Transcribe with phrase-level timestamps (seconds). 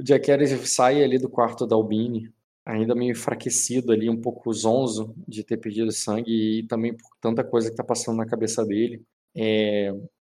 [0.00, 0.26] o Jack
[0.66, 2.32] sai ali do quarto da Albini,
[2.64, 7.44] ainda meio enfraquecido ali, um pouco zonzo de ter perdido sangue e também por tanta
[7.44, 9.02] coisa que tá passando na cabeça dele.
[9.36, 9.92] É,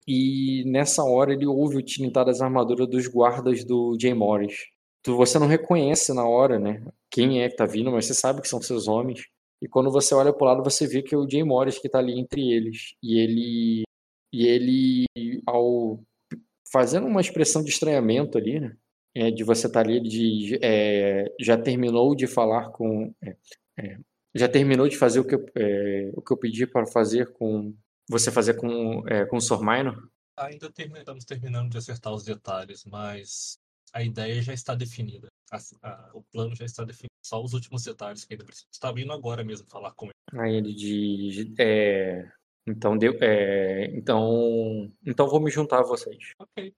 [0.08, 4.66] e nessa hora ele ouve o tilintar das armaduras dos guardas do Jay Morris.
[5.04, 6.84] Tu, você não reconhece na hora, né?
[7.12, 9.26] Quem é que tá vindo, mas você sabe que são seus homens.
[9.62, 12.00] E quando você olha pro lado, você vê que é o Jay Morris que tá
[12.00, 12.96] ali entre eles.
[13.02, 13.84] E ele.
[14.34, 15.06] E ele,
[15.48, 16.00] ao
[16.72, 18.76] fazendo uma expressão de estranhamento ali, né?
[19.16, 23.14] É, de você estar tá ali, de, é, já terminou de falar com.
[23.24, 23.36] É,
[23.78, 23.98] é
[24.34, 27.74] já terminou de fazer o que eu, é, o que eu pedi para fazer com.
[28.10, 30.12] Você fazer com, é, com o Sormaino?
[30.38, 33.58] Ainda estamos terminando de acertar os detalhes, mas
[33.94, 35.28] a ideia já está definida.
[35.50, 37.14] A, a, o plano já está definido.
[37.26, 38.68] Só os últimos detalhes que ainda precisa.
[38.70, 40.44] Está vindo agora mesmo falar com ele.
[40.44, 41.48] Aí ele diz.
[41.58, 42.30] É,
[42.68, 46.34] então, deu, é, então, então vou me juntar a vocês.
[46.38, 46.74] Ok.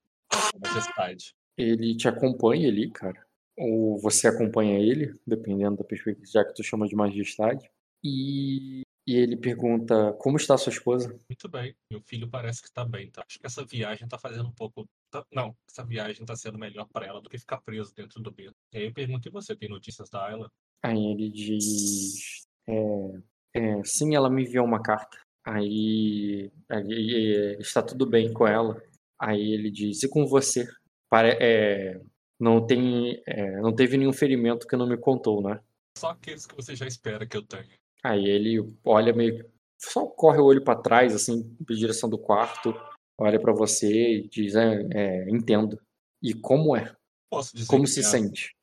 [0.62, 1.34] Majestade.
[1.58, 3.26] Ele te acompanha ali, cara.
[3.58, 7.70] Ou você acompanha ele, dependendo da perspectiva, já que tu chama de majestade.
[8.04, 11.10] E, e ele pergunta: Como está sua esposa?
[11.30, 11.76] Muito bem.
[11.92, 13.24] Meu filho parece que está bem, tá?
[13.28, 14.86] Acho que essa viagem tá fazendo um pouco.
[15.10, 18.32] Tá, não, essa viagem tá sendo melhor para ela do que ficar preso dentro do
[18.32, 18.54] beco.
[18.74, 20.52] E aí eu pergunto: E você tem notícias da Ayla?
[20.84, 23.22] Aí ele diz: é,
[23.56, 25.18] é, Sim, ela me enviou uma carta.
[25.44, 28.80] Aí, aí está tudo bem com ela.
[29.20, 30.68] Aí ele diz: E com você?
[31.10, 32.02] Pare é,
[32.40, 35.60] não, tem, é, não teve nenhum ferimento que não me contou, né?
[35.98, 37.78] Só aqueles que você já espera que eu tenha.
[38.04, 39.50] Aí ele olha meio.
[39.80, 42.74] Só corre o olho para trás, assim, em direção do quarto,
[43.20, 45.80] olha para você e diz: é, é, Entendo.
[46.22, 46.96] E como é?
[47.30, 47.68] Posso dizer.
[47.68, 48.04] Como se é...
[48.04, 48.56] sente?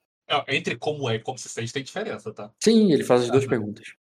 [0.48, 2.50] Entre como é e como se sente tem diferença, tá?
[2.62, 3.94] Sim, ele faz as duas perguntas.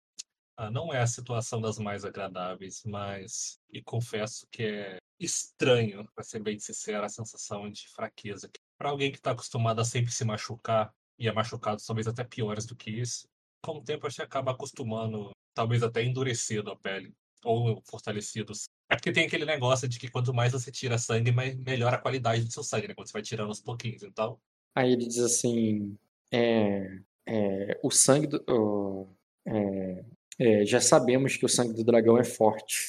[0.56, 6.24] Ah, não é a situação das mais agradáveis, mas e confesso que é estranho, para
[6.24, 8.50] ser bem sincero, a sensação de fraqueza.
[8.78, 12.66] Para alguém que está acostumado a sempre se machucar e a machucados talvez até piores
[12.66, 13.28] do que isso,
[13.62, 18.54] com o tempo a gente acaba acostumando, talvez até endurecido a pele ou fortalecido.
[18.90, 22.02] É porque tem aquele negócio de que quanto mais você tira sangue, mais melhora a
[22.02, 22.94] qualidade do seu sangue, né?
[22.94, 24.40] Quando você vai tirando aos pouquinhos, então.
[24.76, 25.98] Aí ele diz assim,
[26.32, 29.08] é, é, o sangue do,
[29.46, 30.06] é,
[30.40, 32.88] é, já sabemos que o sangue do dragão é forte.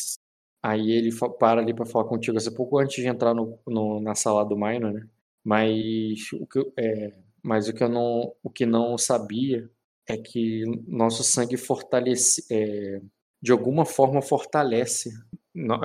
[0.62, 4.14] Aí ele para ali para falar contigo, assim, pouco antes de entrar no, no, na
[4.14, 5.06] sala do Minor, né?
[5.44, 7.12] Mas o que, é,
[7.42, 9.70] mas o que eu não, o que não sabia
[10.08, 13.00] é que nosso sangue fortalece, é,
[13.42, 15.10] de alguma forma fortalece,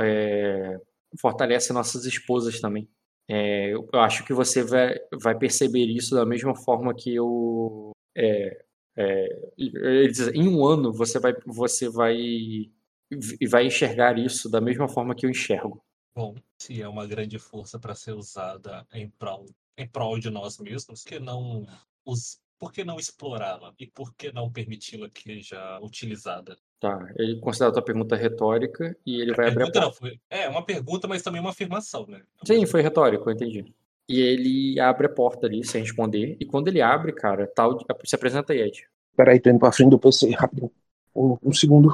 [0.02, 0.80] é,
[1.20, 2.90] fortalece nossas esposas também.
[3.30, 8.66] É, eu acho que você vai, vai perceber isso da mesma forma que eu é,
[8.99, 14.59] é, ele diz, em um ano você vai, você vai e vai enxergar isso da
[14.59, 15.81] mesma forma que eu enxergo.
[16.13, 19.45] Bom, se é uma grande força para ser usada em prol,
[19.77, 21.65] em prol de nós mesmos, que não
[22.05, 26.57] os, por que não explorá-la e por que não permiti-la que seja utilizada?
[26.79, 29.79] Tá, ele considera a tua pergunta retórica e ele a vai abrir a porta.
[29.79, 32.21] Não, foi, é uma pergunta, mas também uma afirmação, né?
[32.45, 33.73] Sim, foi retórico, eu entendi.
[34.09, 36.36] E ele abre a porta ali sem responder.
[36.40, 38.90] E quando ele abre, cara, tal, se apresenta aí, Ed.
[39.16, 40.72] Peraí, tô indo pra frente do PC, rápido.
[41.16, 41.90] Um, um segundo.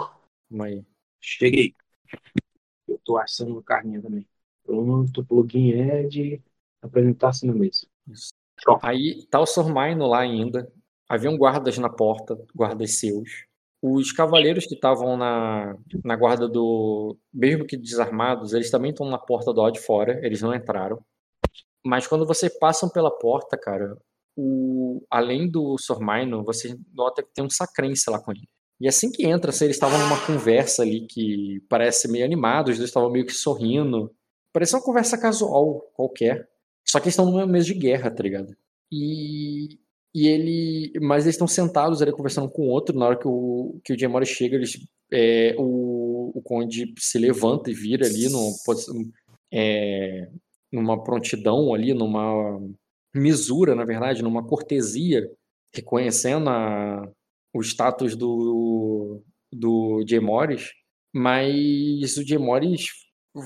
[0.49, 0.85] Vamos aí.
[1.19, 1.75] Cheguei.
[2.87, 4.25] Eu tô assando uma carninha também.
[4.63, 6.41] Pronto, plugin Ed.
[6.81, 7.85] Apresentar-se na mesa.
[8.07, 8.29] Isso.
[8.81, 10.71] Aí tá o Sormaino lá ainda.
[11.09, 13.45] Haviam guardas na porta, guardas seus.
[13.81, 17.17] Os cavaleiros que estavam na, na guarda do.
[17.33, 21.03] Mesmo que desarmados, eles também estão na porta do lado de fora, eles não entraram.
[21.85, 23.95] Mas quando você passam pela porta, cara,
[24.35, 28.47] o, além do Sormaino, você nota que tem um sacrense lá com ele.
[28.81, 32.77] E assim que entra, assim, eles estavam numa conversa ali que parece meio animado, os
[32.77, 34.11] dois estavam meio que sorrindo.
[34.51, 36.49] Parece uma conversa casual qualquer.
[36.85, 38.55] Só que eles estão numa mesa de guerra, tá ligado?
[38.91, 39.77] E,
[40.13, 40.93] e ele.
[41.01, 42.97] Mas eles estão sentados ali conversando com o outro.
[42.97, 44.77] Na hora que o, que o Jamori chega, eles,
[45.11, 48.51] é, o, o Conde se levanta e vira ali numa,
[49.53, 50.29] é,
[50.75, 52.59] numa prontidão ali, numa
[53.13, 55.29] misura, na verdade, numa cortesia,
[55.73, 57.09] reconhecendo a,
[57.53, 60.71] o status do, do Jay Morris,
[61.13, 62.87] mas o Jay Morris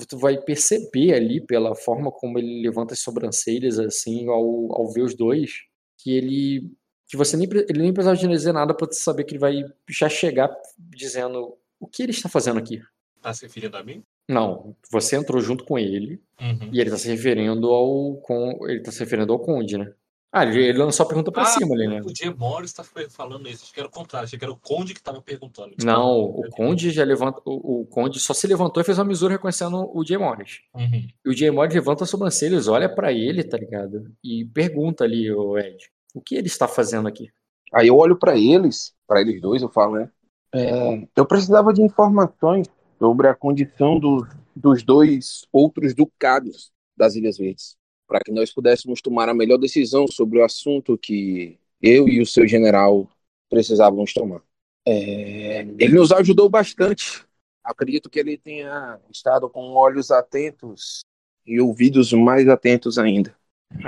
[0.08, 5.02] tu vai perceber ali pela forma como ele levanta as sobrancelhas assim ao, ao ver
[5.02, 5.52] os dois
[5.98, 6.72] que ele
[7.08, 10.56] que você nem ele nem precisava dizer nada para saber que ele vai já chegar
[10.78, 12.82] dizendo o que ele está fazendo aqui.
[13.20, 14.04] Tá se referindo a mim?
[14.30, 16.70] Não, você entrou junto com ele uhum.
[16.72, 19.92] e ele está se referindo ao com ele tá se referindo ao Conde, né?
[20.32, 22.02] Ah, ele lançou a pergunta pra ah, cima ali, né?
[22.02, 23.64] O Jay Morris tá falando isso.
[23.64, 24.26] Acho que era o contrário.
[24.26, 25.74] Achei que era o Conde que tava perguntando.
[25.84, 27.42] Não, o Conde já levanta.
[27.44, 30.60] O, o, Conde só se levantou e fez uma misura reconhecendo o Jay Morris.
[30.76, 31.08] Uhum.
[31.26, 34.12] E o Jay Morris levanta as sobrancelhas, olha para ele, tá ligado?
[34.24, 35.90] E pergunta ali, o Ed.
[36.14, 37.32] O que ele está fazendo aqui?
[37.74, 40.12] Aí eu olho para eles, para eles dois, eu falo, né?
[40.54, 42.68] É, eu precisava de informações
[43.00, 49.02] sobre a condição do, dos dois outros ducados das Ilhas Verdes, para que nós pudéssemos
[49.02, 53.10] tomar a melhor decisão sobre o assunto que eu e o seu general
[53.50, 54.42] precisávamos tomar.
[54.86, 57.24] É, ele nos ajudou bastante.
[57.64, 61.02] Acredito que ele tenha estado com olhos atentos
[61.46, 63.36] e ouvidos mais atentos ainda.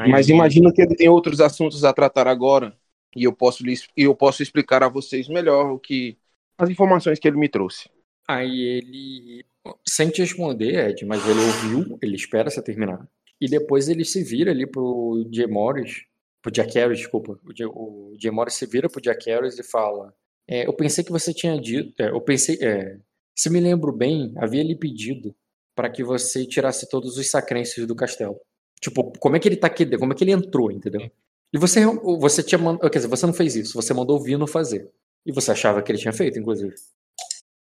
[0.09, 2.75] Mas imagino que ele tem outros assuntos a tratar agora
[3.15, 6.17] e eu posso lhes, eu posso explicar a vocês melhor o que
[6.57, 7.89] as informações que ele me trouxe.
[8.35, 9.45] Aí ele
[9.87, 13.07] sem te responder, Ed, mas ele ouviu, ele espera você terminar.
[13.39, 16.03] E depois ele se vira ali pro Jay Morris,
[16.41, 17.39] pro Jack Harris, desculpa.
[17.43, 20.13] O Jay, Morris se vira pro Jack Harris e fala:
[20.47, 22.01] é, Eu pensei que você tinha dito.
[22.01, 22.57] É, eu pensei.
[22.61, 22.97] É,
[23.35, 25.35] se me lembro bem, havia lhe pedido
[25.75, 28.39] para que você tirasse todos os sacrenses do castelo.
[28.79, 29.85] Tipo, como é que ele tá aqui?
[29.97, 31.09] Como é que ele entrou, entendeu?
[31.53, 31.85] E você,
[32.19, 32.89] você tinha mandado.
[32.89, 34.89] Quer dizer, você não fez isso, você mandou o Vino fazer.
[35.25, 36.73] E você achava que ele tinha feito, inclusive.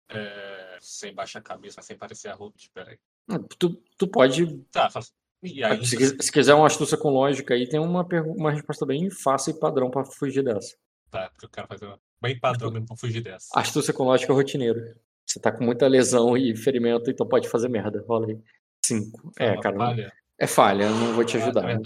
[0.10, 0.41] É,
[1.01, 2.98] sem baixar a cabeça, sem parecer a Ruth, peraí.
[3.30, 4.57] Ah, tu, tu pode.
[4.71, 5.13] Tá, faz...
[5.44, 9.51] Aí, se, se, quiser uma astúcia com lógica aí, tem uma, uma resposta bem fácil
[9.51, 10.75] e padrão para fugir dessa.
[11.09, 13.48] Tá, porque eu quero fazer uma bem padrão mesmo pra fugir dessa.
[13.56, 14.80] Astúcia com lógica rotineiro.
[15.25, 18.04] Você tá com muita lesão e ferimento, então pode fazer merda.
[18.07, 18.39] Rola aí.
[18.86, 19.31] Cinco.
[19.39, 19.77] É, cara.
[19.77, 20.13] Falha.
[20.38, 21.69] É falha, eu não vou te ajudar.
[21.69, 21.77] É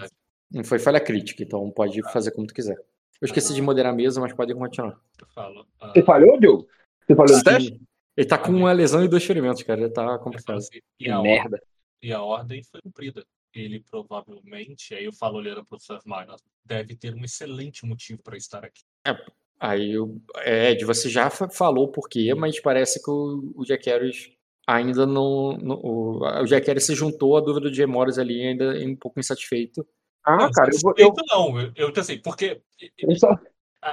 [0.51, 2.09] não foi falha crítica, então pode ah.
[2.09, 2.77] fazer como tu quiser.
[3.21, 4.99] Eu esqueci de moderar a mesa, mas pode continuar.
[5.19, 5.61] Eu falo.
[5.81, 5.87] Uh...
[5.93, 6.67] Você falhou, Diogo?
[7.05, 7.81] Você falou no teste?
[8.15, 9.81] Ele tá com uma lesão e dois ferimentos, cara.
[9.81, 10.59] Ele tá complicado.
[10.99, 11.55] E a merda.
[11.55, 11.67] Ordem,
[12.01, 13.25] e a ordem foi cumprida.
[13.53, 18.35] Ele provavelmente, aí eu falo olhando pro Seth Minor, deve ter um excelente motivo para
[18.35, 18.83] estar aqui.
[19.07, 19.15] É,
[19.57, 23.89] aí eu, é, Ed, você já falou por quê, mas parece que o, o Jack
[23.89, 24.29] Harris
[24.67, 25.57] ainda não.
[25.57, 28.95] não o, o Jack Harris se juntou à dúvida do Jay Morris ali, ainda um
[28.95, 29.87] pouco insatisfeito.
[30.23, 30.93] Ah, não, cara, eu vou.
[30.97, 31.13] Eu...
[31.29, 32.61] Não, eu, eu assim, porque.
[32.97, 33.39] Eu só...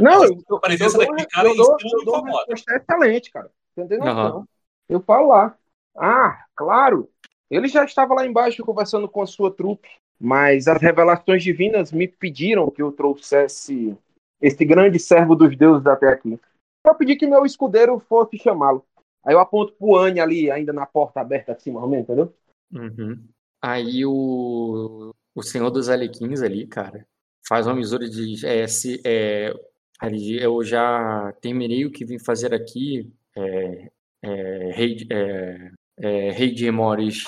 [0.01, 3.51] Não, eu, a presença eu, daquele cara eu dou, eu dou uma resposta excelente, cara.
[3.77, 4.03] Entendeu?
[4.03, 4.45] Uhum.
[4.89, 5.57] Eu falo lá.
[5.97, 7.09] Ah, claro.
[7.51, 9.89] Ele já estava lá embaixo conversando com a sua trupe,
[10.19, 13.97] mas as revelações divinas me pediram que eu trouxesse
[14.41, 16.39] esse grande servo dos deuses até aqui.
[16.85, 18.85] Eu pedi que meu escudeiro fosse chamá-lo.
[19.25, 22.35] Aí eu aponto pro Anne ali, ainda na porta aberta assim, mais ou menos, entendeu?
[22.73, 23.23] Uhum.
[23.61, 27.07] Aí o, o Senhor dos Alequins ali, cara,
[27.47, 28.45] faz uma misura de.
[28.45, 29.53] É, se, é,
[30.41, 33.13] eu já terminei o que vim fazer aqui.
[33.37, 33.91] É,
[34.23, 37.25] é, rei, é, é, rei de Emoris,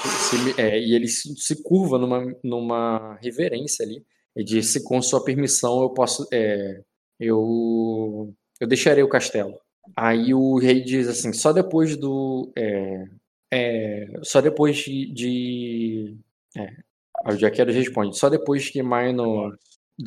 [0.59, 4.05] é, e ele se, se, curva numa, numa reverência ali.
[4.37, 6.27] E disse: com sua permissão, eu posso.
[6.33, 6.83] É,
[7.21, 9.59] eu, eu deixarei o castelo.
[9.97, 12.53] Aí o rei diz assim: só depois do.
[12.57, 13.05] É,
[13.53, 15.13] é, só depois de.
[15.13, 16.19] de
[16.57, 16.77] é,
[17.33, 19.57] o Jaqueiro responde: só depois que Minor.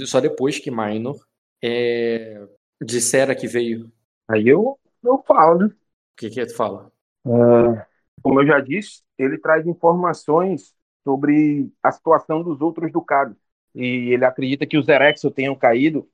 [0.05, 1.17] Só depois que Minor
[1.63, 2.45] é,
[2.83, 3.91] dissera que veio.
[4.29, 5.75] Aí eu, eu falo, né?
[6.17, 6.91] O que, que tu fala?
[7.27, 7.85] É,
[8.23, 10.73] como eu já disse, ele traz informações
[11.03, 13.37] sobre a situação dos outros ducados.
[13.75, 16.09] E ele acredita que os Erexo tenham caído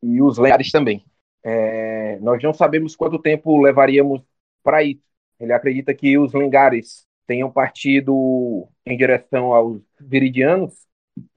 [0.00, 1.04] e os Leares também.
[1.42, 4.22] É, nós não sabemos quanto tempo levaríamos
[4.62, 5.02] para isso.
[5.40, 10.86] Ele acredita que os Lengares tenham partido em direção aos Viridianos,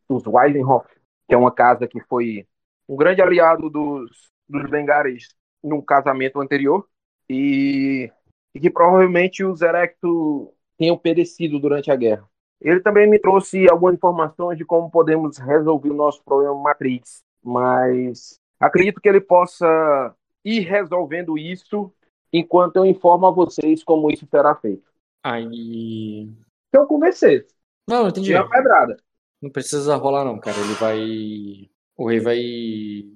[0.08, 0.88] os Weisenhof,
[1.28, 2.48] que é uma casa que foi
[2.88, 6.88] um grande aliado dos, dos Lengares num casamento anterior,
[7.30, 8.12] e,
[8.54, 12.28] e que provavelmente os Erecto tenham perecido durante a guerra.
[12.62, 18.40] Ele também me trouxe algumas informações de como podemos resolver o nosso problema matriz, mas
[18.60, 21.92] Acredito que ele possa ir resolvendo isso
[22.32, 24.84] enquanto eu informo a vocês como isso será feito.
[25.24, 26.30] Aí.
[26.68, 27.48] Então comecei.
[27.88, 28.36] Não, entendi.
[28.36, 28.98] a pedrada.
[29.42, 30.58] Não precisa rolar, não, cara.
[30.58, 31.70] Ele vai.
[32.00, 32.40] O rei vai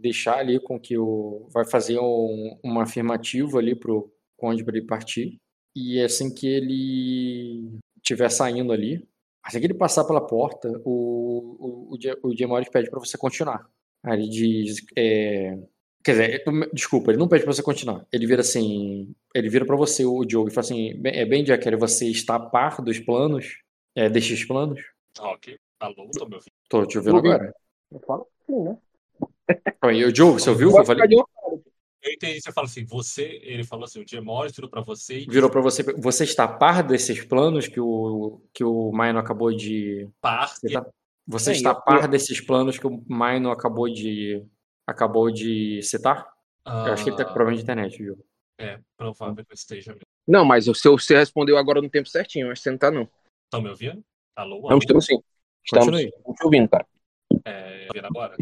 [0.01, 1.47] deixar ali com que o.
[1.53, 5.39] Vai fazer um, uma afirmativa ali pro conde para ele partir.
[5.73, 9.07] E assim que ele estiver saindo ali,
[9.41, 13.65] assim que ele passar pela porta, o, o, o, o pede para você continuar.
[14.03, 14.85] Aí ele diz.
[14.97, 15.57] É,
[16.03, 18.05] quer dizer, desculpa, ele não pede pra você continuar.
[18.11, 19.15] Ele vira assim.
[19.33, 22.39] Ele vira pra você, o Diogo, e fala assim: é bem, Jack, você está a
[22.49, 23.59] par dos planos?
[23.95, 24.81] É, destes planos?
[25.17, 25.57] Ah, ok.
[25.79, 26.53] Alô, tô me ouvindo.
[26.67, 27.55] Tô te ouvindo agora.
[27.89, 28.77] Eu falo sim, né?
[29.81, 31.07] Aí, o Diogo, você ouviu eu falei?
[32.03, 35.25] Eu entendi, você fala assim, você, ele falou assim, o Diemores virou para você e...
[35.25, 40.09] Virou para você, você está par desses planos que o, que o Maino acabou de...
[40.19, 40.85] Par, tá...
[41.25, 44.45] Você é, está a par desses planos que o Maino acabou de
[44.85, 46.27] acabou de citar?
[46.67, 46.87] Uh...
[46.87, 48.17] Eu acho que ele tem tá problema de internet, viu?
[48.59, 50.05] É, provável que esteja mesmo.
[50.27, 52.91] Não, mas o seu você respondeu agora no tempo certinho, acho que você não tá,
[52.91, 53.09] não.
[53.45, 54.03] Estão me ouvindo?
[54.35, 54.57] Alô?
[54.57, 54.69] alô?
[54.71, 55.21] Não, estamos sim.
[55.63, 56.85] Estamos, te ouvindo, cara.
[57.45, 58.37] É, ouvindo agora?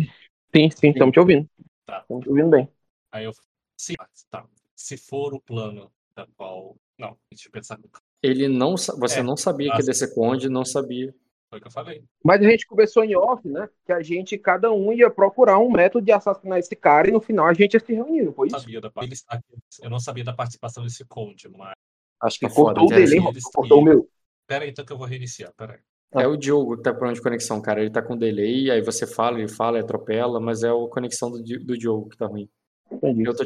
[0.56, 1.50] Sim, sim, estamos te ouvindo.
[1.86, 2.02] Tá.
[2.02, 2.70] Estamos te ouvindo bem.
[3.12, 3.32] Aí eu.
[3.78, 3.96] Sim,
[4.30, 4.46] tá.
[4.76, 6.76] Se for o plano da qual.
[6.98, 7.80] Não, deixa eu pensar.
[8.22, 11.14] Ele não, sa- você É, não sabia que ia descer conde, não sabia.
[11.50, 12.04] Foi o que eu falei.
[12.24, 13.68] Mas a gente conversou em off, né?
[13.86, 17.20] Que a gente, cada um ia procurar um método de assassinar esse cara e no
[17.20, 18.60] final a gente ia se reunir, não foi Eu isso?
[18.62, 19.58] sabia da, ele está aqui.
[19.82, 21.74] eu não sabia da participação desse conde, mas.
[22.22, 23.20] Acho que é cortou o dele?
[23.54, 24.08] Cortou o meu.
[24.48, 25.52] Pera aí, então que eu vou reiniciar.
[25.54, 25.80] Pera aí.
[26.14, 27.82] É o Diogo que tá com problema de conexão, cara.
[27.82, 31.32] Ele tá com delay, aí você fala, ele fala, ele atropela, mas é a conexão
[31.32, 32.50] do, do Diogo que tá ruim.
[32.92, 33.24] Entendi.
[33.24, 33.44] Eu tô...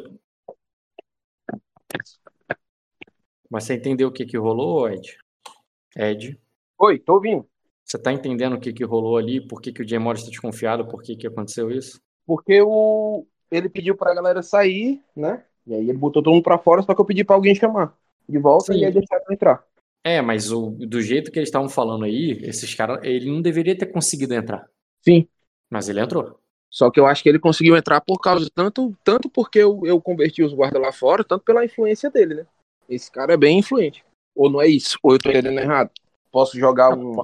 [3.49, 5.17] Mas você entendeu o que que rolou, Ed?
[5.95, 6.39] Ed,
[6.77, 7.47] Oi, tô ouvindo.
[7.85, 9.39] você tá entendendo o que que rolou ali?
[9.39, 10.87] Por que que o Jay Morris tá desconfiado?
[10.87, 12.01] Por que que aconteceu isso?
[12.25, 13.25] Porque o...
[13.49, 15.45] ele pediu pra galera sair, né?
[15.65, 17.95] E aí ele botou todo mundo pra fora, só que eu pedi pra alguém chamar
[18.27, 18.79] de volta Sim.
[18.79, 19.63] e aí deixaram entrar.
[20.05, 23.75] É, mas o, do jeito que eles estavam falando aí, esses caras, ele não deveria
[23.75, 24.69] ter conseguido entrar.
[25.01, 25.27] Sim.
[25.67, 26.39] Mas ele entrou.
[26.69, 29.99] Só que eu acho que ele conseguiu entrar por causa, tanto, tanto porque eu, eu
[29.99, 32.45] converti os guardas lá fora, tanto pela influência dele, né?
[32.87, 34.05] Esse cara é bem influente.
[34.35, 34.99] Ou não é isso?
[35.01, 35.89] Ou eu tô entendendo errado?
[36.31, 37.15] Posso jogar um.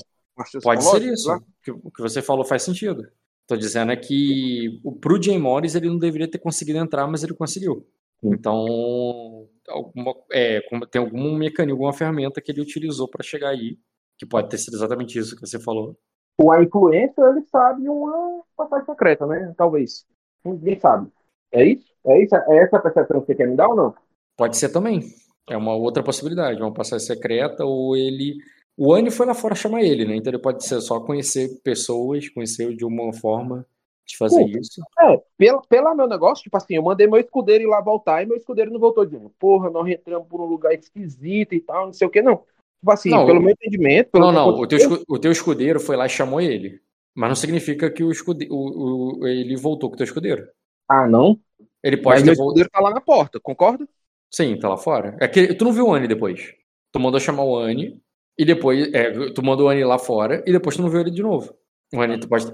[0.64, 1.32] Pode ser isso.
[1.32, 3.08] O que- O que você falou faz sentido.
[3.46, 7.22] Tô dizendo é que o- pro Jay Morris ele não deveria ter conseguido entrar, mas
[7.22, 7.86] ele conseguiu.
[8.24, 10.62] Então, alguma, é,
[10.92, 13.78] tem algum mecanismo, alguma ferramenta que ele utilizou para chegar aí,
[14.18, 15.98] que pode ter sido exatamente isso que você falou.
[16.38, 19.54] Ou a influência, ele sabe uma passagem secreta, né?
[19.58, 20.06] Talvez.
[20.44, 21.12] Ninguém sabe.
[21.52, 21.86] É isso?
[22.06, 22.36] É isso?
[22.36, 23.96] É essa a percepção que você quer me dar ou não?
[24.38, 25.02] Pode ser também.
[25.50, 28.38] É uma outra possibilidade, uma passagem secreta, ou ele.
[28.78, 30.16] O Anny foi lá fora chamar ele, né?
[30.16, 33.66] Então ele pode ser só conhecer pessoas, conhecer de uma forma
[34.12, 34.82] de fazer isso.
[35.00, 38.26] É, pelo, pelo meu negócio, tipo assim, eu mandei meu escudeiro ir lá voltar e
[38.26, 39.34] meu escudeiro não voltou de novo.
[39.40, 42.38] Porra, nós entramos por um lugar esquisito e tal, não sei o que, não.
[42.80, 45.32] Tipo assim, Não, pelo o- meu entendimento, pelo Não, não, o teu, escu- o teu
[45.32, 46.82] escudeiro foi lá e chamou ele.
[47.14, 48.48] Mas não significa que o escude...
[48.50, 50.48] o, o- ele voltou com o teu escudeiro.
[50.90, 51.40] Ah, não.
[51.84, 53.88] Ele pode Mas ter meu escudeiro tá lá na porta, concorda?
[54.34, 55.18] Sim, tá lá fora.
[55.20, 56.54] É que tu não viu o Anny depois.
[56.92, 58.02] Tu mandou chamar o Anny
[58.38, 58.94] e depois.
[58.94, 61.54] É, tu mandou o Anny lá fora e depois tu não viu ele de novo.
[61.94, 62.46] O Anny tu pode,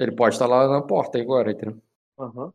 [0.00, 1.80] ele pode estar lá na porta agora, entendeu?
[2.16, 2.54] Alô?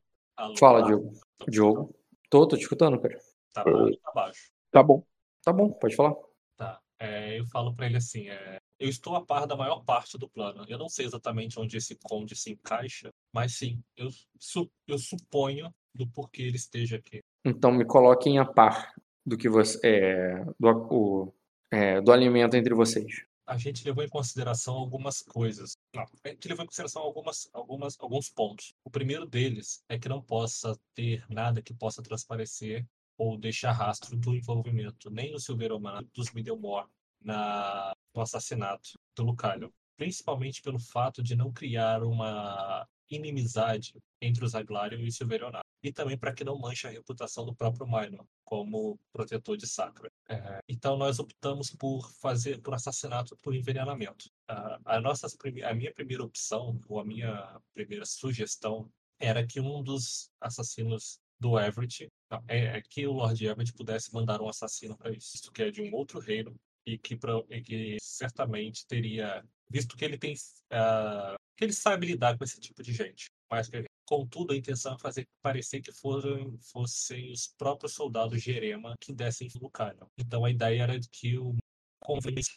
[0.59, 1.11] Fala, Ah, Diogo.
[1.37, 1.95] tô- Diogo.
[2.29, 3.17] Tô, tô te escutando, cara.
[3.53, 4.51] Tá baixo, tá baixo.
[4.71, 5.03] Tá bom.
[5.43, 6.15] Tá bom, pode falar.
[6.55, 6.79] Tá.
[6.99, 10.27] É, eu falo pra ele assim, é, eu estou a par da maior parte do
[10.29, 10.65] plano.
[10.67, 15.73] Eu não sei exatamente onde esse conde se encaixa, mas sim, eu, su- eu suponho
[15.93, 17.21] do porquê ele esteja aqui.
[17.45, 18.93] Então me coloquem a par
[19.25, 19.79] do que você.
[19.83, 21.33] É, do, o-
[21.71, 23.25] é, do alimento entre vocês.
[23.47, 25.77] A gente levou em consideração algumas coisas.
[25.95, 28.73] Não, a gente levou em consideração algumas, algumas, alguns pontos.
[28.83, 32.85] O primeiro deles é que não possa ter nada que possa transparecer
[33.17, 36.87] ou deixar rastro do envolvimento nem do Silveromano, dos Middlemore
[37.21, 39.73] na, no assassinato do Lucalho.
[39.95, 45.65] Principalmente pelo fato de não criar uma inimizade entre os Aglarion e o Silverionato.
[45.83, 50.09] E também para que não manche a reputação do próprio Minor como protetor de Sacra.
[50.27, 54.25] É, então nós optamos por fazer por assassinato por envenenamento.
[54.47, 59.83] A, a nossa, a minha primeira opção, ou a minha primeira sugestão, era que um
[59.83, 64.97] dos assassinos do Everett, não, é, é que o Lord Everett pudesse mandar um assassino
[64.97, 68.85] para isso, Isto que é de um outro reino e que, pra- e que certamente
[68.87, 70.33] teria, visto que ele tem,
[70.71, 73.69] ah, que ele sabe lidar com esse tipo de gente, mas
[74.07, 79.49] Contudo, a intenção é fazer parecer que foram, fossem os próprios soldados Jerema que dessem
[79.53, 80.07] no Lucano.
[80.17, 81.53] Então a ideia era de que o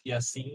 [0.04, 0.52] e assim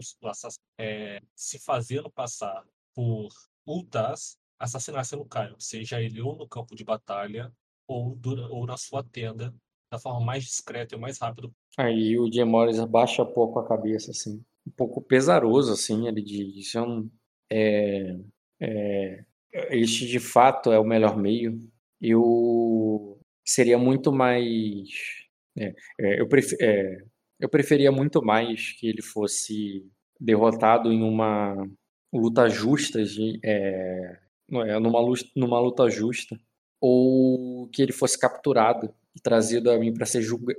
[0.80, 3.28] é, se fazendo passar por
[3.66, 7.52] Ultas assassinasse Lucano, seja ele ou no campo de batalha
[7.86, 8.18] ou,
[8.50, 9.54] ou na sua tenda,
[9.92, 11.50] da forma mais discreta e mais rápida.
[11.76, 14.42] Aí o Morris abaixa pouco a cabeça, assim.
[14.66, 16.56] Um pouco pesaroso, assim, ele diz.
[16.56, 17.10] "Isso é um-
[17.52, 18.18] é,
[18.60, 19.24] é,
[19.70, 21.60] este de fato é o melhor meio.
[22.00, 24.88] Eu seria muito mais.
[25.58, 26.98] é, é, eu, pref, é,
[27.40, 29.86] eu preferia muito mais que ele fosse
[30.20, 31.66] derrotado em uma
[32.12, 34.18] luta justa, de, é,
[34.52, 36.38] é, numa, luta, numa luta justa,
[36.80, 40.54] ou que ele fosse capturado e trazido a mim para ser, julga,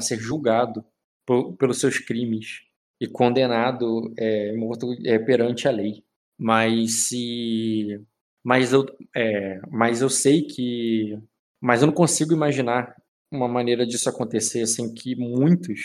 [0.00, 0.84] ser julgado
[1.26, 2.62] por, pelos seus crimes
[3.00, 6.04] e condenado é, morto é, perante a lei.
[6.42, 8.00] Mas se
[8.44, 8.84] mas eu,
[9.14, 11.18] é, mas eu sei que.
[11.60, 12.94] Mas eu não consigo imaginar
[13.30, 15.80] uma maneira disso acontecer sem que muitos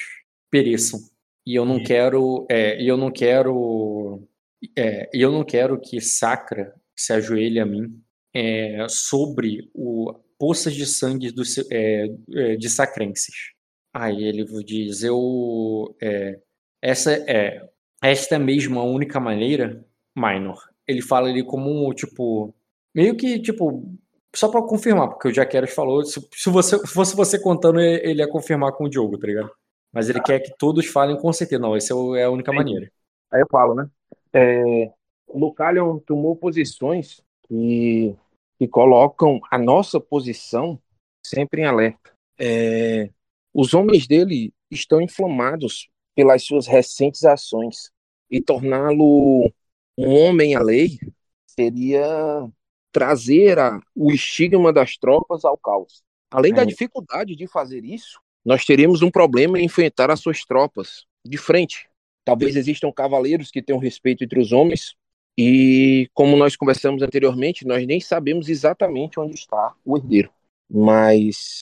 [0.50, 1.00] pereçam.
[1.46, 2.48] E eu não quero.
[2.50, 4.28] É, e eu não quero.
[4.76, 8.02] É, eu não quero que Sacra se ajoelhe a mim
[8.34, 13.54] é, sobre o poças de sangue do, é, é, de sacrenses.
[13.94, 15.96] Aí ele diz: eu.
[16.02, 16.40] é,
[16.82, 17.70] essa é.
[18.02, 19.84] Esta é mesmo a única maneira,
[20.18, 22.56] Minor ele fala ali como um, tipo,
[22.96, 23.94] meio que, tipo,
[24.34, 28.22] só para confirmar, porque o Jaqueros falou, se, se, você, se fosse você contando, ele
[28.22, 29.52] ia confirmar com o Diogo, tá ligado?
[29.92, 31.62] Mas ele quer que todos falem com certeza.
[31.62, 32.90] Não, essa é a única maneira.
[33.32, 33.90] Aí eu falo, né?
[34.34, 34.92] É,
[35.28, 38.16] o Lucalion tomou posições que,
[38.58, 40.80] que colocam a nossa posição
[41.26, 42.12] sempre em alerta.
[42.40, 43.10] É,
[43.54, 47.92] os homens dele estão inflamados pelas suas recentes ações
[48.30, 49.52] e torná-lo
[49.98, 51.00] um homem à lei
[51.48, 52.48] seria
[52.92, 56.04] trazer a, o estigma das tropas ao caos.
[56.30, 61.06] Além da dificuldade de fazer isso, nós teríamos um problema em enfrentar as suas tropas
[61.26, 61.90] de frente.
[62.24, 64.96] Talvez existam cavaleiros que tenham respeito entre os homens,
[65.38, 70.32] e como nós conversamos anteriormente, nós nem sabemos exatamente onde está o herdeiro.
[70.70, 71.60] Mas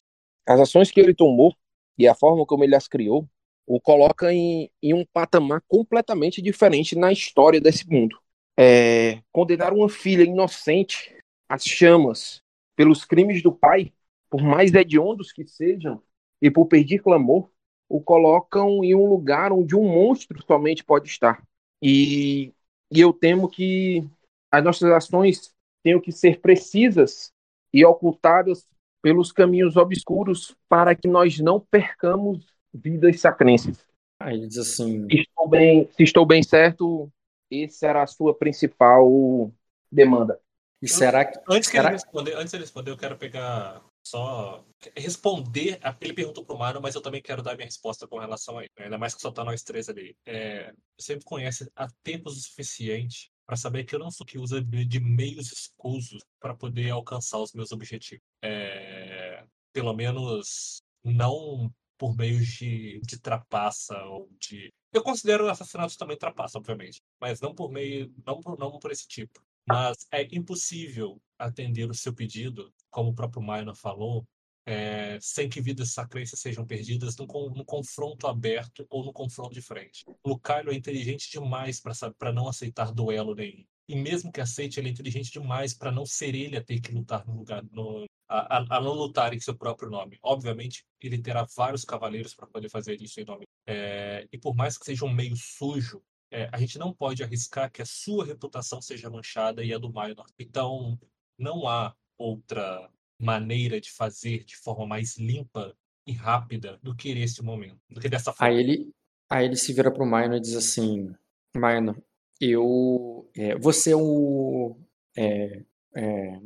[0.48, 1.54] as ações que ele tomou
[1.98, 3.28] e a forma como ele as criou
[3.68, 8.18] o coloca em, em um patamar completamente diferente na história desse mundo.
[8.58, 11.16] É, condenar uma filha inocente
[11.50, 12.42] às chamas
[12.76, 13.92] pelos crimes do pai,
[14.30, 16.02] por mais hediondos que sejam,
[16.42, 17.50] e por pedir clamor,
[17.88, 21.44] o colocam em um lugar onde um monstro somente pode estar.
[21.82, 22.54] E,
[22.92, 24.04] e eu temo que
[24.52, 27.32] as nossas ações tenham que ser precisas
[27.74, 28.66] e ocultadas
[29.02, 33.86] pelos caminhos obscuros para que nós não percamos vidas sacrenses.
[34.20, 37.12] Aí diz assim: estou bem, se estou bem certo,
[37.52, 39.52] essa era a sua principal
[39.92, 40.40] demanda.
[40.82, 41.40] E será que.
[41.50, 41.86] Antes, será...
[41.90, 44.64] ele responder, antes de ele responder, eu quero pegar só.
[44.96, 45.80] Responder.
[46.02, 48.72] Ele perguntou pro Mário, mas eu também quero dar minha resposta com relação a ele.
[48.78, 50.16] Ainda mais que só tá nós três ali.
[50.26, 54.38] É, você me conhece há tempos o suficiente para saber que eu não sou que
[54.38, 58.24] usa de meios escusos para poder alcançar os meus objetivos.
[58.44, 64.72] É, pelo menos não por meios de, de trapaça ou de.
[64.92, 69.08] Eu considero assassinatos também trapaça, obviamente, mas não por meio, não por, não por esse
[69.08, 69.42] tipo.
[69.68, 74.26] Mas é impossível atender o seu pedido, como o próprio Minor falou,
[74.66, 77.28] é, sem que vidas sacrenses sejam perdidas no,
[77.66, 80.04] confronto aberto ou no confronto de frente.
[80.26, 81.82] Lucario é inteligente demais
[82.18, 83.64] para não aceitar duelo nenhum.
[83.88, 86.92] E mesmo que aceite, ele é inteligente demais para não ser ele a ter que
[86.92, 90.18] lutar no lugar, no, a, a, não lutar em seu próprio nome.
[90.22, 93.46] Obviamente, ele terá vários cavaleiros para poder fazer isso em nome.
[93.68, 97.72] É, e por mais que seja um meio sujo, é, a gente não pode arriscar
[97.72, 100.26] que a sua reputação seja manchada e a do Minor.
[100.40, 101.00] Então,
[101.38, 105.76] não há outra maneira de fazer de forma mais limpa
[106.08, 108.54] e rápida do que nesse momento, do que dessa forma.
[108.54, 108.92] Aí ele,
[109.30, 111.14] aí ele se vira para o Minor e diz assim:
[111.56, 112.02] Minor,
[112.40, 113.30] eu.
[113.36, 114.78] É, você é o.
[115.18, 115.64] É,
[115.96, 116.38] é,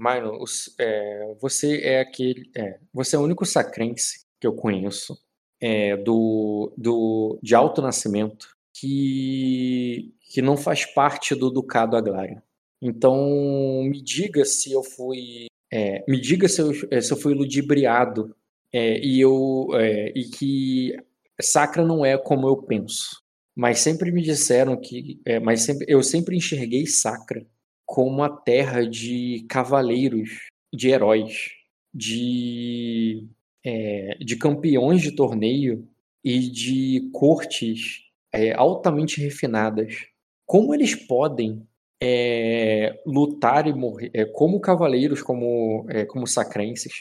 [0.80, 2.52] é, você é aquele.
[2.56, 5.18] É, você é o único sacrense que eu conheço
[5.60, 12.42] é, do, do, de alto nascimento que, que não faz parte do Ducado Aglário.
[12.80, 15.48] Então, me diga se eu fui.
[15.72, 18.36] É, me diga se eu, é, se eu fui ludibriado
[18.72, 19.68] e, eu,
[20.16, 20.96] e que
[21.42, 23.22] Sacra não é como eu penso.
[23.56, 25.20] Mas sempre me disseram que.
[25.42, 27.46] mas sempre, eu sempre enxerguei Sacra
[27.90, 31.50] como a terra de cavaleiros, de heróis,
[31.92, 33.28] de,
[33.66, 35.88] é, de campeões de torneio
[36.24, 40.06] e de cortes é, altamente refinadas.
[40.46, 41.68] Como eles podem
[42.00, 46.94] é, lutar e morrer, é, como cavaleiros, como, é, como sacrenses,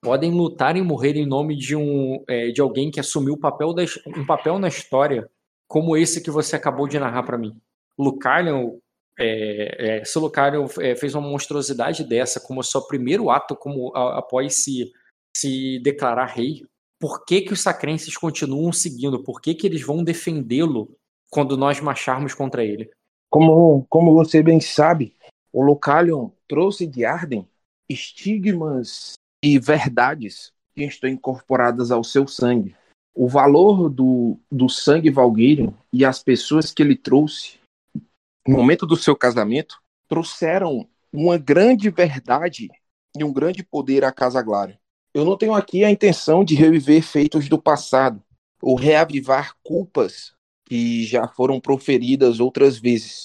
[0.00, 3.74] podem lutar e morrer em nome de, um, é, de alguém que assumiu papel
[4.16, 5.28] um papel na história
[5.66, 7.60] como esse que você acabou de narrar para mim.
[7.98, 8.80] Lucario
[9.18, 14.62] é, é, Lucario é, fez uma monstruosidade dessa como seu primeiro ato como a, após
[14.62, 14.92] se,
[15.36, 16.62] se declarar rei,
[17.00, 19.22] por que, que os sacrenses continuam seguindo?
[19.22, 20.96] Por que, que eles vão defendê-lo
[21.30, 22.90] quando nós marcharmos contra ele?
[23.30, 25.14] Como, como você bem sabe,
[25.52, 27.46] o Lucalion trouxe de Arden
[27.88, 32.74] estigmas e verdades que estão incorporadas ao seu sangue.
[33.14, 37.58] O valor do, do sangue Valgueiro e as pessoas que ele trouxe
[38.46, 39.76] no momento do seu casamento,
[40.08, 42.68] trouxeram uma grande verdade
[43.16, 44.78] e um grande poder à Casa Glória.
[45.12, 48.22] Eu não tenho aqui a intenção de reviver feitos do passado
[48.60, 50.34] ou reavivar culpas
[50.66, 53.22] que já foram proferidas outras vezes.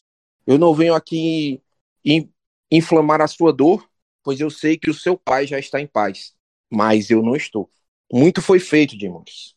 [0.48, 1.62] Eu não venho aqui
[2.72, 3.88] inflamar a sua dor,
[4.24, 6.34] pois eu sei que o seu pai já está em paz,
[6.70, 7.70] mas eu não estou.
[8.12, 9.56] Muito foi feito, Demons.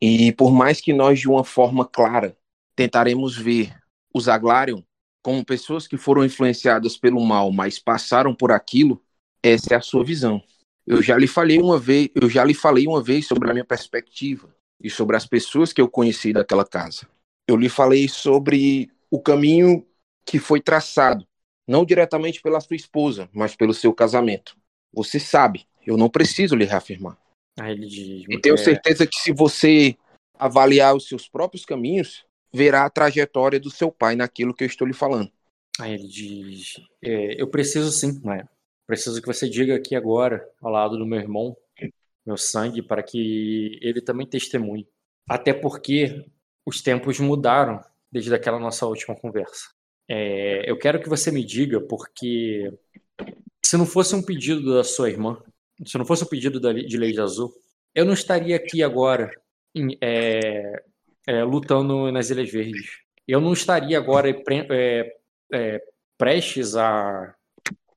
[0.00, 2.36] E por mais que nós, de uma forma clara,
[2.74, 3.74] tentaremos ver
[4.16, 4.82] os Aglarion
[5.22, 9.02] como pessoas que foram influenciadas pelo mal, mas passaram por aquilo,
[9.42, 10.40] essa é a sua visão.
[10.86, 13.64] Eu já lhe falei uma vez, eu já lhe falei uma vez sobre a minha
[13.64, 17.08] perspectiva e sobre as pessoas que eu conheci daquela casa.
[17.48, 19.84] Eu lhe falei sobre o caminho
[20.24, 21.26] que foi traçado,
[21.66, 24.56] não diretamente pela sua esposa, mas pelo seu casamento.
[24.92, 27.18] Você sabe, eu não preciso lhe reafirmar.
[27.58, 28.24] Ele diz.
[28.28, 29.96] E tenho é, certeza que se você
[30.38, 32.24] avaliar os seus próprios caminhos,
[32.56, 35.30] verá a trajetória do seu pai naquilo que eu estou lhe falando.
[35.78, 38.48] Aí ele diz: é, Eu preciso sim, Maia.
[38.86, 41.56] Preciso que você diga aqui agora, ao lado do meu irmão,
[42.24, 44.88] meu sangue, para que ele também testemunhe.
[45.28, 46.24] Até porque
[46.64, 49.70] os tempos mudaram desde aquela nossa última conversa.
[50.08, 52.72] É, eu quero que você me diga, porque
[53.64, 55.42] se não fosse um pedido da sua irmã,
[55.84, 57.52] se não fosse um pedido da, de Lei de Azul,
[57.94, 59.30] eu não estaria aqui agora
[60.00, 60.82] é,
[61.26, 63.06] é, lutando nas Ilhas Verdes.
[63.26, 65.16] Eu não estaria agora é,
[65.52, 65.82] é,
[66.16, 67.34] prestes a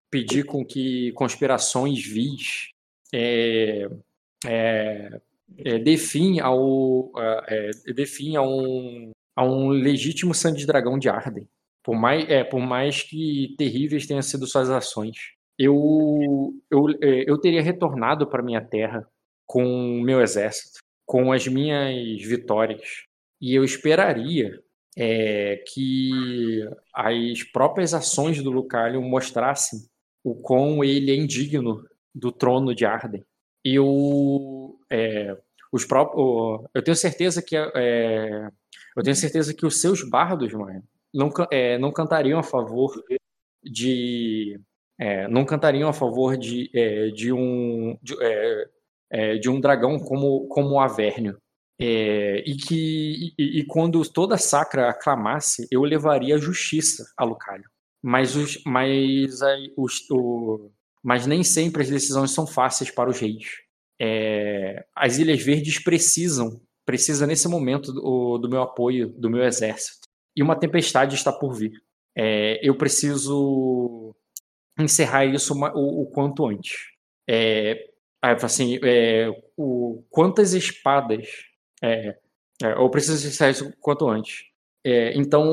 [0.10, 2.72] pedir com que conspirações vis
[3.13, 3.88] é,
[4.46, 5.22] é,
[5.60, 7.12] é, defim ao
[7.96, 11.48] defim a um, a um legítimo sangue de dragão de Arden.
[11.84, 15.18] Por mais, por mais que terríveis tenham sido suas ações,
[15.58, 19.08] eu, eu, eu teria retornado para minha terra
[19.46, 23.09] com meu exército, com as minhas vitórias,
[23.41, 24.62] e eu esperaria
[24.97, 29.80] é, que as próprias ações do Lucalion mostrassem
[30.23, 33.23] o quão ele é indigno do trono de Arden.
[33.63, 35.38] Eu, é,
[35.71, 38.49] os próprios, eu tenho certeza que é,
[38.95, 42.91] eu tenho certeza que os seus bardos, mano, não, é, não cantariam a favor
[43.63, 44.60] de
[44.97, 48.15] é, não cantariam a favor de, é, de um de,
[49.10, 51.38] é, de, um dragão como como o Avernio
[51.80, 57.63] é, e que e, e, quando toda sacra aclamasse, eu levaria a justiça a Lucalho.
[58.04, 63.20] Mas os, mas aí, os, o, mas nem sempre as decisões são fáceis para os
[63.20, 63.46] reis.
[64.02, 70.08] É, as Ilhas Verdes precisam, precisa nesse momento do, do, meu apoio, do meu exército.
[70.36, 71.74] E uma tempestade está por vir.
[72.18, 74.13] É, eu preciso
[74.78, 76.76] encerrar isso o, o quanto antes.
[77.30, 77.89] É,
[78.22, 81.49] assim, é, o, quantas espadas
[81.84, 82.18] é,
[82.62, 84.44] é, eu preciso encerrar isso quanto antes.
[84.84, 85.46] É, então,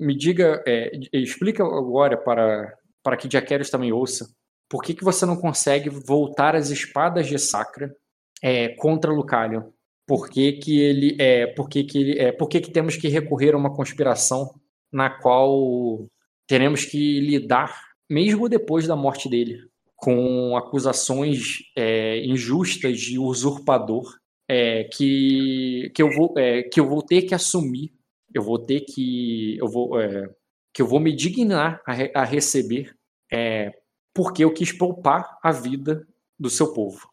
[0.00, 4.28] me diga, é, explica agora para, para que Jaqueros também ouça,
[4.68, 7.94] por que, que você não consegue voltar as espadas de Sacra
[8.42, 9.70] é, contra Lucalion?
[10.06, 13.08] Por que, que ele é, por que, que ele é, por que, que temos que
[13.08, 14.50] recorrer a uma conspiração
[14.92, 16.06] na qual
[16.46, 19.60] teremos que lidar, mesmo depois da morte dele,
[19.96, 24.04] com acusações é, injustas de usurpador
[24.48, 27.92] é, que, que, eu vou, é, que eu vou ter que assumir,
[28.32, 29.56] eu vou ter que.
[29.58, 30.28] Eu vou, é,
[30.72, 32.96] que eu vou me dignar a, a receber,
[33.32, 33.72] é,
[34.12, 36.06] porque eu quis poupar a vida
[36.38, 37.08] do seu povo.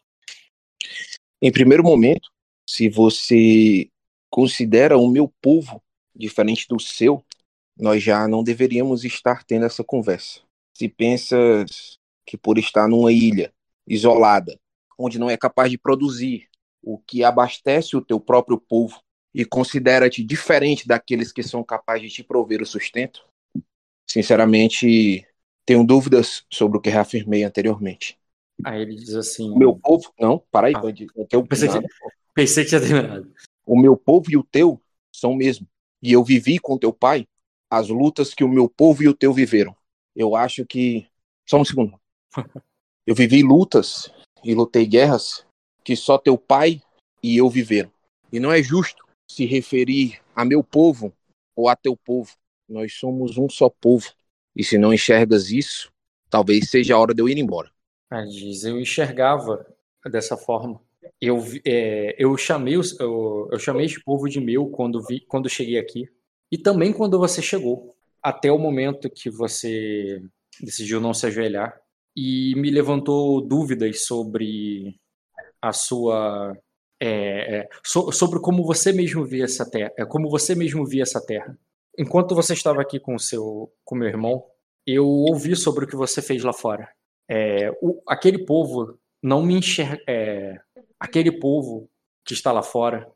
[1.40, 2.28] Em primeiro momento,
[2.66, 3.88] se você
[4.28, 5.82] considera o meu povo
[6.14, 7.24] diferente do seu,
[7.76, 10.40] nós já não deveríamos estar tendo essa conversa.
[10.74, 13.52] Se pensas que por estar numa ilha
[13.86, 14.58] isolada,
[14.98, 16.48] onde não é capaz de produzir,
[16.82, 19.00] o que abastece o teu próprio povo
[19.34, 23.24] e considera-te diferente daqueles que são capazes de te prover o sustento?
[24.08, 25.26] Sinceramente,
[25.64, 28.18] tenho dúvidas sobre o que reafirmei anteriormente.
[28.64, 30.12] Aí ele diz assim: O meu povo.
[30.20, 31.78] Não, para aí, ah, teu, pensei, que,
[32.34, 33.32] pensei que tinha terminado.
[33.64, 34.80] O meu povo e o teu
[35.14, 35.66] são o mesmo.
[36.02, 37.26] E eu vivi com teu pai
[37.70, 39.74] as lutas que o meu povo e o teu viveram.
[40.14, 41.06] Eu acho que.
[41.48, 41.98] Só um segundo.
[43.04, 44.12] Eu vivi lutas
[44.44, 45.44] e lutei guerras
[45.84, 46.80] que só teu pai
[47.22, 47.90] e eu viveram.
[48.32, 51.12] E não é justo se referir a meu povo
[51.54, 52.32] ou a teu povo.
[52.68, 54.10] Nós somos um só povo.
[54.54, 55.90] E se não enxergas isso,
[56.28, 57.70] talvez seja a hora de eu ir embora.
[58.10, 59.66] Ah, diz, eu enxergava
[60.10, 60.80] dessa forma.
[61.20, 65.78] Eu, é, eu chamei eu, eu chamei esse povo de meu quando vi quando cheguei
[65.78, 66.08] aqui
[66.50, 70.22] e também quando você chegou até o momento que você
[70.60, 71.80] decidiu não se ajoelhar
[72.16, 75.00] e me levantou dúvidas sobre
[75.62, 76.56] a sua
[77.00, 81.02] é, é, so, sobre como você mesmo via essa terra, é, como você mesmo via
[81.02, 81.58] essa terra.
[81.98, 84.44] Enquanto você estava aqui com seu, com meu irmão,
[84.86, 86.88] eu ouvi sobre o que você fez lá fora.
[87.28, 90.60] É, o, aquele povo não me enxerga, é,
[90.98, 91.88] aquele povo
[92.24, 93.10] que está lá fora,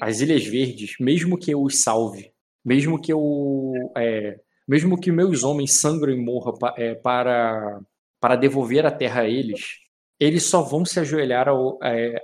[0.00, 2.32] as Ilhas Verdes, mesmo que eu os salve,
[2.64, 6.54] mesmo que eu, é, mesmo que meus homens sangrem e morram
[7.02, 7.80] para
[8.20, 9.83] para devolver a terra a eles,
[10.24, 12.22] eles só vão se ajoelhar ao, é,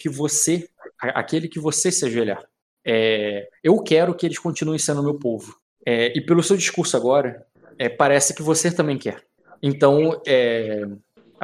[0.00, 2.42] que você, aquele que você se ajoelhar.
[2.84, 5.56] É, eu quero que eles continuem sendo meu povo.
[5.84, 7.44] É, e pelo seu discurso agora,
[7.78, 9.24] é, parece que você também quer.
[9.62, 10.82] Então, é,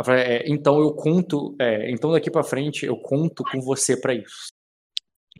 [0.08, 4.52] é, então eu conto, então daqui para frente eu conto com você para isso.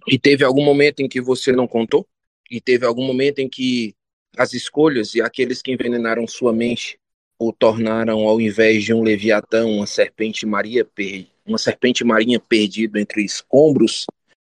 [0.07, 2.07] E teve algum momento em que você não contou?
[2.51, 3.95] E teve algum momento em que
[4.37, 6.99] as escolhas e aqueles que envenenaram sua mente
[7.39, 11.27] o tornaram, ao invés de um leviatão, uma serpente maria per...
[11.47, 14.07] uma serpente marinha perdida entre escombros,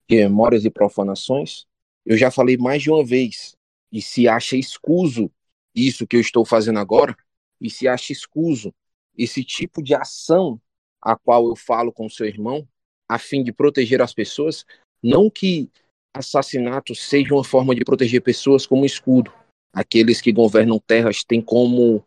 [0.10, 1.68] memórias e profanações?
[2.06, 3.56] Eu já falei mais de uma vez,
[3.92, 5.32] e se acha escuso
[5.76, 7.16] isso que eu estou fazendo agora,
[7.62, 8.74] e se acha escuso
[9.18, 10.60] esse tipo de ação
[11.02, 12.68] a qual eu falo com seu irmão,
[13.08, 14.66] a fim de proteger as pessoas,
[15.02, 15.70] não que
[16.14, 19.32] assassinato seja uma forma de proteger pessoas como escudo.
[19.72, 22.04] Aqueles que governam terras têm como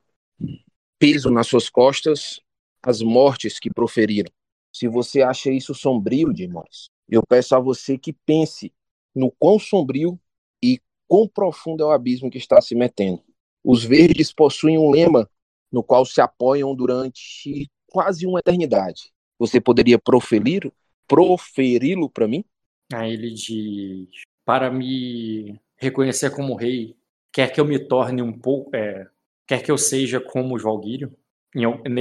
[1.03, 2.41] peso nas suas costas
[2.81, 4.31] as mortes que proferiram.
[4.73, 8.73] Se você acha isso sombrio, Dimores, eu peço a você que pense
[9.13, 10.17] no quão sombrio
[10.63, 13.21] e quão profundo é o abismo que está se metendo.
[13.65, 15.29] Os verdes possuem um lema
[15.73, 19.13] no qual se apoiam durante quase uma eternidade.
[19.41, 20.73] Você poderia proferir,
[21.09, 22.45] proferi-lo para mim?
[22.93, 26.95] Aí ele diz: Para me reconhecer como rei,
[27.33, 28.71] quer que eu me torne um pouco.
[28.77, 29.09] É,
[29.53, 31.15] quer que eu seja como os Valguírio?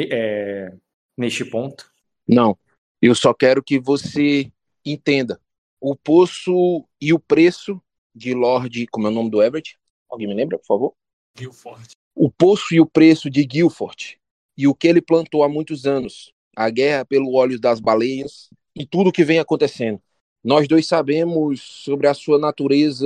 [0.09, 0.73] É,
[1.17, 1.91] neste ponto?
[2.25, 2.57] Não.
[3.01, 4.49] Eu só quero que você
[4.85, 5.37] entenda.
[5.81, 7.81] O poço e o preço
[8.15, 8.87] de Lord.
[8.87, 9.77] Como é o nome do Everett?
[10.09, 10.93] Alguém me lembra, por favor?
[11.37, 11.89] Guilford.
[12.15, 14.17] O poço e o preço de Guilford
[14.57, 18.85] e o que ele plantou há muitos anos, a guerra pelo óleo das baleias e
[18.85, 20.01] tudo o que vem acontecendo.
[20.41, 23.05] Nós dois sabemos sobre a sua natureza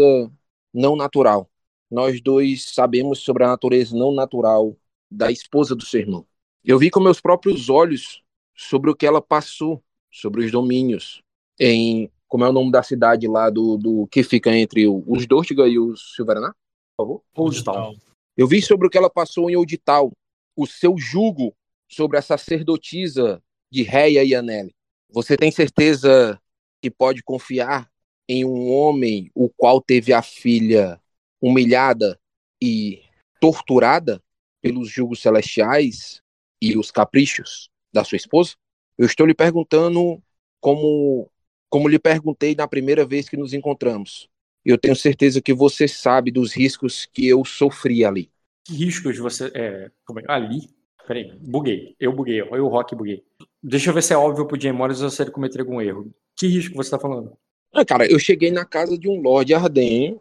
[0.72, 1.50] não natural.
[1.96, 4.76] Nós dois sabemos sobre a natureza não natural
[5.10, 6.28] da esposa do seu irmão.
[6.62, 8.22] Eu vi com meus próprios olhos
[8.54, 9.82] sobre o que ela passou,
[10.12, 11.24] sobre os domínios,
[11.58, 15.70] em como é o nome da cidade lá do, do que fica entre os Dortiga
[15.70, 16.54] e os Silveraná,
[16.98, 17.24] por favor?
[17.34, 17.96] Old Town.
[18.36, 20.12] Eu vi sobre o que ela passou em Odital,
[20.54, 21.56] o seu jugo
[21.90, 24.76] sobre a sacerdotisa de Réia e Anele.
[25.10, 26.38] Você tem certeza
[26.82, 27.90] que pode confiar
[28.28, 31.00] em um homem o qual teve a filha
[31.46, 32.20] humilhada
[32.62, 33.04] e
[33.40, 34.22] torturada
[34.62, 36.22] pelos jugos celestiais
[36.62, 38.56] e os caprichos da sua esposa?
[38.98, 40.22] Eu estou lhe perguntando
[40.60, 41.30] como
[41.70, 44.30] como lhe perguntei na primeira vez que nos encontramos.
[44.64, 48.32] Eu tenho certeza que você sabe dos riscos que eu sofri ali.
[48.64, 49.52] Que riscos você.
[49.54, 49.92] É, é?
[50.28, 50.70] Ali?
[51.06, 51.96] Peraí, buguei.
[52.00, 52.42] Eu buguei.
[52.42, 53.24] Eu Rock buguei.
[53.62, 56.12] Deixa eu ver se é óbvio pro Jay Morris ou se ele cometer algum erro.
[56.36, 57.38] Que risco você tá falando?
[57.74, 60.20] Ah, cara, eu cheguei na casa de um Lorde Arden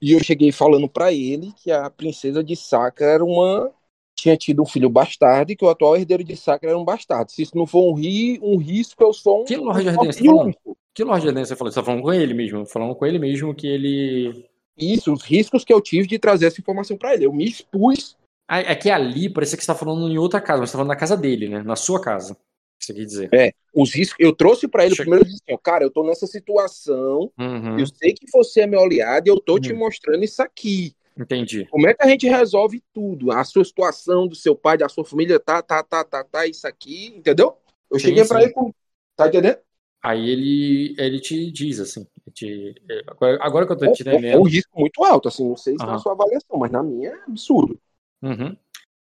[0.00, 3.70] e eu cheguei falando para ele que a princesa de Sacra era uma.
[4.14, 7.32] tinha tido um filho bastardo e que o atual herdeiro de Sacra era um bastardo.
[7.32, 8.38] Se isso não for um, ri...
[8.42, 9.44] um risco, eu sou um.
[9.44, 10.56] Que Arden você tá falando?
[10.94, 11.72] Que Lorde Arden você falou?
[11.72, 12.64] Você tá falando com ele mesmo?
[12.66, 16.60] Falando com ele mesmo que ele isso, os riscos que eu tive de trazer essa
[16.60, 17.24] informação para ele.
[17.24, 18.16] Eu me expus.
[18.48, 20.90] É que ali, parece que você tá falando em outra casa, mas você tá falando
[20.90, 21.62] na casa dele, né?
[21.62, 22.36] Na sua casa.
[22.84, 23.28] Quer dizer.
[23.32, 24.16] É, os riscos.
[24.18, 25.04] Eu trouxe para ele Chega.
[25.04, 27.78] primeiro disse assim, cara, eu tô nessa situação, uhum.
[27.78, 29.60] eu sei que você é meu aliado e eu tô uhum.
[29.60, 30.94] te mostrando isso aqui.
[31.18, 31.66] Entendi.
[31.70, 33.32] Como é que a gente resolve tudo?
[33.32, 36.66] A sua situação, do seu pai, da sua família, tá, tá, tá, tá, tá, isso
[36.66, 37.56] aqui, entendeu?
[37.90, 38.72] Eu sim, cheguei para ele com.
[39.16, 39.58] Tá entendendo?
[40.02, 43.02] Aí ele, ele te diz assim, te, é,
[43.40, 44.24] agora, que eu tô te entendendo.
[44.26, 45.90] É, é um risco muito alto, assim, não sei se uhum.
[45.90, 47.80] na sua avaliação, mas na minha é absurdo.
[48.22, 48.56] Uhum.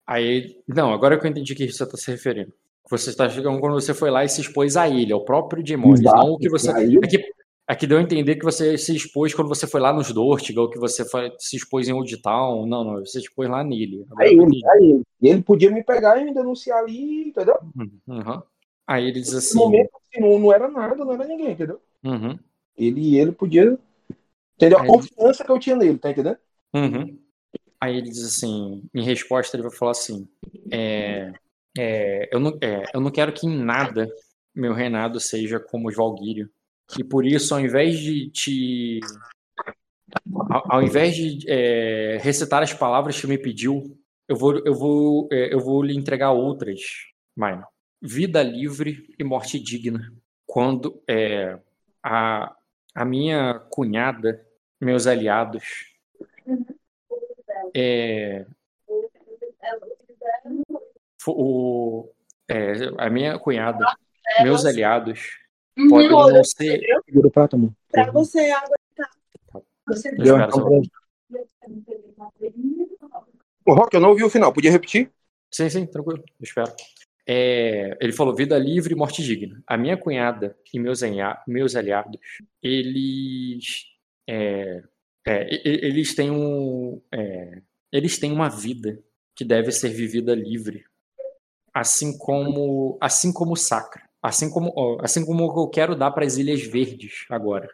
[0.06, 2.52] Aí, não, agora que eu entendi que você está se referindo.
[2.90, 6.00] Você está chegando quando você foi lá e se expôs a ele, ao próprio Demônios,
[6.00, 6.70] não o que você.
[6.70, 7.22] É que,
[7.70, 10.62] é que deu a entender que você se expôs quando você foi lá nos Dortiga,
[10.62, 12.64] ou que você foi, se expôs em Old Town.
[12.66, 14.06] Não, não, você se expôs lá nele.
[14.16, 15.02] Aí ele, aí ele.
[15.20, 17.58] E ele podia me pegar e me denunciar ali, entendeu?
[17.76, 18.42] Uhum.
[18.86, 19.58] Aí ele diz assim.
[19.58, 21.78] No momento, assim, não, não era nada, não era ninguém, entendeu?
[22.02, 22.38] Uhum.
[22.76, 23.78] Ele ele podia.
[24.56, 24.78] Entendeu?
[24.78, 25.46] A Aí confiança ele...
[25.46, 26.38] que eu tinha nele, tá entendendo?
[26.72, 27.18] Uhum.
[27.78, 30.26] Aí ele diz assim, em resposta, ele vai falar assim:
[30.70, 31.32] é,
[31.78, 34.08] é, eu, não, é, eu não quero que em nada
[34.54, 36.50] meu reinado seja como os Valguírio.
[36.98, 39.00] E por isso, ao invés de te.
[40.50, 45.28] Ao, ao invés de é, recitar as palavras que me pediu, eu vou, eu vou,
[45.30, 46.80] é, eu vou lhe entregar outras,
[47.36, 47.64] Maino
[48.00, 50.12] vida livre e morte digna.
[50.46, 51.58] Quando é,
[52.02, 52.54] a,
[52.94, 54.44] a minha cunhada,
[54.80, 55.94] meus aliados,
[57.74, 58.46] é,
[61.26, 62.10] o,
[62.48, 63.84] é, a minha cunhada,
[64.42, 65.38] meus aliados,
[65.88, 66.80] podem não ser.
[67.90, 69.08] Para você, água tá.
[69.86, 70.10] Você
[73.64, 75.10] O Rock, eu não ouvi o final, podia repetir?
[75.50, 76.72] Sim, sim, tranquilo, espero.
[77.26, 79.62] É, ele falou vida livre e morte digna.
[79.66, 81.00] A minha cunhada e meus,
[81.46, 82.18] meus aliados,
[82.62, 83.84] eles,
[84.26, 84.82] é,
[85.26, 87.60] é, eles têm um, é,
[87.92, 89.02] eles têm uma vida
[89.34, 90.84] que deve ser vivida livre,
[91.78, 96.62] assim como, assim como sacra, assim como, assim como eu quero dar para as Ilhas
[96.62, 97.68] Verdes agora.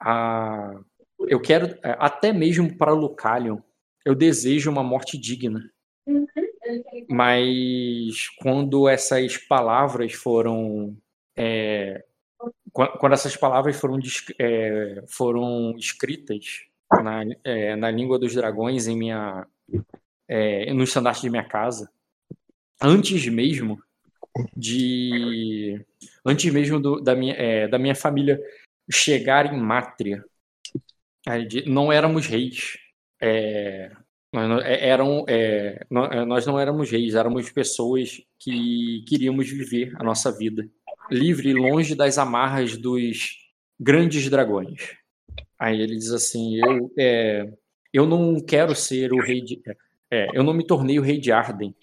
[0.00, 0.78] A,
[1.26, 3.58] eu quero, é, até mesmo para Lucalion,
[4.04, 5.68] eu desejo uma morte digna.
[7.08, 10.96] mas quando essas palavras foram
[11.36, 12.04] é,
[12.72, 13.98] quando essas palavras foram,
[14.38, 16.60] é, foram escritas
[17.02, 19.46] na, é, na língua dos dragões em minha
[20.28, 21.90] é, no estandarte de minha casa,
[22.84, 23.82] antes mesmo
[24.56, 25.84] de
[26.24, 28.40] antes mesmo do, da, minha, é, da minha família
[28.90, 30.24] chegar em Mátria,
[31.66, 32.76] não éramos reis.
[33.20, 33.90] É,
[34.32, 40.30] nós, é, eram, é, nós não éramos reis, éramos pessoas que queríamos viver a nossa
[40.36, 40.68] vida
[41.10, 43.38] livre e longe das amarras dos
[43.78, 44.96] grandes dragões.
[45.58, 47.52] Aí ele diz assim: eu, é,
[47.92, 49.62] eu não quero ser o rei de.
[50.10, 51.74] É, eu não me tornei o rei de Arden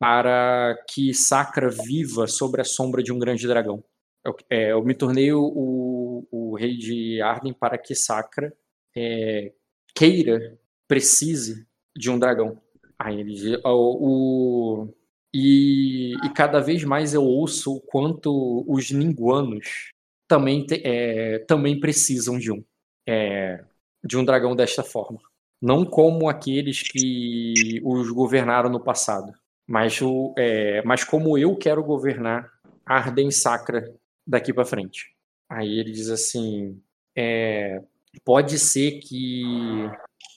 [0.00, 3.84] para que Sacra viva sobre a sombra de um grande dragão.
[4.24, 8.50] Eu, é, eu me tornei o, o, rei de Arden para que Sacra
[8.96, 9.52] é,
[9.94, 10.58] queira,
[10.88, 12.58] precise de um dragão.
[12.98, 14.94] Aí ele o, o
[15.34, 19.92] e, e, cada vez mais eu ouço o quanto os ninguanos
[20.26, 22.64] também, te, é, também precisam de um.
[23.06, 23.62] É,
[24.02, 25.20] de um dragão desta forma.
[25.60, 29.32] Não como aqueles que os governaram no passado,
[29.70, 32.50] mas, o, é, mas como eu quero governar
[32.84, 33.94] a Arden Sacra
[34.26, 35.14] daqui para frente.
[35.48, 36.82] Aí ele diz assim:
[37.16, 37.80] é,
[38.24, 39.44] pode ser que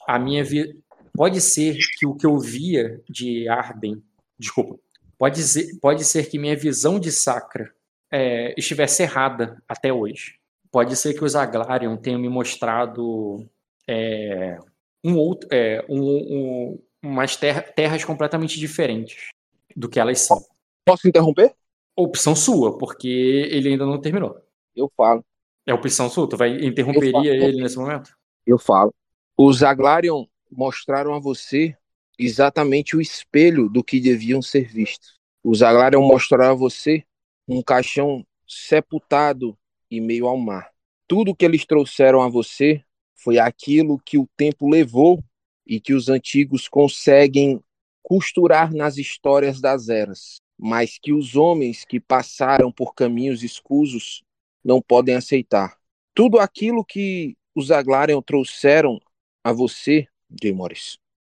[0.07, 0.79] a minha vi...
[1.15, 4.03] pode ser que o que eu via de Arden
[4.37, 4.77] desculpa,
[5.17, 7.73] pode ser, pode ser que minha visão de Sacra
[8.11, 10.35] é, estivesse errada até hoje.
[10.71, 13.49] Pode ser que os Aglarion tenham me mostrado
[13.87, 14.59] é,
[15.03, 19.27] um outro, é, um, um, umas terra, terras completamente diferentes
[19.75, 20.41] do que elas são.
[20.85, 21.53] Posso interromper?
[21.95, 23.07] Opção sua, porque
[23.51, 24.35] ele ainda não terminou.
[24.75, 25.23] Eu falo.
[25.65, 26.27] É opção sua?
[26.27, 28.15] Tu vai interromperia ele nesse momento?
[28.45, 28.93] Eu falo.
[29.37, 31.75] Os Aglarion mostraram a você
[32.17, 35.19] exatamente o espelho do que deviam ser vistos.
[35.43, 37.03] Os Aglarion mostraram a você
[37.47, 39.57] um caixão sepultado
[39.89, 40.71] e meio ao mar.
[41.07, 42.83] Tudo que eles trouxeram a você
[43.15, 45.23] foi aquilo que o tempo levou
[45.65, 47.61] e que os antigos conseguem
[48.01, 54.23] costurar nas histórias das eras, mas que os homens que passaram por caminhos escusos
[54.63, 55.77] não podem aceitar.
[56.13, 58.99] Tudo aquilo que os Aglarion trouxeram
[59.43, 60.53] a você, J.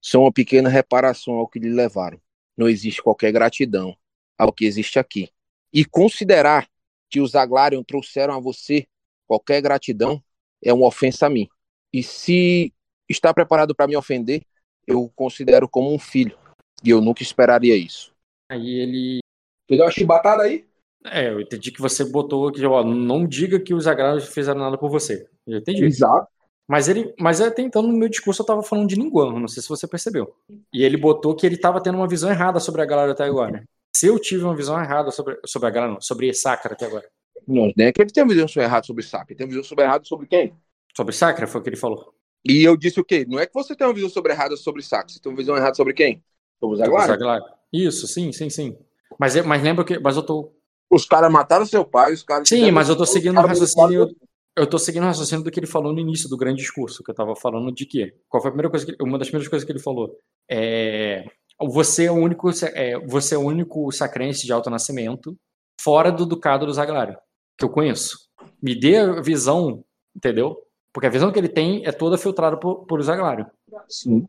[0.02, 2.20] São uma pequena reparação ao que lhe levaram.
[2.56, 3.96] Não existe qualquer gratidão
[4.38, 5.30] ao que existe aqui.
[5.74, 6.68] E considerar
[7.10, 8.88] que os Aglarion trouxeram a você
[9.26, 10.24] qualquer gratidão
[10.64, 11.48] é uma ofensa a mim.
[11.92, 12.74] E se
[13.10, 14.42] está preparado para me ofender,
[14.86, 16.38] eu o considero como um filho.
[16.84, 18.14] E eu nunca esperaria isso.
[18.50, 19.20] Aí ele.
[19.66, 20.66] Entendeu a chibatada aí?
[21.06, 24.78] É, eu entendi que você botou que, ó, não diga que os Aglarion fizeram nada
[24.78, 25.28] por você.
[25.46, 25.84] Eu entendi.
[25.84, 26.28] Exato.
[26.68, 29.64] Mas ele, mas até então no meu discurso eu tava falando de Ninguan, não sei
[29.64, 30.36] se você percebeu.
[30.74, 33.64] E ele botou que ele tava tendo uma visão errada sobre a galera até agora.
[33.96, 37.08] Se eu tive uma visão errada sobre, sobre a galera, não, sobre Sakura até agora.
[37.48, 39.64] Não, nem é que ele tem uma visão errada sobre Sakura, ele tem uma visão
[39.64, 40.54] sobre errada sobre quem?
[40.96, 42.14] Sobre Sakura, foi o que ele falou.
[42.48, 43.26] E eu disse o quê?
[43.28, 45.56] Não é que você tem uma visão sobre errada sobre Sakura, você tem uma visão
[45.56, 46.24] errada sobre quem?
[46.60, 47.42] Sobre os Aguara?
[47.72, 48.78] Isso, sim, sim, sim.
[49.20, 50.00] Mas, mas lembra que.
[50.00, 50.54] Mas eu tô.
[50.90, 52.48] Os caras mataram seu pai, os caras.
[52.48, 54.16] Sim, mas eu tô seguindo o raciocínio
[54.58, 57.12] eu tô seguindo o raciocínio do que ele falou no início do grande discurso, que
[57.12, 58.16] eu tava falando de quê?
[58.28, 60.20] Qual foi a primeira coisa que, uma das primeiras coisas que ele falou?
[60.50, 61.24] É,
[61.62, 65.38] você é o único é, você é o único sacrense de alto nascimento
[65.80, 67.16] fora do ducado do Zaglário,
[67.56, 68.18] que eu conheço.
[68.60, 69.84] Me dê a visão,
[70.16, 70.58] entendeu?
[70.98, 73.46] Porque a visão que ele tem é toda filtrada por, por Zaglário.
[73.88, 74.28] Sim.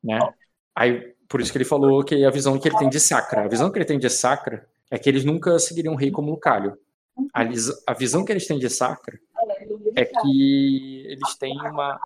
[0.00, 0.20] Né?
[0.72, 3.44] Aí, por isso que ele falou que a visão que ele tem de Sacra.
[3.44, 6.30] A visão que ele tem de Sacra é que eles nunca seguiriam um rei como
[6.30, 6.78] Lucálio.
[7.34, 7.42] A,
[7.88, 9.18] a visão que eles têm de Sacra
[9.96, 12.00] é que eles têm uma.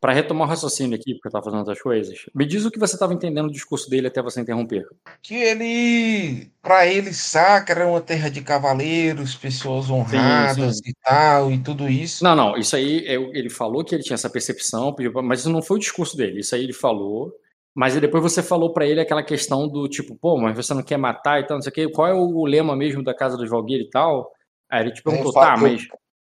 [0.00, 2.78] Para retomar o raciocínio aqui, porque eu estava fazendo outras coisas, me diz o que
[2.78, 4.86] você estava entendendo do discurso dele até você interromper.
[5.22, 10.90] Que ele, para ele, Sacra é uma terra de cavaleiros, pessoas honradas sim, sim.
[10.90, 12.22] e tal, e tudo isso.
[12.22, 14.94] Não, não, isso aí ele falou que ele tinha essa percepção,
[15.24, 16.40] mas isso não foi o discurso dele.
[16.40, 17.32] Isso aí ele falou.
[17.74, 20.96] Mas depois você falou para ele aquela questão do tipo, pô, mas você não quer
[20.96, 21.88] matar e tal, não sei o quê.
[21.88, 24.32] Qual é o lema mesmo da casa dos Valgueira e tal?
[24.68, 25.86] Aí ele te perguntou, tá, mas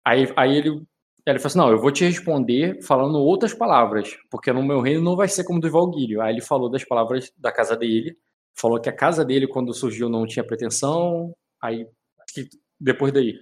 [0.05, 0.83] Aí, aí ele,
[1.27, 5.03] ele falou assim: não, eu vou te responder falando outras palavras, porque no meu reino
[5.03, 6.21] não vai ser como do Valguírio.
[6.21, 8.17] Aí ele falou das palavras da casa dele,
[8.55, 11.33] falou que a casa dele, quando surgiu, não tinha pretensão.
[11.63, 11.87] Aí,
[12.79, 13.35] depois daí.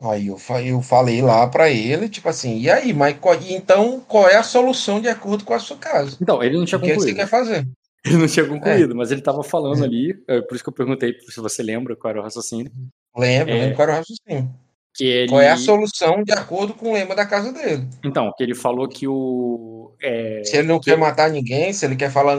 [0.00, 3.16] Aí eu, eu falei lá para ele, tipo assim, e aí, mas
[3.48, 6.16] então qual é a solução de acordo com a sua casa?
[6.20, 7.00] Então, ele não tinha concluído.
[7.00, 7.66] O que você quer fazer?
[8.06, 8.94] Ele não tinha concluído, é.
[8.94, 12.12] mas ele estava falando ali, é, por isso que eu perguntei se você lembra qual
[12.12, 12.70] era o raciocínio.
[13.14, 14.54] Lembro, é, lembro qual era o raciocínio.
[14.94, 15.28] Que ele...
[15.28, 17.86] Qual é a solução de acordo com o lema da casa dele?
[18.04, 19.94] Então, que ele falou que o.
[20.02, 20.42] É...
[20.44, 20.90] Se ele não que...
[20.90, 22.36] quer matar ninguém, se ele quer falar.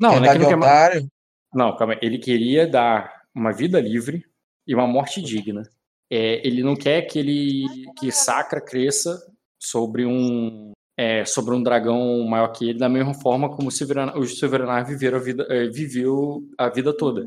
[0.00, 1.06] Não, Quer não é que não quer ma- otário.
[1.54, 1.96] Não, calma.
[2.02, 4.24] Ele queria dar uma vida livre
[4.66, 5.62] e uma morte digna.
[6.10, 7.64] É, ele não quer que ele
[7.98, 9.18] que Sacra cresça
[9.58, 14.86] sobre um é, sobre um dragão maior que ele, da mesma forma como o Silveranar
[14.86, 17.24] viveram a vida é, viveu a vida toda.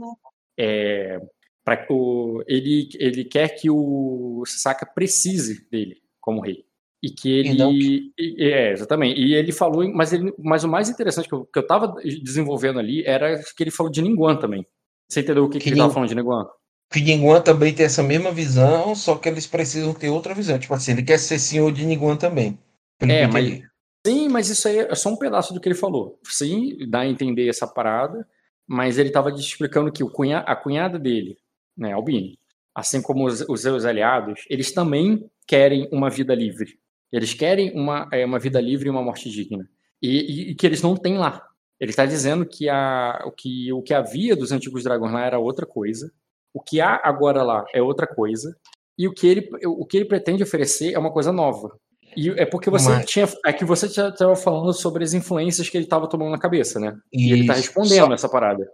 [0.57, 1.20] É,
[1.66, 6.63] pra, o, ele ele quer que o Sacra precise dele como rei.
[7.03, 9.20] E que ele E não e- é exatamente.
[9.20, 12.80] E ele falou mas ele mas o mais interessante que eu, que eu tava desenvolvendo
[12.80, 14.66] ali era que ele falou de Ninguan também.
[15.09, 16.47] Você entendeu o que, que Que ele tava falando de Ninguan
[16.91, 20.57] Que Ninguan também tem essa mesma visão, só que eles precisam ter outra visão.
[20.57, 22.57] Tipo assim, ele quer ser senhor de Ninguan também.
[23.01, 23.61] É, mas-
[24.05, 26.20] sim mas isso aí é só um pedaço do que ele falou.
[26.24, 28.28] Sim dá a entender essa parada
[28.68, 31.38] mas ele tava explicando que o cunha, a cunhada dele
[31.78, 32.38] né Albini
[32.74, 36.78] assim como os, os seus aliados eles também querem uma vida livre
[37.12, 39.68] eles querem uma é, uma vida livre e uma morte digna
[40.02, 41.42] e, e- e que eles não têm lá
[41.80, 45.40] Ele está dizendo que, a, o que o que havia dos antigos dragões lá era
[45.40, 46.10] outra coisa,
[46.54, 48.56] o que há agora lá é outra coisa,
[48.98, 51.78] e o que ele, o que ele pretende oferecer é uma coisa nova.
[52.16, 53.28] E é porque você Mas- tinha.
[53.46, 56.96] É que você estava falando sobre as influências que ele estava tomando na cabeça, né?
[57.12, 58.66] E ele está respondendo Só- essa parada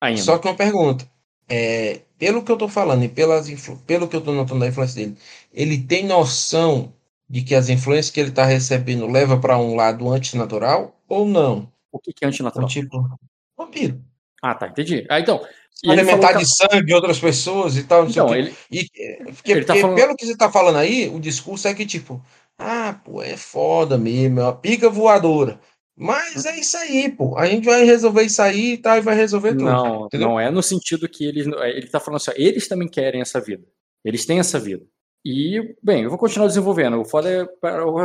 [0.00, 0.20] ainda.
[0.22, 1.04] Só que uma pergunta.
[1.48, 3.48] É, pelo que eu tô falando e pelas
[3.86, 5.16] pelo que eu tô notando da influência dele,
[5.52, 6.92] ele tem noção
[7.28, 11.70] de que as influências que ele tá recebendo leva para um lado antinatural ou não?
[11.92, 12.68] O que, que é antinatural?
[12.68, 13.08] tipo,
[13.56, 14.00] vampiro.
[14.42, 15.06] Ah, tá, entendi.
[15.10, 15.40] Ah, então.
[15.86, 18.84] Alimentar de sangue de outras pessoas e tal, não que- sei Então, ele, E,
[19.32, 21.86] porque, ele tá porque falando- pelo que você tá falando aí, o discurso é que,
[21.86, 22.20] tipo,
[22.58, 25.60] ah, pô, é foda mesmo, é uma pica voadora.
[25.98, 27.36] Mas é isso aí, pô.
[27.36, 29.64] A gente vai resolver isso aí e tal, e vai resolver tudo.
[29.64, 30.28] Não, entendeu?
[30.28, 31.46] não é no sentido que eles.
[31.46, 33.66] Ele está falando assim, ó, eles também querem essa vida.
[34.04, 34.86] Eles têm essa vida.
[35.24, 37.00] E, bem, eu vou continuar desenvolvendo.
[37.00, 37.96] O foda é para o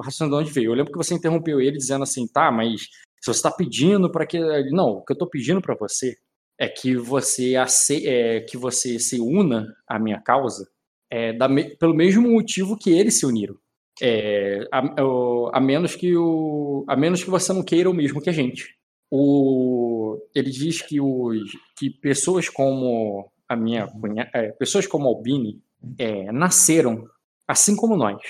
[0.00, 0.70] raciocínio de onde veio.
[0.70, 2.82] Eu lembro que você interrompeu ele dizendo assim, tá, mas
[3.20, 4.38] se você está pedindo para que.
[4.70, 6.16] Não, o que eu estou pedindo para você
[6.56, 8.06] é que você, ace...
[8.06, 10.68] é, que você se una à minha causa
[11.10, 13.56] é, da pelo mesmo motivo que eles se uniram.
[14.02, 18.20] É, a, o- a menos que o, a menos que você não queira o mesmo
[18.20, 18.76] que a gente.
[19.10, 21.38] O, ele diz que, os,
[21.78, 25.62] que pessoas como a minha cunha, é, pessoas como Albini
[25.98, 27.04] é, nasceram
[27.46, 28.20] assim como nós,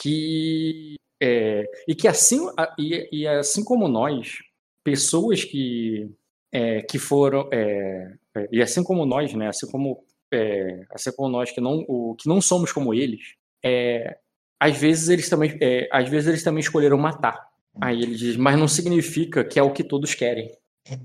[0.00, 2.46] que é, e que assim
[2.78, 4.38] e, e assim como nós,
[4.84, 6.08] pessoas que
[6.52, 8.14] é, que foram é,
[8.52, 12.28] e assim como nós, né, assim como é, assim como nós que não o, que
[12.28, 13.34] não somos como eles,
[13.64, 14.18] é,
[14.60, 17.48] às vezes eles também é, às vezes eles também escolheram matar.
[17.80, 20.50] Aí ele diz, mas não significa que é o que todos querem.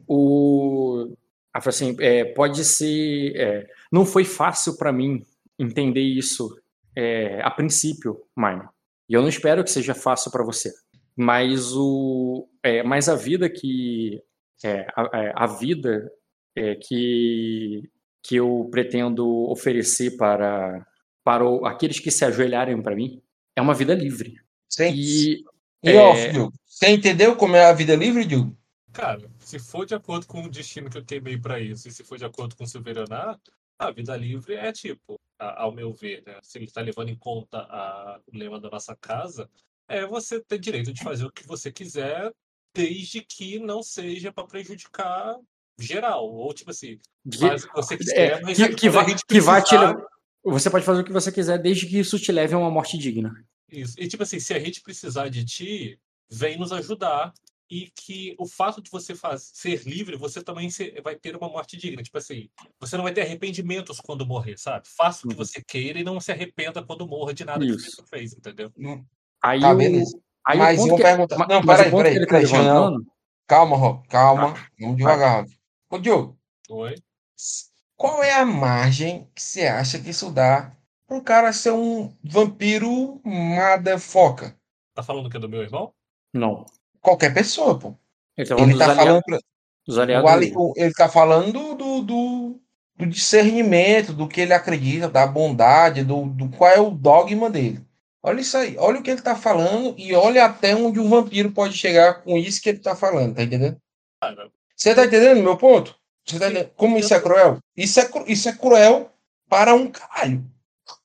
[0.06, 1.16] O
[1.54, 5.24] assim, é, pode ser, é, não foi fácil para mim
[5.58, 6.54] entender isso
[6.94, 8.68] é, a princípio, Maino.
[9.08, 10.74] E eu não espero que seja fácil para você.
[11.16, 14.22] Mas o, é, mas a vida que
[14.66, 16.12] é, a, a vida
[16.88, 17.84] que
[18.24, 20.86] que eu pretendo oferecer para
[21.24, 23.22] para aqueles que se ajoelharem para mim
[23.56, 24.40] é uma vida livre.
[24.70, 25.44] Sem, E
[25.84, 25.98] E, É.
[26.02, 28.58] ó, Diogo, você entendeu como é a vida livre, Diogo?
[28.92, 32.04] Cara, se for de acordo com o destino que eu queimei pra isso, e se
[32.04, 33.40] for de acordo com o Silveranar,
[33.78, 36.40] a vida livre é tipo, a- ao meu ver, né?
[36.42, 39.48] Se ele está levando em conta a- o lema da nossa casa,
[39.88, 42.34] é você ter direito de fazer o que você quiser,
[42.74, 45.36] desde que não seja pra prejudicar
[45.78, 46.26] geral.
[46.34, 46.98] Ou tipo assim,
[47.30, 50.04] que- faz o que você quiser, mas que, que vai, que vai te levar-
[50.46, 52.98] Você pode fazer o que você quiser, desde que isso te leve a uma morte
[52.98, 53.34] digna.
[53.72, 54.00] Isso.
[54.00, 57.34] E tipo assim, se a gente precisar de ti, vem nos ajudar.
[57.68, 61.50] E que o fato de você faz, ser livre, você também se- vai ter uma
[61.50, 62.04] morte digna.
[62.04, 62.48] Tipo assim,
[62.80, 64.88] você não vai ter arrependimentos quando morrer, sabe?
[64.88, 65.44] Faça o que Uhum.
[65.44, 67.90] você queira e não se arrependa quando morra de nada que Isso.
[67.90, 68.72] você fez, entendeu?
[69.42, 70.16] Aí Tá, o, beleza.
[70.46, 72.92] aí Mas o ponto que, pergunta- não, peraí, peraí, que tá
[73.48, 74.54] Calma, Rob, calma.
[74.80, 75.46] Vamos devagar.
[75.90, 76.38] Ô, Diogo,
[76.70, 76.96] Oi?
[77.96, 80.72] Qual é a margem que você acha que isso dá
[81.10, 84.56] um cara ser um vampiro motherfucker?
[84.94, 85.94] Tá falando que é do meu irmão?
[86.34, 86.66] não.
[87.02, 87.96] Qualquer pessoa, pô.
[88.36, 89.24] Ele tá falando Ele dos, tá aliados, falando,
[90.34, 92.60] ali- ele tá falando do, do,
[92.98, 97.86] do discernimento, do que ele acredita, da bondade, do, do qual é o dogma dele.
[98.24, 101.52] Olha isso aí, olha o que ele tá falando e olha até onde o vampiro
[101.52, 103.78] pode chegar com isso que ele tá falando, tá entendendo?
[104.76, 105.96] Você tá entendendo meu ponto?
[106.26, 106.72] Você tá entendendo?
[106.76, 107.60] Como isso é cruel?
[107.76, 109.12] Isso é, isso é cruel
[109.48, 110.44] para um caralho.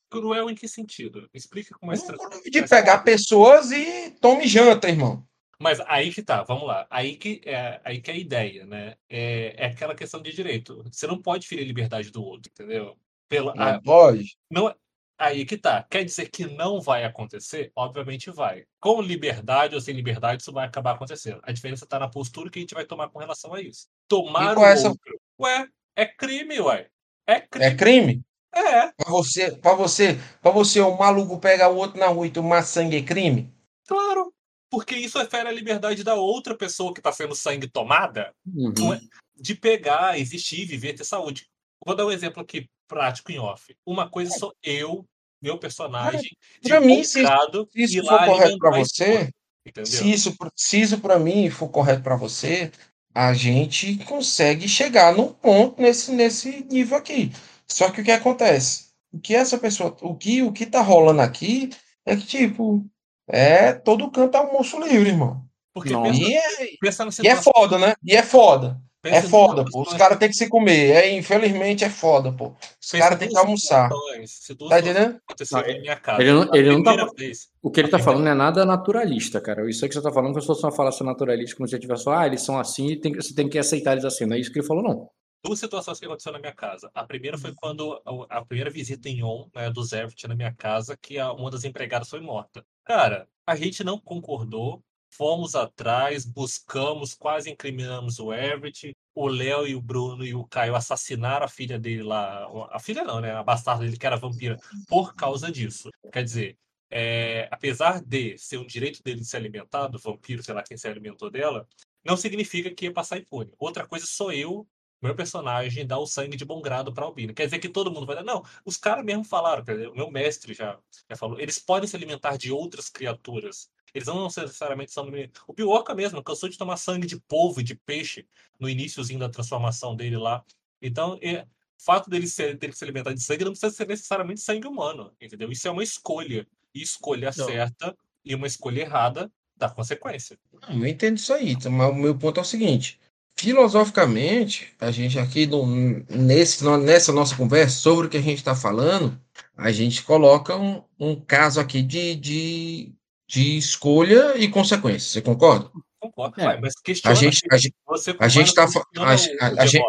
[0.09, 1.29] cruel em que sentido?
[1.35, 5.25] Explica com mais Um tra- cruel de pegar pessoas e tome janta, irmão.
[5.63, 6.87] Mas aí que tá, vamos lá.
[6.89, 8.95] Aí que é, aí que é a ideia, né?
[9.11, 10.83] É, é aquela questão de direito.
[10.91, 12.97] Você não pode ferir a liberdade do outro, entendeu?
[13.29, 14.37] Pela, a- Não pode.
[14.51, 14.75] não,
[15.21, 15.85] Aí que tá.
[15.91, 17.71] Quer dizer que não vai acontecer?
[17.77, 18.65] Obviamente vai.
[18.81, 21.41] Com liberdade ou sem liberdade, isso vai acabar acontecendo.
[21.43, 23.87] A diferença tá na postura que a gente vai tomar com relação a isso.
[24.09, 25.21] Tomar o é essa- outro.
[25.39, 26.89] Ué, é crime, ué.
[27.27, 27.67] É crime.
[27.67, 28.23] É crime?
[28.55, 28.87] É.
[28.93, 32.63] Pra você, pra você, pra você, um maluco pegar o outro na rua e tomar
[32.63, 33.53] sangue é crime?
[33.87, 34.33] Claro.
[34.71, 38.95] Porque isso fere a liberdade da outra pessoa que tá sendo sangue tomada Uhum.
[38.95, 39.01] É-
[39.37, 41.47] de pegar, existir, viver, ter saúde.
[41.85, 43.75] Vou dar um exemplo aqui prático em off.
[43.87, 45.07] Uma coisa sou eu,
[45.41, 49.31] meu personagem, de mim, se- se isso for correto alimentar pra a você,
[49.65, 49.87] Entendeu?
[49.93, 52.73] Se isso, se isso para mim for correto para você,
[53.15, 57.31] a gente consegue chegar num ponto nesse, nesse nível aqui.
[57.69, 58.91] Só que o que acontece?
[59.13, 61.71] O que essa pessoa, o que o que tá rolando aqui
[62.05, 62.85] é que tipo
[63.29, 65.45] é todo canto é almoço livre, irmão.
[65.73, 66.03] Porque Não.
[66.03, 67.95] pensa, E é, pensa e é foda, né?
[68.03, 68.81] E é foda.
[69.03, 69.83] Pensa É foda, pô.
[69.83, 70.91] Os caras têm que se comer.
[70.93, 72.55] É, infelizmente é foda, pô.
[72.83, 73.89] Os caras em têm que almoçar.
[73.91, 74.31] situações.
[74.31, 75.21] Se duas Tá entendendo?
[75.29, 76.23] aconteceram Não, na minha casa.
[76.23, 78.35] ele não- A ele não tá- primeira vez, O que ele tá falando não é
[78.35, 79.69] nada naturalista, cara.
[79.69, 81.79] Isso aí que você tá falando, que se fosse uma falação naturalista, como se você
[81.81, 84.27] tivesse só, ah, eles são assim e tem, que- você tem que aceitar eles assim.
[84.27, 85.09] Não é isso que ele falou, não.
[85.43, 86.91] duas situações que aconteceram na minha casa.
[86.95, 87.99] A primeira foi quando
[88.29, 91.65] a, primeira visita em on, né, do Zervit na minha casa, que a- uma das
[91.65, 92.63] empregadas foi morta.
[92.85, 98.97] Cara, a gente não concordou, fomos atrás, buscamos, quase incriminamos o Everett.
[99.15, 102.49] O Léo e o Bruno e o Caio assassinaram a filha dele lá.
[102.71, 103.33] A filha não, né?
[103.33, 104.57] A bastarda dele, que era vampira,
[104.89, 105.91] por causa disso.
[106.13, 106.59] Quer dizer,
[106.91, 110.77] é, apesar de ser um direito dele de se alimentar, do vampiro, sei lá quem
[110.77, 111.69] se alimentou dela,
[112.05, 113.53] não significa que ia passar impune.
[113.59, 114.67] Outra coisa sou eu
[115.03, 117.33] meu personagem dá o sangue de bom grado para Albino.
[117.33, 118.23] Quer dizer que todo mundo vai dar.
[118.23, 121.89] Não, os caras mesmo falaram, quer dizer, o meu mestre já, já falou, eles podem
[121.89, 123.71] se alimentar de outras criaturas.
[123.95, 125.11] Eles não necessariamente são.
[125.47, 128.27] O Pioca mesmo cansou de tomar sangue de polvo e de peixe
[128.59, 130.45] no iníciozinho da transformação dele lá.
[130.81, 134.41] Então, é, o fato dele, ser, dele se alimentar de sangue não precisa ser necessariamente
[134.41, 135.51] sangue humano, entendeu?
[135.51, 136.47] Isso é uma escolha.
[136.75, 137.47] E escolha Não.
[137.47, 140.39] certa e uma escolha errada dá consequência.
[140.69, 141.69] Não, Eu entendo isso aí, tá?
[141.69, 142.99] mas o meu ponto é o seguinte:
[143.37, 145.67] filosoficamente, a gente aqui no,
[146.09, 149.21] nesse, no- nessa nossa conversa sobre o que a gente está falando,
[149.57, 152.93] a gente coloca um, um caso aqui de, de,
[153.31, 155.09] de escolha e consequência.
[155.09, 155.71] Você concorda?
[156.01, 156.61] Concordo, É.
[156.61, 157.75] mas questiona A gente, a gente,
[158.19, 159.85] a gente tá a- a- a gente-.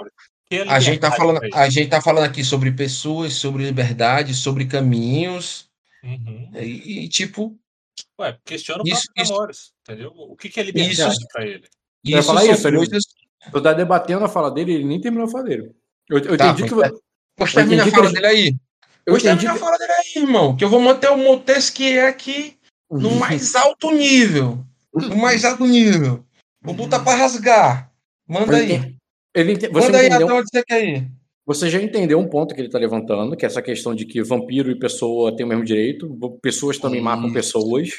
[0.47, 3.63] Que é a gente tá liberdade falando, a gente tá falando aqui sobre pessoas, sobre
[3.63, 5.69] liberdade, sobre caminhos
[6.03, 6.51] Uhum.
[6.55, 7.57] e, e, tipo
[8.19, 10.11] Ué, questiona o Isso- isso- entendeu?
[10.15, 11.67] O que, que é liberdade pra ele?
[12.05, 13.03] Eu isso falar são isso, ele- coisas.
[13.53, 15.71] Eu tá debatendo a fala dele, ele nem terminou a fala dele.
[16.09, 16.75] Eu, eu Tá, entendi que.
[16.75, 18.47] pois Eu termina a que fala ele- dele aí.
[19.05, 19.59] Eu Pois termina a que.
[19.59, 20.55] fala dele aí, irmão.
[20.57, 22.57] Que eu vou manter o Montesquieu aqui
[22.91, 24.59] no mais alto nível.
[24.93, 26.23] No mais alto nível.
[26.65, 27.91] O Buta pra rasgar.
[28.27, 28.95] Manda Eu aí.
[29.33, 30.27] Ele ente- Manda aí entendeu?
[30.27, 31.07] até onde você quer ir.
[31.45, 34.21] Você já entendeu um ponto que ele está levantando, que é essa questão de que
[34.21, 37.33] vampiro e pessoa têm o mesmo direito, pessoas também matam Isso.
[37.33, 37.89] pessoas,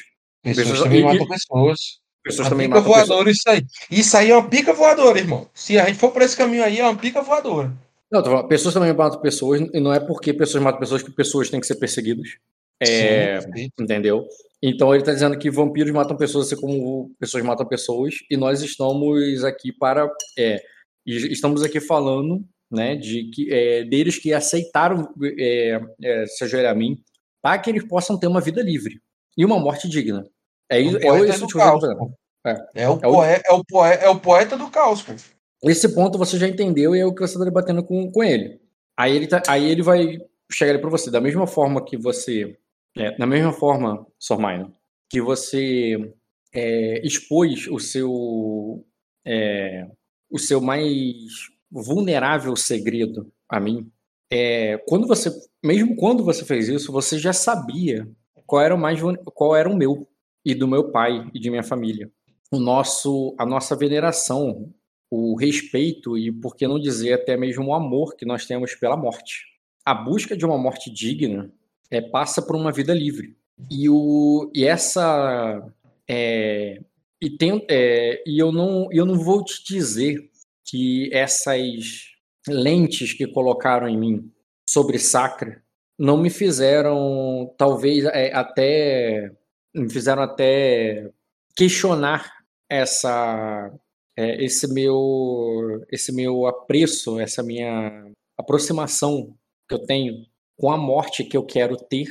[0.45, 1.81] Pessoas Pessoas- também e- matam pessoas.
[2.23, 3.09] pessoas Uma também pica matam pessoas.
[3.09, 3.67] voadora, isso aí.
[3.91, 5.49] Isso aí é uma pica voadora, irmão.
[5.55, 7.73] Se a gente for por esse caminho aí, é uma pica voadora.
[8.11, 11.49] Não, falando, pessoas também matam pessoas, e não é porque pessoas matam pessoas que pessoas
[11.49, 12.29] têm que ser perseguidas.
[12.81, 13.71] É, Sim, sim.
[13.79, 14.27] entendeu?
[14.63, 18.63] Então ele está dizendo que vampiros matam pessoas assim como pessoas matam pessoas, e nós
[18.63, 20.09] estamos aqui para.
[20.39, 20.61] É,
[21.07, 26.75] estamos aqui falando né, de que é, deles que aceitaram é, é, se ajoelhar a
[26.77, 26.97] mim
[27.43, 29.01] para que eles possam ter uma vida livre
[29.37, 30.25] e uma morte digna.
[30.71, 31.99] É, isso- é poeta esse o caos, fazendo.
[31.99, 32.13] pô.
[32.47, 32.57] É.
[32.75, 35.13] É o, É o- poe- é, o poe- é o poeta do caos, pô.
[35.65, 38.61] Esse ponto você já entendeu e é o que você está debatendo com, com ele.
[38.97, 40.19] Aí ele, tá, aí ele vai
[40.51, 42.57] chegar para você da mesma forma que você,
[42.97, 44.75] é, da mesma forma, Sormaino,
[45.09, 46.13] que você
[46.53, 48.85] é, expôs o seu
[49.27, 49.87] é,
[50.31, 51.07] o seu mais
[51.71, 53.91] vulnerável segredo a mim.
[54.31, 55.31] É, quando você,
[55.63, 58.09] mesmo quando você fez isso, você já sabia
[58.47, 59.01] qual era o mais
[59.35, 60.09] qual era o meu
[60.45, 62.11] e do meu pai e de minha família.
[62.51, 64.73] O nosso, a nossa veneração
[65.15, 68.97] o respeito e, por que não dizer, até mesmo o amor que nós temos pela
[68.97, 69.45] morte.
[69.85, 71.53] A busca de uma morte digna
[71.93, 73.37] é, passa por uma vida livre.
[73.71, 75.63] E, o, e essa.
[76.09, 76.81] É,
[77.21, 80.31] e, tem, é, e eu, não, eu não vou te dizer
[80.65, 82.11] que essas
[82.49, 84.33] lentes que colocaram em mim
[84.69, 85.63] sobre Sacra
[85.99, 89.31] não me fizeram, talvez, é, até.
[89.75, 91.11] me fizeram até
[91.55, 92.33] questionar
[92.71, 93.71] essa
[94.17, 99.37] é, esse meu esse meu apreço, essa minha aproximação
[99.69, 100.27] que eu tenho
[100.57, 102.07] com a morte que eu quero ter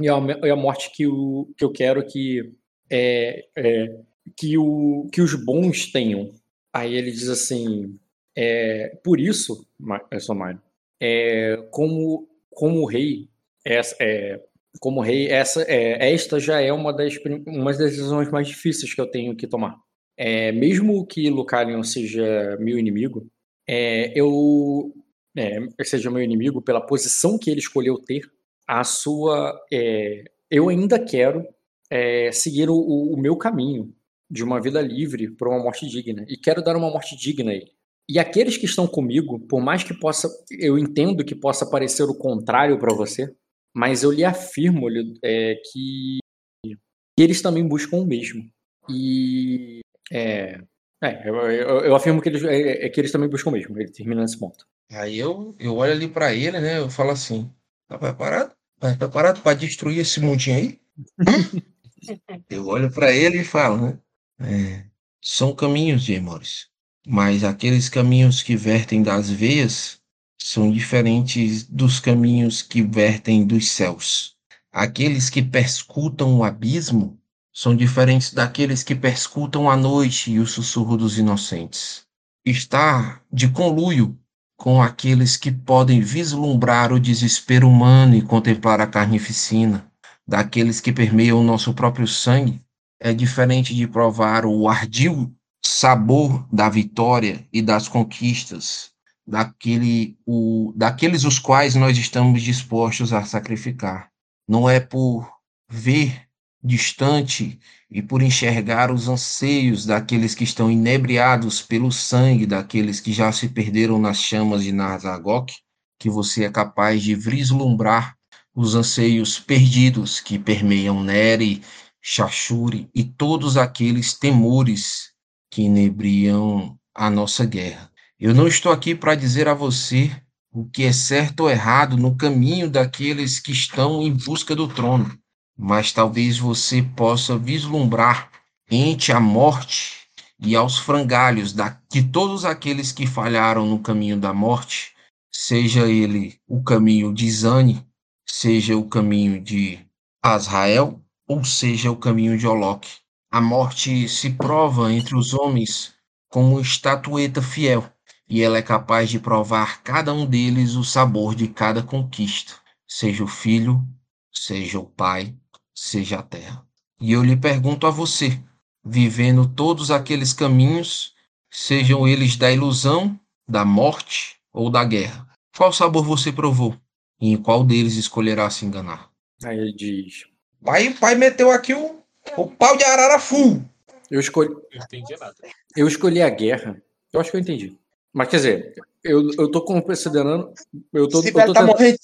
[0.00, 2.52] e a, e a morte que, o, que eu quero que
[2.90, 4.00] é, é,
[4.36, 6.30] que, o, que os bons tenham.
[6.72, 7.98] Aí ele diz assim,
[8.36, 9.66] é, por isso,
[10.10, 10.60] é, Somário,
[11.00, 13.28] é, como como rei
[13.66, 14.40] é, é,
[14.80, 17.16] como rei, essa, é, esta já é uma das,
[17.46, 19.76] uma das decisões mais difíceis que eu tenho que tomar.
[20.16, 23.26] É, mesmo que Lucalion seja meu inimigo,
[23.66, 24.94] é, eu
[25.36, 28.22] é, seja meu inimigo pela posição que ele escolheu ter,
[28.66, 31.46] a sua, é, eu ainda quero
[31.90, 33.94] é, seguir o, o, meu caminho
[34.28, 37.54] de uma vida livre para uma morte digna e quero dar uma morte digna a
[37.54, 37.70] ele.
[38.08, 42.14] E aqueles que estão comigo, por mais que possa, eu entendo que possa parecer o
[42.14, 43.34] contrário para você,
[43.74, 44.88] mas eu lhe afirmo
[45.22, 46.18] é, que,
[46.64, 46.76] que,
[47.18, 48.42] eles também buscam o mesmo.
[48.88, 49.80] E
[50.12, 50.60] é,
[51.02, 53.78] é eu, eu, eu, afirmo que eles, é, é, que eles também buscam o mesmo.
[53.78, 54.66] Ele termina nesse ponto.
[54.90, 56.78] Aí eu, eu olho ali para ele, né?
[56.78, 57.50] Eu falo assim:
[57.88, 58.54] tá preparado?
[58.80, 60.80] Tá preparado para destruir esse mundinho aí?
[62.48, 63.98] eu olho para ele e falo, né?
[64.40, 64.84] É,
[65.22, 66.68] são caminhos, de Morris,
[67.06, 70.00] mas aqueles caminhos que vertem das veias
[70.38, 74.36] são diferentes dos caminhos que vertem dos céus.
[74.70, 77.15] Aqueles que perscutam o abismo
[77.56, 82.04] são diferentes daqueles que perscutam a noite e o sussurro dos inocentes.
[82.44, 84.14] Estar de conluio
[84.58, 89.90] com aqueles que podem vislumbrar o desespero humano e contemplar a carnificina,
[90.28, 92.60] daqueles que permeiam o nosso próprio sangue,
[93.00, 95.34] é diferente de provar o ardio
[95.64, 98.90] sabor da vitória e das conquistas
[99.26, 104.10] daquele, o, daqueles os quais nós estamos dispostos a sacrificar.
[104.46, 105.26] Não é por
[105.70, 106.25] ver
[106.62, 107.58] distante
[107.90, 113.48] e por enxergar os anseios daqueles que estão inebriados pelo sangue daqueles que já se
[113.48, 115.54] perderam nas chamas de Narzagok,
[115.98, 118.16] que você é capaz de vislumbrar
[118.54, 121.62] os anseios perdidos que permeiam Neri,
[122.02, 125.10] Shashuri e todos aqueles temores
[125.50, 127.90] que inebriam a nossa guerra.
[128.18, 130.10] Eu não estou aqui para dizer a você
[130.50, 135.18] o que é certo ou errado no caminho daqueles que estão em busca do trono,
[135.56, 138.30] mas talvez você possa vislumbrar
[138.70, 140.06] entre a morte
[140.38, 141.54] e aos frangalhos
[141.90, 144.92] de todos aqueles que falharam no caminho da morte,
[145.32, 147.86] seja ele o caminho de Zane,
[148.26, 149.78] seja o caminho de
[150.22, 152.90] Azrael, ou seja o caminho de Oloque.
[153.30, 155.94] A morte se prova entre os homens
[156.28, 157.84] como estatueta fiel
[158.28, 162.54] e ela é capaz de provar cada um deles o sabor de cada conquista,
[162.86, 163.86] seja o filho,
[164.32, 165.34] seja o pai,
[165.76, 166.66] seja a terra.
[166.98, 168.40] E eu lhe pergunto a você,
[168.82, 171.14] vivendo todos aqueles caminhos,
[171.50, 176.74] sejam eles da ilusão, da morte ou da guerra, qual sabor você provou?
[177.20, 179.10] E em qual deles escolherá se enganar?
[179.44, 180.26] Aí ele diz:
[180.62, 182.02] Pai, pai meteu aqui o,
[182.36, 183.62] o pau de arara full.
[184.10, 184.50] Eu escolhi.
[184.50, 185.34] Eu entendi nada.
[185.74, 186.82] Eu escolhi a guerra.
[187.12, 187.76] Eu acho que eu entendi.
[188.16, 190.50] Mas quer dizer, eu, eu tô considerando.
[190.90, 191.98] Eu tô, Sibeli eu tô tá morrendo.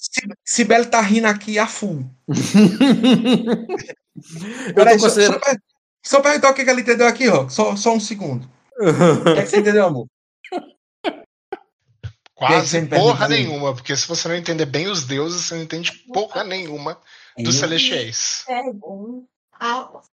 [0.45, 2.05] Sibeli tá rindo aqui a full.
[4.67, 5.41] eu Peraí, tô considerando...
[5.43, 5.55] só,
[6.03, 7.49] só, perguntar o que, que ela entendeu aqui, ó.
[7.49, 8.47] Só, só um segundo.
[8.77, 10.05] o que, é que você entendeu, amor?
[12.35, 15.91] Quase que porra nenhuma, porque se você não entender bem os deuses, você não entende
[16.13, 16.95] porra nenhuma
[17.39, 18.43] dos celestiais.
[18.47, 19.23] É bom.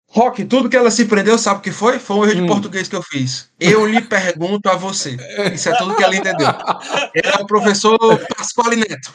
[0.08, 1.98] Rock, tudo que ela se prendeu, sabe o que foi?
[1.98, 2.46] Foi um erro de hum.
[2.46, 3.50] português que eu fiz.
[3.58, 5.16] Eu lhe pergunto a você.
[5.52, 6.48] Isso é tudo que ela entendeu.
[7.14, 7.98] É o professor
[8.36, 9.12] Pasquale Neto.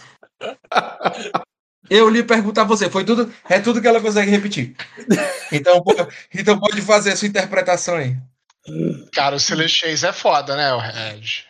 [1.89, 2.89] Eu lhe pergunto a você.
[2.89, 4.75] Foi tudo, é tudo que ela consegue repetir.
[5.51, 5.83] Então,
[6.33, 8.15] então pode fazer a sua interpretação aí.
[9.11, 11.43] Cara, o Celestiais é foda, né, o Red?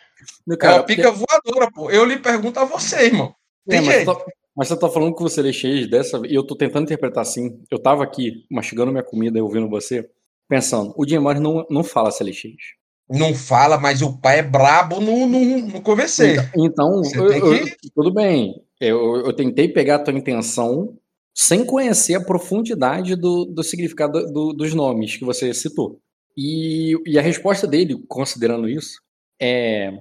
[0.58, 1.90] Cara, é uma pica voadora, pô.
[1.90, 3.34] Eu lhe pergunto a você, irmão.
[3.68, 4.24] Tem é, jeito.
[4.56, 7.60] Mas você tá falando que você Celestiais dessa e eu tô tentando interpretar assim.
[7.70, 10.08] Eu tava aqui mastigando minha comida e ouvindo você,
[10.48, 12.74] pensando, o Jim não, não fala Celestiais.
[13.08, 16.50] Não fala, mas o pai é brabo no, no, no convencer.
[16.56, 18.54] Então, então eu, eu, tudo bem.
[18.80, 20.96] Eu, eu tentei pegar a tua intenção
[21.34, 25.98] sem conhecer a profundidade do, do significado do, dos nomes que você citou.
[26.36, 29.00] E, e a resposta dele, considerando isso,
[29.40, 29.92] é,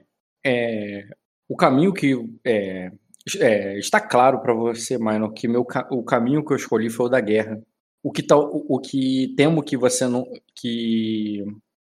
[0.45, 1.05] é
[1.49, 2.91] o caminho que é,
[3.39, 7.09] é, está claro para você, Minor, que meu, o caminho que eu escolhi foi o
[7.09, 7.61] da guerra.
[8.03, 10.25] O que, tal, o, o que temo que você não.
[10.55, 11.43] que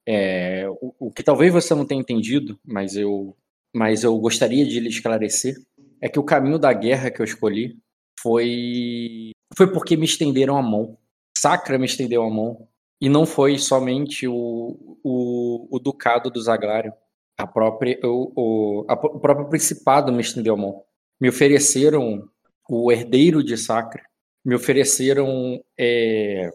[0.08, 3.36] é, o, o, que talvez você não tenha entendido, mas eu,
[3.76, 5.56] mas eu gostaria de lhe esclarecer,
[6.02, 7.78] é que o caminho da guerra que eu escolhi
[8.20, 10.98] foi, foi porque me estenderam a mão.
[11.38, 12.68] Sacra me estendeu a mão.
[13.02, 16.92] E não foi somente o, o, o ducado do Zaglário.
[17.38, 20.84] A própria, o, o, a, o próprio principado me estendeu a mão
[21.20, 22.30] me ofereceram
[22.70, 24.03] o herdeiro de Sacra,
[24.45, 26.51] me ofereceram é,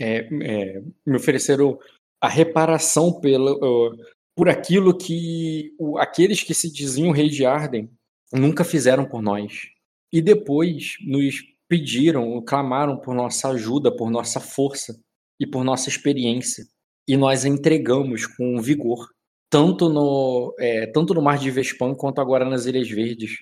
[0.00, 1.78] é, é, me ofereceram
[2.20, 3.96] a reparação pelo, uh,
[4.34, 7.90] por aquilo que uh, aqueles que se diziam rei de Arden
[8.32, 9.68] nunca fizeram por nós.
[10.12, 14.98] E depois nos pediram, clamaram por nossa ajuda, por nossa força
[15.40, 16.64] e por nossa experiência.
[17.08, 19.08] E nós entregamos com vigor,
[19.50, 23.32] tanto no, é, tanto no Mar de Vespan quanto agora nas Ilhas Verdes.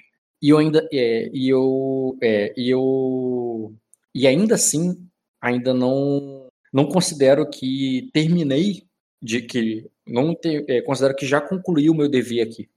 [0.44, 3.74] E eu ainda, é, e eu, é, e eu,
[4.14, 5.08] e ainda assim,
[5.40, 8.82] ainda não, não considero que terminei
[9.22, 12.68] de que não te, é, considero que já concluí o meu dever aqui.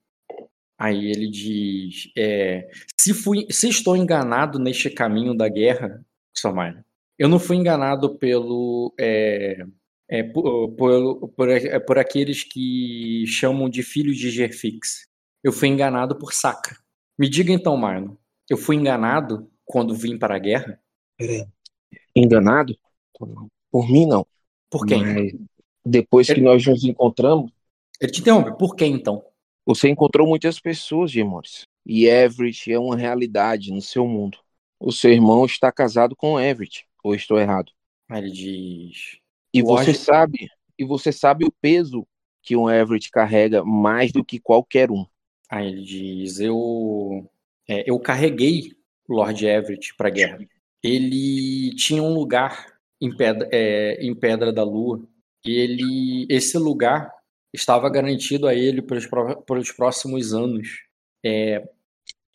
[0.79, 6.01] Aí ele diz: é, se, fui, se estou enganado neste caminho da guerra,
[6.33, 6.85] Somalia,
[7.19, 9.65] eu não fui enganado pelo, é,
[10.07, 11.49] é, por, por, por,
[11.85, 15.05] por, aqueles que chamam de filhos de Gerfix.
[15.43, 16.86] Eu fui enganado por Sacra.
[17.17, 18.15] Me diga então, Marlon,
[18.49, 20.79] eu fui enganado quando vim para a guerra?
[21.17, 21.45] Peraí.
[22.15, 22.77] Enganado?
[23.71, 24.25] Por mim, não.
[24.69, 25.03] Por quem?
[25.03, 25.33] Mas
[25.85, 26.39] depois ele...
[26.39, 27.51] que nós nos encontramos.
[27.99, 28.57] Ele te interrompe.
[28.57, 29.25] Por que então?
[29.65, 31.63] Você encontrou muitas pessoas, Gemores.
[31.85, 34.37] E Everett é uma realidade no seu mundo.
[34.79, 36.85] O seu irmão está casado com Everett.
[37.03, 37.71] Ou estou errado?
[38.09, 39.17] Ele diz.
[39.53, 40.47] E você sabe,
[40.77, 42.05] e você sabe o peso
[42.41, 45.05] que um Everett carrega mais do que qualquer um.
[45.49, 47.29] Aí ele diz: Eu,
[47.67, 48.75] é, eu carreguei
[49.07, 50.39] Lord Everett para a guerra.
[50.83, 55.01] Ele tinha um lugar em Pedra, é, em Pedra da Lua.
[55.45, 57.11] E ele, esse lugar
[57.53, 59.07] estava garantido a ele pelos,
[59.45, 60.67] pelos próximos anos.
[61.25, 61.63] É,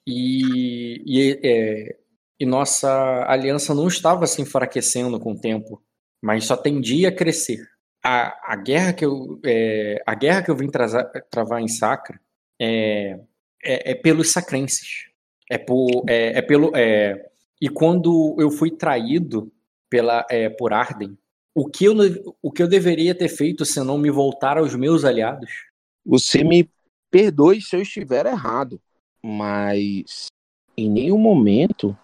[0.07, 1.97] e, e, é,
[2.41, 5.83] e nossa aliança não estava se enfraquecendo com o tempo,
[6.21, 7.69] mas só tendia a crescer.
[8.05, 10.69] A, a guerra que eu é, a guerra que eu vim
[11.31, 12.21] travar em Sacra
[12.63, 13.19] é,
[13.63, 15.09] é, é pelos sacrenses.
[15.51, 19.53] É, por, é, é pelo é, e quando eu fui traído
[19.91, 21.19] pela é, por Arden,
[21.55, 21.95] o que, eu,
[22.41, 25.51] o que eu deveria ter feito se não me voltar aos meus aliados?
[26.07, 26.71] Você me
[27.11, 28.81] perdoe se eu estiver errado,
[29.23, 30.27] mas
[30.77, 31.97] em nenhum momento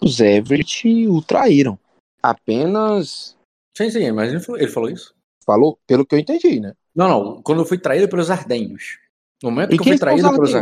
[0.00, 1.78] os Everett o traíram.
[2.22, 3.36] Apenas.
[3.76, 5.14] Sim, sim, mas ele falou, ele falou isso?
[5.44, 6.74] Falou, pelo que eu entendi, né?
[6.94, 7.42] Não, não.
[7.42, 8.98] Quando eu fui traído pelos Ardenhos.
[9.42, 10.52] No momento e que eu fui traído pelos.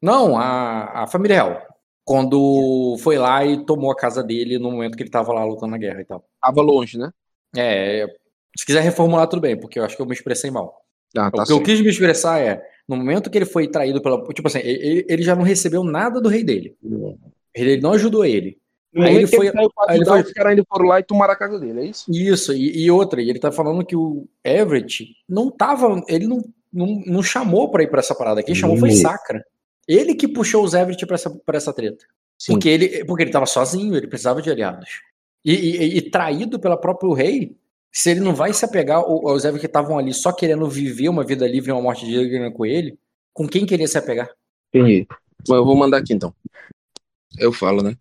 [0.00, 1.68] Não, a, a família real
[2.08, 5.72] quando foi lá e tomou a casa dele no momento que ele tava lá lutando
[5.72, 6.24] na guerra e tal.
[6.40, 7.10] Tava longe, né?
[7.54, 8.06] É,
[8.56, 10.80] se quiser reformular, tudo bem, porque eu acho que eu me expressei mal.
[11.14, 14.00] Ah, tá o que eu quis me expressar é, no momento que ele foi traído
[14.00, 14.24] pela.
[14.32, 16.74] Tipo assim, ele, ele já não recebeu nada do rei dele.
[17.54, 18.56] Ele não ajudou ele.
[18.90, 19.48] No aí ele foi.
[19.48, 20.22] Ele aí ele foi...
[20.22, 22.10] Os caras ainda foram lá e tomaram a casa dele, é isso?
[22.10, 26.02] Isso, e, e outra, e ele tá falando que o Everett não tava.
[26.08, 26.42] Ele não,
[26.78, 28.42] não, não chamou pra ir pra essa parada.
[28.42, 29.44] Quem chamou foi Sacra.
[29.86, 32.04] Ele que puxou o Everett pra essa, pra essa treta.
[32.38, 32.52] Sim.
[32.52, 35.02] Porque ele, porque ele tava sozinho, ele precisava de aliados.
[35.44, 37.56] E, e, e, traído pelo próprio rei,
[37.90, 41.24] se ele não vai se apegar aos Everett que estavam ali só querendo viver uma
[41.24, 42.98] vida livre e uma morte digna com ele,
[43.32, 44.30] com quem queria se apegar?
[44.72, 45.06] Entendi.
[45.48, 46.32] Mas eu vou mandar aqui então.
[47.38, 47.96] Eu falo, né?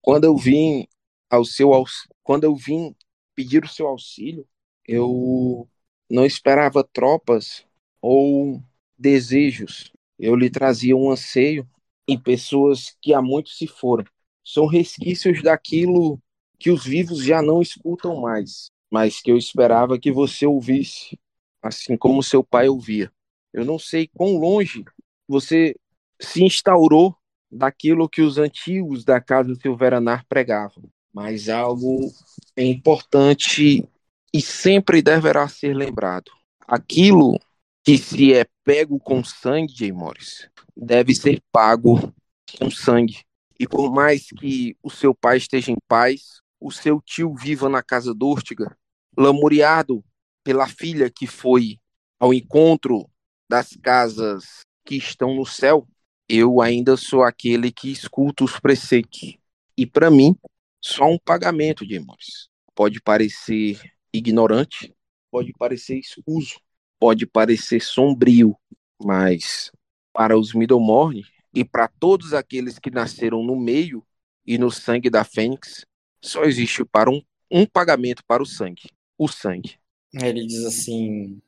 [0.00, 0.86] Quando eu vim
[1.28, 2.06] ao seu aux...
[2.22, 2.94] quando eu vim
[3.34, 4.46] pedir o seu auxílio,
[4.86, 5.68] eu
[6.08, 7.64] não esperava tropas
[8.02, 8.62] ou
[8.98, 9.92] desejos
[10.22, 11.68] eu lhe trazia um anseio
[12.06, 14.04] em pessoas que há muito se foram.
[14.44, 16.20] São resquícios daquilo
[16.60, 21.18] que os vivos já não escutam mais, mas que eu esperava que você ouvisse,
[21.60, 23.10] assim como seu pai ouvia.
[23.52, 24.84] Eu não sei quão longe
[25.26, 25.74] você
[26.20, 27.16] se instaurou
[27.50, 32.12] daquilo que os antigos da casa Silveranar pregavam, mas algo
[32.56, 33.84] é importante
[34.32, 36.30] e sempre deverá ser lembrado.
[36.60, 37.40] Aquilo
[37.84, 42.12] que se é pego com sangue, Jay Morris, deve ser pago
[42.58, 43.20] com sangue.
[43.58, 47.82] E por mais que o seu pai esteja em paz, o seu tio viva na
[47.82, 48.76] casa d'Ortiga,
[49.16, 50.04] lamuriado
[50.44, 51.78] pela filha que foi
[52.18, 53.08] ao encontro
[53.48, 55.86] das casas que estão no céu,
[56.28, 59.36] eu ainda sou aquele que escuta os preceitos.
[59.76, 60.36] E para mim,
[60.80, 62.48] só um pagamento, Jay Morris.
[62.74, 63.80] Pode parecer
[64.12, 64.94] ignorante,
[65.30, 66.60] pode parecer escuso,
[67.02, 68.56] pode parecer sombrio,
[69.02, 69.72] mas
[70.12, 74.06] para os Middlemorn e para todos aqueles que nasceram no meio
[74.46, 75.84] e no sangue da Fênix,
[76.22, 78.88] só existe para um, um pagamento para o sangue,
[79.18, 79.74] o sangue.
[80.14, 81.42] Ele diz assim.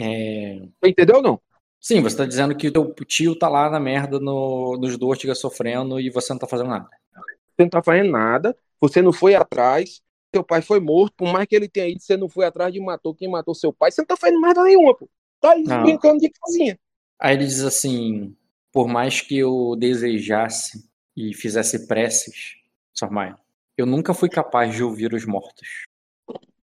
[0.00, 0.60] É...
[0.84, 1.40] Entendeu ou não?
[1.80, 5.36] Sim, você está dizendo que o teu tio tá lá na merda no, nos Dortiga
[5.36, 6.88] sofrendo e você não tá fazendo nada.
[7.54, 10.02] Você não tá fazendo nada, você não foi atrás,
[10.36, 12.80] seu pai foi morto, por mais que ele tenha ido, você não foi atrás de
[12.80, 15.08] matou quem matou seu pai, você não tá fazendo merda nenhuma, pô.
[15.40, 15.82] Tá aí não.
[15.82, 16.78] brincando de casinha.
[17.18, 18.36] Aí ele diz assim:
[18.72, 22.56] por mais que eu desejasse e fizesse preces,
[22.92, 23.38] Sormaia,
[23.76, 25.86] eu nunca fui capaz de ouvir os mortos.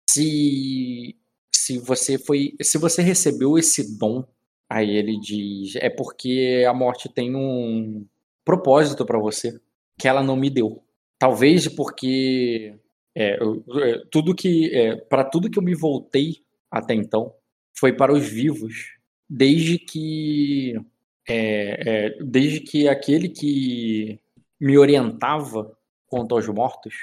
[0.09, 1.17] Se
[1.55, 4.25] se você foi, se você recebeu esse dom,
[4.71, 8.07] aí ele diz, é porque a morte tem um
[8.45, 9.61] propósito para você.
[9.99, 10.83] que ela não me deu.
[11.19, 12.79] Talvez porque
[13.21, 17.35] é, eu, é, tudo que é, para tudo que eu me voltei até então
[17.77, 18.93] foi para os vivos,
[19.29, 20.81] desde que
[21.29, 24.21] é, é, desde que aquele que
[24.61, 26.95] me orientava quanto aos mortos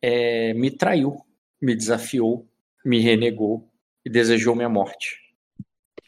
[0.00, 1.18] é, me traiu,
[1.60, 2.48] me desafiou,
[2.82, 3.68] me renegou
[4.04, 5.18] e desejou minha morte.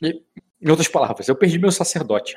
[0.02, 0.22] E,
[0.62, 2.34] em outras palavras, eu perdi meu sacerdote,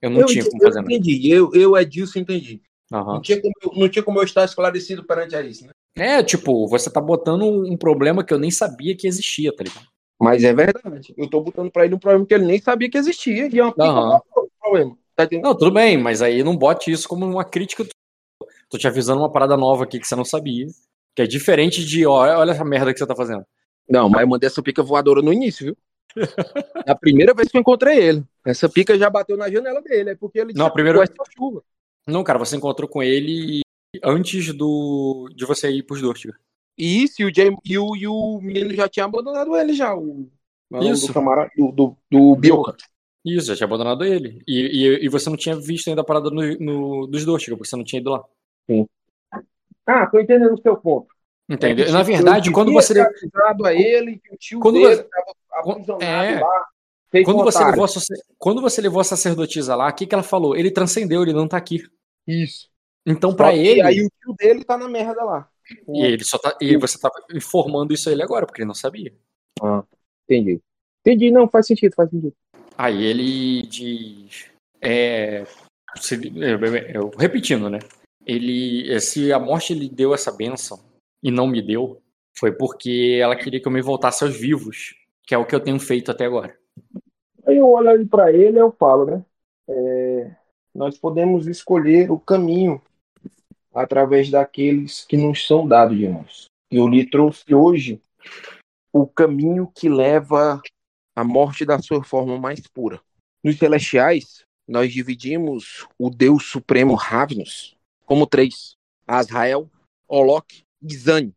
[0.00, 0.94] Eu não eu tinha como fazer eu nada.
[0.94, 1.30] entendi.
[1.30, 2.62] Eu, eu Edilson, entendi.
[2.90, 3.14] Aham.
[3.14, 5.72] Não, tinha como, eu- não tinha como eu estar esclarecido perante a isso, né?
[5.96, 9.86] É, tipo, você tá botando um problema que eu nem sabia que existia, tá ligado?
[10.20, 11.12] Mas é verdade.
[11.16, 13.48] Eu tô botando pra ele um problema que ele nem sabia que existia.
[13.52, 14.96] E é uma o problema.
[15.14, 15.28] Tá?
[15.42, 17.84] Não, tudo bem, mas aí não bote isso como uma crítica.
[18.70, 20.66] Tô te avisando uma parada nova aqui que você não sabia.
[21.14, 23.44] Que é diferente de, ó, olha essa merda que você tá fazendo.
[23.88, 25.76] Não, mas eu mandei essa pica voadora no início, viu?
[26.86, 28.24] É a primeira vez que eu encontrei ele.
[28.46, 30.10] Essa pica já bateu na janela dele.
[30.10, 31.62] É porque ele Não, a disse, primeira- "Pô, essa chuva.
[32.06, 33.60] Não, cara, você encontrou com ele
[34.02, 36.34] antes do de você ir pros Dortiga.
[36.76, 39.94] Isso, e o, Jay, e, o, e o menino já tinha abandonado ele já.
[39.94, 40.28] O,
[40.80, 41.08] Isso.
[41.08, 42.76] Do camarada, do, do, do Bioca.
[43.24, 44.42] Isso, já tinha abandonado ele.
[44.48, 44.60] E,
[45.02, 47.76] e, e você não tinha visto ainda a parada no, no- dos Dortiga, porque você
[47.76, 48.24] não tinha ido lá.
[49.86, 51.08] Ah, tô entendendo o seu ponto.
[51.48, 51.86] Entendeu?
[51.86, 52.98] É Na verdade, quando você.
[53.00, 56.40] avisado a ele que o tio Quando dele estava É.
[56.40, 56.64] lá.
[57.24, 57.88] Quando você, levou a,
[58.38, 60.56] quando você levou a sacerdotisa lá, o que, que ela falou?
[60.56, 61.82] Ele transcendeu, ele não tá aqui.
[62.26, 62.71] Isso.
[63.06, 63.82] Então, que ele.
[63.82, 65.48] Aí o tio dele tá na merda lá.
[65.88, 66.56] E ele só tá.
[66.60, 69.12] E você tava informando isso a ele agora, porque ele não sabia.
[69.60, 69.82] Ah,
[70.28, 70.60] entendi.
[71.00, 72.34] Entendi, não, faz sentido, faz sentido.
[72.76, 74.46] Aí ele diz.
[74.80, 75.44] É,
[75.96, 77.78] se- é, eu- repetindo, né?
[78.24, 80.78] Ele, se a morte lhe deu essa bênção
[81.22, 82.00] e não me deu,
[82.38, 84.94] foi porque ela queria que eu me voltasse aos vivos,
[85.24, 86.56] que é o que eu tenho feito até agora.
[87.46, 89.24] Aí eu olho pra ele e eu falo, né?
[89.68, 90.30] É,
[90.74, 92.80] nós podemos escolher o caminho
[93.74, 96.46] através daqueles que nos são dados de nós.
[96.70, 98.00] Eu lhe trouxe hoje
[98.92, 100.60] o caminho que leva
[101.16, 103.00] à morte da sua forma mais pura.
[103.42, 109.70] Nos celestiais, nós dividimos o Deus Supremo Ravnus como três: Azrael,
[110.06, 111.34] Olok e Zani.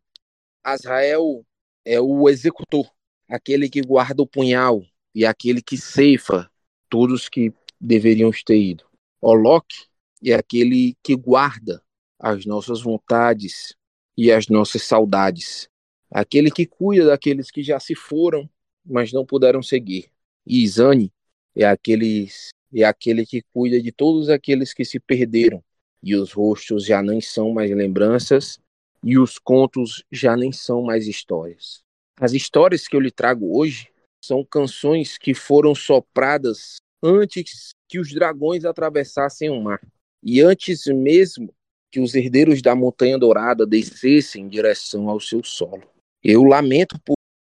[0.62, 1.44] Azrael
[1.84, 2.90] é o executor,
[3.28, 4.84] aquele que guarda o punhal
[5.14, 6.50] e aquele que ceifa
[6.88, 8.84] todos que deveriam ter ido.
[9.20, 9.66] Olok
[10.24, 11.82] é aquele que guarda
[12.18, 13.74] as nossas vontades
[14.16, 15.68] e as nossas saudades,
[16.10, 18.48] aquele que cuida daqueles que já se foram,
[18.84, 20.10] mas não puderam seguir.
[20.46, 21.12] E Izani
[21.54, 22.28] é aquele,
[22.74, 25.62] é aquele que cuida de todos aqueles que se perderam,
[26.02, 28.58] e os rostos já nem são mais lembranças,
[29.04, 31.82] e os contos já nem são mais histórias.
[32.18, 33.88] As histórias que eu lhe trago hoje
[34.24, 39.80] são canções que foram sopradas antes que os dragões atravessassem o mar
[40.22, 41.54] e antes mesmo
[41.96, 45.82] que os herdeiros da Montanha Dourada descessem em direção ao seu solo.
[46.22, 47.14] Eu lamento por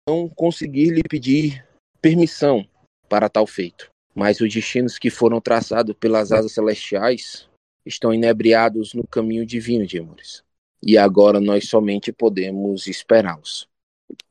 [0.08, 1.68] não conseguir lhe pedir
[2.02, 2.66] permissão
[3.10, 7.50] para tal feito, mas os destinos que foram traçados pelas asas celestiais
[7.86, 10.42] estão inebriados no caminho divino de amores.
[10.82, 13.68] E agora nós somente podemos esperá-los.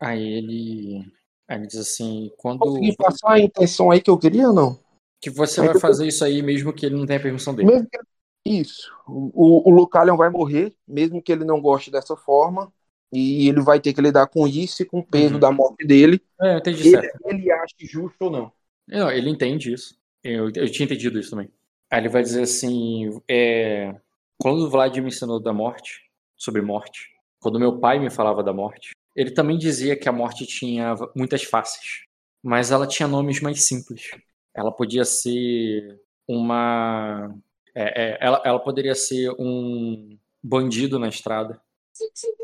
[0.00, 1.12] Aí ele.
[1.46, 2.61] Aí ele diz assim: quando.
[2.61, 4.80] Consegui passar a intenção aí que eu queria ou não?
[5.22, 7.68] Que você Aí vai eu- fazer isso aí mesmo que ele não tenha permissão dele.
[7.70, 7.98] Mesmo que...
[8.45, 8.91] Isso.
[9.07, 12.72] O, o Lucalion vai morrer, mesmo que ele não goste dessa forma.
[13.12, 15.41] E ele vai ter que lidar com isso e com o peso Uhum.
[15.41, 16.20] da morte dele.
[16.41, 17.18] É, eu entendi Ele, certo.
[17.26, 18.53] ele acha justo ou não.
[18.86, 19.97] Não, ele entende isso.
[20.22, 21.51] Eu, eu tinha entendido isso também.
[21.91, 23.95] Aí ele vai dizer assim: é,
[24.39, 26.03] quando o Vlad me ensinou da morte,
[26.36, 27.09] sobre morte,
[27.41, 31.43] quando meu pai me falava da morte, ele também dizia que a morte tinha muitas
[31.45, 32.05] faces,
[32.43, 34.11] mas ela tinha nomes mais simples.
[34.55, 37.34] Ela podia ser uma.
[37.81, 41.61] É, é, ela, ela poderia ser um bandido na estrada,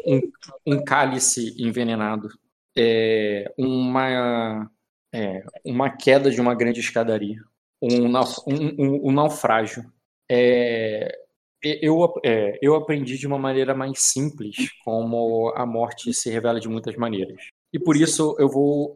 [0.06, 0.20] um,
[0.66, 2.28] um cálice envenenado,
[2.76, 4.70] é, uma
[5.12, 7.40] é, uma queda de uma grande escadaria,
[7.80, 9.84] um, um- um- um naufrágio.
[10.30, 11.16] É,
[11.62, 16.68] eu, é, eu aprendi de uma maneira mais simples como a morte se revela de
[16.68, 17.40] muitas maneiras.
[17.72, 18.92] E por isso eu vou,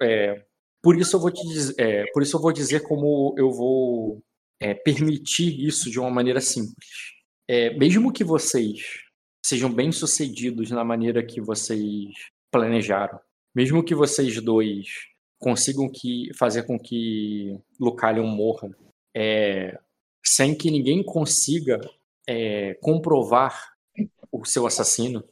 [0.83, 4.23] por isso eu vou te dizer, por isso eu vou dizer como eu vou
[4.61, 7.15] é, permitir isso de uma maneira simples.
[7.47, 9.05] É, mesmo que vocês
[9.45, 12.13] sejam bem sucedidos na maneira que vocês
[12.51, 13.19] planejaram,
[13.55, 18.71] mesmo que vocês dois consigam que, fazer com que Lucalion morra
[19.17, 19.79] é,
[20.25, 21.81] sem que ninguém consiga
[22.27, 23.73] é, comprovar
[24.31, 25.25] o seu assassino,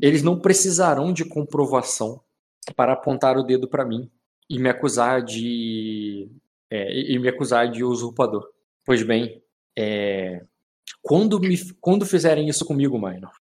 [0.00, 2.20] eles não precisarão de comprovação
[2.74, 4.10] para apontar o dedo para mim
[4.48, 6.30] e me acusar de
[6.70, 8.50] é, e me acusar de usurpador.
[8.88, 9.42] Pois bem,
[9.78, 10.46] é,
[11.02, 13.34] Quando, me, quando fizerem isso comigo, Minor,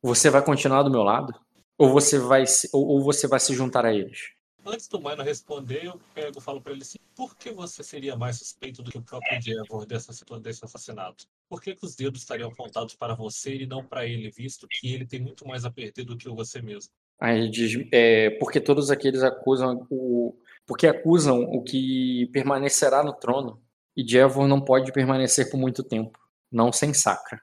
[0.00, 1.38] você vai continuar do meu lado?
[1.76, 4.30] Ou você vai, ou, ou você vai se juntar a eles?
[4.64, 8.16] Antes do Minor responder, eu pego e falo para ele assim: por que você seria
[8.16, 11.26] mais suspeito do que o próprio Diego dessa, desse assassinato?
[11.46, 14.94] Por que, que os dedos estariam apontados para você e não para ele, visto que
[14.94, 16.90] ele tem muito mais a perder do que você mesmo?
[17.20, 20.34] Aí ele diz: é, porque todos aqueles acusam o.
[20.66, 23.60] Porque acusam o que permanecerá no trono.
[23.96, 26.18] E Dievor não pode permanecer por muito tempo.
[26.50, 27.40] Não sem Sacra.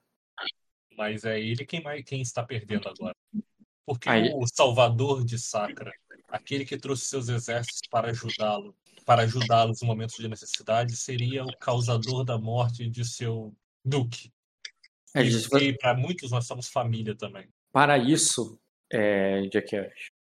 [0.98, 3.16] Mas é ele quem, quem está perdendo agora.
[3.86, 4.32] Porque Aí...
[4.34, 5.94] o salvador de Sacra
[6.28, 8.76] aquele que trouxe seus exércitos para ajudá-lo,
[9.06, 14.32] para ajudá-los em momentos de necessidade, seria o causador da morte de seu duque.
[15.16, 17.48] É, e para muitos nós somos família também.
[17.72, 18.60] Para isso,
[18.92, 19.42] é,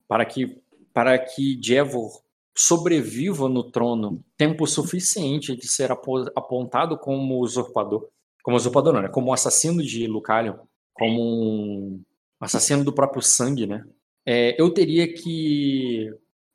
[0.08, 0.62] para que
[0.94, 2.24] para que Jevor
[2.58, 8.08] sobreviva no trono tempo suficiente de ser apontado como usurpador,
[8.44, 9.10] como usurpador não, né?
[9.10, 10.56] como assassino de Lucalion,
[10.94, 12.04] como um
[12.40, 13.86] assassino do próprio sangue, né?
[14.26, 16.10] é, eu teria que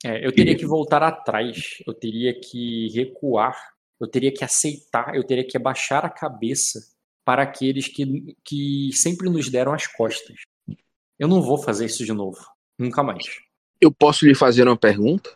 [0.05, 3.55] é, eu teria que voltar atrás, eu teria que recuar,
[4.01, 6.81] eu teria que aceitar, eu teria que abaixar a cabeça
[7.25, 10.41] para aqueles que, que sempre nos deram as costas.
[11.19, 12.39] Eu não vou fazer isso de novo,
[12.79, 13.25] nunca mais.
[13.79, 15.31] Eu posso lhe fazer uma pergunta?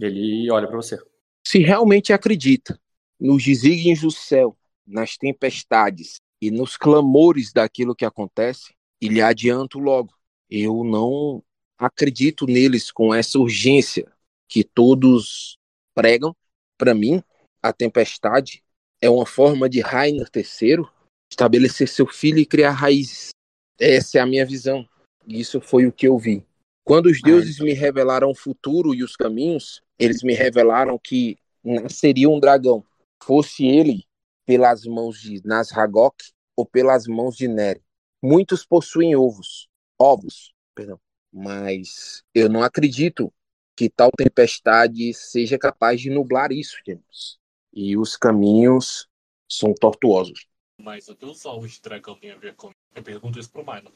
[0.00, 0.98] Ele olha para você.
[1.46, 2.78] Se realmente acredita
[3.20, 9.78] nos desígnios do céu, nas tempestades e nos clamores daquilo que acontece, e lhe adianto
[9.78, 10.14] logo,
[10.50, 11.42] eu não
[11.78, 14.10] acredito neles com essa urgência
[14.48, 15.58] que todos
[15.94, 16.34] pregam.
[16.78, 17.22] Para mim,
[17.62, 18.62] a tempestade
[19.00, 20.86] é uma forma de Rainer III
[21.30, 23.30] estabelecer seu filho e criar raízes.
[23.78, 24.88] Essa é a minha visão.
[25.26, 26.44] Isso foi o que eu vi.
[26.84, 32.28] Quando os deuses me revelaram o futuro e os caminhos, eles me revelaram que nasceria
[32.28, 32.84] um dragão,
[33.22, 34.04] fosse ele
[34.44, 36.16] pelas mãos de Nasragok
[36.56, 37.82] ou pelas mãos de Neri.
[38.22, 39.68] Muitos possuem ovos,
[39.98, 41.00] ovos, perdão.
[41.32, 43.32] Mas eu não acredito
[43.76, 47.38] que tal tempestade seja capaz de nublar isso, James.
[47.72, 49.08] E os caminhos
[49.50, 50.46] são tortuosos.
[50.78, 52.70] Mas o que os ovos de dragão tem a ver com.
[52.94, 53.90] Eu pergunto isso pro Mino.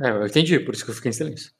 [0.00, 1.52] É, eu entendi, por isso que eu fiquei em silêncio.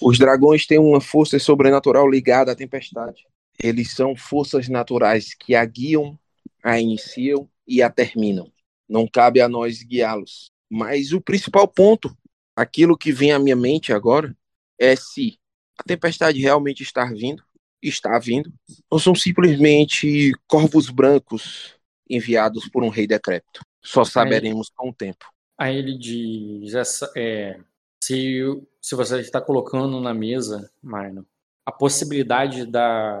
[0.00, 3.26] Os dragões têm uma força sobrenatural ligada à tempestade.
[3.62, 6.18] Eles são forças naturais que a guiam,
[6.62, 8.50] a iniciam e a terminam.
[8.88, 10.50] Não cabe a nós guiá-los.
[10.70, 12.16] Mas o principal ponto
[12.56, 14.34] aquilo que vem à minha mente agora
[14.78, 15.38] é se
[15.78, 17.42] a tempestade realmente está vindo,
[17.82, 18.52] está vindo,
[18.90, 21.74] ou são simplesmente corvos brancos
[22.08, 23.64] enviados por um rei decrépito.
[23.82, 25.26] Só saberemos aí, com o tempo.
[25.58, 27.58] Aí ele diz: essa, é,
[28.02, 28.40] se,
[28.80, 31.24] se você está colocando na mesa, Marno,
[31.64, 33.20] a possibilidade da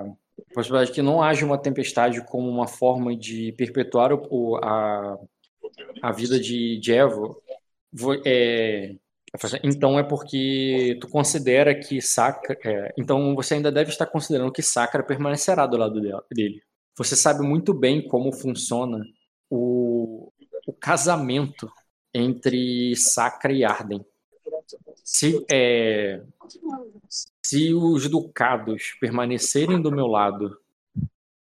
[0.50, 5.16] a possibilidade que não haja uma tempestade como uma forma de perpetuar o, a,
[6.02, 7.40] a vida de, de Evo,
[8.26, 8.96] é,
[9.62, 12.58] então é porque tu considera que Sacra.
[12.64, 16.60] É, então você ainda deve estar considerando que Sacra permanecerá do lado dele.
[16.98, 19.00] Você sabe muito bem como funciona
[19.48, 20.32] o,
[20.66, 21.70] o casamento
[22.12, 24.04] entre Sacra e Arden.
[25.02, 26.22] Se, é,
[27.42, 30.56] se os ducados permanecerem do meu lado,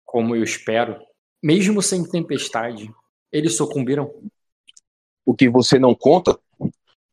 [0.05, 0.99] como eu espero,
[1.41, 2.93] mesmo sem tempestade,
[3.31, 4.11] eles sucumbiram.
[5.25, 6.39] O que você não conta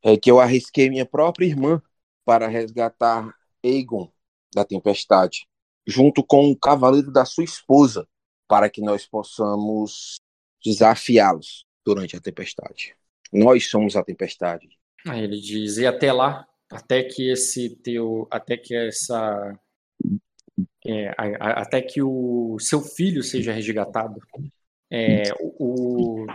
[0.03, 1.83] é que eu arrisquei minha própria irmã
[2.25, 3.35] para resgatar
[3.65, 4.11] Aegon
[4.55, 5.47] da tempestade,
[5.87, 8.09] junto com o cavaleiro da sua esposa,
[8.47, 10.21] para que nós possamos
[10.65, 12.97] desafiá-los durante a tempestade.
[13.33, 14.78] Nós somos a tempestade.
[15.07, 19.59] Ele diz: e até lá, até que esse teu, até que essa,
[20.87, 24.21] é, até que o seu filho seja resgatado,
[24.91, 26.27] é, o,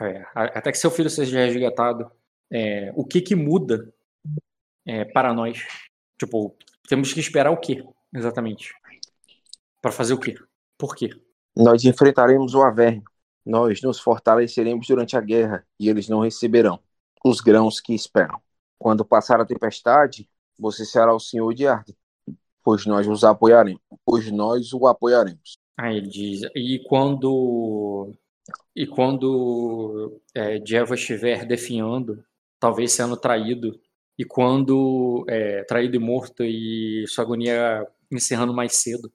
[0.00, 2.10] é, até que seu filho seja resgatado,
[2.50, 3.92] é, o que que muda
[4.86, 5.66] é, para nós?
[6.18, 6.56] Tipo,
[6.88, 8.74] temos que esperar o quê, exatamente?
[9.80, 10.34] Para fazer o quê?
[10.76, 11.10] Por quê?
[11.56, 13.02] Nós enfrentaremos o Averno.
[13.44, 16.78] Nós nos fortaleceremos durante a guerra e eles não receberão
[17.24, 18.40] os grãos que esperam.
[18.78, 21.96] Quando passar a tempestade, você será o senhor de Arden,
[22.62, 25.58] pois nós os apoiaremos, pois nós o apoiaremos.
[25.76, 28.14] Aí ele diz, e quando
[28.74, 32.24] e quando é, Diego estiver definhando
[32.58, 33.78] talvez sendo traído,
[34.18, 39.12] e quando é, traído e morto e sua agonia encerrando mais cedo.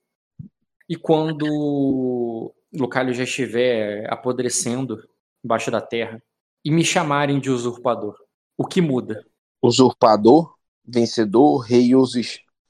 [0.87, 5.07] E quando Lucalho já estiver apodrecendo
[5.43, 6.21] embaixo da terra
[6.63, 8.15] e me chamarem de usurpador,
[8.57, 9.25] o que muda?
[9.61, 10.55] Usurpador,
[10.85, 12.13] vencedor, rei, os,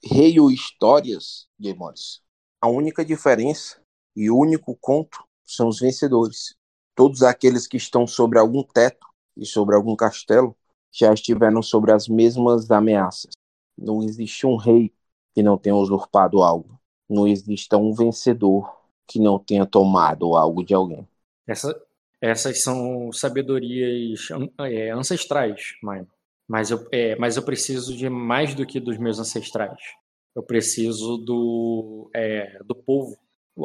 [0.02, 2.20] rei ou histórias, Demores.
[2.60, 3.80] A única diferença
[4.16, 6.56] e o único conto são os vencedores.
[6.94, 10.56] Todos aqueles que estão sobre algum teto e sobre algum castelo
[10.90, 13.32] já estiveram sobre as mesmas ameaças.
[13.76, 14.92] Não existe um rei
[15.34, 16.78] que não tenha usurpado algo.
[17.08, 18.74] Não existe um vencedor
[19.06, 21.06] que não tenha tomado algo de alguém.
[21.46, 21.83] Essa,
[22.24, 24.28] essas são sabedorias
[24.60, 26.06] é, ancestrais, mãe.
[26.48, 29.78] Mas eu, é, mas eu preciso de mais do que dos meus ancestrais.
[30.34, 33.14] Eu preciso do, é, do povo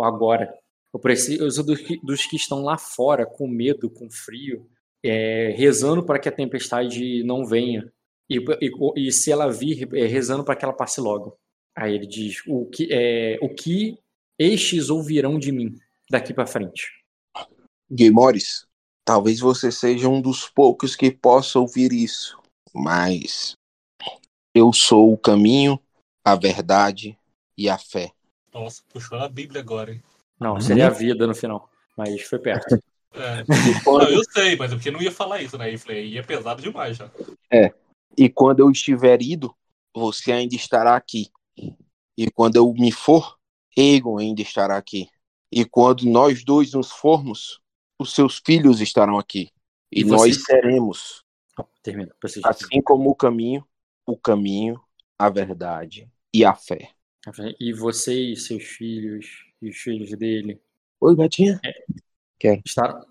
[0.01, 0.53] agora.
[0.93, 4.69] Eu preciso dos que, dos que estão lá fora, com medo, com frio,
[5.03, 7.89] é, rezando para que a tempestade não venha.
[8.29, 11.37] E, e, e se ela vir, é, rezando para que ela passe logo.
[11.73, 13.97] Aí ele diz: o que, é, o que
[14.37, 15.75] estes ouvirão de mim
[16.11, 16.98] daqui para frente?
[17.91, 18.65] Gay Morris,
[19.03, 22.39] talvez você seja um dos poucos que possa ouvir isso,
[22.73, 23.53] mas
[24.53, 25.79] eu sou o caminho,
[26.23, 27.17] a verdade
[27.57, 28.11] e a fé.
[28.53, 30.03] Nossa, puxou a Bíblia agora, hein?
[30.39, 32.77] Não, seria a vida no final, mas foi perto.
[33.11, 33.43] É.
[33.87, 35.73] Não, eu sei, mas é porque não ia falar isso, né?
[35.73, 37.09] Eu falei, ia pesado demais já.
[37.51, 37.73] É.
[38.15, 39.51] E quando eu estiver ido,
[39.95, 41.31] você ainda estará aqui.
[42.15, 43.37] E quando eu me for,
[43.75, 45.09] Egon ainda estará aqui.
[45.51, 47.59] E quando nós dois nos formos,
[47.99, 49.51] os seus filhos estarão aqui.
[49.91, 51.23] E, e nós seremos.
[51.83, 52.15] Termina.
[52.45, 53.67] Assim como o caminho,
[54.05, 54.81] o caminho,
[55.17, 56.91] a verdade e a fé.
[57.59, 60.61] E você e seus filhos e os filhos dele.
[61.01, 61.59] Oi, gatinha.
[61.65, 61.73] É.
[62.39, 62.61] Quer?
[62.65, 63.05] Estar...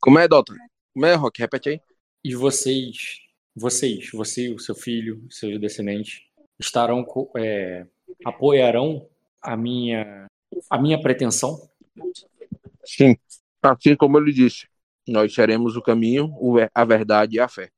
[0.00, 0.56] Como é, doutor?
[0.94, 1.40] Como é, Rock?
[1.40, 1.80] Repete aí.
[2.22, 3.18] E vocês,
[3.56, 6.22] vocês, você, o seu filho, seus descendentes,
[6.58, 7.04] estarão,
[7.36, 7.86] é,
[8.24, 9.08] apoiarão
[9.42, 10.26] a minha,
[10.68, 11.68] a minha pretensão?
[12.84, 13.16] Sim,
[13.62, 14.66] assim como ele disse,
[15.06, 16.32] nós seremos o caminho,
[16.74, 17.70] a verdade e a fé.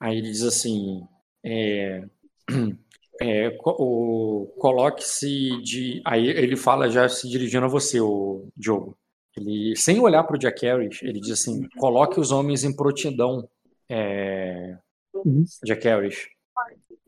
[0.00, 1.06] Aí ele diz assim,
[1.44, 2.04] é,
[3.20, 6.02] é, o, coloque-se de.
[6.04, 8.96] Aí ele fala já se dirigindo a você, o Diogo.
[9.36, 13.48] Ele, sem olhar para o Jack Harris, ele diz assim: coloque os homens em prontidão,
[13.88, 14.76] é,
[15.14, 15.44] uhum.
[15.64, 16.28] Jack Harris.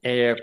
[0.03, 0.35] É,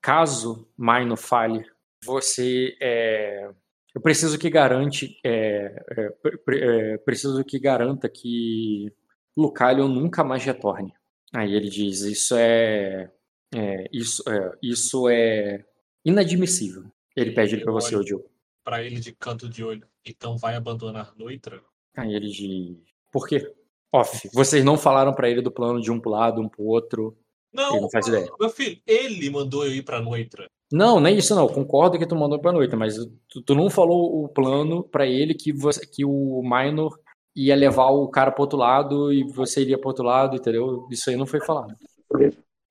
[0.00, 1.64] caso Maino fale,
[2.04, 2.76] você.
[2.80, 3.50] É,
[3.94, 5.18] eu preciso que garante.
[5.24, 6.14] É, é,
[6.50, 8.92] é, preciso que garanta que
[9.36, 10.92] Lucalion nunca mais retorne.
[11.34, 13.10] Aí ele diz: isso é
[13.54, 15.64] é, isso, é, isso é
[16.04, 16.84] inadmissível.
[17.16, 18.30] Ele pede para você, o Diogo.
[18.62, 19.86] Para ele de canto de olho.
[20.04, 21.60] Então vai abandonar Noitra?
[21.96, 22.76] Aí ele diz:
[23.10, 23.52] Por quê?
[23.92, 24.28] Off.
[24.32, 27.16] Vocês não falaram para ele do plano de um pro lado, um pro outro.
[27.52, 28.30] Não, ele não faz ideia.
[28.38, 30.48] Meu filho, ele mandou eu ir pra Noitra.
[30.70, 31.48] Não, nem isso não.
[31.48, 32.96] Concordo que tu mandou pra Noitra, mas
[33.28, 36.98] tu, tu não falou o plano para ele que, você, que o Minor
[37.34, 40.86] ia levar o cara pro outro lado e você iria pro outro lado, entendeu?
[40.90, 41.74] Isso aí não foi falado.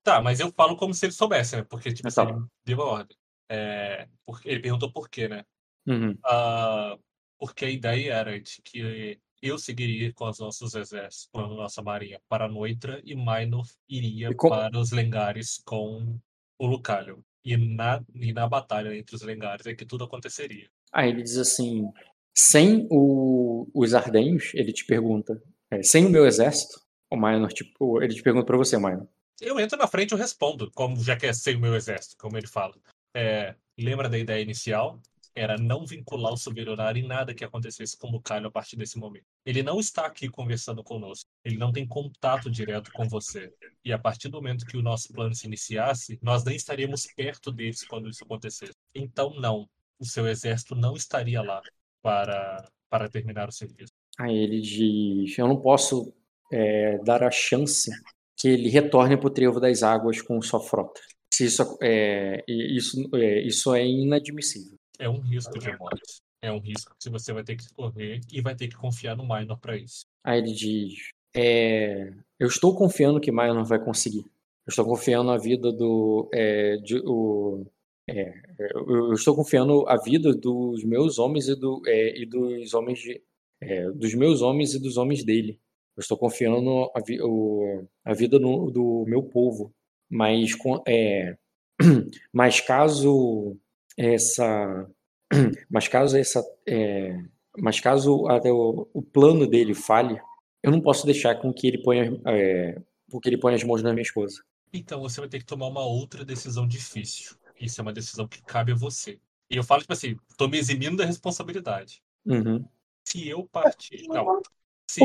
[0.04, 1.64] Tá, mas eu falo como se ele soubesse, né?
[1.64, 2.24] Porque, tipo, tá.
[2.24, 3.18] ele deu a ordem.
[3.50, 5.43] É, porque, ele perguntou por quê, né?
[5.88, 6.12] Uhum.
[6.12, 7.00] Uh,
[7.39, 11.82] porque a ideia era de que eu seguiria com os nossos exércitos, com a nossa
[11.82, 16.20] marinha, para Noitra e Minor iria e para os Lengares com
[16.60, 17.24] o Lucalho.
[17.48, 20.68] E na, e na batalha entre os Lengares é que tudo aconteceria.
[20.91, 21.89] Aí ele diz assim:
[22.36, 25.41] sem o, os Ardenhos, ele te pergunta,
[25.72, 29.08] é, sem o meu exército, o Minor, tipo, ele te pergunta para você, Minor,
[29.39, 32.48] eu entro na frente e respondo, como já quer ser o meu exército, como ele
[32.48, 32.76] fala.
[33.16, 35.00] É, lembra da ideia inicial?
[35.38, 38.98] Era não vincular o Soberonar em nada que acontecesse com o Caio a partir desse
[38.98, 39.26] momento.
[39.46, 41.30] Ele não está aqui conversando conosco.
[41.46, 43.54] Ele não tem contato direto com você.
[43.86, 47.51] E a partir do momento que o nosso plano se iniciasse, nós nem estaríamos perto
[47.51, 48.74] deles quando isso acontecesse.
[48.96, 49.70] Então, não.
[50.00, 51.62] O seu exército não estaria lá
[52.01, 53.93] para, para terminar o serviço.
[54.20, 56.12] Aí ele diz: Eu não posso
[56.51, 57.92] é, dar a chance
[58.36, 61.00] que ele retorne para o trevo das águas com sua frota.
[61.39, 64.78] Isso é, isso, é, isso é inadmissível.
[64.99, 66.21] É um risco de morte.
[66.41, 69.24] É um risco que você vai ter que correr e vai ter que confiar no
[69.24, 70.05] Minor para isso.
[70.24, 74.25] Aí ele diz: é, Eu estou confiando que Minor vai conseguir.
[74.65, 76.29] Eu estou confiando a vida do.
[76.33, 77.65] É, de, o,
[78.09, 82.99] é, eu estou confiando a vida dos meus homens e, do, é, e dos homens
[82.99, 83.21] de,
[83.61, 85.59] é, dos meus homens e dos homens dele.
[85.95, 89.74] Eu estou confiando a, vi, o, a vida no, do meu povo.
[90.09, 90.51] Mas,
[90.87, 91.37] é,
[92.32, 93.57] mas caso
[93.97, 94.87] essa.
[95.69, 96.43] Mas caso essa.
[96.65, 97.19] É,
[97.59, 100.21] mas caso até o, o, plano dele falhe,
[100.61, 102.79] eu não posso deixar com que ele ponha, é,
[103.09, 104.43] com que ele ponha as mãos na minha esposa.
[104.71, 107.36] Então você vai ter que tomar uma outra decisão difícil.
[107.59, 109.19] Isso é uma decisão que cabe a você.
[109.49, 112.03] E eu falo, tipo assim, tô me eximindo da responsabilidade.
[112.28, 112.63] Uhum.
[113.03, 114.05] Se eu partir.
[114.07, 114.39] Não.
[114.87, 115.01] Se,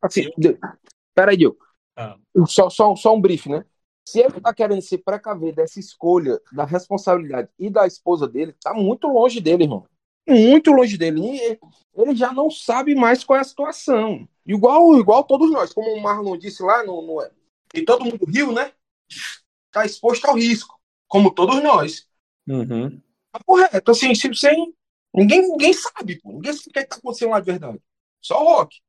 [0.00, 0.58] Assim, eu...
[1.14, 1.58] peraí, Diogo.
[1.96, 2.16] Ah.
[2.46, 3.64] Só, só, só um brief, né?
[4.08, 8.72] Se ele tá querendo se precaver dessa escolha, da responsabilidade e da esposa dele, tá
[8.72, 9.84] muito longe dele, irmão.
[10.26, 11.60] Muito longe dele.
[11.94, 14.26] Ele já não sabe mais qual é a situação.
[14.46, 17.30] Igual, igual todos nós, como o Marlon disse lá, no, no,
[17.74, 18.72] e todo mundo riu, né?
[19.66, 22.08] Está exposto ao risco, como todos nós.
[22.48, 22.98] Uhum.
[23.30, 24.74] Tá correto, assim, sem,
[25.14, 26.32] ninguém, ninguém sabe, pô.
[26.32, 27.78] ninguém sabe o que é está acontecendo lá de verdade.
[28.22, 28.80] Só o Rock.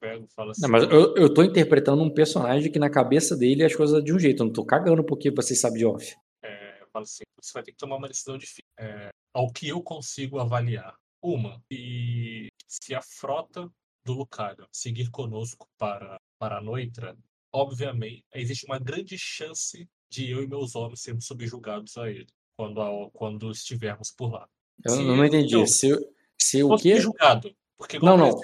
[0.00, 0.62] Eu pego e falo assim.
[0.62, 4.12] Não, mas eu, eu tô interpretando um personagem que na cabeça dele as coisas de
[4.12, 4.42] um jeito.
[4.42, 6.14] Eu não tô cagando porque você sabe de off.
[6.42, 8.64] É, eu falo assim, você vai ter que tomar uma decisão difícil.
[8.78, 10.94] É, ao que eu consigo avaliar.
[11.20, 13.68] Uma, e se a frota
[14.04, 17.16] do Lucario seguir conosco para, para a Noitra,
[17.52, 23.10] obviamente, existe uma grande chance de eu e meus homens sermos subjugados a ele quando,
[23.10, 24.48] quando estivermos por lá.
[24.84, 25.54] Eu se não entendi.
[25.54, 25.88] Eu, se,
[26.40, 27.00] se o quê?
[27.00, 27.52] Subjugado.
[27.76, 28.40] Porque, não, não.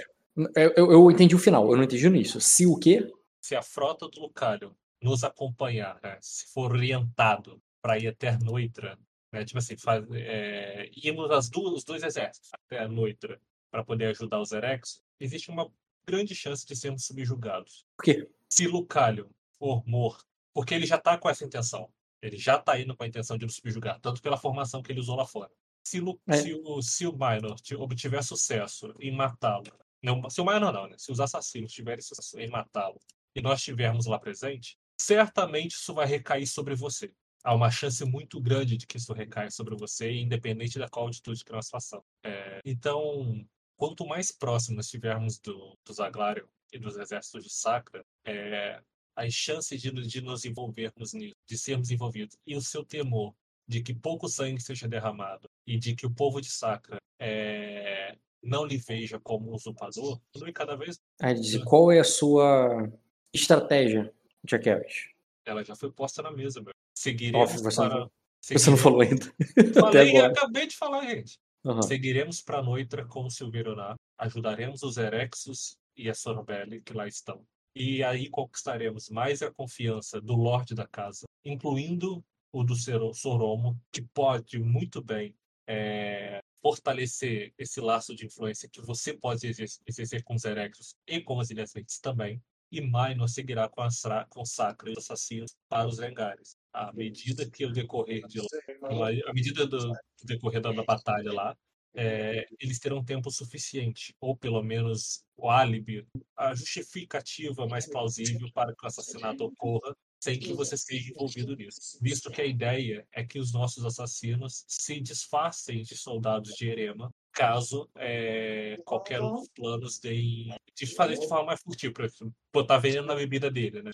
[0.57, 2.41] Eu, eu entendi o final, eu não entendi nisso.
[2.41, 3.11] Se o quê?
[3.41, 8.99] Se a frota do Lucario nos acompanhar, né, se for orientado para ir até Noitra,
[9.33, 13.41] né, tipo assim, faz, é, irmos as duas, os dois exércitos até a Noitra
[13.71, 15.71] para poder ajudar os Erex, existe uma
[16.07, 17.85] grande chance de sermos subjugados.
[17.97, 18.29] Por quê?
[18.49, 21.93] Se Lucalho for morto, porque ele já está com essa intenção.
[22.23, 25.01] Ele já está indo com a intenção de nos subjugar, tanto pela formação que ele
[25.01, 25.51] usou lá fora.
[25.87, 26.37] Se, Lu, é.
[26.39, 29.71] se, o, se o Minor obtiver sucesso em matá-lo
[30.05, 30.97] não, se o Maior não, né?
[30.99, 32.05] Se os assassinos tiverem
[32.37, 33.01] em matá-lo
[33.35, 37.13] e nós estivermos lá presente, certamente isso vai recair sobre você.
[37.43, 41.45] Há uma chance muito grande de que isso recaia sobre você, independente da qual atitude
[41.45, 42.07] que nós façamos.
[42.25, 48.81] É, então, quanto mais próximos estivermos do, do Zaglário e dos exércitos de Sacra, é,
[49.17, 53.35] as chances de, de nos envolvermos nisso, de sermos envolvidos, e o seu temor
[53.67, 58.65] de que pouco sangue seja derramado e de que o povo de Sacra é, não
[58.65, 62.91] lhe veja como usurpador, diminui cada vez Aí diz, qual é a sua
[63.33, 64.13] estratégia,
[64.51, 65.09] Harris?
[65.45, 66.73] Ela já foi posta na mesa, meu.
[66.97, 68.01] Seguiremos você, para...
[68.01, 68.11] não,
[68.41, 69.27] você não falou ainda.
[69.81, 71.39] Falei, acabei de falar, gente.
[71.65, 71.83] Uhum.
[71.83, 77.45] Seguiremos para Noitra com o Silveroná, ajudaremos os Erexos e a Sorbelli que lá estão.
[77.75, 82.77] E aí conquistaremos mais a confiança do Lorde da casa, incluindo o do
[83.15, 85.35] Soromo, que pode muito bem
[85.67, 89.47] é, fortalecer esse laço de influência que você pode
[89.87, 92.43] exercer com os Erectos e com os Ilhas também.
[92.73, 94.01] E Minor seguirá com, as,
[94.31, 96.57] com Sacra e os assassinos para os Rengares.
[96.73, 101.55] À medida que o decorrer de à medida do, do decorrer da, da, batalha lá,
[101.95, 108.75] é, eles terão tempo suficiente, ou pelo menos o álibi, a justificativa mais plausível para
[108.75, 111.99] que o assassinato ocorra sem que você seja envolvido nisso.
[112.01, 117.11] Visto que a ideia é que os nossos assassinos se disfarcem de soldados de Erema
[117.33, 122.09] caso é, qualquer um dos planos de, de fazer de forma mais furtiva, para
[122.53, 123.91] botar veneno na bebida dele, né?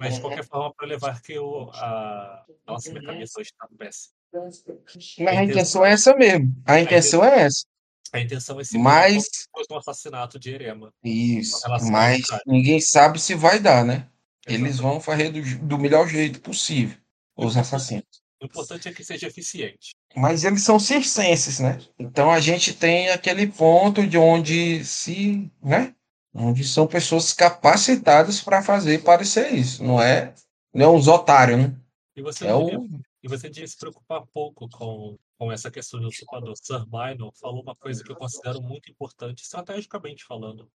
[0.00, 4.14] Mas de qualquer forma para levar que o, a nossa minha cabeça está péssima.
[4.32, 6.54] Mas a intenção é essa mesmo.
[6.64, 7.64] A intenção é essa.
[8.12, 9.26] A intenção é se mas
[9.70, 10.90] um assassinato de Erema.
[11.04, 11.60] Isso.
[11.90, 14.08] Mas ninguém sabe se vai dar, né?
[14.48, 16.96] Eles vão fazer do, do melhor jeito possível,
[17.36, 18.22] os assassinos.
[18.40, 19.94] O importante é que seja eficiente.
[20.14, 21.78] Mas eles são circenses, né?
[21.98, 25.94] Então a gente tem aquele ponto de onde se, né?
[26.32, 29.82] Onde são pessoas capacitadas para fazer parecer isso.
[29.82, 30.34] Não é,
[30.72, 31.76] não é uns otários, né?
[32.16, 32.88] E você, é o...
[33.22, 36.54] e você tinha se preocupar pouco com, com essa questão do usurpador.
[36.56, 40.70] Sir Minor falou uma coisa que eu considero muito importante, estrategicamente falando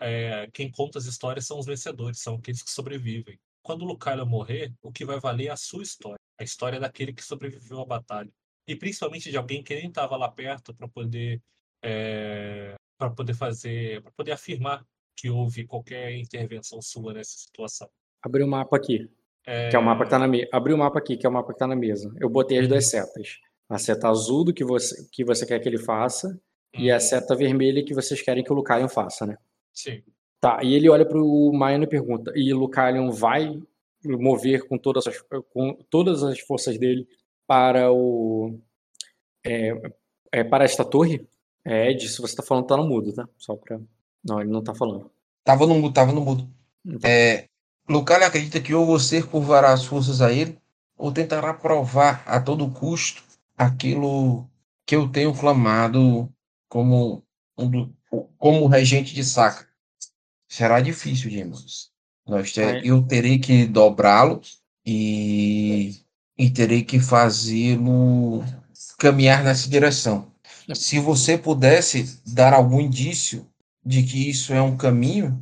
[0.00, 3.38] é, quem conta as histórias são os vencedores, são aqueles que sobrevivem.
[3.62, 7.12] Quando o Lucario morrer, o que vai valer é a sua história, a história daquele
[7.12, 8.30] que sobreviveu à batalha.
[8.66, 11.40] E principalmente de alguém que nem estava lá perto para poder
[11.82, 14.84] é, para poder fazer, para poder afirmar
[15.16, 17.88] que houve qualquer intervenção sua nessa situação.
[18.22, 19.08] Abri o mapa aqui,
[19.46, 19.68] é...
[19.68, 20.48] que é o mapa que tá na mesa.
[20.52, 22.12] Abri o mapa aqui, que é o mapa que está na mesa.
[22.18, 22.90] Eu botei as duas uhum.
[22.90, 23.38] setas.
[23.68, 26.38] A seta azul do que você, que você quer que ele faça
[26.76, 27.00] e a uhum.
[27.00, 29.36] seta vermelha que vocês querem que o Lucalion faça, né?
[29.72, 30.02] Sim.
[30.40, 33.58] Tá, e ele olha pro Maiano e pergunta: e o Lucalion vai
[34.04, 35.18] mover com todas as,
[35.52, 37.08] com todas as forças dele
[37.46, 38.58] para o.
[39.44, 39.72] É,
[40.32, 41.26] é, para esta torre?
[41.64, 43.26] É, Ed, se você tá falando, tá no mudo, tá?
[43.38, 43.80] Só pra.
[44.22, 45.10] Não, ele não tá falando.
[45.42, 46.48] Tava no mudo, tava no mudo.
[46.84, 47.10] Então.
[47.10, 47.48] É,
[47.88, 50.58] Lucalion acredita que ou você curvará as forças a ele,
[50.96, 53.22] ou tentará provar a todo custo
[53.56, 54.48] aquilo
[54.86, 56.28] que eu tenho clamado
[56.74, 57.24] como,
[57.56, 57.92] um
[58.36, 59.64] como regente de saca.
[60.48, 61.90] Será difícil, James.
[62.26, 64.40] Nós ter, eu terei que dobrá-lo
[64.84, 66.00] e,
[66.36, 68.42] e terei que fazê-lo
[68.98, 70.32] caminhar nessa direção.
[70.74, 73.46] Se você pudesse dar algum indício
[73.86, 75.40] de que isso é um caminho,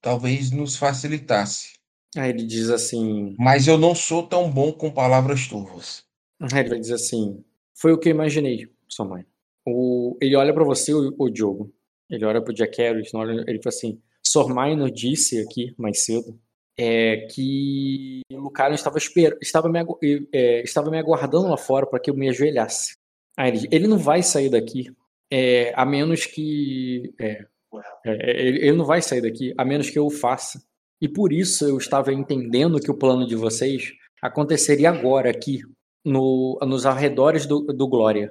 [0.00, 1.72] talvez nos facilitasse.
[2.16, 3.34] Aí ele diz assim.
[3.36, 6.04] Mas eu não sou tão bom com palavras turvas.
[6.40, 7.42] Aí ele vai dizer assim:
[7.74, 9.24] Foi o que eu imaginei, sua mãe.
[9.66, 11.72] O, ele olha para você, o, o Diogo.
[12.08, 16.38] Ele olha pro Jack Harris, ele fala assim: Sormaino disse aqui mais cedo
[16.82, 19.36] é que Lucario estava, esper...
[19.42, 19.80] estava, me,
[20.32, 22.96] é, estava me aguardando lá fora para que eu me ajoelhasse.
[23.36, 24.90] Aí ele, ele não vai sair daqui
[25.30, 27.12] é, a menos que.
[27.20, 27.44] É,
[28.04, 30.62] é, ele, ele não vai sair daqui a menos que eu o faça.
[31.02, 33.92] E por isso eu estava entendendo que o plano de vocês
[34.22, 35.60] aconteceria agora, aqui,
[36.04, 38.30] no, nos arredores do, do Glória.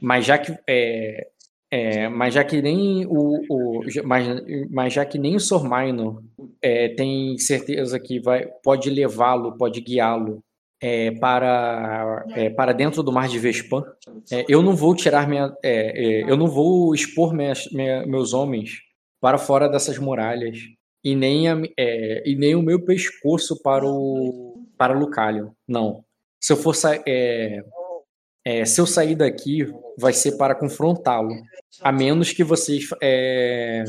[0.00, 1.28] Mas já que é,
[1.70, 4.26] é, mas já que nem o, o mas,
[4.70, 6.24] mas já que nem o Sormaino
[6.62, 10.42] é, tem certeza que vai pode levá-lo, pode guiá-lo
[10.80, 13.84] é, para é, para dentro do mar de Vespan,
[14.32, 18.78] é, eu não vou tirar minha, é, eu não vou expor minhas, minha, meus homens
[19.20, 20.58] para fora dessas muralhas
[21.04, 21.60] e nem a,
[22.24, 25.50] e nem o meu pescoço para o para Lucalion.
[25.66, 26.04] Não.
[26.40, 26.74] Se eu for
[27.06, 27.62] é,
[28.64, 29.66] se eu sair daqui,
[29.96, 31.34] vai ser para confrontá-lo,
[31.80, 33.84] a menos que vocês, é,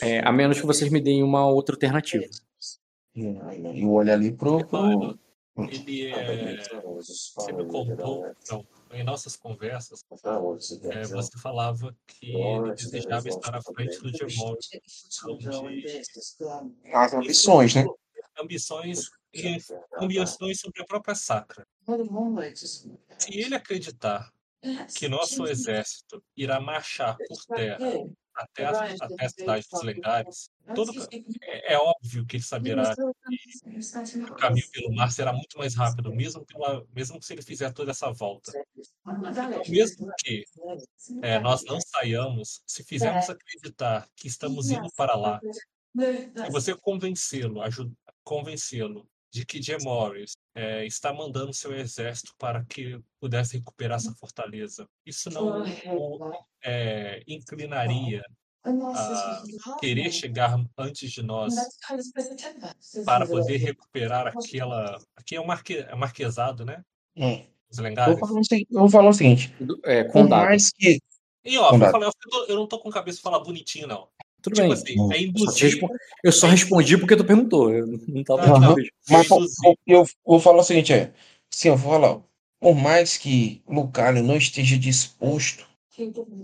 [0.00, 2.24] é, a menos que vocês me deem uma outra alternativa.
[3.14, 5.18] E olho ali pro, pro...
[5.68, 10.04] Ele é, você me contou, não, em nossas conversas,
[10.84, 14.56] é, você falava que ele desejava estar à frente do Gemol.
[16.92, 17.84] As ambições, né?
[18.40, 19.58] Ambições e
[20.00, 21.66] ambições sobre a própria Sacra.
[23.18, 24.30] Se ele acreditar
[24.96, 27.78] que nosso exército irá marchar por terra
[28.34, 30.92] até as, até as cidades dos lendários, todo,
[31.42, 33.02] é, é, óbvio que ele saberá que
[34.22, 37.90] o caminho pelo mar será muito mais rápido, mesmo, pela, mesmo se ele fizer toda
[37.90, 38.52] essa volta.
[39.06, 40.44] Então, mesmo que
[41.22, 45.40] é, nós não saiamos, se fizermos acreditar que estamos indo para lá,
[45.96, 47.60] e você convencê-lo,
[48.22, 54.12] convencê-lo de que Jim Morris é, está mandando seu exército para que pudesse recuperar essa
[54.14, 54.86] fortaleza.
[55.06, 56.32] Isso não o
[56.64, 58.22] é, inclinaria
[58.64, 59.42] a
[59.80, 61.54] querer chegar antes de nós
[63.04, 64.98] para poder recuperar aquela.
[65.16, 66.82] Aqui é o marque, é marquesado, né?
[67.16, 67.46] Hum.
[67.70, 68.18] Os lendários.
[68.18, 69.54] Vou falar, vou falar o seguinte:
[69.84, 71.00] é, por mais que.
[71.42, 72.10] E ó, eu, falei,
[72.48, 74.08] eu não tô com cabeça de falar bonitinho, não.
[74.42, 74.72] Tudo tipo bem.
[74.72, 75.80] Assim, é induzir...
[76.22, 77.72] Eu só respondi porque tu perguntou.
[77.72, 78.76] Eu não tava uhum.
[79.08, 79.28] Mas
[79.86, 81.12] eu vou falar o seguinte: é.
[81.50, 82.20] Sim, eu vou falar.
[82.60, 85.66] Por mais que Lucário não esteja disposto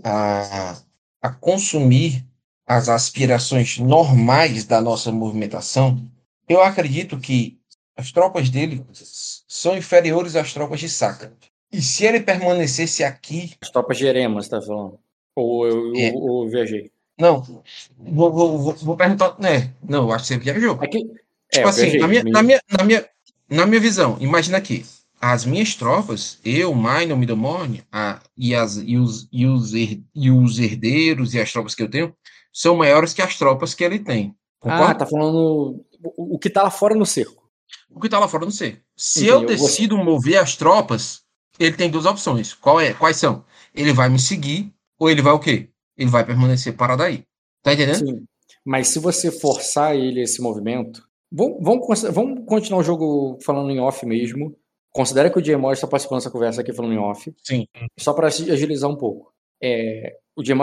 [0.03, 0.77] a,
[1.21, 2.25] a consumir
[2.65, 5.97] as aspirações normais da nossa movimentação,
[6.49, 7.57] eu acredito que
[7.95, 8.83] as tropas dele
[9.47, 11.33] são inferiores às tropas de Saca.
[11.71, 13.55] E se ele permanecesse aqui.
[13.61, 14.99] As tropas de Eremas, tá falando?
[15.35, 16.11] Ou eu, é.
[16.13, 16.91] ou, ou viajei?
[17.19, 17.41] Não,
[17.97, 19.35] vou, vou, vou, perguntar.
[19.39, 19.73] Né?
[19.81, 20.77] Não, eu acho que você viajou.
[20.81, 21.17] É que, tipo
[21.53, 23.09] é, assim, viajei, na, minha, na, minha, na, minha,
[23.49, 24.85] na minha visão, imagina aqui.
[25.19, 30.29] As minhas tropas, eu, Minor, Middlemorn, a, e, as, e, os, e, os her, e
[30.29, 32.15] os herdeiros e as tropas que eu tenho,
[32.53, 34.35] são maiores que as tropas que ele tem.
[34.59, 34.91] Concorda?
[34.91, 37.49] Ah, tá falando o, o que tá lá fora no cerco.
[37.89, 38.79] O que tá lá fora no cerco.
[38.95, 40.13] Se Entendi, eu decido eu vou...
[40.13, 41.21] mover as tropas,
[41.59, 42.53] ele tem duas opções.
[42.53, 42.93] Qual é?
[42.93, 43.43] Quais são?
[43.73, 45.69] Ele vai me seguir ou ele vai o quê?
[45.97, 47.23] Ele vai permanecer parado aí.
[47.63, 47.97] Tá entendendo?
[47.97, 48.25] Sim.
[48.63, 51.05] Mas se você forçar ele esse movimento.
[51.31, 54.55] Vamos, vamos, vamos continuar o jogo falando em off mesmo.
[54.93, 57.33] Considera que o Jay está participando dessa conversa aqui falando em off.
[57.43, 57.65] Sim.
[57.97, 59.33] Só para agilizar um pouco.
[59.61, 60.55] É, o Jay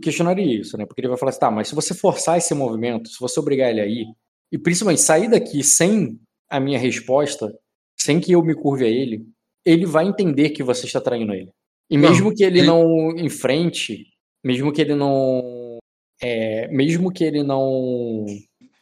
[0.00, 0.86] questionaria isso, né?
[0.86, 3.70] Porque ele vai falar assim: tá, mas se você forçar esse movimento, se você obrigar
[3.70, 4.06] ele a ir,
[4.52, 7.52] e principalmente sair daqui sem a minha resposta,
[7.98, 9.26] sem que eu me curve a ele,
[9.64, 11.50] ele vai entender que você está traindo ele.
[11.88, 14.06] E mesmo não, que ele, ele não enfrente
[14.42, 15.78] mesmo que ele não
[16.20, 18.24] é, mesmo que ele não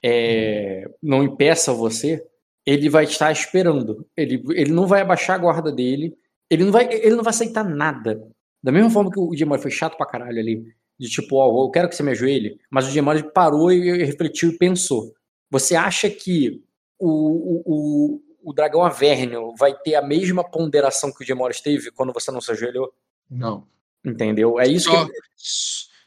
[0.02, 2.24] é, não impeça você,
[2.66, 4.06] ele vai estar esperando.
[4.16, 6.16] Ele, ele não vai abaixar a guarda dele.
[6.48, 8.20] Ele não vai ele não vai aceitar nada.
[8.62, 10.62] Da mesma forma que o Jamari foi chato pra caralho ali,
[10.98, 14.04] de tipo, ó, oh, eu quero que você me ajoelhe, mas o Jamari parou e
[14.04, 15.14] refletiu e pensou.
[15.50, 16.62] Você acha que
[16.98, 21.90] o, o, o, o dragão Avernio vai ter a mesma ponderação que o Jamori teve
[21.90, 22.92] quando você não se ajoelhou?
[23.30, 23.66] Não.
[24.04, 24.58] Entendeu?
[24.58, 25.12] É isso só, que.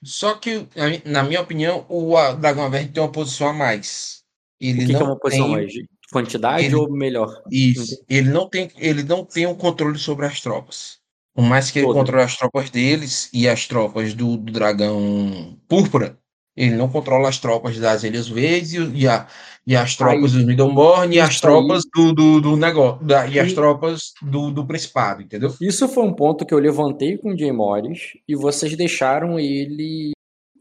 [0.03, 0.67] Só que,
[1.05, 4.23] na minha opinião, o Dragão Verde tem uma posição a mais.
[4.59, 5.55] Ele o que, não que é uma posição tem...
[5.55, 5.73] mais?
[6.11, 6.75] Quantidade ele...
[6.75, 7.41] ou melhor?
[7.51, 8.03] Isso.
[8.07, 10.99] Ele não, tem, ele não tem um controle sobre as tropas.
[11.33, 11.95] Por mais que ele Todo.
[11.95, 16.19] controle as tropas deles e as tropas do, do Dragão Púrpura,
[16.55, 19.27] ele não controla as tropas das Ilhas Verdes e, a,
[19.65, 23.33] e as tropas aí, do Middleborn e as tropas do, do, do negócio da, e,
[23.33, 25.53] e, as tropas do, do Principado, entendeu?
[25.59, 30.11] Isso foi um ponto que eu levantei com o Jay Morris e vocês deixaram ele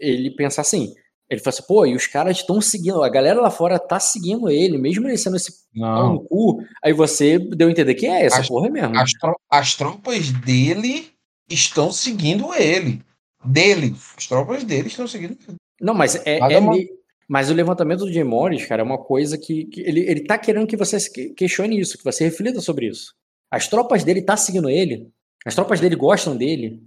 [0.00, 0.92] ele pensar assim.
[1.30, 4.50] Ele falou assim, pô, e os caras estão seguindo, a galera lá fora tá seguindo
[4.50, 6.14] ele, mesmo ele sendo esse não.
[6.14, 6.62] no cu.
[6.84, 8.98] Aí você deu a entender que é essa as, porra mesmo.
[8.98, 11.10] As, tro as tropas dele
[11.48, 13.02] estão seguindo ele.
[13.42, 13.94] Dele.
[14.16, 15.56] As tropas dele estão seguindo ele.
[15.82, 16.88] Não, mas é, é, me...
[17.28, 20.38] Mas o levantamento do Jim Morris, cara, é uma coisa que, que ele, ele tá
[20.38, 20.98] querendo que você
[21.34, 23.14] questione isso, que você reflita sobre isso.
[23.50, 25.08] As tropas dele tá seguindo ele,
[25.44, 26.82] as tropas dele gostam dele,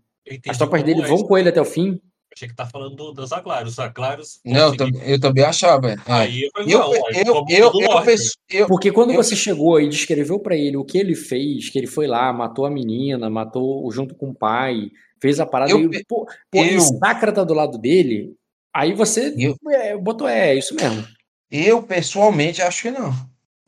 [0.48, 2.00] as tropas dele é vão com ele até o fim.
[2.36, 3.74] Achei que tá falando do, dos Aglários.
[3.74, 4.40] Os Aglários.
[4.44, 5.92] Não, eu, também, eu também achava.
[5.92, 5.98] É.
[6.06, 8.18] Aí eu, eu, eu, eu, eu,
[8.50, 11.88] eu, Porque quando você chegou e descreveu para ele o que ele fez, que ele
[11.88, 14.92] foi lá, matou a menina, matou junto com o pai,
[15.22, 15.72] fez a parada.
[15.72, 18.36] Eu, e, pô, pô, eu, Sacra tá do lado dele.
[18.76, 21.08] Aí você eu, é, botou, é, é isso mesmo.
[21.50, 23.14] Eu, pessoalmente, acho que não.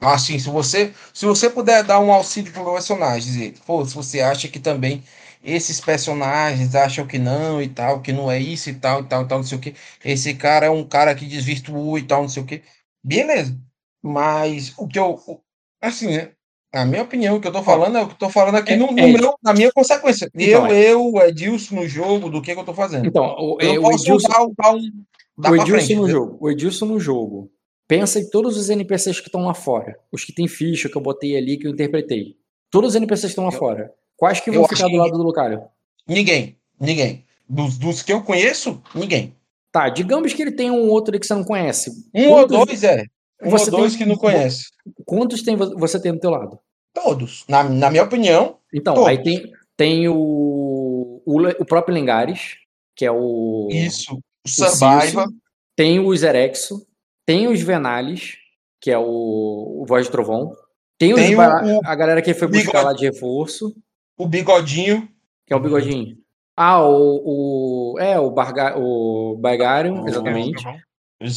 [0.01, 3.95] Assim, se você, se você puder dar um auxílio para o personagem, dizer, pô, se
[3.95, 5.01] você acha que também
[5.43, 9.23] esses personagens acham que não e tal, que não é isso e tal, e tal,
[9.23, 9.75] e tal, não sei o que.
[10.03, 12.61] Esse cara é um cara que desvirtuou e tal, não sei o que.
[13.03, 13.57] Beleza.
[14.03, 15.17] Mas o que eu.
[15.81, 16.31] Assim, né?
[16.73, 18.73] A minha opinião, o que eu tô falando é o que eu tô falando aqui
[18.73, 20.29] é, no, no é, meu, na minha consequência.
[20.35, 20.91] Então, eu, é.
[20.91, 23.07] eu, Edilson no jogo, do que, que eu tô fazendo.
[23.07, 24.91] Então, o, eu é, o Edilson, dar, dar um,
[25.37, 26.37] dar o Edilson frente, no jogo.
[26.41, 27.51] O Edilson no jogo.
[27.87, 29.97] Pensa em todos os NPCs que estão lá fora.
[30.11, 32.35] Os que tem ficha que eu botei ali, que eu interpretei.
[32.69, 33.93] Todos os NPCs estão lá eu, fora.
[34.17, 35.61] Quais que vão ficar do lado do Lucario?
[36.05, 36.57] Ninguém.
[36.79, 37.23] Ninguém.
[37.47, 39.33] Dos, dos, que eu conheço, ninguém.
[39.71, 41.91] Tá, digamos que ele tem um outro que você não conhece.
[42.13, 42.57] Um Quantos...
[42.57, 43.05] ou dois, é.
[43.41, 43.99] Um você ou dois tem...
[43.99, 44.65] que não conhece.
[45.05, 46.59] Quantos tem você tem do teu lado?
[46.93, 47.43] Todos.
[47.47, 48.57] Na, na minha opinião.
[48.73, 49.09] Então, todos.
[49.09, 52.55] aí tem, tem o, o, o, próprio Lengares,
[52.95, 53.67] que é o.
[53.71, 54.19] Isso.
[54.45, 55.27] O Survival.
[55.75, 56.85] Tem o Zerexo.
[57.25, 58.37] Tem os Venalis,
[58.81, 59.03] que é o,
[59.81, 60.51] o Voz de Trovão.
[60.97, 63.75] Tem, tem os, o, a galera que foi buscar lá de reforço.
[64.17, 65.07] O Bigodinho.
[65.45, 66.17] Que é o Bigodinho.
[66.55, 67.93] Ah, o.
[67.93, 70.63] o é, o, Barga, o Bargarion, exatamente.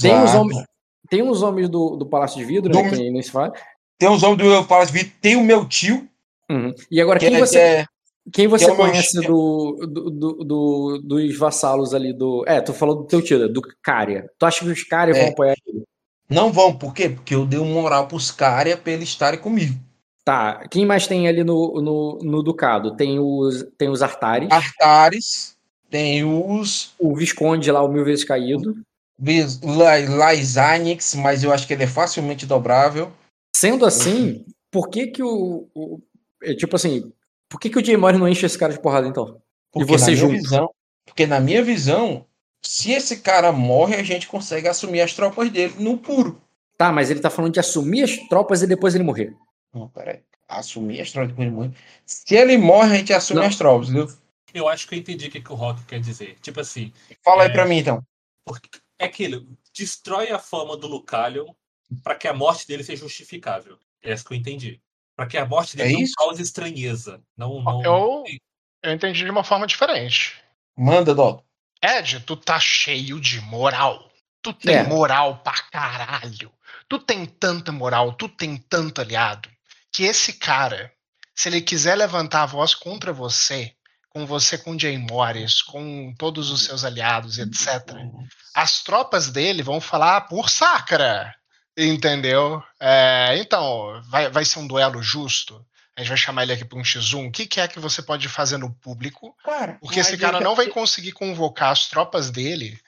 [0.00, 0.64] Tem os homens,
[1.10, 3.52] tem os homens do, do Palácio de Vidro, né, do, né, que nem se fala.
[3.98, 6.08] Tem os homens do Palácio de Vidro, tem o meu tio.
[6.48, 6.72] Uhum.
[6.90, 7.84] E agora, quem é, você, é,
[8.32, 12.44] quem você é conhece do, do, do, dos vassalos ali do.
[12.46, 14.30] É, tu falou do teu tio, do Cária.
[14.38, 15.28] Tu acha que os Cária vão é.
[15.28, 15.82] apoiar ele?
[16.28, 17.08] Não vão, por quê?
[17.08, 19.74] Porque eu dei um moral pros Cária pra eles estarem comigo.
[20.24, 22.94] Tá, quem mais tem ali no, no, no Ducado?
[22.94, 24.48] Tem os, tem os Artares.
[24.50, 25.56] Artares,
[25.90, 26.94] tem os.
[27.00, 28.76] O Visconde lá, o Mil Vezes Caído.
[29.20, 33.12] Lysanix, mas eu acho que ele é facilmente dobrável.
[33.54, 35.68] Sendo assim, por que que o.
[35.74, 36.00] o
[36.42, 37.12] é, tipo assim,
[37.48, 39.40] por que que o Jay Mori não enche esse cara de porrada então?
[39.70, 40.32] Porque e você junto?
[40.32, 40.70] Visão,
[41.04, 42.24] porque na minha visão,
[42.62, 46.40] se esse cara morre, a gente consegue assumir as tropas dele no puro.
[46.78, 49.34] Tá, mas ele tá falando de assumir as tropas e depois ele morrer.
[49.74, 50.20] Não, peraí.
[50.48, 51.72] Assumir as tropas depois ele morrer.
[52.06, 53.46] Se ele morre, a gente assume não.
[53.46, 54.08] as tropas, entendeu?
[54.54, 56.36] Eu acho que eu entendi o que, que o Rock quer dizer.
[56.40, 56.92] Tipo assim.
[57.22, 57.46] Fala é...
[57.46, 58.02] aí pra mim então.
[59.00, 59.48] É aquilo.
[59.74, 61.46] Destrói a fama do Lucalion
[62.04, 63.78] para que a morte dele seja justificável.
[64.02, 64.78] É isso que eu entendi.
[65.16, 67.22] Para que a morte dele é não cause estranheza.
[67.34, 67.82] Não, não...
[67.82, 68.24] Eu,
[68.82, 70.38] eu entendi de uma forma diferente.
[70.76, 71.42] Manda, Dó.
[71.82, 74.10] Ed, tu tá cheio de moral.
[74.42, 74.82] Tu tem é.
[74.82, 76.52] moral pra caralho.
[76.86, 79.48] Tu tem tanta moral, tu tem tanto aliado,
[79.92, 80.92] que esse cara,
[81.34, 83.74] se ele quiser levantar a voz contra você,
[84.10, 87.96] com você com Jay Morris, com todos os seus aliados, etc.,
[88.54, 91.34] as tropas dele vão falar por sacra.
[91.76, 92.62] Entendeu?
[92.78, 95.64] É, então, vai, vai ser um duelo justo.
[95.96, 97.28] A gente vai chamar ele aqui para um X1.
[97.28, 99.34] O que, que, é que você pode fazer no público?
[99.44, 102.78] Cara, porque esse cara não vai conseguir convocar as tropas dele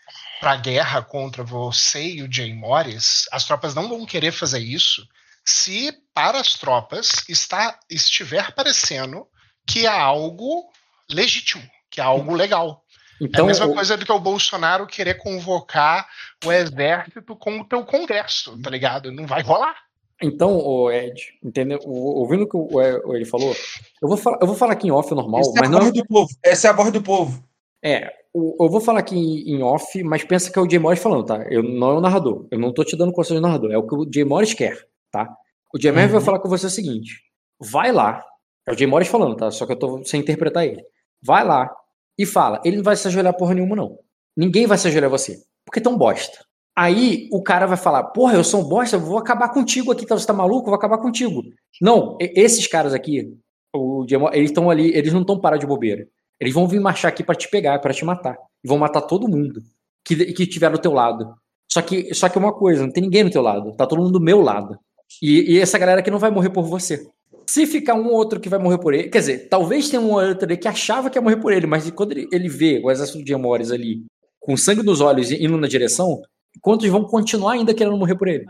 [0.40, 3.26] para guerra contra você e o Jay Morris.
[3.30, 5.06] As tropas não vão querer fazer isso
[5.44, 9.26] se para as tropas está, estiver parecendo
[9.66, 10.70] que é algo
[11.14, 12.82] legítimo, que é algo legal.
[13.20, 13.74] Então, é a mesma o...
[13.74, 16.08] coisa do que o Bolsonaro querer convocar
[16.44, 19.12] o exército com o teu congresso, tá ligado?
[19.12, 19.76] Não vai rolar.
[20.20, 21.80] Então, o Ed, entendeu?
[21.84, 23.54] ouvindo o que o, ele falou,
[24.00, 25.90] eu vou falar, eu vou falar aqui em off normal, Essa mas é a não.
[25.90, 26.28] Do povo.
[26.42, 27.42] Essa é a voz do povo.
[27.84, 31.24] É, eu vou falar aqui em off, mas pensa que é o Jay Morris falando,
[31.24, 31.44] tá?
[31.50, 32.46] Eu não é o narrador.
[32.50, 33.72] Eu não tô te dando conselho de narrador.
[33.72, 35.28] É o que o Jay Morris quer, tá?
[35.74, 36.18] O Jay Morris uhum.
[36.18, 37.20] vai falar com você o seguinte:
[37.60, 38.24] vai lá.
[38.66, 39.50] É o Jay Morris falando, tá?
[39.50, 40.82] Só que eu tô sem interpretar ele.
[41.22, 41.70] Vai lá
[42.18, 42.60] e fala.
[42.64, 43.98] Ele não vai se ajoelhar porra nenhuma, não.
[44.36, 45.38] Ninguém vai se ajoelhar você.
[45.64, 46.44] Porque tão bosta.
[46.76, 50.06] Aí o cara vai falar: Porra, eu sou um bosta, vou acabar contigo aqui?
[50.06, 50.66] Você tá maluco?
[50.66, 51.42] Vou acabar contigo.
[51.80, 53.36] Não, esses caras aqui,
[53.74, 56.06] o eles estão ali, eles não estão parados de bobeira.
[56.40, 58.36] Eles vão vir marchar aqui para te pegar, para te matar.
[58.64, 59.60] E vão matar todo mundo
[60.04, 61.34] que, que tiver do teu lado.
[61.70, 63.74] Só que, só que uma coisa, não tem ninguém do teu lado.
[63.76, 64.76] Tá todo mundo do meu lado.
[65.22, 67.06] E, e essa galera aqui não vai morrer por você.
[67.52, 70.12] Se ficar um ou outro que vai morrer por ele, quer dizer, talvez tenha um
[70.12, 72.80] ou outro ali que achava que ia morrer por ele, mas quando ele, ele vê
[72.82, 74.06] o exército de Amores ali
[74.40, 76.22] com sangue nos olhos indo na direção,
[76.62, 78.46] quantos vão continuar ainda querendo morrer por ele?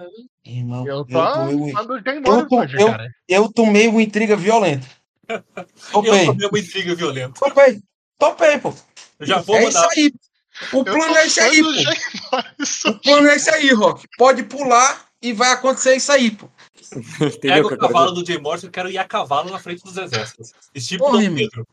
[0.47, 2.97] Irmão, eu, tô, tomei, eu, tô, eu,
[3.29, 4.87] eu tomei uma intriga violenta.
[5.91, 6.23] Topei.
[6.23, 7.41] Eu tomei uma intriga violenta.
[7.41, 7.83] Topei.
[8.20, 8.73] Topei, pô.
[9.19, 9.81] Eu já vou é mandar.
[9.81, 10.12] Isso aí.
[10.73, 12.89] O plano é esse aí, pô.
[12.89, 14.07] O plano é esse aí, Rock.
[14.16, 16.49] Pode pular e vai acontecer isso aí, pô.
[17.40, 20.52] Pega o cavalo do Jay Morrison, eu quero ir a cavalo na frente dos exércitos.
[20.74, 21.66] Estilo Dom Pedro.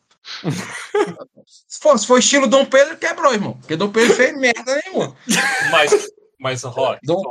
[1.46, 3.54] se, for, se for estilo Dom Pedro, quebrou, irmão.
[3.54, 5.16] Porque Dom Pedro fez merda nenhuma.
[5.72, 6.10] Mas,
[6.40, 7.22] mas Rock, Dom...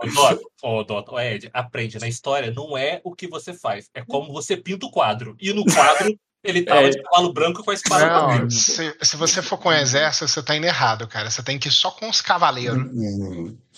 [0.63, 1.99] oh, oh, Ed, aprende.
[1.99, 5.35] Na história, não é o que você faz, é como você pinta o quadro.
[5.41, 6.15] E no quadro,
[6.51, 6.91] ele tava é.
[6.91, 10.43] de cavalo branco com a espada não, se, se, você for com o exército, você
[10.43, 11.31] tá indo errado, cara.
[11.31, 12.79] Você tem que ir só com os cavaleiros.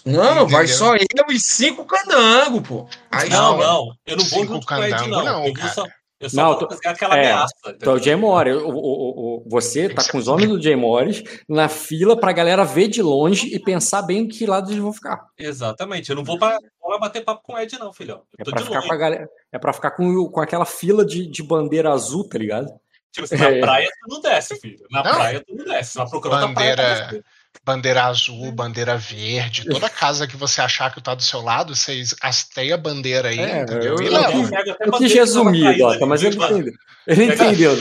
[0.05, 0.49] Não, Entendeu?
[0.49, 2.89] vai só eu e cinco candango, pô.
[3.11, 3.93] Aí não, não.
[4.07, 5.25] Eu não vou junto com o Ed, não.
[5.25, 5.87] não eu só,
[6.21, 7.55] eu só não, vou fazer aquela é, ameaça.
[7.69, 11.25] Então, o Jay Morris, o, o, o, você tá com os homens do Jay Morris
[11.49, 15.27] na fila pra galera ver de longe e pensar bem que lado eles vão ficar.
[15.39, 16.11] Exatamente.
[16.11, 16.59] Eu não vou pra,
[16.91, 18.23] vou bater papo com o Ed, não, filhão.
[18.39, 21.43] É pra, ficar com a galera, é pra ficar com, com aquela fila de, de
[21.43, 22.69] bandeira azul, tá ligado?
[23.13, 23.61] Tipo assim, na é.
[23.61, 24.87] praia tu não desce, filho.
[24.91, 25.15] Na não.
[25.15, 25.99] praia tu não desce.
[25.99, 27.25] Vai procurar bandeira,
[27.65, 32.15] bandeira azul, bandeira verde, toda casa que você achar que tá do seu lado, vocês
[32.21, 33.97] hasteia a bandeira aí, é, entendeu?
[33.97, 36.73] Eu, e eu, eu quis resumir, Dota, mas ele entendeu.
[37.07, 37.75] Ele entendeu.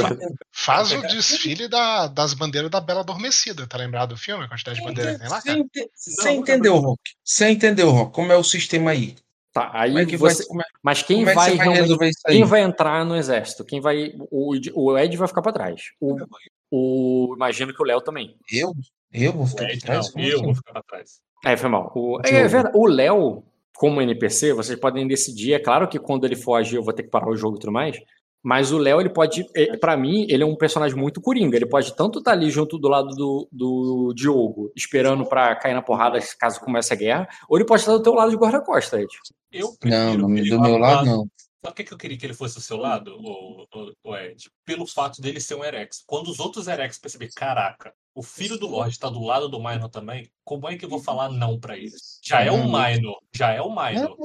[0.52, 4.44] Faz o desfile da, das bandeiras da Bela Adormecida, tá lembrado do filme?
[4.44, 5.66] A quantidade de bandeiras que tem lá, cara?
[5.96, 7.02] Você entendeu, Rock?
[7.24, 8.14] Você entendeu, Rock?
[8.14, 9.16] Como é o sistema aí?
[9.52, 10.46] Tá, aí é você...
[10.48, 13.66] vai, mas quem é vai, vai quem vai entrar no exército?
[13.66, 15.82] Quem vai o, o Ed vai ficar para trás.
[16.00, 16.18] O,
[16.70, 18.36] o imagino que o Léo também.
[18.52, 18.74] Eu?
[19.14, 20.14] Eu vou ficar para trás?
[20.14, 20.46] Não, eu assim?
[20.46, 21.22] vou ficar para trás.
[21.46, 21.92] É, foi mal.
[21.96, 23.44] O, é, é verdade, o Léo,
[23.76, 25.54] como NPC, vocês podem decidir.
[25.54, 27.72] É claro que quando ele foge eu vou ter que parar o jogo e tudo
[27.72, 27.98] mais.
[28.42, 29.46] Mas o Léo, ele pode.
[29.56, 31.58] É, para mim, ele é um personagem muito coringa.
[31.58, 35.74] Ele pode tanto estar tá ali junto do lado do, do Diogo, esperando para cair
[35.74, 39.02] na porrada caso comece a guerra, ou ele pode estar do teu lado de guarda-costa,
[39.02, 39.10] Ed.
[39.52, 41.28] Eu não, não, do meu lado, não.
[41.62, 44.50] Sabe por que eu queria que ele fosse do seu lado, o, o, o Ed?
[44.66, 46.04] Pelo fato dele ser um Erex.
[46.08, 49.90] Quando os outros Erex perceberem, caraca, o filho do Lorde está do lado do Minor
[49.90, 52.20] também, como é que eu vou falar não para eles?
[52.24, 54.16] Já é um Minor, já é um Minor.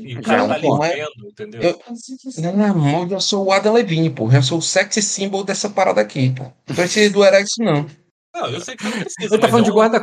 [0.00, 1.62] E o cara tá ali vendo, entendeu?
[1.62, 4.30] Eu, não, eu sou o Adam Levine, pô.
[4.30, 6.44] Eu sou o sexy symbol dessa parada aqui, pô.
[6.68, 7.86] Não precisa do Erex, não.
[8.34, 9.34] Não, eu sei que não precisa.
[9.34, 9.98] Ele tá falando de guarda.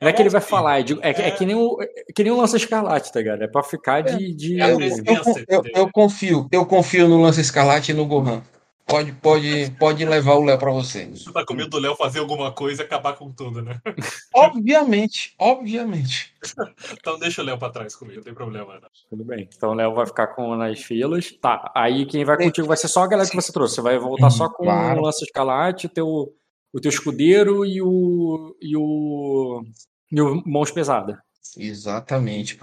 [0.00, 2.32] Não é, que ele vai falar, é, é, é, que nem o, é que nem
[2.32, 3.42] o Lança Escarlate, tá ligado?
[3.42, 4.34] É pra ficar de.
[4.34, 4.58] de...
[4.58, 8.42] Eu, eu, eu, eu, confio, eu confio no Lança Escarlate e no Gohan.
[8.86, 11.06] Pode, pode, pode levar o Léo pra você.
[11.06, 13.80] Você tá com medo do Léo fazer alguma coisa e acabar com tudo, né?
[14.34, 16.34] Obviamente, obviamente.
[16.92, 18.74] então deixa o Léo pra trás comigo, não tem problema.
[18.74, 18.88] Não.
[19.08, 19.48] Tudo bem.
[19.56, 21.32] Então o Léo vai ficar com nas filas.
[21.40, 23.76] Tá, aí quem vai contigo vai ser só a galera que você trouxe.
[23.76, 25.00] Você vai voltar só com claro.
[25.00, 26.34] o Lança Escarlate, teu
[26.74, 29.64] o teu escudeiro e o e o,
[30.10, 31.16] e o mãos pesadas.
[31.56, 32.58] Exatamente.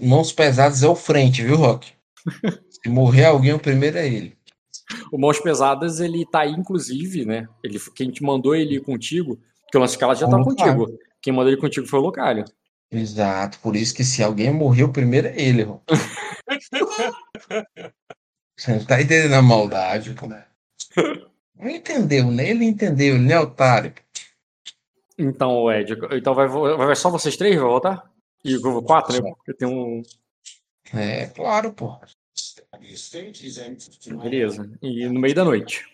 [0.00, 1.92] Mãos pesadas é o frente, viu, Rock?
[2.70, 4.38] Se morrer alguém, o primeiro é ele.
[5.12, 7.46] O Mãos Pesadas, ele tá aí, inclusive, né?
[7.62, 10.86] Ele, quem te mandou ele ir contigo, porque o Lance Cala já tá contigo.
[11.22, 12.44] Quem mandou ele contigo foi o Localho.
[12.90, 15.84] Exato, por isso que se alguém morrer, o primeiro é ele, Rock.
[18.58, 20.26] Você não tá entendendo a maldade, pô.
[21.60, 22.48] Não entendeu, né?
[22.48, 23.94] Ele entendeu, ele não é otário.
[25.18, 28.10] Então, Ed, então vai, vai só vocês três vai voltar?
[28.42, 29.32] E o quatro, né?
[29.36, 30.02] Porque tem um.
[30.94, 32.00] É, claro, pô.
[34.22, 34.78] Beleza.
[34.80, 35.86] E no meio da noite.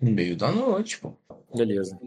[0.00, 1.14] No meio da noite, pô.
[1.54, 1.98] Beleza.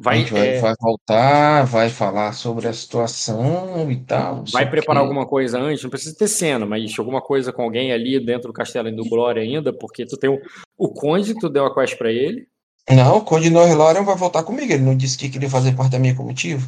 [0.00, 0.60] Vai, a gente vai, é...
[0.60, 4.44] vai, voltar, vai falar sobre a situação e tal.
[4.52, 5.08] Vai preparar que...
[5.08, 8.52] alguma coisa antes, não precisa ter cena, mas alguma coisa com alguém ali dentro do
[8.52, 10.40] castelo do Glória ainda, porque tu tem o,
[10.78, 12.46] o Conde, tu deu a quest pra ele.
[12.88, 15.98] Não, o Conde Norlorian vai voltar comigo, ele não disse que queria fazer parte da
[15.98, 16.64] minha comitiva.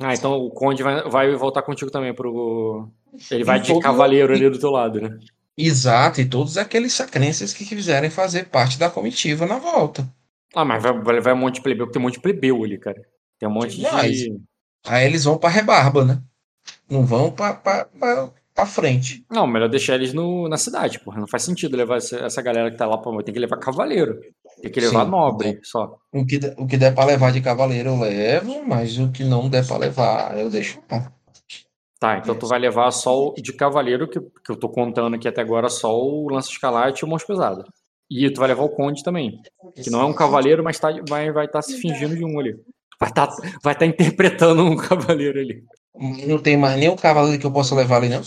[0.00, 2.88] Ah, então o Conde vai, vai voltar contigo também pro.
[3.30, 3.80] Ele vai e de todo...
[3.80, 5.18] cavaleiro ali do teu lado, né?
[5.56, 10.08] Exato, e todos aqueles sacrenses que quiserem fazer parte da comitiva na volta.
[10.54, 12.64] Ah, mas vai, vai levar um monte de plebeu, porque tem um monte de plebeu
[12.64, 13.02] ali, cara.
[13.38, 14.40] Tem um monte mas, de.
[14.86, 16.22] Aí eles vão pra rebarba, né?
[16.90, 19.24] Não vão pra, pra, pra, pra frente.
[19.30, 21.20] Não, melhor deixar eles no, na cidade, porra.
[21.20, 23.22] Não faz sentido levar essa, essa galera que tá lá pra.
[23.22, 24.20] Tem que levar cavaleiro.
[24.60, 25.96] Tem que levar Sim, nobre só.
[26.12, 29.48] O que, o que der pra levar de cavaleiro eu levo, mas o que não
[29.48, 30.80] der pra levar eu deixo.
[32.00, 35.26] Tá, então tu vai levar só o de cavaleiro, que, que eu tô contando aqui
[35.26, 37.64] até agora, só o lance escalate e o mãos pesado.
[38.10, 39.40] E tu vai levar o Conde também.
[39.74, 42.38] Que não é um cavaleiro, mas tá, vai estar vai tá se fingindo de um
[42.38, 42.58] ali.
[42.98, 45.64] Vai estar tá, vai tá interpretando um cavaleiro ali.
[46.26, 48.22] Não tem mais nenhum cavaleiro que eu possa levar ali, não?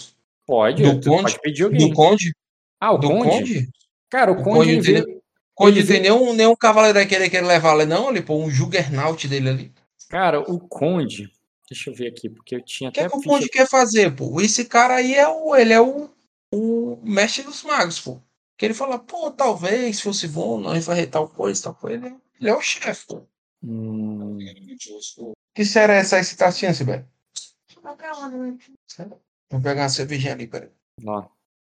[0.46, 1.24] Pode, do conde?
[1.24, 1.90] pode pedir alguém.
[1.90, 2.36] Do Conde?
[2.80, 3.30] Ah, o do conde?
[3.30, 3.70] conde?
[4.10, 4.76] Cara, o, o Conde.
[4.76, 5.22] conde tem,
[5.56, 8.10] conde tem nenhum, nenhum cavaleiro aí que ele levar ali, não?
[8.10, 9.72] Ele pô, um Juggernaut dele ali.
[10.10, 11.32] Cara, o Conde.
[11.70, 13.06] Deixa eu ver aqui, porque eu tinha até.
[13.06, 14.42] O que, é que o Conde quer fazer, pô?
[14.42, 15.56] Esse cara aí é o.
[15.56, 16.10] Ele é o,
[16.54, 18.20] o mestre dos magos, pô.
[18.62, 22.06] Que ele fala, pô, talvez fosse bom, nós fazer tal coisa, tal coisa.
[22.06, 23.28] Ele, ele é o chefe, pô.
[23.64, 24.38] Hum.
[25.56, 27.08] Que série é essa aí que você tá assistindo, Sibé?
[27.82, 27.96] Uma,
[28.30, 28.60] né?
[29.50, 30.70] Vou pegar uma cervejinha ali, peraí.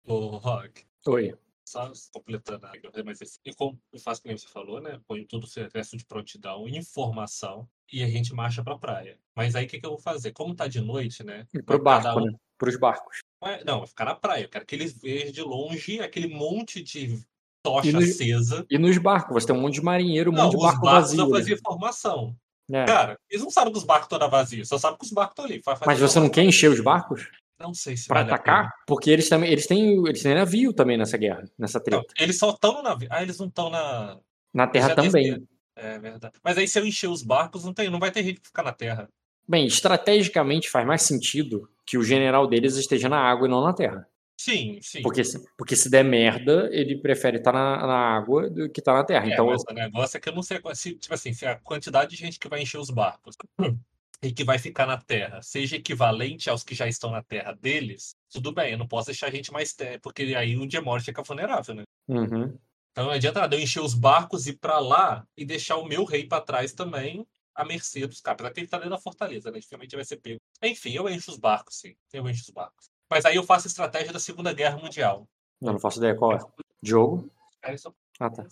[0.05, 1.35] O Rock, Oi.
[1.65, 2.71] só completando a
[3.03, 5.01] mas esse- eu, com- eu faço como você falou, né?
[5.07, 9.17] Põe tudo o resto de prontidão, informação e a gente marcha pra praia.
[9.35, 10.33] Mas aí o que, que eu vou fazer?
[10.33, 11.47] Como tá de noite, né?
[11.51, 12.37] E pro barco, um- né?
[12.59, 13.21] Pros barcos.
[13.41, 14.43] Não, é- Não, vai ficar na praia.
[14.43, 17.19] Eu quero que eles vejam de longe aquele monte de
[17.63, 18.65] tocha E no- acesa.
[18.69, 20.81] E nos barcos, você tem um monte de marinheiro, um Não, monte de os barco
[20.81, 21.19] barcos vazio.
[21.21, 21.37] eu né?
[21.39, 22.35] fazia formação.
[22.71, 22.85] É.
[22.85, 25.45] Cara, eles não sabem que os barcos estão vazios, só sabem que os barcos estão
[25.45, 25.61] ali.
[25.85, 28.71] Mas você não quer encher os barcos Não sei se pra vale atacar?
[28.87, 32.13] Porque eles também eles têm, eles têm navio também nessa guerra, nessa Não, treta.
[32.17, 33.07] eles só estão no navio.
[33.11, 34.17] Ah, eles não estão na.
[34.53, 35.11] Na terra também.
[35.23, 35.47] desceram.
[35.75, 36.33] É verdade.
[36.43, 38.63] Mas aí se eu encher os barcos, não, tem, não vai ter gente pra ficar
[38.63, 39.07] na terra.
[39.47, 43.73] Bem, estrategicamente faz mais sentido que o general deles esteja na água e não na
[43.73, 44.07] terra.
[44.39, 45.01] Sim, sim.
[45.01, 48.93] Porque, se- porque se der merda, ele prefere estar na, na água do que estar
[48.93, 49.25] na terra.
[49.27, 51.59] É, então, mas o negócio é que eu não sei se, tipo assim, se a
[51.59, 53.35] quantidade de gente que vai encher os barcos
[54.23, 58.15] e que vai ficar na Terra seja equivalente aos que já estão na Terra deles,
[58.31, 61.05] tudo bem, eu não posso deixar a gente mais terra, porque aí o dia morte
[61.05, 61.83] fica vulnerável, né?
[62.07, 62.57] uhum.
[62.91, 65.85] Então não adianta nada eu encher os barcos e ir pra lá e deixar o
[65.85, 67.25] meu rei pra trás também,
[67.61, 68.39] à mercê dos caras.
[68.39, 69.59] Apesar que ele tá dentro da fortaleza, né?
[69.59, 70.39] Dificilmente vai ser pego.
[70.63, 71.95] Enfim, eu encho os barcos, sim.
[72.13, 72.89] Eu encho os barcos.
[73.09, 75.27] Mas aí eu faço a estratégia da Segunda Guerra Mundial.
[75.61, 76.39] eu não faço ideia qual é.
[76.81, 77.29] Diogo?
[77.63, 78.43] Aí só Ah, tá.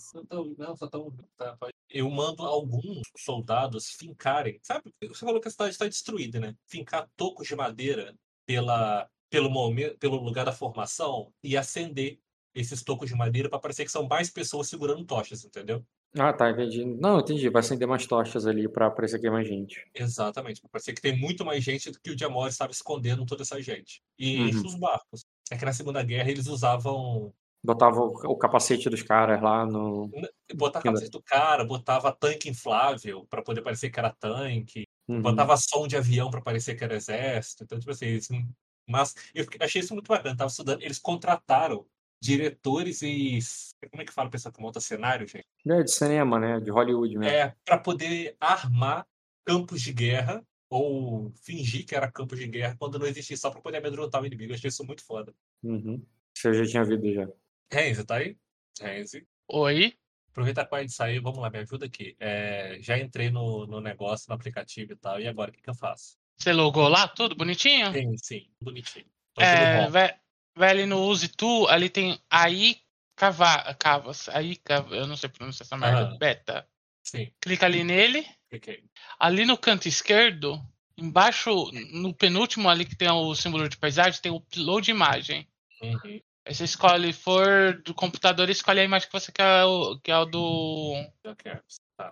[0.58, 1.58] Não, só tão- tá,
[1.90, 4.60] Eu mando alguns soldados fincarem.
[4.64, 6.56] Sabe, você falou que a cidade está destruída, né?
[6.68, 8.16] Fincar tocos de madeira
[8.46, 12.20] pela, pelo, momen- pelo lugar da formação e acender
[12.54, 15.86] esses tocos de madeira para parecer que são mais pessoas segurando tochas, entendeu?
[16.18, 16.84] Ah, tá, entendi.
[16.86, 17.50] Não, entendi.
[17.50, 19.86] Vai acender mais tochas ali pra parecer que é mais gente.
[19.94, 23.44] Exatamente, para parecer que tem muito mais gente do que o Diamor estava escondendo toda
[23.44, 24.02] essa gente.
[24.18, 24.66] E enche Uhum.
[24.66, 25.26] os barcos.
[25.52, 27.34] É que na Segunda Guerra eles usavam
[27.64, 30.08] Botava o, o capacete dos caras lá no.
[30.56, 31.00] botava Ainda.
[31.00, 34.86] capacete do cara, botava tanque inflável para poder parecer que era tanque.
[35.08, 35.22] Uhum.
[35.22, 37.64] botava som de avião para parecer que era exército.
[37.66, 38.28] Então, tipo assim, eles,
[38.88, 40.38] mas eu achei isso muito bacana.
[40.38, 41.86] Tava estudando, eles contrataram
[42.22, 43.40] diretores e
[43.90, 45.48] como é que fala a pessoa que monta cenário, gente?
[45.68, 46.60] É, de cinema, né?
[46.60, 47.34] De Hollywood mesmo.
[47.34, 49.08] É para poder armar
[49.46, 53.62] campos de guerra ou fingir que era campos de guerra quando não existia só para
[53.62, 54.52] poder amedrontar o inimigo.
[54.52, 55.34] Eu achei isso muito foda.
[55.64, 56.06] Uhum.
[56.36, 57.28] Você já tinha visto já.
[57.72, 58.38] Renzi, tá aí?
[58.80, 59.28] Renzi.
[59.48, 59.94] Oi?
[60.32, 62.16] Aproveitar com a gente sair, vamos lá, me ajuda aqui.
[62.20, 65.70] É, já entrei no, no negócio, no aplicativo e tal, e agora o que, que
[65.70, 66.18] eu faço?
[66.38, 67.92] Você logou lá tudo bonitinho?
[67.92, 69.06] Sim, sim, bonitinho.
[69.34, 69.92] Tô tudo É, bom.
[69.92, 70.16] vai,
[70.60, 72.78] vai ali no Use Tu, ali tem aí
[73.16, 76.68] cava, cavas, aí cava, eu não sei pronunciar essa merda, beta.
[77.04, 78.84] Sim, Clica ali nele, cliquei.
[79.18, 80.62] ali no canto esquerdo,
[80.98, 85.48] embaixo, no penúltimo ali que tem o símbolo de paisagem, tem o upload de imagem.
[85.82, 86.20] Uhum.
[86.46, 89.64] Aí você escolhe, for do computador, escolhe a imagem que você quer,
[90.04, 90.94] que é o do
[91.38, 91.64] quero.
[91.98, 92.12] Tá,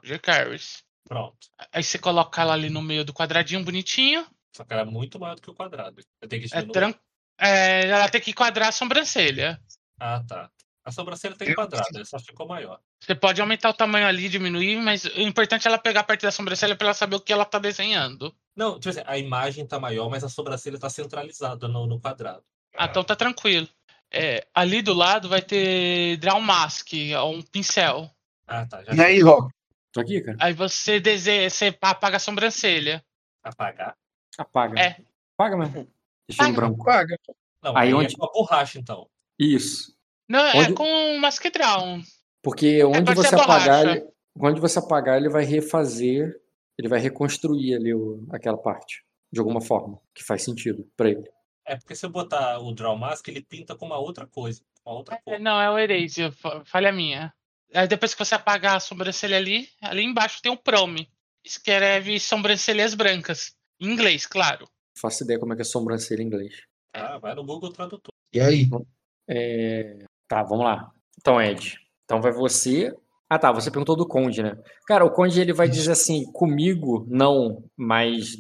[1.08, 1.38] pronto.
[1.72, 4.26] Aí você coloca ela ali no meio do quadradinho bonitinho.
[4.56, 6.02] Só que era muito maior do que o quadrado.
[6.22, 6.74] Eu tenho que É diminuir.
[6.74, 6.94] tran...
[7.40, 9.60] é, ela tem que enquadrar a sobrancelha.
[10.00, 10.50] Ah, tá.
[10.88, 12.80] A sobrancelha tem quadrado, só ficou maior.
[13.04, 16.22] Você pode aumentar o tamanho ali, diminuir, mas o importante é ela pegar a parte
[16.22, 18.34] da sobrancelha para ela saber o que ela tá desenhando.
[18.56, 22.42] Não, tipo assim, a imagem tá maior, mas a sobrancelha tá centralizada no, no quadrado.
[22.74, 23.68] Ah, então tá tranquilo.
[24.10, 26.94] É, ali do lado vai ter Draw Mask,
[27.26, 28.10] um pincel.
[28.48, 28.82] Ah, tá.
[28.84, 29.52] Já E aí, Rock?
[29.92, 30.38] Tô aqui, cara.
[30.40, 33.04] Aí você desenha, você apaga a sobrancelha.
[33.44, 33.96] apagar.
[34.38, 34.80] Apaga.
[34.80, 34.98] É.
[35.38, 35.88] Apaga mesmo.
[36.28, 36.56] Deixa em Paga.
[36.56, 36.84] branco.
[36.86, 37.18] Paga.
[37.64, 39.08] Não, Aí aí, onde- é com a borracha, então.
[39.40, 39.96] Isso.
[40.30, 42.00] Não, é Onde- com Mask Draw.
[42.44, 44.08] Porque onde ser você apagar, ele,
[44.40, 46.36] onde você apagar, ele vai refazer,
[46.78, 49.04] ele vai reconstruir ali o- aquela parte.
[49.32, 50.00] De alguma forma.
[50.16, 51.30] Que faz sentido pra ele.
[51.66, 54.62] É porque se eu botar o Draw Mask, ele pinta com uma outra coisa.
[54.86, 55.40] Uma outra É, cor.
[55.40, 57.34] Não, é o Erase, fa- falha minha.
[57.74, 61.10] Aí depois que você apagar a sobrancelha ali, ali embaixo tem o Prome.
[61.44, 63.54] Escreve sobrancelhas brancas.
[63.82, 64.66] Em inglês, claro.
[65.00, 66.54] Faço ideia como é que é sobrancelha em inglês.
[66.94, 68.12] Ah, vai no Google Tradutor.
[68.34, 68.68] E aí?
[69.28, 70.92] É, Tá, vamos lá.
[71.20, 71.78] Então, Ed.
[72.04, 72.94] Então vai você.
[73.30, 73.52] Ah, tá.
[73.52, 74.58] Você perguntou do Conde, né?
[74.86, 78.36] Cara, o Conde ele vai dizer assim: comigo não, mas,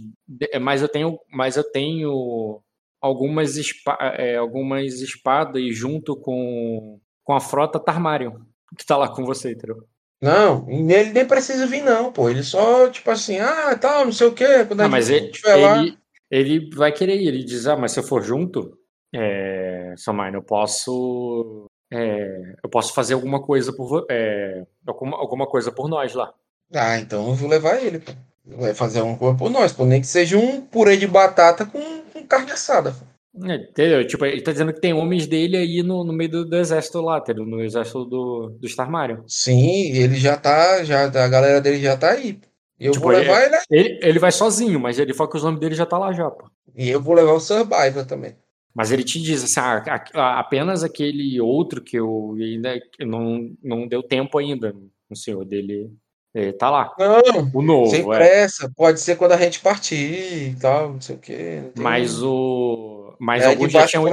[0.62, 2.62] mas eu tenho, mas eu tenho
[3.02, 8.40] algumas, espa- é, algumas espadas junto com, com a frota Tarmarion
[8.78, 9.78] que tá lá com você, entendeu?
[10.22, 12.30] Não, ele nem precisa vir, não, pô.
[12.30, 14.66] Ele só, tipo assim, ah, tal, não sei o quê.
[14.68, 15.98] Quando a Não, mas gente ele, estiver lá.
[16.30, 17.28] Ele, vai querer ir.
[17.28, 18.78] Ele diz: ah, mas se eu for junto,
[19.14, 19.94] é,
[20.34, 21.66] eu posso.
[21.92, 26.34] é, eu posso fazer alguma coisa por é, alguma, alguma coisa por nós lá.
[26.74, 28.12] Ah, então eu vou levar ele, pô.
[28.46, 29.86] Vai fazer uma coisa por nós, pô.
[29.86, 32.96] Nem que seja um purê de batata com, com carne assada.
[33.46, 34.08] É, entendeu?
[34.08, 37.02] Tipo, ele tá dizendo que tem homens dele aí no, no meio do, do exército
[37.02, 37.46] lá, entendeu?
[37.46, 39.22] No exército do, do Starmarion.
[39.28, 42.40] Sim, ele já tá, já, a galera dele já tá aí.
[42.80, 43.58] Eu Tipo, vou levar ele.
[43.70, 46.30] Ele, ele vai sozinho, mas ele fala que os nomes dele já tá lá já,
[46.30, 46.50] pô.
[46.76, 48.36] E eu vou levar o Survivor também.
[48.74, 49.60] Mas ele te diz assim,
[50.14, 54.76] ah, apenas aquele outro que eu ainda não, não deu tempo ainda.
[55.10, 55.92] O senhor dele
[56.38, 56.94] ele tá lá.
[57.00, 58.16] Não, O novo, sem é.
[58.16, 58.72] pressa.
[58.76, 61.64] Pode ser quando a gente partir e tal, não sei o quê.
[61.76, 63.16] Mas o.
[63.20, 64.06] Mas é alguns já tinham.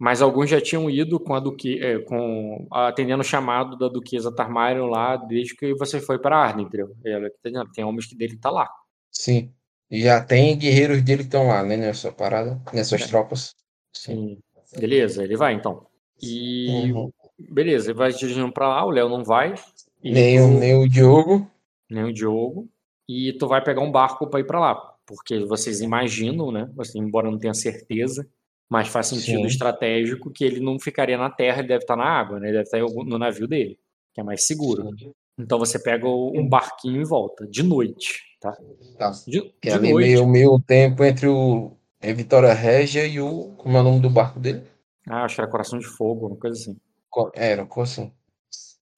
[0.00, 4.34] Mas alguns já tinham ido com a Duque, é, com atendendo o chamado da Duquesa
[4.34, 6.88] Tarmarion lá desde que você foi para Arden, entendeu?
[7.02, 8.66] Que tá tem homens que dele tá lá.
[9.10, 9.52] Sim.
[9.90, 11.76] E já tem guerreiros dele que estão lá, né?
[11.76, 13.06] Nessa parada, nessas É.
[13.08, 13.54] tropas.
[13.92, 14.38] Sim.
[14.78, 15.84] Beleza, ele vai então.
[16.22, 17.10] E Uhum.
[17.38, 19.54] beleza, ele vai dirigindo para lá, o Léo não vai.
[20.02, 21.46] E Nem, o, nem o Diogo.
[21.90, 22.68] nem o Diogo.
[23.06, 24.74] E tu vai pegar um barco para ir para lá,
[25.04, 26.70] porque vocês imaginam, né?
[26.78, 28.26] Assim, embora não tenha certeza,
[28.70, 29.46] mas faz sentido Sim.
[29.46, 32.48] estratégico que ele não ficaria na terra, ele deve estar na água, né?
[32.48, 33.76] Ele deve estar no navio dele,
[34.14, 34.88] que é mais seguro.
[35.36, 38.56] Então você pega um barquinho e volta, de noite, tá?
[38.98, 39.10] Tá.
[39.26, 40.06] De, Que é de ali noite.
[40.08, 43.54] meio, meio tempo entre o é Vitória Régia e o.
[43.56, 44.62] Como é o nome do barco dele?
[45.08, 46.76] Ah, acho que era Coração de Fogo, uma coisa assim.
[47.10, 48.12] Co- Era, como assim?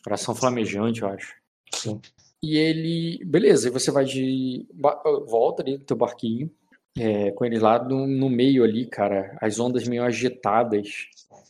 [0.04, 1.34] Coração Flamejante, eu acho.
[1.74, 2.00] Sim.
[2.42, 3.24] E ele.
[3.24, 4.66] Beleza, e você vai de.
[5.28, 6.50] Volta ali no teu barquinho.
[6.98, 9.36] É, com eles lá no, no meio ali, cara.
[9.40, 10.88] As ondas meio agitadas,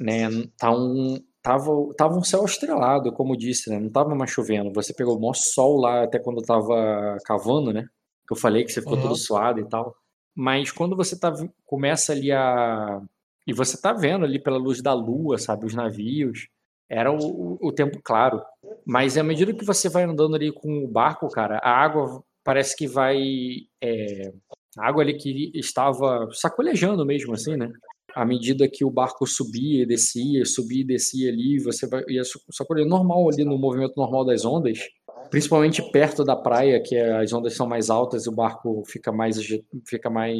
[0.01, 0.29] né?
[0.59, 1.23] Tá um.
[1.43, 3.77] Tava, tava um céu estrelado, como eu disse, né?
[3.81, 4.73] Não tava mais chovendo.
[4.75, 7.83] Você pegou o maior sol lá até quando tava cavando, né?
[8.29, 9.03] Que eu falei que você ficou Uhum.
[9.03, 9.93] todo suado e tal.
[10.37, 11.33] Mas quando você tá,
[11.67, 13.01] começa ali a.
[13.45, 15.67] E você tá vendo ali pela luz da lua, sabe?
[15.67, 16.47] Os navios.
[16.89, 18.41] Era o, o- o tempo claro.
[18.87, 22.77] Mas à medida que você vai andando ali com o barco, cara, a água parece
[22.77, 23.19] que vai.
[23.81, 24.33] é,
[24.79, 27.71] a água ali que estava sacolejando mesmo, assim, né?
[28.15, 32.39] À medida que o barco subia e descia, subia e descia ali, você ia sa-
[32.51, 34.79] sacolejando normal ali no movimento normal das ondas,
[35.31, 39.11] principalmente perto da praia, que é- as ondas são mais altas e o barco fica
[39.11, 39.37] mais.
[39.87, 40.39] fica mais.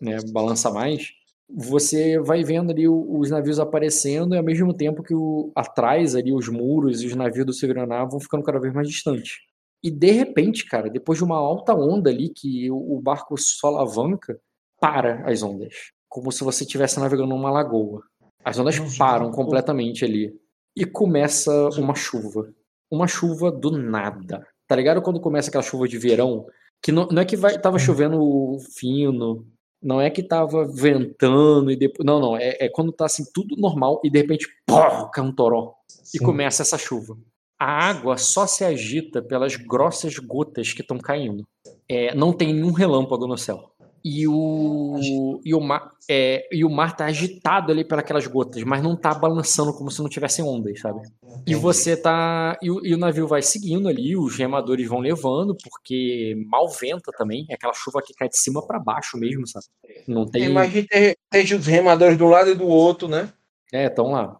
[0.00, 1.08] né, balança mais
[1.52, 6.32] você vai vendo ali os navios aparecendo e ao mesmo tempo que o, atrás ali
[6.32, 9.38] os muros e os navios do Severaná vão ficando cada vez mais distantes.
[9.82, 14.38] E de repente, cara, depois de uma alta onda ali que o, barco só alavanca,
[14.78, 15.74] para as ondas,
[16.08, 18.02] como se você estivesse navegando numa lagoa.
[18.42, 20.34] As ondas param completamente ali
[20.74, 22.52] e começa uma chuva,
[22.90, 24.46] uma chuva do nada.
[24.66, 26.46] Tá ligado quando começa aquela chuva de verão
[26.82, 29.46] que não, não é que vai tava chovendo fino,
[29.82, 32.06] não é que tava ventando e depois.
[32.06, 32.36] Não, não.
[32.36, 35.74] É, é quando tá assim, tudo normal e de repente, pô, cai um toró.
[36.14, 37.16] E começa essa chuva.
[37.60, 41.46] A água só se agita pelas grossas gotas que estão caindo.
[41.86, 43.70] É, não tem nenhum relâmpago no céu.
[44.02, 48.82] E o, e o, mar, é, e o mar tá agitado ali pelas gotas, mas
[48.82, 51.02] não tá balançando como se não tivessem ondas, sabe?
[51.46, 52.56] E você tá.
[52.62, 57.12] E o, e o navio vai seguindo ali, os remadores vão levando, porque mal venta
[57.12, 57.44] também.
[57.50, 59.66] É aquela chuva que cai de cima para baixo mesmo, sabe?
[60.08, 60.44] Não tem.
[60.44, 63.30] Imagina ter, ter os remadores de um lado e do outro, né?
[63.70, 64.38] É, estão lá.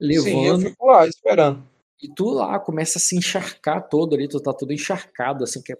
[0.00, 0.62] Sim, eu Levando.
[0.62, 1.62] fico lá esperando.
[2.02, 5.72] E tu lá começa a se encharcar todo ali, tu tá todo encharcado, assim, que
[5.72, 5.76] é.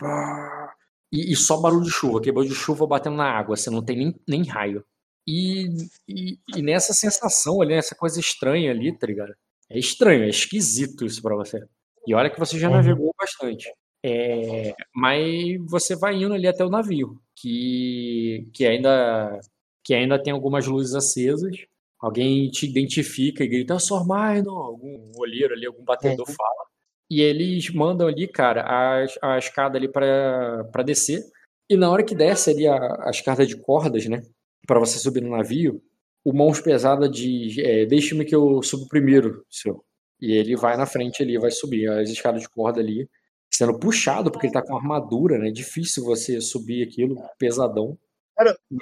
[1.12, 3.70] E, e só barulho de chuva, que é barulho de chuva batendo na água, assim,
[3.70, 4.84] não tem nem, nem raio.
[5.26, 5.68] E,
[6.08, 9.34] e, e nessa sensação ali, essa coisa estranha ali, tá ligado?
[9.70, 11.62] É estranho, é esquisito isso pra você.
[12.06, 12.74] E olha que você já Uhum.
[12.76, 13.70] navegou bastante.
[14.04, 19.38] É, mas você vai indo ali até o navio, que, que, ainda,
[19.84, 21.56] que ainda tem algumas luzes acesas.
[22.00, 26.34] Alguém te identifica e grita, Sor Maino, algum olheiro ali, algum batedor Uhum.
[26.34, 26.68] fala.
[27.10, 31.22] E eles mandam ali, cara, a, a escada ali pra pra descer.
[31.68, 32.76] E na hora que desce ali a,
[33.06, 34.22] a escada de cordas, né?
[34.66, 35.82] Pra você subir no navio,
[36.24, 39.82] o mãos pesada diz: é, Deixe-me que eu subo primeiro, senhor.
[40.20, 43.08] E ele vai na frente ali, vai subir as escadas de corda ali,
[43.50, 45.50] sendo puxado, porque ele tá com armadura, né?
[45.50, 47.96] Difícil você subir aquilo, pesadão.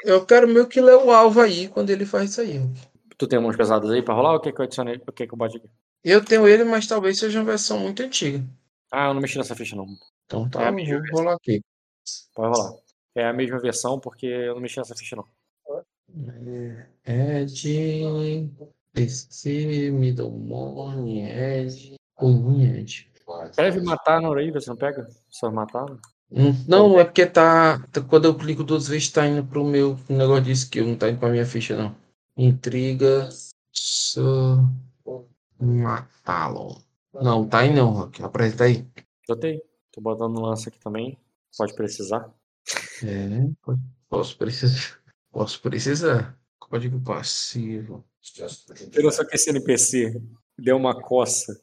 [0.05, 2.61] Eu quero meio que ler o alvo aí quando ele faz isso aí.
[3.19, 5.01] Tu tem mãos pesadas aí pra rolar ou quer que eu adicione?
[5.07, 5.69] O que que eu bote aqui?
[6.05, 8.45] Eu tenho ele, mas talvez seja uma versão muito antiga.
[8.93, 9.87] Ah, eu não mexi nessa ficha, não.
[10.27, 11.63] Então É tá, a eu mesma vou rolar aqui.
[12.35, 12.73] Pode rolar.
[13.15, 15.27] É a mesma versão, porque eu não mexi nessa ficha, não.
[17.07, 18.51] Ed,
[18.93, 23.11] PC, Middlemone, Ed, Cunha, Ed.
[23.51, 25.09] Escreve matar na hora aí, você não pega?
[25.29, 25.85] Só matar?
[26.31, 29.97] Hum, Não, é porque tá, tá- Quando eu clico duas vezes, tá indo pro meu
[30.09, 31.95] negócio de skill, não tá indo pra minha ficha, não.
[32.37, 33.29] Intriga.
[33.73, 34.59] Só.
[35.59, 36.81] Matá-lo.
[37.15, 38.23] Não, tá aí não, Rock.
[38.23, 38.87] Apresenta aí.
[39.27, 39.63] Botei.
[39.93, 41.19] Tô botando lance aqui também.
[41.57, 42.31] Pode precisar.
[43.03, 43.49] É,
[44.09, 44.99] posso precisar.
[45.33, 46.39] Posso precisar.
[46.59, 48.05] Código passivo.
[48.93, 50.21] Eu só que esse NPC
[50.59, 51.59] deu uma coça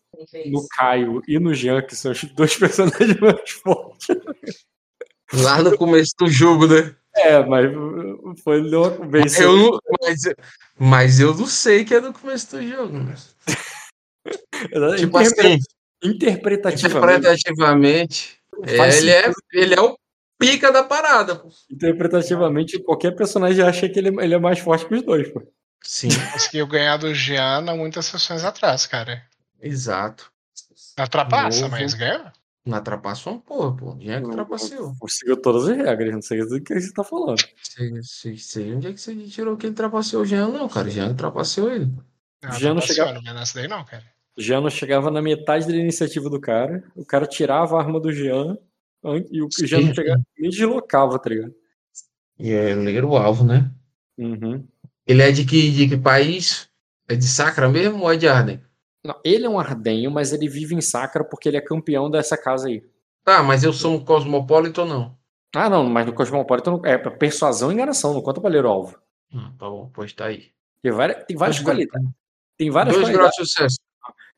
[0.45, 4.08] no Caio e no Jean, que são os dois personagens mais fortes.
[5.34, 6.95] Lá no começo do jogo, né?
[7.16, 7.66] É, mas
[8.44, 9.52] foi louco, venceu.
[9.52, 10.22] Eu, não- mas,
[10.80, 12.98] mas eu não sei que é no começo do jogo.
[13.00, 13.16] né?
[14.98, 15.60] Tipo Interpre- assim,
[16.04, 18.40] Interpretativamente, interpretativamente,
[18.78, 19.98] faz ele é, ele é o
[20.38, 21.36] pica da parada.
[21.38, 21.50] pô.
[21.70, 25.41] interpretativamente, qualquer personagem acha que ele, ele é mais forte que os dois, pô.
[25.82, 29.24] Sim, Conseguiu ganhar do Jean há muitas sessões atrás, cara.
[29.62, 30.32] exato.
[30.98, 31.72] Na trapaça, Novo.
[31.72, 32.26] mas ganhou.
[32.65, 33.95] Não ultrapassou um porra, pô.
[33.98, 34.95] Quem é que ultrapassou?
[34.98, 37.38] Conseguiu todas as regras, não sei do que você tá falando.
[37.61, 40.88] Sei, sei, sei onde é que você tirou que ele ultrapassou o Jean, não, cara.
[40.88, 41.91] O Jean ultrapassou ele.
[42.41, 44.03] Não, Jean não chegava- Não nessa daí, não, cara.
[44.38, 48.11] Jean não chegava na metade da iniciativa do cara, o cara tirava a arma do
[48.14, 48.57] Jean
[49.03, 51.53] an- e o Jean não chegava, nem deslocava, tá ligado?
[52.40, 53.69] E ele era o alvo, né?
[54.18, 54.65] Uhum.
[55.06, 56.68] Ele é de que, de que país?
[57.10, 58.61] É de Sacra mesmo ou é de Arden?
[59.06, 62.38] Não, ele é um ardenho, mas ele vive em Sacra porque ele é campeão dessa
[62.38, 62.84] casa aí.
[63.24, 65.18] Tá, mas eu sou um cosmopolita ou não?
[65.56, 68.70] Ah, não, mas no Cosmopolitan não- é persuasão e enganação, não conta pra ler o
[68.70, 68.98] alvo.
[69.34, 70.48] Ah, tá bom, pois tá aí.
[70.82, 72.10] Tem várias, tem várias Dois qualidades.
[72.58, 73.36] Tem várias Dois qualidades.
[73.36, 73.78] graus de sucesso.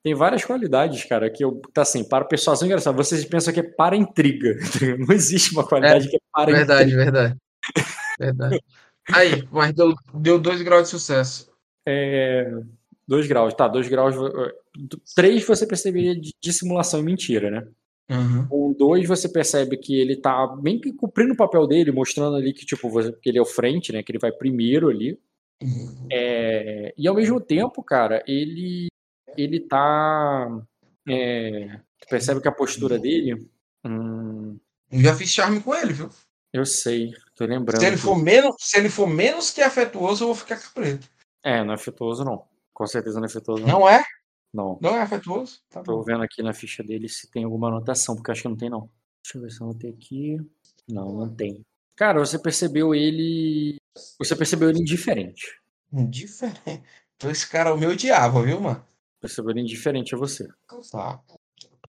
[0.04, 2.94] Tem várias qualidades, cara, que eu tá assim, para persuasão e enganação.
[2.94, 4.56] Vocês pensam que é para intriga.
[5.00, 7.04] Não existe uma qualidade que é para Verdade, intriga.
[7.12, 7.38] verdade.
[8.20, 8.64] Verdade.
[9.14, 11.50] Aí, mas deu, deu dois graus de sucesso.
[11.88, 12.52] É,
[13.08, 14.16] dois graus, tá, dois graus.
[14.16, 14.56] eh,
[15.16, 17.68] Três você perceberia de dissimulação e mentira, né?
[18.10, 18.48] Uhum.
[18.48, 22.54] Com dois você percebe que ele tá bem que cumprindo o papel dele, mostrando ali
[22.54, 24.04] que, tipo, você- que ele é o frente, né?
[24.04, 25.18] Que ele vai primeiro ali.
[26.12, 28.88] É, e ao mesmo tempo, cara, ele
[29.38, 30.48] ele tá.
[31.10, 33.48] é, tu percebe que a postura dele.
[33.86, 34.58] hum,
[34.92, 36.10] Eu já fiz charme com ele, viu?
[36.54, 37.82] eu sei, tô lembrando.
[37.82, 41.10] Se ele for menos, se ele for menos que afetuoso, eu vou ficar preto.
[41.44, 42.44] É, não é afetuoso, não.
[42.76, 43.80] Com certeza não é afetuoso, não.
[43.80, 44.04] Não é?
[44.54, 44.78] Não.
[44.82, 45.62] Não é afetuoso?
[45.70, 46.04] Tá Tô bom.
[46.04, 48.90] vendo aqui na ficha dele se tem alguma anotação, porque acho que não tem, não.
[49.24, 50.38] Deixa eu ver se eu anotei aqui.
[50.88, 51.66] Não, não tem.
[51.96, 53.78] Cara, você percebeu ele.
[54.20, 55.58] Você percebeu ele indiferente.
[55.92, 56.84] Indiferente.
[57.16, 58.86] Então esse cara é o meu diabo, viu, mano?
[59.22, 60.46] Percebeu ele indiferente a você.
[60.92, 61.22] Tá.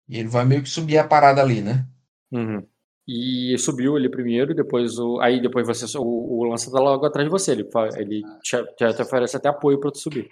[0.06, 1.86] E ele vai meio que subir a parada ali, né?
[2.30, 2.62] Uhum.
[3.08, 5.20] E subiu ele primeiro, depois o.
[5.20, 5.96] Aí depois você.
[5.96, 7.52] O, o lança tá logo atrás de você.
[7.52, 10.28] Ele, ele te, te, te oferece até apoio pra tu subir.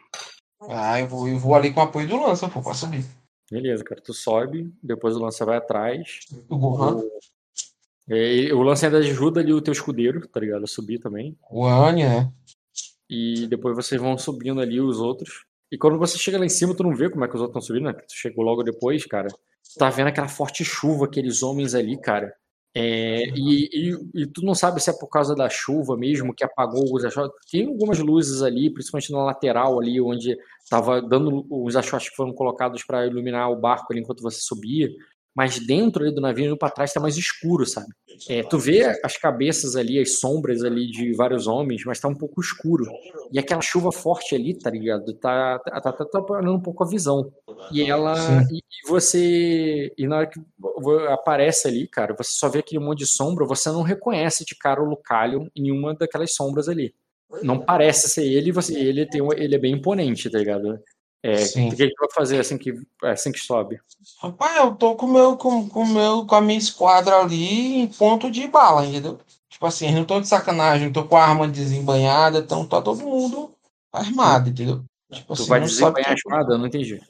[0.69, 3.05] Ah, eu vou, eu vou ali com o apoio do lança, pô, pra subir.
[3.51, 4.01] Beleza, cara.
[4.01, 6.21] Tu sobe, depois o lança vai atrás.
[6.49, 7.03] O Gohan,
[8.09, 10.65] E, o lança ainda ajuda ali o teu escudeiro, tá ligado?
[10.65, 11.37] A subir também.
[11.51, 12.33] o Anne, né?
[13.09, 15.45] E depois vocês vão subindo ali os outros.
[15.71, 17.63] E quando você chega lá em cima, tu não vê como é que os outros
[17.63, 17.93] estão subindo, né?
[17.93, 19.29] Tu chegou logo depois, cara.
[19.29, 22.35] Tu tá vendo aquela forte chuva, aqueles homens ali, cara.
[22.77, 26.45] É, e, e, e tu não sabe se é por causa da chuva mesmo que
[26.45, 27.37] apagou os achotes.
[27.49, 30.37] Tem algumas luzes ali, principalmente na lateral ali, onde
[30.69, 34.89] tava dando os achotes que foram colocados para iluminar o barco ali enquanto você subia.
[35.35, 37.89] Mas dentro ali do navio, indo pra trás, tá mais escuro, sabe?
[38.29, 42.15] É, tu vê as cabeças ali, as sombras ali de vários homens, mas tá um
[42.15, 42.87] pouco escuro.
[43.33, 45.13] E aquela chuva forte ali, tá ligado?
[45.15, 47.33] Tá, tá, tá, tá atrapalhando um pouco a visão.
[47.73, 48.15] E ela.
[48.51, 49.93] E, e você.
[49.99, 50.41] E na hora que
[51.09, 54.81] aparece ali, cara, você só vê aquele monte de sombra, você não reconhece de cara
[54.81, 56.95] o Lucalion em nenhuma daquelas sombras ali.
[57.43, 60.79] Não parece ser ele, você, ele, tem, ele é bem imponente, tá ligado?
[61.27, 61.71] É, Sim.
[61.71, 63.81] o que ele vai fazer assim que, assim que sobe?
[64.21, 68.31] Rapaz, eu tô com, meu, com, com, meu, com a minha esquadra ali em ponto
[68.31, 69.19] de bala, entendeu?
[69.49, 72.83] Tipo assim, eu não tô de sacanagem, não tô com a arma desembanhada, então tá
[72.83, 73.55] todo mundo
[73.91, 74.85] armado, entendeu?
[75.11, 76.53] Tipo Tu assim, vai desembanhar a espada?
[76.55, 77.01] Eu não entendi.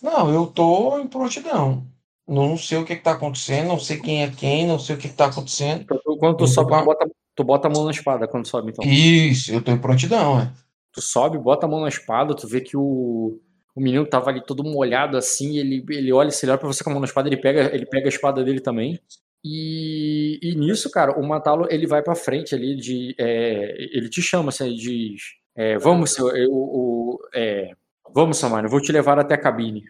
[0.00, 1.84] Não, eu tô em prontidão.
[2.28, 4.98] Não sei o que que tá acontecendo, não sei quem é quem, não sei o
[4.98, 5.82] que que tá acontecendo.
[5.82, 8.70] Então, quando tu sobe, a- tu bota, tu bota a mão na espada quando sobe,
[8.70, 8.84] então.
[8.84, 10.52] Isso, eu tô em prontidão, é.
[10.92, 13.40] Tu sobe, bota a mão na espada, tu vê que o,
[13.74, 16.82] o menino tava ali todo molhado assim, ele, ele olha, se ele olha pra você
[16.82, 18.98] com a mão na espada, ele pega, ele pega a espada dele também.
[19.44, 24.20] E, e nisso, cara, o Matalo ele vai pra frente ali, de, é, ele te
[24.20, 25.22] chama, assim, ele diz:
[25.56, 27.70] é, Vamos, seu, eu, o, é,
[28.12, 29.82] vamos, Samara, eu vou te levar até a cabine.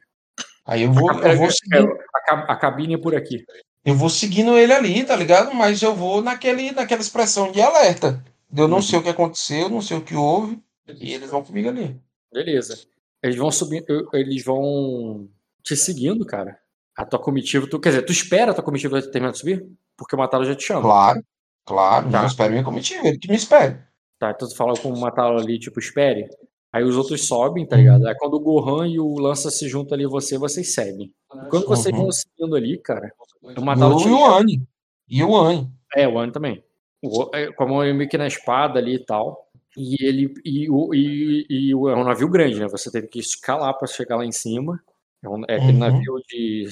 [0.64, 3.44] Aí eu vou, eu vou É, seguindo, a, ca- a cabine é por aqui.
[3.84, 5.52] eu vou seguindo ele ali, tá ligado?
[5.54, 8.22] Mas eu vou naquele, naquela expressão de alerta.
[8.56, 8.82] Eu não Uhum.
[8.82, 10.60] sei o que aconteceu, não sei o que houve,
[11.00, 12.00] e eles vão comigo ali.
[12.32, 12.78] Beleza.
[13.22, 13.84] Eles vão subindo,
[14.14, 15.28] eles vão
[15.62, 16.58] te seguindo, cara.
[16.96, 19.66] A tua comitiva, tu, quer dizer, tu espera a tua comitiva terminar de subir?
[19.96, 20.82] Porque o Matalo já te chama.
[20.82, 21.22] Claro,
[21.66, 22.20] claro, Tá.
[22.20, 23.78] não espero minha comitiva, ele que me espere.
[24.18, 26.28] Tá, então tu fala com o Matalo ali, tipo, espere.
[26.72, 28.06] Aí os outros sobem, tá ligado?
[28.06, 31.12] Aí quando o Gohan e o Lança se juntam ali você, vocês seguem.
[31.50, 32.02] Quando vocês Uhum.
[32.02, 33.10] vão seguindo ali, cara,
[33.42, 34.62] o Matalo Eu te e o Anne.
[35.08, 35.68] E o Anne.
[35.96, 36.62] É, o Ano também.
[37.02, 39.49] O, é, com a mão meio que na espada ali e tal.
[39.82, 40.34] E ele.
[40.44, 42.68] E, o, e, e o- é um navio grande, né?
[42.68, 44.78] Você teve que escalar pra chegar lá em cima.
[45.22, 45.78] É, um, é aquele Uhum.
[45.78, 46.66] navio de,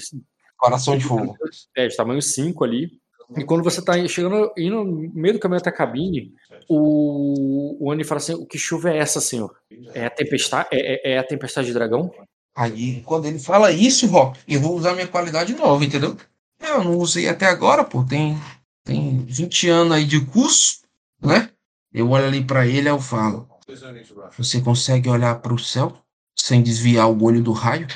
[0.56, 1.36] Coração de fogo.
[1.76, 2.90] é, de tamanho 5 ali.
[3.36, 6.32] E quando você tá chegando, indo no meio do caminho até a cabine,
[6.68, 9.54] o, o Annie fala assim: O que chuva é essa, senhor?
[9.94, 12.10] É a tempestade, é, é- é a tempestade de dragão?
[12.56, 16.16] Aí, quando ele fala isso, Rock, eu vou usar minha qualidade nova, entendeu?
[16.60, 18.02] Eu não usei até agora, pô.
[18.02, 18.36] Tem,
[18.84, 20.80] tem 20 anos aí de curso,
[21.22, 21.50] né?
[21.92, 23.48] Eu olho ali pra ele e eu falo:
[24.36, 25.96] Você consegue olhar para o céu
[26.36, 27.86] sem desviar o olho do raio?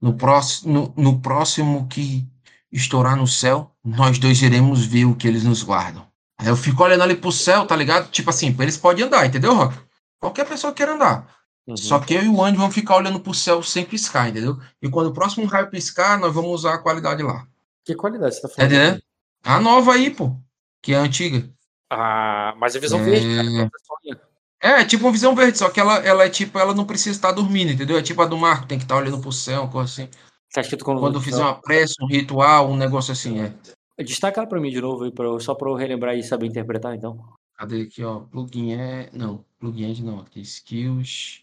[0.00, 2.26] No próximo, no, no próximo que
[2.70, 6.06] estourar no céu, nós dois iremos ver o que eles nos guardam.
[6.38, 8.10] Aí eu fico olhando ali pro céu, tá ligado?
[8.10, 9.78] Tipo assim, eles podem andar, entendeu, Rock?
[10.20, 11.34] Qualquer pessoa queira andar.
[11.66, 11.76] Uhum.
[11.76, 14.58] Só que eu e o Andy vamos ficar olhando pro céu sem piscar, entendeu?
[14.82, 17.46] E quando o próximo raio piscar, nós vamos usar a qualidade lá.
[17.84, 18.72] Que qualidade você tá Tá falando?
[18.72, 19.02] entendendo?
[19.42, 20.36] A nova aí, pô.
[20.82, 21.48] Que é a antiga.
[21.90, 23.04] Ah, mas a visão É.
[23.04, 23.70] verde, cara.
[23.72, 24.20] você sonha.
[24.60, 27.30] É, tipo uma visão verde, só que ela, ela é tipo, ela não precisa estar
[27.32, 27.96] dormindo, entendeu?
[27.98, 30.10] É tipo a do Marco, tem que estar olhando pro céu, uma coisa assim.
[30.52, 33.54] Tá escrito quando, Quando fizer uma prece, um ritual, um negócio assim, é.
[34.02, 36.46] Destaca ela pra mim de novo, aí, pra eu- só pra eu relembrar e saber
[36.46, 37.18] interpretar, então.
[37.56, 38.20] Cadê aqui, ó?
[38.20, 39.08] Plugin é.
[39.12, 40.20] Não, plugin é não.
[40.20, 41.42] Aqui, skills.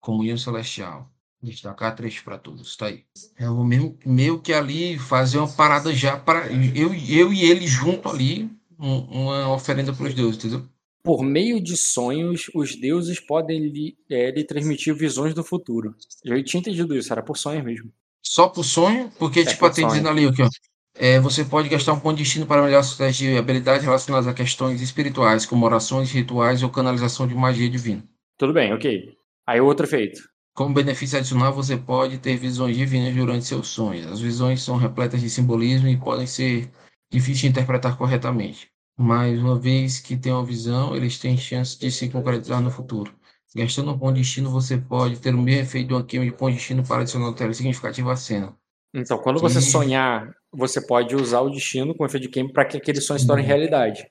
[0.00, 1.08] Comunhão Celestial.
[1.44, 2.74] Destacar três para todos.
[2.76, 3.04] Tá aí.
[3.38, 6.50] É o mesmo, meio que ali fazer uma parada já para.
[6.50, 8.50] Eu, eu e ele junto ali.
[8.78, 10.66] um- uma oferenda para os deuses, entendeu?
[11.04, 15.94] Por meio de sonhos, os deuses podem lhe, é, lhe transmitir visões do futuro.
[16.24, 17.92] Eu tinha entendido isso, era por sonhos mesmo.
[18.22, 19.88] Só por sonho, porque, É, tipo, tem sonho.
[19.88, 20.48] dizendo ali, aqui, ó.
[20.96, 24.26] É, você pode gastar um ponto de destino para melhorar suas testes de habilidades relacionadas
[24.26, 28.02] a questões espirituais, como orações, rituais ou canalização de magia divina.
[28.38, 29.12] Tudo bem, ok.
[29.46, 30.20] Aí o outro efeito.
[30.54, 34.06] Como benefício adicional, você pode ter visões divinas durante seus sonhos.
[34.06, 36.70] As visões são repletas de simbolismo e podem ser
[37.10, 38.70] difíceis de interpretar corretamente.
[38.96, 43.12] Mas uma vez que tem uma visão, eles têm chance de se concretizar no futuro.
[43.52, 46.30] Gastando um ponto de destino, você pode ter o mesmo efeito de uma queima de
[46.30, 48.54] ponto de destino para adicionar um detalhe significativo à cena.
[48.94, 52.76] Então, quando você sonhar, você pode usar o destino com efeito de queima para que
[52.76, 54.06] aquele sonho se torne realidade.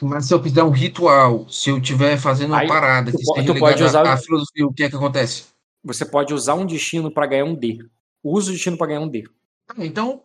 [0.00, 3.46] Mas se eu fizer um ritual, se eu estiver fazendo uma Aí, parada que esteja
[3.46, 5.55] tu ligada pode usar à filosofia, o que é que acontece?
[5.86, 7.78] Você pode usar um destino para ganhar um D.
[8.22, 9.24] Usa o destino para ganhar um D.
[9.78, 10.20] Então,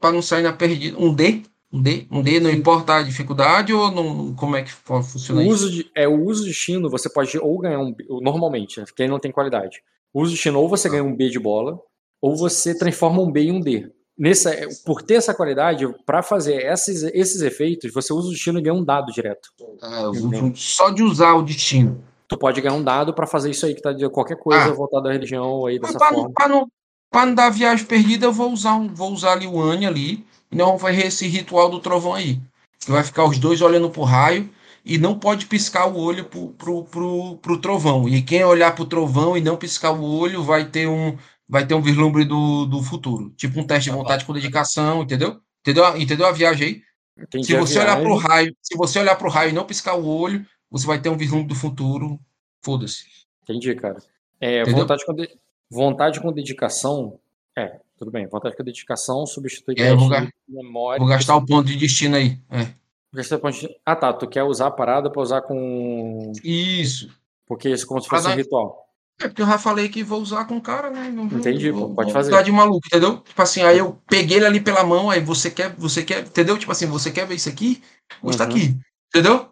[0.00, 3.72] para não sair na perdida, um D, um D, um D, não importa a dificuldade
[3.72, 5.52] ou não, como é que fu- funciona O isso?
[5.54, 8.86] uso de, é, o uso do destino, você pode ou ganhar um B, normalmente, né,
[8.96, 9.80] quem não tem qualidade.
[10.12, 11.78] O uso do destino, ou você ganha um B de bola,
[12.20, 13.90] ou você transforma um B em um D.
[14.18, 18.62] Nessa, por ter essa qualidade, para fazer esses, esses efeitos, você usa o destino e
[18.62, 19.48] ganha um dado direto.
[19.80, 20.10] Ah,
[20.54, 22.04] só de usar o destino.
[22.32, 24.72] Tu pode ganhar um dado para fazer isso aí, que tá de qualquer coisa Ah.
[24.72, 26.32] voltada à religião aí Mas dessa para forma.
[26.34, 26.66] pra não,
[27.10, 30.26] pra não dar viagem perdida, eu vou usar, um, vou usar ali o Anne ali,
[30.50, 32.40] e não vai esse ritual do trovão aí.
[32.80, 34.48] Que vai ficar os dois olhando pro raio
[34.84, 38.08] e não pode piscar o olho pro, pro, pro, pro trovão.
[38.08, 41.16] E quem olhar pro trovão e não piscar o olho vai ter um,
[41.48, 43.30] vai ter um vislumbre do, do futuro.
[43.36, 45.38] Tipo um teste de vontade com dedicação, entendeu?
[45.60, 46.82] Entendeu, a- entendeu a viagem aí?
[47.24, 48.04] Entendi Se você olhar viagem.
[48.04, 51.08] pro raio, se você olhar pro raio e não piscar o olho, você vai ter
[51.10, 52.18] um vislumbre do futuro.
[52.64, 53.04] Foda-se.
[53.42, 53.98] Entendi, cara.
[54.40, 55.30] É, vontade, com de-
[55.70, 57.18] vontade com dedicação.
[57.56, 58.26] É, tudo bem.
[58.26, 60.98] Vontade com dedicação substitui É, vou ga- memória.
[60.98, 62.38] Vou gastar o ponto de destino aí.
[62.50, 62.68] É.
[63.12, 64.12] Gastar ponto de- Ah, tá.
[64.12, 66.32] Tu quer usar a parada pra usar com.
[66.42, 67.10] Isso.
[67.46, 68.88] Porque isso é como se fosse um ritual.
[69.20, 71.10] É porque eu já falei que vou usar com o cara, né?
[71.10, 72.30] Não vou- Entendi, vou- pô, pode vou fazer.
[72.30, 73.18] Dar de maluco, entendeu?
[73.18, 76.56] Tipo assim, aí eu peguei ele ali pela mão, aí você quer, você quer, entendeu?
[76.58, 77.82] Tipo assim, você quer ver isso aqui?
[78.20, 78.50] Custa Uhum.
[78.50, 78.76] aqui,
[79.08, 79.48] entendeu?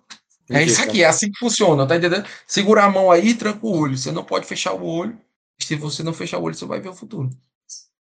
[0.50, 2.26] É isso aqui, é assim que funciona, tá entendendo?
[2.46, 3.96] Segura a mão aí e tranca o olho.
[3.96, 5.18] Você não pode fechar o olho.
[5.58, 7.30] Se você não fechar o olho, você vai ver o futuro.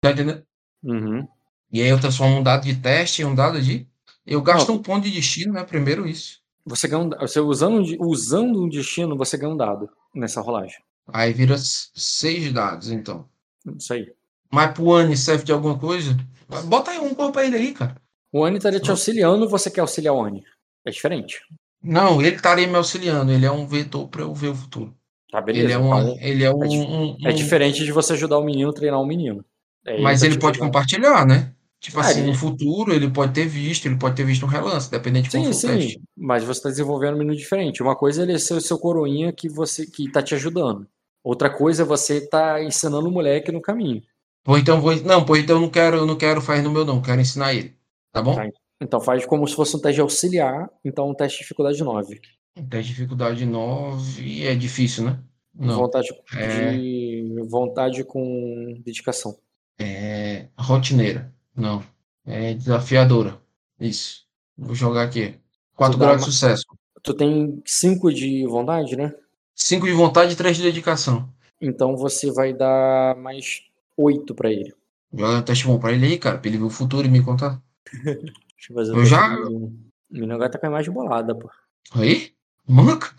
[0.01, 0.43] Tá entendendo?
[0.83, 1.27] Uhum.
[1.73, 3.87] E aí eu transformo um dado de teste em um dado de.
[4.27, 4.77] Eu gasto Não.
[4.77, 5.65] um ponto de destino, né?
[5.65, 6.41] Primeiro isso.
[6.65, 10.79] Você ganha um, você usando, um usando um destino, você ganha um dado nessa rolagem.
[11.13, 13.29] Aí vira seis dados, então.
[13.77, 14.13] Isso aí.
[14.53, 16.17] Mas pro Anne serve de alguma coisa?
[16.65, 17.97] Bota aí um corpo pra ele aí, cara.
[18.33, 20.45] O Ani estaria te auxiliando você quer auxiliar o Ani.
[20.85, 21.41] É diferente.
[21.83, 23.33] Não, ele estaria me auxiliando.
[23.33, 24.95] Ele é um vetor para eu ver o futuro.
[25.31, 25.65] Tá, beleza.
[25.67, 26.65] Ele é, Então, ele é um.
[26.65, 29.45] é di- um- é um- diferente de você ajudar o menino a treinar o menino.
[29.87, 31.53] É Mas tá ele pode compartilhar, né?
[31.79, 34.49] Tipo Ah, assim, ele- no futuro ele pode ter visto, ele pode ter visto um
[34.49, 36.03] relance, dependente de como Sim, for sim.
[36.15, 37.83] Mas você está desenvolvendo um menino diferente.
[37.83, 40.87] Uma coisa é ele ser o seu coroinha que você que tá te ajudando.
[41.25, 44.03] Outra coisa é você tá ensinando o moleque no caminho.
[44.47, 44.95] Ou então vou.
[44.97, 47.01] Não, pô, então eu não quero, eu não quero fazer no meu, não.
[47.01, 47.75] Quero ensinar ele.
[48.13, 48.35] Tá bom?
[48.35, 48.47] Tá.
[48.81, 52.21] Então faz como se fosse um teste de auxiliar, então um teste de dificuldade 9.
[52.57, 55.21] Um Teste de dificuldade 9 é difícil, né?
[55.55, 55.77] Não.
[55.77, 56.73] Vontade É.
[56.73, 59.37] de vontade com dedicação.
[59.79, 61.33] É rotineira.
[61.55, 61.83] Não.
[62.27, 63.39] É desafiadora.
[63.79, 64.27] Isso.
[64.57, 65.35] Vou jogar aqui.
[65.75, 66.65] 4 Tu dá graus de uma- sucesso.
[67.03, 69.15] Tu tem 5 de vontade, né?
[69.55, 71.29] 5 de vontade e 3 de dedicação.
[71.61, 73.63] Então você vai dar mais
[73.97, 74.75] 8 pra ele.
[75.13, 77.23] Joga um teste bom pra ele aí, cara, pra ele ver o futuro e me
[77.23, 77.61] contar.
[78.61, 79.39] Deixa eu fazer o Eu já-.
[79.49, 79.73] O
[80.11, 81.51] menino agora tá com a imagem bolada, pô.
[81.97, 82.33] Aí?
[82.69, 83.15] Manca?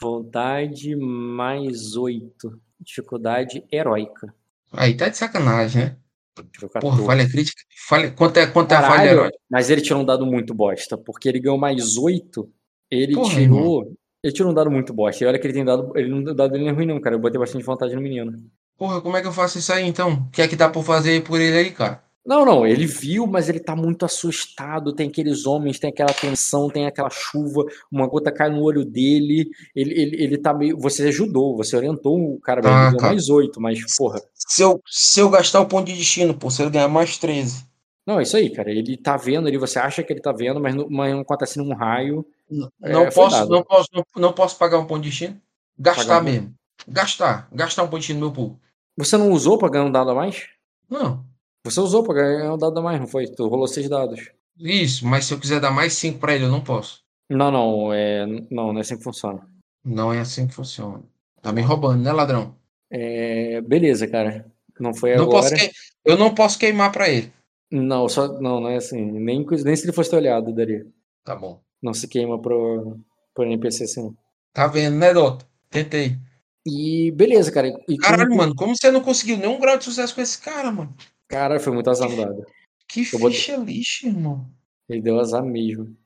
[0.00, 2.60] Vontade mais 8.
[2.78, 4.34] Dificuldade heróica.
[4.70, 5.96] Aí tá de sacanagem, né?
[6.34, 7.06] Porra, 14.
[7.06, 7.62] falha crítica.
[7.88, 8.10] Falha...
[8.10, 9.38] Quanto é, quanto é a falha Caralho, heróica?
[9.50, 12.46] mas ele tirou um dado muito bosta, porque ele ganhou mais 8.
[12.90, 13.96] Ele Porra, tirou.
[14.22, 15.24] Ele tirou um dado muito bosta.
[15.24, 15.90] E olha que ele tem dado.
[15.96, 17.16] Ele não, dado dele não é ruim, não, cara.
[17.16, 18.32] Eu botei bastante vontade no menino.
[18.76, 20.12] Porra, como é que eu faço isso aí então?
[20.12, 22.05] O que é que dá pra fazer por ele aí, cara?
[22.26, 24.92] Não, não, ele viu, mas ele tá muito assustado.
[24.92, 29.48] Tem aqueles homens, tem aquela tensão, tem aquela chuva, uma gota cai no olho dele.
[29.74, 30.76] Ele, ele, ele tá meio.
[30.78, 33.12] Você ajudou, você orientou o cara Ah, ele ganhou cara.
[33.12, 34.20] mais 8, mas, porra.
[34.34, 37.64] Se eu, se eu gastar o ponto de destino, pô, se ele ganhar mais 13.
[38.04, 38.70] Não, é isso aí, cara.
[38.70, 41.58] Ele tá vendo ali, você acha que ele tá vendo, mas não, mas não acontece
[41.58, 42.26] num raio.
[42.50, 45.40] Não, É, não posso, não, posso, não, não posso pagar um ponto de destino?
[45.78, 46.54] Gastar Pagar um- mesmo.
[46.88, 47.48] Gastar.
[47.52, 48.60] Gastar um ponto de destino no meu pool.
[48.96, 50.44] Você não usou pra ganhar um dado a mais?
[50.90, 51.24] Não.
[51.70, 53.26] Você usou pra ganhar um dado a mais, não foi?
[53.26, 54.30] Tu rolou seis dados.
[54.58, 57.02] Isso, mas se eu quiser dar mais 5 pra ele, eu não posso.
[57.28, 58.24] Não, não, é.
[58.50, 59.46] Não, não é assim que funciona.
[59.84, 61.02] Não é assim que funciona.
[61.42, 62.54] Tá me roubando, né, ladrão?
[62.90, 64.46] É, beleza, cara.
[64.80, 65.54] Não foi Não agora.
[65.54, 65.70] que-
[66.04, 67.32] Eu não posso queimar pra ele.
[67.70, 68.28] Não, só.
[68.40, 69.00] Não, não é assim.
[69.02, 70.86] Nem, nem se ele fosse olhado, daria.
[71.24, 71.60] Tá bom.
[71.82, 72.98] Não se queima pro,
[73.34, 74.02] pro NPC assim.
[74.04, 74.16] não.
[74.52, 75.44] Tá vendo, né, Dota?
[75.68, 76.16] Tentei.
[76.64, 77.68] E beleza, cara.
[77.88, 80.94] E Caralho, mano, como você não conseguiu nenhum grau de sucesso com esse cara, mano?
[81.28, 82.44] Cara, foi muito azar dado.
[82.88, 84.48] Que Eu botei- ficha lixa, irmão.
[84.88, 85.96] Ele deu azar mesmo.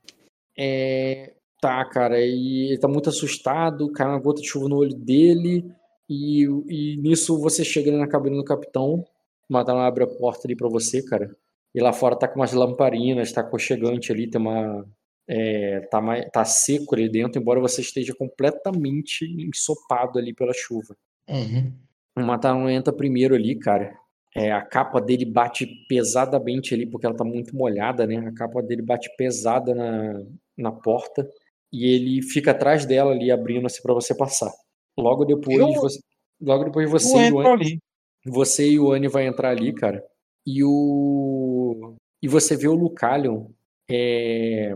[0.57, 4.93] É, tá, cara, e ele tá muito assustado, cai uma gota de chuva no olho
[4.95, 5.63] dele,
[6.09, 9.05] e, e nisso você chega ali na cabine do capitão,
[9.49, 11.33] o Madalão abre a porta ali pra você, cara,
[11.73, 14.85] e lá fora tá com umas lamparinas, tá aconchegante ali, tem uma.
[15.27, 20.97] é, tá, mais, tá seco ali dentro, embora você esteja completamente ensopado ali pela chuva.
[21.29, 21.71] Uhum.
[22.17, 23.95] O Matarão entra primeiro ali, cara.
[24.35, 28.17] É, a capa dele bate pesadamente ali, porque ela tá muito molhada, né?
[28.17, 30.23] A capa dele bate pesada na,
[30.57, 31.29] na porta.
[31.71, 34.51] E ele fica atrás dela ali, abrindo assim pra você passar.
[34.97, 35.99] Logo depois, Eu- você,
[36.41, 37.79] logo depois você, Eu e o Anne,
[38.25, 40.03] você e o Anne vai entrar ali, cara.
[40.45, 41.95] E o.
[42.21, 43.47] E você vê o Lucalion.
[43.89, 44.73] É,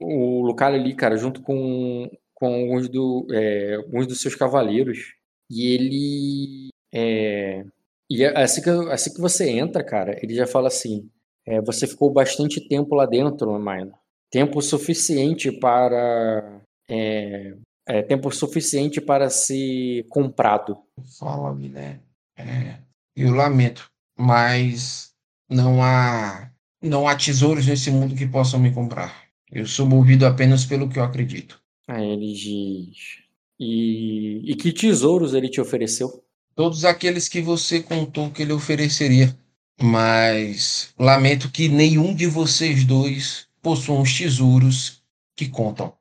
[0.00, 5.14] o Lucalion ali, cara, junto com, com alguns, do, é, alguns dos seus cavaleiros.
[5.50, 6.68] E ele.
[6.92, 7.64] É,
[8.10, 11.08] e é- assim que, assim que você entra, cara, ele já fala assim:
[11.46, 13.92] é, você ficou bastante tempo lá dentro, Mino.
[14.30, 16.60] Tempo suficiente para.
[16.88, 17.54] É,
[17.86, 20.78] é, tempo suficiente para ser comprado.
[21.18, 22.00] Fala, né?
[22.36, 22.78] É,
[23.16, 23.86] eu lamento,
[24.18, 25.12] mas
[25.48, 26.50] não há
[26.82, 29.24] não há tesouros nesse mundo que possam me comprar.
[29.50, 31.60] Eu sou movido apenas pelo que eu acredito.
[31.88, 33.22] Aí ele diz.
[33.58, 36.23] E, e que tesouros ele te ofereceu?
[36.54, 39.36] Todos aqueles que você contou que ele ofereceria,
[39.80, 45.02] mas lamento que nenhum de vocês dois possuam os tesouros
[45.36, 45.92] que contam.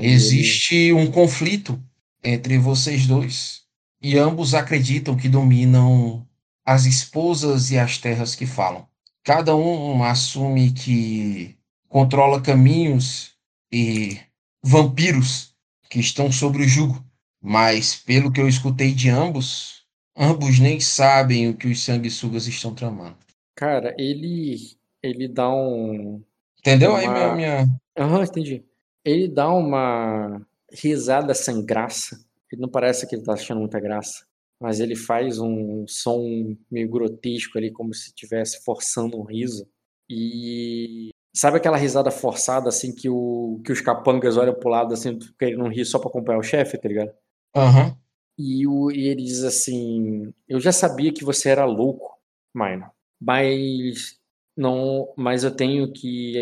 [0.00, 1.82] Existe um conflito
[2.22, 3.62] entre vocês dois
[4.02, 6.26] e ambos acreditam que dominam
[6.64, 8.86] as esposas e as terras que falam.
[9.22, 11.56] Cada um assume que
[11.88, 13.32] controla caminhos
[13.70, 14.18] e
[14.62, 15.54] vampiros
[15.90, 17.04] que estão sobre o jugo,
[17.42, 19.79] mas pelo que eu escutei de ambos,
[20.20, 23.16] ambos nem sabem o que os sanguessugas estão tramando.
[23.56, 24.56] Cara, ele.
[25.02, 26.22] Ele dá um.
[26.58, 27.80] Entendeu aí Uma- minha, minha...
[27.98, 28.62] Aham, entendi.
[29.02, 32.22] Ele dá uma risada sem graça.
[32.52, 34.26] Ele não parece que ele tá achando muita graça.
[34.60, 39.66] Mas ele faz um som meio grotesco ali, como se estivesse forçando um riso.
[40.08, 41.08] E.
[41.34, 45.66] Sabe aquela risada forçada, assim, que, o, que os capangas olham pro lado, assim, querendo
[45.68, 47.12] rir só pra acompanhar o chefe, tá ligado?
[47.54, 47.96] Aham.
[48.38, 52.18] E, o, e ele diz assim: Eu já sabia que você era louco,
[52.54, 52.90] Mino,
[53.20, 54.18] mas
[54.56, 56.36] não, mas eu tenho que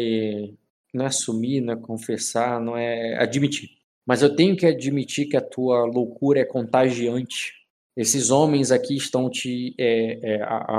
[0.55, 0.55] eh,
[0.95, 3.71] não é assumir, não é confessar, não é admitir.
[4.07, 7.53] Mas eu tenho que admitir que a tua loucura é contagiante.
[7.97, 10.79] Esses homens aqui estão te é, é, a-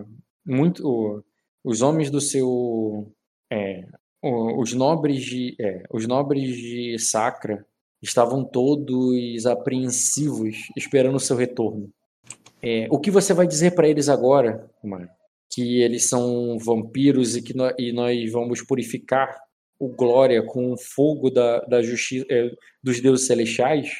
[0.00, 0.04] a-
[0.44, 1.24] muito
[1.64, 3.12] os homens do seu
[3.50, 3.86] é,
[4.22, 5.56] os nobres de
[5.90, 7.64] os nobres de Sacra
[8.02, 11.90] estavam todos apreensivos, esperando o seu retorno.
[12.62, 15.08] É, o que você vai dizer para eles agora, Mário?
[15.50, 19.40] Que eles são vampiros e que e nós vamos purificar
[19.78, 22.26] o Glória com o fogo da, da justiça
[22.82, 23.90] dos deuses celestiais?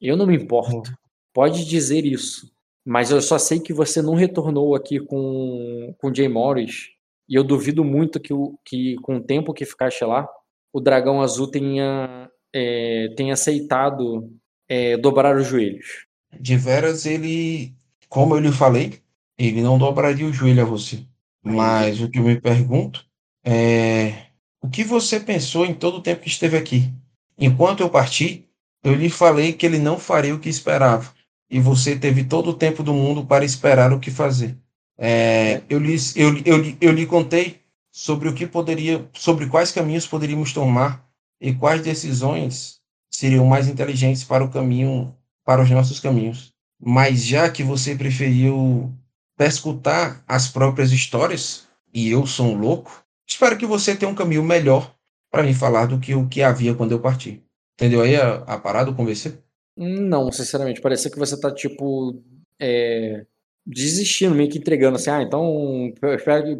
[0.00, 0.92] Eu não me importo.
[1.32, 2.52] Pode dizer isso.
[2.84, 6.90] Mas eu só sei que você não retornou aqui com, com Jay Morris.
[7.28, 10.28] E eu duvido muito que, o, que com o tempo que ficaste lá,
[10.72, 14.30] o dragão azul tenha é, tem aceitado
[14.68, 16.06] é, dobrar os joelhos.
[16.40, 17.74] de veras ele,
[18.08, 19.00] como eu lhe falei,
[19.36, 21.04] ele não dobraria o joelho a você.
[21.42, 23.04] Mas o que eu me pergunto
[23.44, 24.28] é
[24.62, 26.90] o que você pensou em todo o tempo que esteve aqui?
[27.36, 28.48] Enquanto eu parti,
[28.82, 31.12] eu lhe falei que ele não faria o que esperava.
[31.50, 34.56] E você teve todo o tempo do mundo para esperar o que fazer.
[34.96, 37.60] É, eu, lhe, eu, eu, eu lhe contei
[37.90, 41.03] sobre o que poderia, sobre quais caminhos poderíamos tomar
[41.44, 42.80] e quais decisões
[43.10, 45.14] seriam mais inteligentes para o caminho,
[45.44, 46.54] para os nossos caminhos.
[46.80, 48.90] Mas já que você preferiu
[49.38, 54.42] escutar as próprias histórias, e eu sou um louco, espero que você tenha um caminho
[54.42, 54.94] melhor
[55.30, 57.42] para me falar do que o que havia quando eu parti.
[57.74, 59.38] Entendeu aí a, a parada, o convencer?
[59.76, 62.22] Não, sinceramente, parecia que você tá, tipo,
[62.58, 63.26] é,
[63.66, 65.92] desistindo, meio que entregando assim, ah, então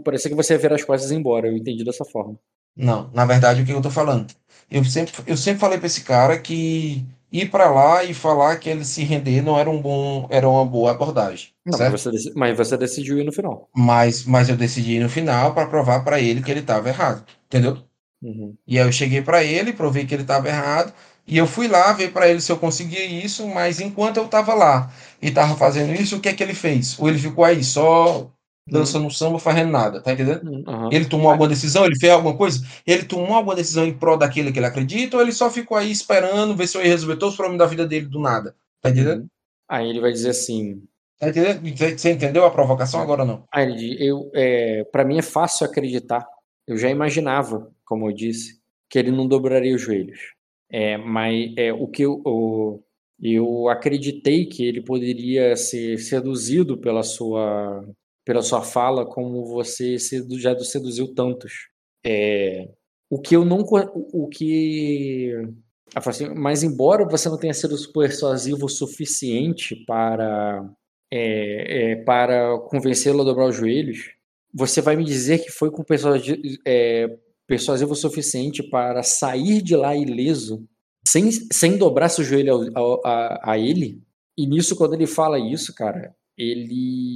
[0.05, 1.49] parecia que você ia virar as costas e ir embora.
[1.49, 2.39] Eu entendi dessa forma.
[2.77, 4.27] Não, na verdade, o que eu tô falando?
[4.71, 8.71] Eu sempre, eu sempre falei para esse cara que ir para lá e falar que
[8.71, 11.49] ele se render não era um bom, era uma boa abordagem.
[11.67, 13.69] Não, mas, você, mas, você, decidiu ir no final.
[13.75, 17.25] Mas, mas eu decidi ir no final para provar para ele que ele estava errado,
[17.47, 17.79] entendeu?
[18.23, 18.55] Uhum.
[18.67, 20.93] E aí eu cheguei para ele, provei que ele estava errado.
[21.27, 24.55] E eu fui lá ver para ele se eu conseguia isso, mas enquanto eu estava
[24.55, 26.99] lá e estava fazendo isso, o que é que ele fez?
[26.99, 28.31] Ou ele ficou aí só
[28.67, 29.11] dançando uhum.
[29.11, 30.51] samba, fazendo nada, tá entendendo?
[30.67, 30.89] Uhum.
[30.91, 32.65] Ele tomou alguma decisão, ele fez alguma coisa?
[32.87, 35.91] Ele tomou alguma decisão em prol daquele que ele acredita, ou ele só ficou aí
[35.91, 38.57] esperando ver se eu ia resolver todos os problemas da vida dele do nada?
[38.81, 39.23] Tá entendendo?
[39.23, 39.29] Uhum.
[39.69, 40.83] Aí ele vai dizer assim.
[41.19, 41.61] Tá entendendo?
[41.99, 43.45] Você entendeu a provocação agora não?
[43.53, 46.27] Aí ele diz, eu, é, para mim é fácil acreditar.
[46.67, 50.19] Eu já imaginava, como eu disse, que ele não dobraria os joelhos.
[50.71, 52.83] É, mas é, o que eu, o,
[53.21, 57.85] eu acreditei que ele poderia ser seduzido pela sua
[58.25, 59.97] pela sua fala como você
[60.39, 61.69] já seduziu tantos.
[62.05, 62.69] É,
[63.11, 65.33] o que eu não o que
[65.95, 70.69] assim, mas embora você não tenha sido persuasivo o suficiente para
[71.13, 74.11] é, é, para convencê-lo a dobrar os joelhos,
[74.53, 77.07] você vai me dizer que foi com persuasivo, é,
[77.47, 80.67] persuasivo suficiente para sair de lá ileso,
[81.07, 84.03] sem, sem dobrar seu joelho ao, a, a ele.
[84.37, 87.15] E nisso, quando ele fala isso, cara, ele,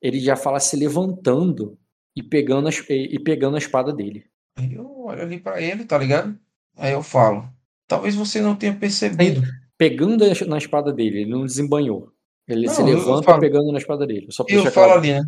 [0.00, 1.78] ele já fala se levantando
[2.16, 4.24] e pegando a, e pegando a espada dele.
[4.56, 6.38] Aí eu olho ali para ele, tá ligado?
[6.76, 7.48] Aí eu falo,
[7.86, 9.42] talvez você não tenha percebido.
[9.76, 12.12] Pegando na espada dele, ele não desembanhou.
[12.46, 14.26] Ele não, se levanta falo, pegando na espada dele.
[14.30, 15.22] Só eu falo ali, né?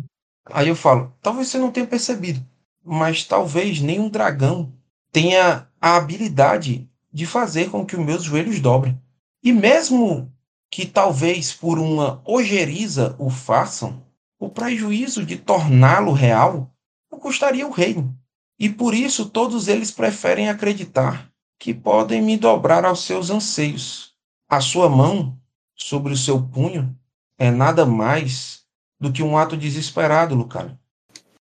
[0.45, 2.45] Aí eu falo, talvez você não tenha percebido
[2.83, 4.73] mas talvez nenhum dragão
[5.11, 8.99] tenha a habilidade de fazer com que os meus joelhos dobrem.
[9.41, 10.31] E mesmo
[10.69, 14.02] que talvez por uma ojeriza o façam,
[14.43, 16.69] o prejuízo de torná-lo real
[17.09, 18.13] não custaria o reino.
[18.59, 24.13] E por isso todos eles preferem acreditar que podem me dobrar aos seus anseios.
[24.49, 25.39] A sua mão
[25.75, 26.93] sobre o seu punho
[27.37, 28.65] é nada mais
[28.99, 30.77] do que um ato desesperado, Lucário.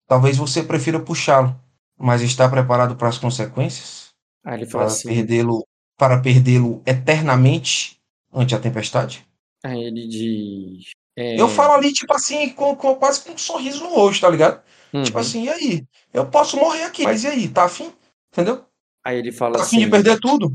[0.06, 1.58] Talvez você prefira puxá-lo,
[1.94, 4.14] mas está preparado para as consequências?
[4.42, 5.08] Ah, ele fala para assim.
[5.08, 5.66] Perdê-lo,
[5.96, 8.00] para perdê-lo eternamente
[8.32, 9.26] ante a tempestade?
[9.62, 10.90] Aí ele diz.
[11.18, 11.40] É...
[11.40, 14.62] Eu falo ali, tipo assim, com, com, quase com um sorriso no rosto, tá ligado?
[14.92, 15.02] Uhum.
[15.02, 15.86] Tipo assim, e aí?
[16.14, 17.48] Eu posso morrer aqui, mas e aí?
[17.48, 17.90] Tá afim?
[18.32, 18.64] Entendeu?
[19.04, 19.78] Aí ele fala tá assim.
[19.78, 20.54] afim de perder tudo?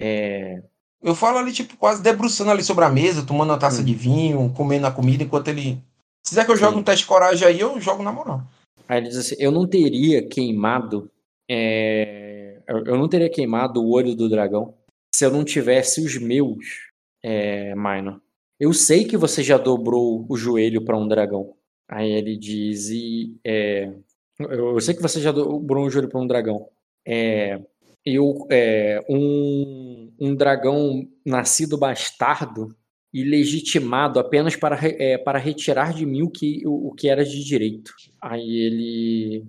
[0.00, 0.62] É.
[1.02, 3.84] Eu falo ali, tipo, quase debruçando ali sobre a mesa, tomando uma taça uhum.
[3.84, 5.82] de vinho, comendo a comida, enquanto ele.
[6.22, 8.42] Se quiser que eu jogue um teste de coragem aí, eu jogo na moral.
[8.88, 11.10] Aí ele diz assim: eu não teria queimado.
[11.50, 14.74] É, eu não teria queimado o olho do dragão
[15.14, 16.88] se eu não tivesse os meus,
[17.22, 18.20] é, Minor.
[18.58, 21.54] Eu sei que você já dobrou o joelho para um dragão.
[21.88, 23.92] Aí ele diz: e, é,
[24.38, 26.68] eu sei que você já dobrou o joelho para um dragão.
[27.06, 27.60] É,
[28.04, 32.74] eu, é, um, um dragão nascido bastardo
[33.12, 37.24] e legitimado apenas para, é, para retirar de mim o que, o, o que era
[37.24, 37.92] de direito.
[38.20, 39.44] Aí ele.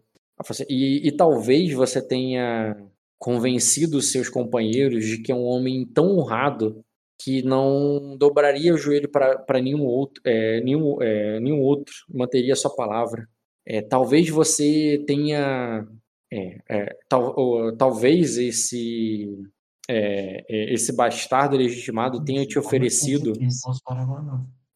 [0.70, 2.78] E, e talvez você tenha
[3.18, 6.85] convencido seus companheiros de que é um homem tão honrado
[7.18, 12.76] que não dobraria o joelho para nenhum outro, é, nenhum, é, nenhum outro, manteria sua
[12.76, 13.28] palavra.
[13.66, 15.88] É, talvez você tenha,
[16.32, 19.50] é, é, tal, ou, talvez esse
[19.88, 23.34] é, esse bastardo legitimado tenha te oferecido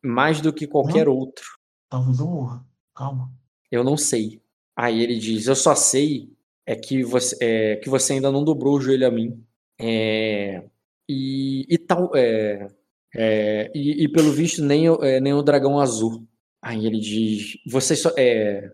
[0.04, 1.46] mais do que qualquer outro.
[1.90, 2.66] Talvez eu morra.
[2.96, 3.32] Calma.
[3.72, 4.42] Eu não sei.
[4.76, 6.32] Aí ele diz: Eu só sei
[6.66, 9.44] é que você, é, que você ainda não dobrou o joelho a mim.
[9.80, 10.64] É,
[11.10, 12.16] e, e tal.
[12.16, 12.68] É,
[13.16, 16.28] é, e, e, pelo visto, nem, é, nem o dragão azul.
[16.62, 18.12] Aí ele diz: Você só.
[18.18, 18.72] É,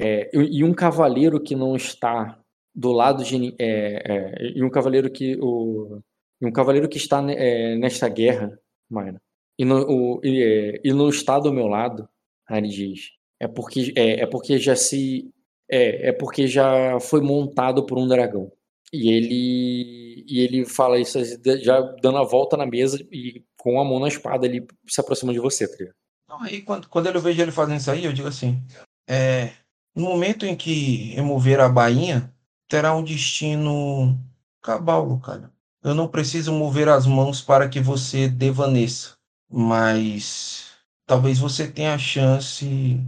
[0.00, 2.38] é, e um cavaleiro que não está
[2.74, 6.00] do lado de é, é, e um cavaleiro que o
[6.42, 8.58] um cavaleiro que está é, nesta guerra,
[8.90, 9.20] Mayra,
[9.58, 12.06] e, no, o, e, é, e não está do meu lado,
[12.46, 15.30] aí ele diz, é porque, é, é porque já se.
[15.68, 18.52] É, é porque já foi montado por um dragão.
[18.92, 20.24] E ele.
[20.28, 21.18] E ele fala isso
[21.62, 25.32] já dando a volta na mesa e com a mão na espada ele se aproxima
[25.32, 25.94] de você, tá ligado?
[26.28, 28.60] Não, aí quando, quando eu vejo ele fazendo isso aí, eu digo assim:
[29.08, 29.52] é,
[29.94, 32.32] no momento em que remover a bainha,
[32.68, 34.18] terá um destino
[34.62, 35.52] cabal, cara.
[35.82, 39.16] Eu não preciso mover as mãos para que você devaneça,
[39.48, 40.72] mas
[41.06, 43.00] talvez você tenha a chance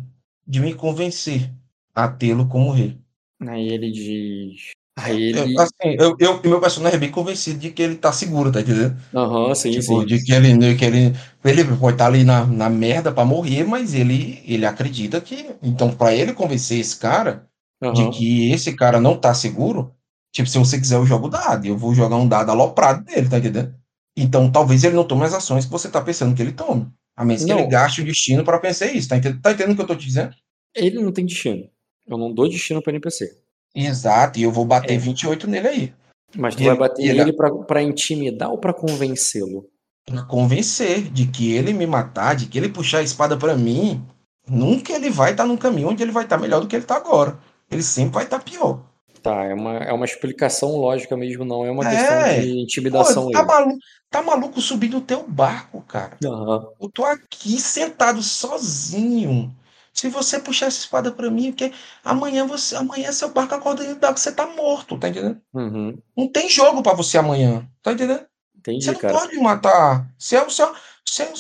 [0.47, 1.53] de me convencer
[1.95, 2.97] a tê-lo como rei.
[3.41, 4.71] Aí ele diz.
[5.01, 5.55] Aí ele.
[5.55, 8.61] Eu, assim, eu, eu, meu personagem é bem convencido de que ele tá seguro, tá
[8.61, 8.97] entendendo?
[9.15, 10.07] Aham, sim, Tipo, sim.
[10.07, 11.13] de que ele, que ele,
[11.45, 15.51] ele pode estar ali na, na merda pra morrer, mas ele, ele acredita que.
[15.63, 17.47] Então, pra ele convencer esse cara
[17.95, 18.11] de Aham.
[18.11, 19.93] que esse cara não tá seguro,
[20.33, 21.65] tipo, se você quiser, eu jogo dado.
[21.67, 23.75] Eu vou jogar um dado aloprado dele, tá entendendo?
[24.17, 26.89] Então, talvez ele não tome as ações que você tá pensando que ele tome.
[27.17, 27.61] A menos que Não.
[27.61, 29.41] ele gaste o destino pra pensar isso, tá entendendo?
[29.43, 30.35] Tá entendendo o que eu tô te dizendo?
[30.75, 31.69] Ele não tem destino.
[32.07, 33.37] Eu não dou destino pra NPC.
[33.75, 34.99] Exato, e eu vou bater É.
[34.99, 35.95] 28 nele aí.
[36.37, 39.67] Mas tu E vai ele- bater ele- nele pra, pra intimidar ou pra convencê-lo?
[40.07, 44.03] Pra convencer de que ele me matar, de que ele puxar a espada pra mim,
[44.49, 46.97] nunca ele vai estar num caminho onde ele vai estar melhor do que ele tá
[46.97, 47.39] agora.
[47.71, 48.83] Ele sempre vai estar pior.
[49.23, 51.91] Tá, é uma, é uma explicação lógica mesmo, não é uma É.
[51.97, 53.49] questão de Pô, intimidação tá, ele.
[53.49, 53.79] maluco,
[54.11, 56.17] tá maluco subir no teu barco, cara.
[56.25, 56.67] Aham.
[56.81, 59.55] Eu tô aqui sentado sozinho.
[59.99, 61.73] Se você puxar essa espada pra mim, porque
[62.05, 65.41] amanhã você, amanhã seu barco acorda dentro d'água, você tá morto, tá entendendo?
[65.53, 65.99] Uhum.
[66.17, 68.21] Não tem jogo pra você amanhã, tá entendendo?
[68.21, 69.15] Você Entendi, não cara.
[69.15, 70.09] pode me matar.
[70.17, 70.73] Você é o seu,
[71.05, 71.33] você é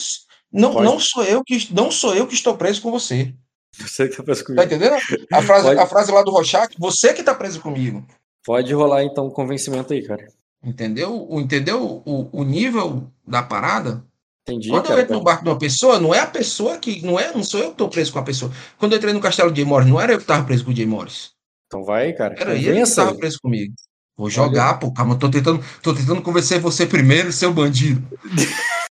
[0.53, 0.85] não, Pode.
[0.87, 3.33] não sou eu que não sou eu que estou preso com você.
[3.79, 4.65] Você que tá preso Tá comigo.
[4.65, 4.95] entendendo?
[5.33, 5.81] A frase, Pode.
[5.81, 8.05] a frase lá do Rorschach, você que tá preso comigo.
[8.45, 10.27] Pode rolar então o convencimento aí, cara.
[10.65, 11.27] Entendeu?
[11.31, 14.03] O, entendeu o, o nível da parada?
[14.49, 15.03] Entendi, Quando eu cara.
[15.03, 17.05] entro no barco de uma pessoa, não é a pessoa que.
[17.05, 18.51] Não, é, não sou eu que tô preso com a pessoa.
[18.79, 20.71] Quando eu entrei no castelo de Jay Morris, não era eu que tava preso com
[20.71, 21.33] o Jay Morris.
[21.67, 22.35] Então vai, cara.
[22.39, 23.19] Era ele que Convença tava ele.
[23.21, 23.75] preso comigo.
[24.17, 24.91] Vou jogar, pô.
[24.93, 28.03] Calma, eu tô tentando, tô tentando convencer você primeiro, seu bandido.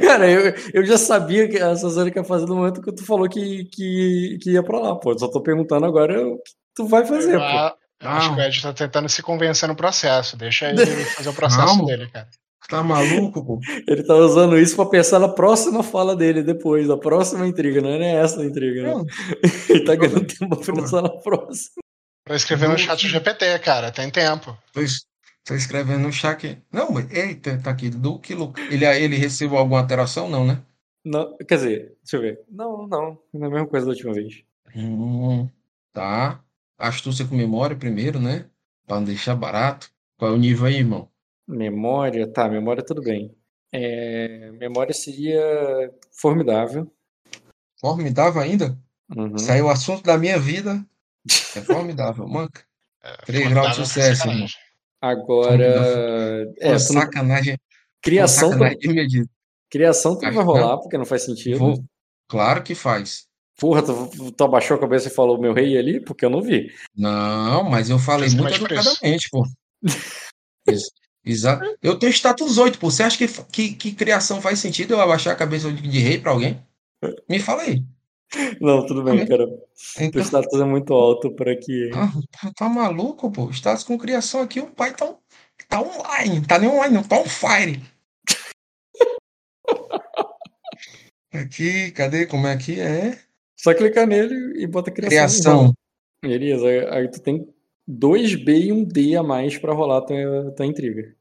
[0.00, 3.28] Cara, eu, eu já sabia que a Sazônica ia fazer no momento que tu falou
[3.28, 5.12] que, que, que ia pra lá, pô.
[5.12, 7.42] Eu só tô perguntando agora o que tu vai fazer, pô.
[7.44, 8.36] Ah, eu acho Não.
[8.36, 10.36] que o Ed tá tentando se convencer no processo.
[10.36, 10.86] Deixa ele
[11.16, 11.86] fazer o processo Calma.
[11.86, 12.28] dele, cara.
[12.68, 13.60] Tá maluco, pô?
[13.86, 17.90] Ele tá usando isso pra pensar na próxima fala dele depois, na próxima intriga, não
[17.90, 18.88] é nem essa a intriga, né?
[18.94, 19.06] Não.
[19.70, 21.70] Ele tá ganhando tempo pra pensar na próxima.
[22.24, 23.06] Pra escrever no Não, chat.
[23.06, 23.92] GPT, cara.
[23.92, 24.56] Tem tempo.
[24.72, 25.06] Tô, es-
[25.44, 26.60] tô escrevendo no chat.
[26.72, 27.08] Não, mas.
[27.12, 27.88] Eita, tá aqui.
[27.88, 30.28] Duque Lu- Ele, ele recebeu alguma alteração?
[30.28, 30.60] Não, né?
[31.04, 32.40] Não, quer dizer, deixa eu ver.
[32.50, 33.16] Não, não.
[33.32, 34.42] É a mesma coisa da última vez.
[34.74, 35.48] Hum,
[35.92, 36.40] tá.
[36.76, 38.46] Astúcia com memória primeiro, né?
[38.88, 39.88] Pra não deixar barato.
[40.18, 41.08] Qual é o nível aí, irmão?
[41.46, 43.34] Memória, tá, memória tudo bem.
[43.72, 45.40] É, memória seria
[46.12, 46.90] formidável.
[47.80, 48.78] Formidável ainda?
[49.14, 49.36] Uhum.
[49.36, 50.84] Isso aí é o assunto da minha vida.
[51.54, 52.64] É formidável, manca.
[53.04, 54.42] É, Três graus de sucesso, sacanagem.
[54.42, 54.48] irmão.
[55.00, 55.64] Agora,
[56.58, 57.56] é, tu não- sacanagem.
[58.02, 59.28] Criação, tu, sacanagem imedida.
[59.70, 61.56] criação tu não vai que rolar, porque não faz sentido.
[61.58, 61.84] Vou-
[62.28, 63.28] Claro que faz.
[63.60, 66.00] Porra, tu, tu abaixou a cabeça e falou meu rei ali?
[66.00, 66.72] Porque eu não vi.
[66.96, 69.44] Não, mas eu falei muito educadamente, pô.
[71.26, 71.76] Ex- Exato.
[71.82, 72.90] Eu tenho status 8, pô.
[72.90, 76.30] Você acha que, que, que criação faz sentido eu abaixar a cabeça de, rei pra
[76.30, 76.62] alguém?
[77.28, 77.82] Me fala aí.
[78.60, 79.26] Não, tudo bem, Amém.
[79.26, 79.46] cara.
[80.00, 81.90] Então, status é muito alto pra que.
[81.94, 83.50] ah, tá- tá maluco, pô?
[83.50, 85.14] Status com criação aqui, o pai tá,
[85.68, 86.44] tá online.
[86.46, 87.80] Tá nem online, não, tá on fire.
[91.32, 92.26] Aqui, cadê?
[92.26, 93.18] Como é que é?
[93.56, 95.10] Só clicar nele e bota criação.
[95.10, 95.74] Criação.
[96.22, 97.46] Beleza, aí tu tem
[97.88, 101.14] 2B e um D a mais pra rolar tua, tua intriga.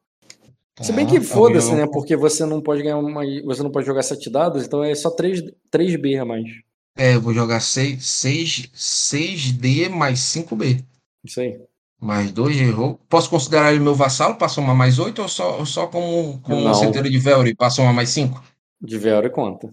[0.81, 1.87] Se bem que Tá, foda-se, né?
[1.87, 3.21] Porque você não pode ganhar uma.
[3.45, 6.49] Você não pode jogar 7 dados, então é só 3, 3B a mais.
[6.97, 10.83] É, eu vou jogar 6, 6, 6D mais 5B.
[11.23, 11.59] Isso aí.
[11.99, 12.99] Mais 2 de roubo.
[13.09, 16.73] Posso considerar ele meu vassalo para somar mais 8 ou só, só como, como um
[16.73, 18.41] centeiro de Velry para somar mais 5?
[18.81, 19.69] De Vera conta.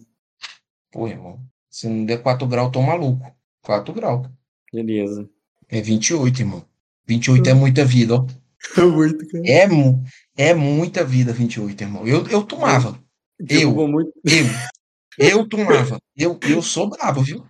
[0.90, 1.40] Pô, irmão.
[1.68, 3.24] Se não der 4 graus, eu tô maluco.
[3.62, 4.28] 4 graus.
[4.72, 5.28] Beleza.
[5.68, 6.64] É 28, irmão.
[7.06, 8.26] 28 é muita vida, ó.
[8.90, 9.44] Muito, cara.
[9.46, 10.02] É, mu-
[10.36, 12.06] é muita vida, 28, irmão.
[12.06, 12.98] Eu, eu tomava.
[13.40, 14.44] Derruba muito, Eu.
[15.18, 15.98] Eu tomava.
[16.16, 17.44] Eu, eu sou bravo, viu?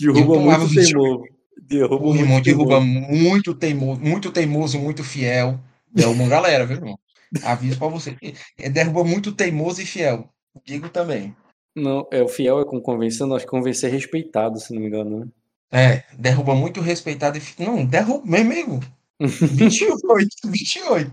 [0.00, 0.92] derruba tomava muito 28.
[0.92, 1.24] teimoso.
[1.62, 3.12] Derruba O irmão muito derruba teimoso.
[3.12, 5.60] muito teimoso, muito teimoso, muito fiel.
[5.92, 6.98] Derruba uma galera, viu, irmão?
[7.44, 8.16] Aviso pra você.
[8.58, 10.28] É, derruba muito teimoso e fiel.
[10.66, 11.36] Digo também.
[11.76, 15.26] Não, é o fiel é com convencer, nós convencer respeitado, se não me engano, né?
[15.70, 18.80] É, derruba muito respeitado e Não, derruba, meu amigo.
[19.20, 19.98] 28,
[20.46, 21.12] 28.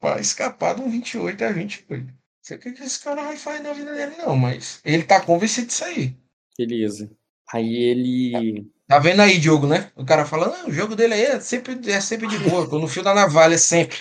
[0.00, 2.14] Pra escapar de um 28 é 28.
[2.42, 5.20] sei o que que esse cara vai fazer na vida dele, não, mas ele tá
[5.20, 6.14] convencido disso aí.
[6.58, 7.10] Beleza.
[7.52, 8.70] Aí ele.
[8.86, 9.90] Tá vendo aí, Diogo, né?
[9.96, 12.78] O cara fala, não, o jogo dele aí é sempre, é sempre de boa, tô
[12.78, 13.96] no fio da navalha, sempre.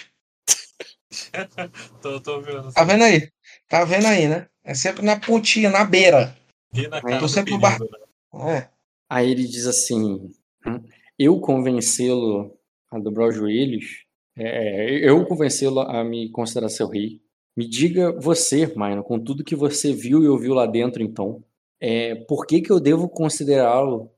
[2.01, 2.71] Tô, tô vendo.
[2.73, 3.31] Tá vendo aí?
[3.69, 4.47] Tá vendo aí, né?
[4.63, 6.35] É sempre na pontinha, na beira.
[6.73, 7.85] Ri na cara tô sempre no perigo,
[8.33, 8.57] né?
[8.57, 8.74] É.
[9.15, 10.29] Aí ele diz assim:
[10.67, 10.83] "Hum,
[11.17, 12.53] eu convencê-lo
[12.91, 14.03] a dobrar os joelhos,
[14.35, 17.21] é, eu convencê-lo a me considerar seu rei.
[17.55, 21.41] Me diga você, Maino, com tudo que você viu e ouviu lá dentro, então,
[21.79, 24.11] é, por que que eu devo considerá-lo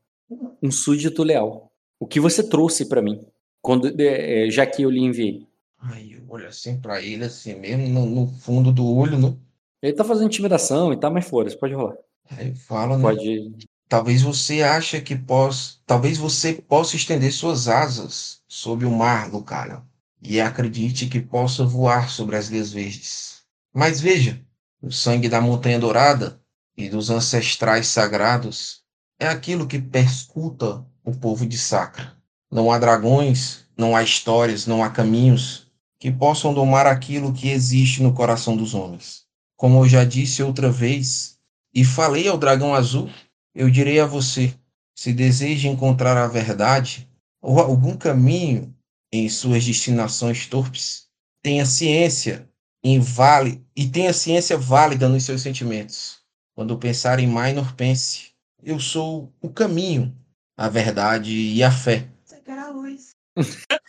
[0.64, 1.72] um súdito leal?
[1.99, 3.24] O que você trouxe pra mim,
[3.61, 5.45] quando, é, é, já que eu lhe enviei?
[5.78, 9.38] Aí eu olho assim pra ele, assim mesmo, no, no fundo do olho, né?
[9.80, 11.95] Ele tá fazendo intimidação e tá, mas foda-se, pode rolar.
[12.32, 13.03] Aí eu falo, né?
[13.03, 13.68] Pode.
[13.89, 19.81] Talvez você ache que possa, talvez você possa estender suas asas sob o mar, Lucalion,
[20.22, 23.41] e acredite que possa voar sobre as ilhas verdes.
[23.73, 24.41] Mas veja,
[24.81, 26.41] o sangue da Montanha Dourada
[26.76, 28.84] e dos ancestrais sagrados
[29.19, 32.14] é aquilo que perscuta o povo de Sacra.
[32.51, 38.03] Não há dragões, não há histórias, não há caminhos que possam domar aquilo que existe
[38.03, 39.23] no coração dos homens.
[39.55, 41.38] Como eu já disse outra vez,
[41.73, 43.09] e falei ao dragão azul,
[43.57, 44.53] eu direi a você:
[44.95, 47.09] se deseja encontrar a verdade
[47.41, 48.73] ou algum caminho
[49.11, 51.07] em suas destinações torpes,
[51.41, 52.47] tenha ciência
[52.84, 56.19] em vale e tenha ciência válida nos seus sentimentos.
[56.55, 58.31] Quando pensar em Minor, pense:
[58.61, 60.15] eu sou o caminho,
[60.55, 62.07] a verdade e a fé.
[62.23, 63.15] Você quer a luz.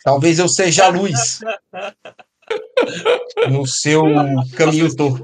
[0.03, 1.41] Talvez eu seja a luz
[3.49, 4.03] no seu
[4.55, 5.23] caminho torto.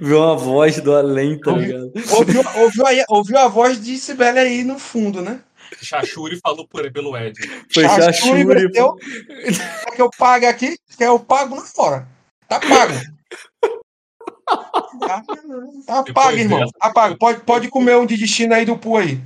[0.00, 1.92] Viu uma voz do além, tá ligado?
[2.12, 5.42] Ouviu, ouviu, aí- ouviu a voz de Sibeli aí no fundo, né?
[5.82, 7.34] Chachuri falou por, pelo Ed.
[7.72, 8.44] Foi Chachuri Chachuri.
[8.44, 8.94] meteu.
[8.94, 10.76] Quer que eu pague aqui?
[10.96, 12.08] Quer eu pago lá fora.
[12.48, 12.92] Tá pago.
[15.00, 15.22] Tá,
[15.86, 16.58] tá Depois pago, irmão.
[16.60, 17.18] dessa- Tá pago.
[17.18, 19.20] Pode, pode comer um de destino aí do Pu aí.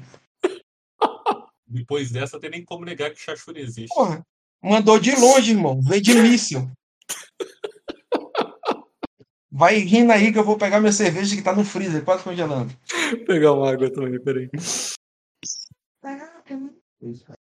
[1.66, 3.88] Depois dessa, não tem nem como negar que Chachuri existe.
[3.94, 4.22] Porra.
[4.62, 5.80] Mandou de longe, irmão.
[5.82, 6.70] Veio de míssil.
[9.50, 12.72] Vai rindo aí que eu vou pegar minha cerveja que tá no freezer, quase congelando.
[13.10, 14.50] Vou pegar uma água também, peraí.
[16.02, 16.76] Pega pra mim.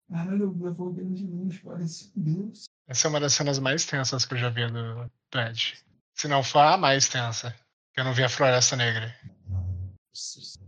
[0.10, 2.66] Caralho, eu vou de longe, parece Deus.
[2.88, 5.84] Essa é uma das cenas mais tensas que eu já vi do, do Ed.
[6.14, 7.56] Se não for a mais tensa.
[7.94, 9.16] que Eu não vi a Floresta Negra.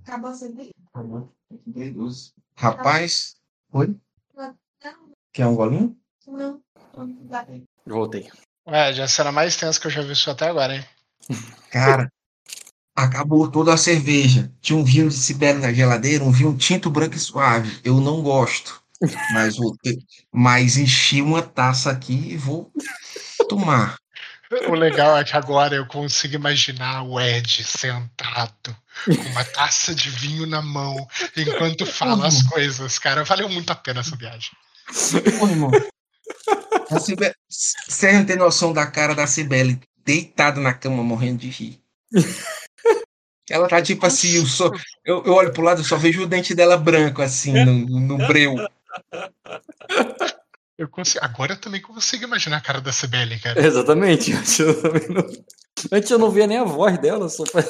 [0.03, 0.72] Acabou a cerveja?
[2.56, 3.36] Rapaz.
[3.74, 3.95] Oi?
[4.34, 4.57] Não.
[5.34, 5.99] Quer um golinho?
[6.26, 6.62] Não.
[7.86, 8.32] Voltei.
[8.68, 10.86] Ué, Ed, a cena mais tensa que eu já vi isso até agora, hein?
[11.72, 12.11] Cara,
[12.95, 14.52] acabou toda a cerveja.
[14.61, 17.80] Tinha um vinho de Sibéria na geladeira, um vinho tinto branco e suave.
[17.84, 18.81] Eu não gosto.
[19.34, 19.97] Mas, vou ter-
[20.31, 22.72] mas enchi uma taça aqui e vou
[23.49, 23.97] tomar.
[24.69, 28.76] O legal é que agora eu consigo imaginar o Ed sentado
[29.06, 30.95] com uma taça de vinho na mão
[31.35, 33.23] enquanto fala as coisas, cara.
[33.26, 34.52] Valeu muito a pena essa viagem.
[35.39, 35.72] Pô, irmão.
[36.89, 41.82] Você não tem noção da cara da Cibele deitada na cama morrendo de rir.
[43.49, 44.72] Ela tá tipo assim, eu, só,
[45.06, 48.18] eu, eu olho pro lado e só vejo o dente dela branco, assim, no, no
[48.18, 48.56] breu.
[50.77, 53.64] Eu consigo, agora eu também consigo imaginar a cara da Cibele, cara.
[53.64, 54.34] Exatamente.
[54.36, 54.73] Antes eu,
[55.10, 55.44] não...
[55.91, 57.64] Antes eu não via nem a voz dela, só pra...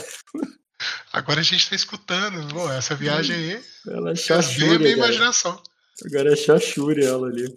[1.11, 2.53] Agora a gente tá escutando.
[2.53, 5.61] Pô, essa viagem aí ela é já veio a minha imaginação.
[6.05, 7.53] Agora é chachuri ela ali.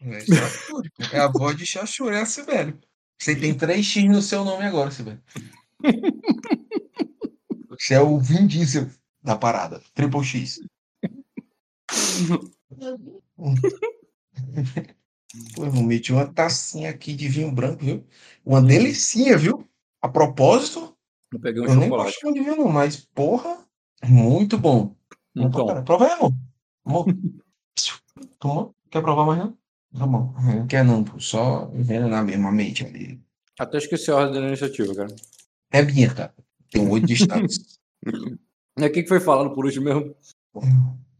[0.00, 1.16] É.
[1.16, 2.78] É a voz de Chachuri, é a Cibele.
[3.18, 5.20] Você tem três X no seu nome agora, Cibele.
[7.68, 8.88] Você é o Vin Diesel
[9.22, 9.82] da parada.
[9.94, 10.60] Triple X.
[15.54, 18.06] Pô, irmão, meti uma tacinha aqui de vinho branco, viu?
[18.44, 19.68] Uma delicinha, viu?
[20.00, 20.96] A propósito,
[21.32, 23.66] Eu peguei um eu nem gosto de vinho, não, mas, porra,
[24.06, 24.96] muito bom.
[25.34, 25.84] Então.
[25.84, 26.32] Prova aí, amor.
[26.84, 27.06] Amor.
[28.38, 28.74] Tomou?
[28.90, 29.57] Quer provar mais não?
[29.96, 30.34] Tá bom.
[30.42, 31.18] Não quer não, pô.
[31.18, 33.20] Só vendo na mesma mente ali.
[33.58, 35.14] até esqueci a ordem da iniciativa, cara.
[35.70, 36.34] É minha, cara.
[36.70, 37.78] Tem oito destaques.
[38.80, 40.14] E o que que foi falando por último mesmo?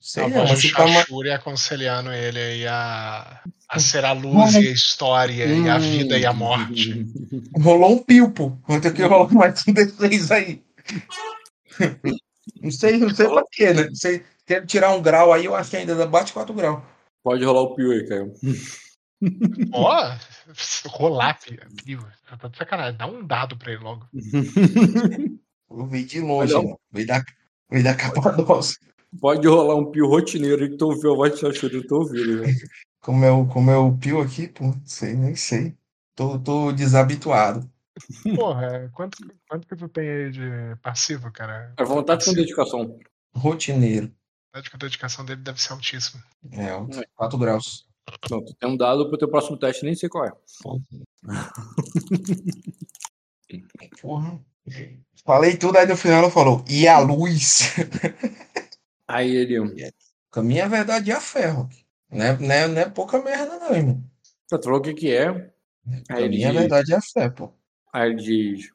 [0.01, 4.55] Sei a não, voz de tá Chachuri aconselhando ele aí a, a ser a luz
[4.55, 7.05] e a história e a vida e a morte.
[7.61, 8.57] rolou um pio, pô.
[8.67, 10.63] Vou ter que rolar mais um D6 aí.
[12.63, 13.85] Não sei, não sei pra quê, né?
[13.87, 14.23] Não sei.
[14.47, 16.81] Quero tirar um grau aí, eu acho que ainda bate 4 graus.
[17.23, 18.33] Pode rolar o pio aí, cara.
[19.73, 20.17] Ó,
[20.89, 21.61] rolar, filho.
[21.85, 22.07] Filho,
[22.39, 22.97] Tá de sacanagem.
[22.99, 24.07] Dá um dado pra ele logo.
[25.71, 26.81] Eu vi de longe, Olha, irmão.
[26.93, 27.25] Veio da,
[27.71, 28.79] veio da Capadócia.
[29.21, 31.97] Pode rolar um pio rotineiro aí que tu ouviu a voz de chachuri, eu tô
[32.01, 32.43] ouvindo.
[32.43, 32.53] né?
[33.01, 34.75] Como é o, como é o pio aqui, pô?
[34.85, 35.75] Sei, nem sei.
[36.17, 37.71] Tô, tô desabituado.
[38.35, 39.19] Porra, é, quanto,
[39.49, 41.73] quanto que tu tem aí de passivo, cara?
[41.77, 42.99] A vontade com dedicação.
[43.35, 44.13] Rotineiro.
[44.53, 46.23] Acho que a dedicação dele deve ser altíssima.
[46.53, 47.87] É, 4 graus.
[48.31, 50.33] Não, tu tem um dado pro teu próximo teste, nem sei qual é.
[54.01, 54.41] Porra.
[55.25, 57.75] Falei tudo, aí no final ela falou, e a luz?
[59.09, 59.57] Aí ele.
[60.31, 61.67] Com a minha verdade é a ferro.
[62.11, 64.05] Não é, não, é, não é pouca merda, não, irmão.
[64.49, 65.29] Tu falou o que que é?
[66.11, 67.51] Aí a ele diz, verdade é a fé, pô.
[67.91, 68.71] aí ele diz.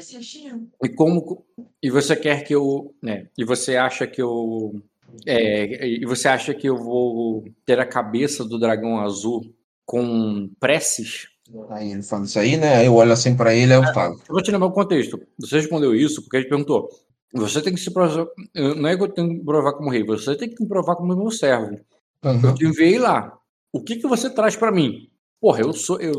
[0.00, 0.48] Xixi.
[0.84, 1.44] E como.
[1.82, 2.94] E você quer que eu.
[3.02, 3.28] Né?
[3.36, 4.80] E você acha que eu.
[5.26, 9.42] É, e você acha que eu vou ter a cabeça do dragão azul
[9.84, 11.28] com preces?
[11.70, 12.86] Aí ele fala isso aí, né?
[12.86, 14.14] Eu olho assim pra ele, eu falo.
[14.14, 15.20] Eu vou te lembrar o contexto.
[15.38, 16.88] Você respondeu isso porque ele perguntou.
[17.34, 18.26] Você tem que se provar.
[18.54, 21.16] Não é que eu tenho que provar como rei, você tem que me provar como
[21.16, 21.78] meu servo.
[22.22, 22.54] Eu Aham.
[22.54, 23.36] te enviei lá.
[23.72, 25.08] O que, que você traz pra mim?
[25.40, 26.00] Porra, eu sou.
[26.00, 26.12] Eu,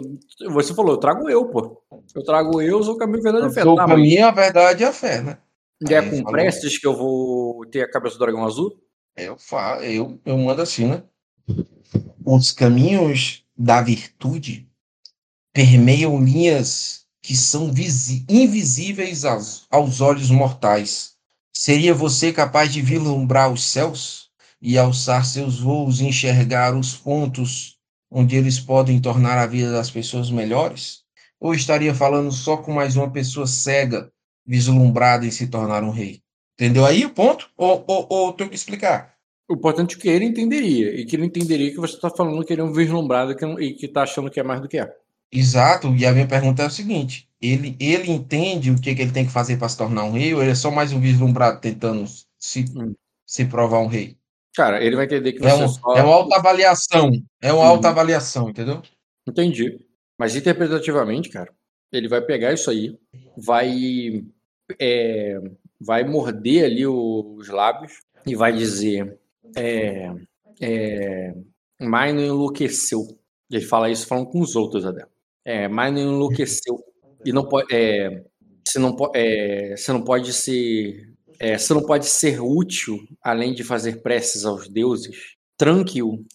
[0.51, 1.81] você falou, eu trago eu, pô.
[2.13, 3.63] Eu trago eu, sou o caminho, verdade e fé.
[3.63, 5.37] Tá, pra mas mim, a verdade é a fé, né?
[5.81, 6.31] É com falou.
[6.31, 8.79] preces que eu vou ter a cabeça do dragão azul?
[9.15, 11.03] Eu, falo, eu, eu mando assim, né?
[12.25, 14.67] Os caminhos da virtude
[15.53, 17.71] permeiam linhas que são
[18.27, 21.13] invisíveis aos, aos olhos mortais.
[21.53, 24.29] Seria você capaz de vislumbrar os céus
[24.61, 27.77] e alçar seus voos e enxergar os pontos
[28.11, 31.03] onde eles podem tornar a vida das pessoas melhores?
[31.39, 34.11] Ou estaria falando só com mais uma pessoa cega,
[34.45, 36.21] vislumbrada em se tornar um rei?
[36.55, 37.49] Entendeu aí o ponto?
[37.57, 39.13] Ou, ou, ou tenho que explicar?
[39.49, 40.99] O importante é que ele entenderia.
[40.99, 43.59] E que ele entenderia que você tá falando que ele é um vislumbrado que não-
[43.59, 44.93] e que tá achando que é mais do que é.
[45.31, 49.11] Exato, e a minha pergunta é a seguinte: ele, ele entende o que, que ele
[49.11, 51.59] tem que fazer para se tornar um rei, ou ele é só mais um vislumbrado
[51.59, 52.05] tentando
[52.37, 52.93] se, Hum.
[53.25, 54.15] se provar um rei?
[54.55, 55.95] Cara, ele vai entender que você É, um, só.
[55.97, 57.11] é uma autoavaliação,
[57.41, 57.69] é uma Uhum.
[57.69, 58.81] autoavaliação, entendeu?
[59.27, 59.79] Entendi.
[60.19, 61.51] Mas interpretativamente, cara,
[61.91, 62.95] ele vai pegar isso aí,
[63.35, 64.23] vai,
[64.79, 65.39] é,
[65.79, 69.17] vai morder ali os lábios e vai dizer:
[69.55, 70.11] é,
[70.61, 71.33] é,
[71.79, 73.05] Mino enlouqueceu.
[73.51, 75.07] Ele fala isso falando com os outros, Adel.
[75.45, 76.83] É, Mino enlouqueceu.
[77.25, 77.73] E não pode.
[77.73, 78.23] É,
[78.65, 81.13] você, não é, você não pode ser.
[81.39, 85.35] é, você não pode ser útil além de fazer preces aos deuses.
[85.57, 86.25] Tranque-o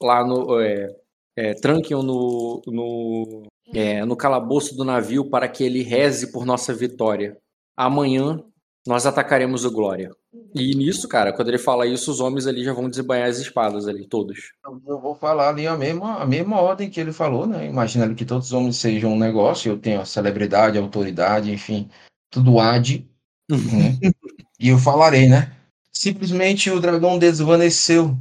[0.00, 0.60] lá no.
[0.60, 0.94] é,
[1.36, 3.42] é, tranquem-o no, no,
[3.72, 7.36] é, no calabouço do navio para que ele reze por nossa vitória.
[7.76, 8.42] Amanhã
[8.86, 10.10] nós atacaremos o Glória.
[10.54, 13.88] E nisso, cara, quando ele fala isso, os homens ali já vão desembanhar as espadas
[13.88, 14.52] ali, todos.
[14.86, 17.66] Eu vou falar ali a mesma, a mesma ordem que ele falou, né?
[17.66, 21.50] Imagina ali que todos os homens sejam um negócio, eu tenho a celebridade, a autoridade,
[21.50, 21.88] enfim,
[22.30, 23.08] tudo há de,
[23.50, 23.98] né?
[24.60, 25.52] E eu falarei, né?
[25.92, 28.16] Simplesmente o dragão desvaneceu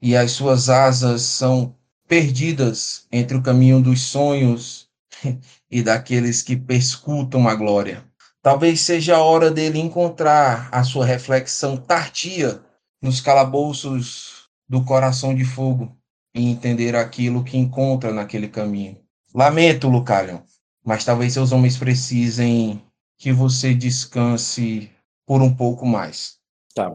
[0.00, 1.74] e as suas asas são
[2.06, 4.88] perdidas entre o caminho dos sonhos
[5.70, 8.07] e daqueles que perscutam a glória.
[8.48, 12.58] Talvez seja a hora dele encontrar a sua reflexão tardia
[13.02, 15.94] nos calabouços do coração de fogo
[16.34, 18.96] e entender aquilo que encontra naquele caminho.
[19.34, 20.38] Lamento, Lucalion,
[20.82, 22.82] mas talvez seus homens precisem
[23.18, 24.90] que você descanse
[25.26, 26.38] por um pouco mais.
[26.74, 26.90] Tá.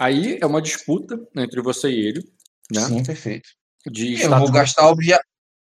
[0.00, 2.28] Aí é uma disputa entre você e ele,
[2.68, 2.80] né?
[2.80, 3.48] Sim, perfeito.
[3.88, 5.20] De eu vou gastar, obvia...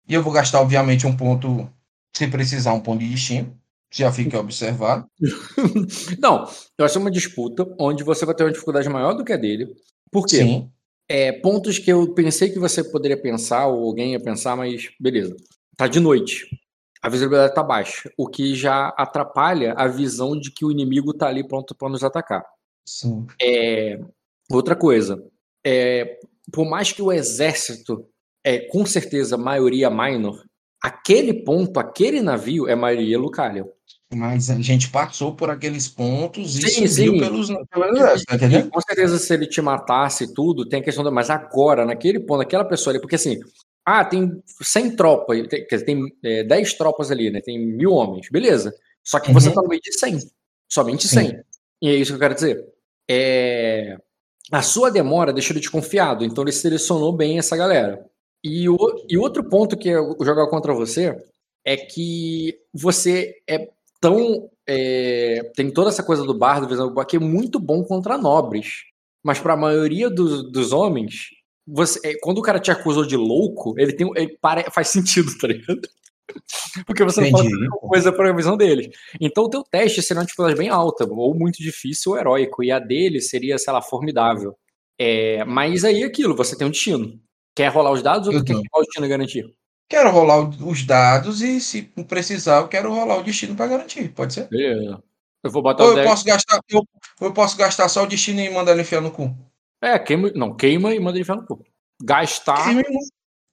[0.09, 1.71] eu vou gastar, obviamente, um ponto,
[2.11, 3.55] se precisar, um ponto de destino.
[3.95, 5.07] Já fique observado.
[6.19, 6.45] Não,
[6.77, 9.73] vai ser uma disputa onde você vai ter uma dificuldade maior do que a dele.
[10.11, 10.37] Por quê?
[10.39, 10.69] Sim,
[11.07, 15.33] É, pontos que eu pensei que você poderia pensar, ou alguém ia pensar, mas beleza.
[15.77, 16.45] Tá de noite.
[17.01, 21.27] A visibilidade tá baixa, o que já atrapalha a visão de que o inimigo tá
[21.27, 22.43] ali pronto para nos atacar.
[22.85, 23.25] sim.
[23.41, 23.97] É,
[24.51, 25.23] outra coisa,
[25.65, 26.19] é,
[26.51, 28.05] por mais que o exército
[28.43, 30.43] é com certeza maioria minor,
[30.85, 33.65] aquele ponto, aquele navio é maioria Lucalion.
[34.13, 37.19] Mas a gente passou por aqueles pontos e Sim, subiu sim.
[37.19, 41.09] pelos, pelo exército, tá com certeza, se ele te matasse tudo, tem a questão da.
[41.11, 43.39] Mas agora, naquele ponto, aquela pessoa ali, porque assim,
[43.83, 44.31] ah, tem
[44.61, 47.41] 100 tropas, tem, quer dizer, tem é, 10 tropas ali, né?
[47.41, 48.73] Tem mil homens, beleza.
[49.03, 49.55] Só que você Uhum.
[49.55, 50.19] tá no meio de 100,
[50.69, 51.15] somente Sim.
[51.27, 51.39] 100.
[51.81, 52.63] E é isso que eu quero dizer.
[53.09, 53.97] É,
[54.51, 58.05] a sua demora deixou ele desconfiado, então ele selecionou bem essa galera.
[58.45, 58.77] E, o,
[59.09, 61.19] e outro ponto que eu jogar contra você
[61.65, 63.67] é que você é
[63.99, 64.51] tão.
[64.67, 66.67] é, tem toda essa coisa do bardo,
[67.07, 68.83] que é muito bom contra nobres.
[69.23, 71.29] Mas para a maioria dos, dos homens,
[71.65, 75.35] você, é, quando o cara te acusou de louco, ele tem ele pare, faz sentido,
[75.39, 75.81] tá ligado?
[76.85, 77.67] Porque você não fala Entendi.
[77.67, 78.95] qualquer coisa para a visão deles.
[79.19, 82.71] Então o teu teste seria uma dificuldade bem alta, ou muito difícil ou heróico, e
[82.71, 84.55] a dele seria, sei lá, formidável.
[84.99, 87.19] É, mas aí é aquilo, você tem um destino.
[87.55, 89.55] Quer rolar os dados ou tu quer rolar o destino garantir?
[89.87, 94.09] quero rolar o- os dados e, se precisar, eu quero rolar o destino para garantir.
[94.09, 94.49] Pode ser?
[94.49, 95.01] Beleza.
[95.43, 96.09] Eu vou botar Ou o eu 10.
[96.09, 96.79] posso gastar, eu,
[97.21, 99.33] ou eu posso gastar só o destino e mandar ele enfiar no cu.
[99.81, 100.31] É, queima.
[100.35, 101.63] Não, queima e manda ele enfiar no cu.
[102.03, 102.65] Gastar.
[102.65, 102.85] Queima, e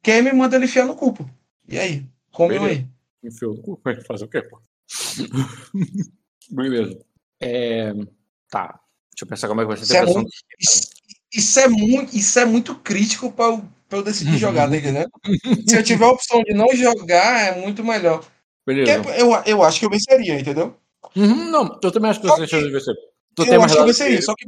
[0.03, 1.13] queima e manda ele enfiar no cu.
[1.13, 1.25] pô.
[1.69, 2.07] E aí?
[2.33, 2.87] Come aí.
[3.23, 3.81] Enfiou no cu.
[4.09, 4.59] Fazer o quê, pô?
[6.51, 6.99] Beleza.
[7.41, 7.93] É,
[8.51, 8.81] Tá.
[9.11, 10.91] Deixa eu pensar como é que vai ser a Isso é muito, isso,
[11.35, 15.11] isso é muito, isso é muito crítico para eu, pra eu decidir jogar, tá entendendo?
[15.69, 18.25] Se eu tiver a opção de não jogar, é muito melhor.
[18.67, 20.75] Eu, eu acho que eu venceria, entendeu?
[21.15, 22.95] Uhum, não, eu também acho que você chance de vencer.
[23.35, 24.23] Tu eu acho que eu venceria.
[24.23, 24.47] Só que,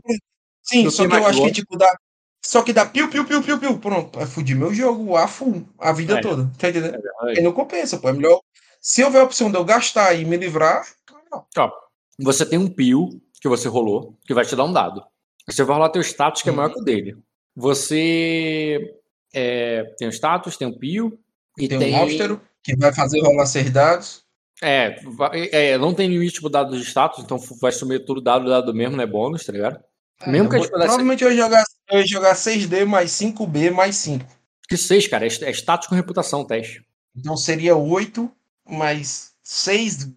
[0.62, 1.94] sim, só que eu acho que, tipo, dá.
[2.42, 3.78] Só que dá piu, piu, piu, piu, piu.
[3.78, 4.18] Pronto.
[4.18, 6.20] Vai fudir meu jogo a full, a vida É.
[6.20, 6.50] toda.
[6.58, 7.02] Tá entendendo?
[7.28, 8.08] É não compensa, pô.
[8.08, 8.40] É melhor.
[8.80, 10.86] Se houver a opção de eu gastar e me livrar,
[11.30, 11.44] não.
[11.56, 11.72] Ó,
[12.18, 13.08] você tem um pio
[13.40, 15.02] que você rolou, que vai te dar um dado.
[15.46, 17.16] Você vai rolar teu status, que é maior que o dele.
[17.56, 18.94] Você
[19.34, 21.18] é, tem o status, tem o pio.
[21.58, 24.24] E tem, tem, um austero que vai fazer rolar seis dados.
[24.62, 28.48] É, vai- é, não tem limite pro dado de status, então vai sumir tudo dado,
[28.48, 29.82] dado mesmo, não é bônus, tá ligado?
[30.26, 34.24] Mesmo que vou- provavelmente eu ia, jogar, eu ia jogar 6D mais 5B mais 5.
[34.68, 36.82] Que 6, cara, é, é status com reputação o teste.
[37.16, 38.30] Então seria 8
[38.66, 40.08] mais 6,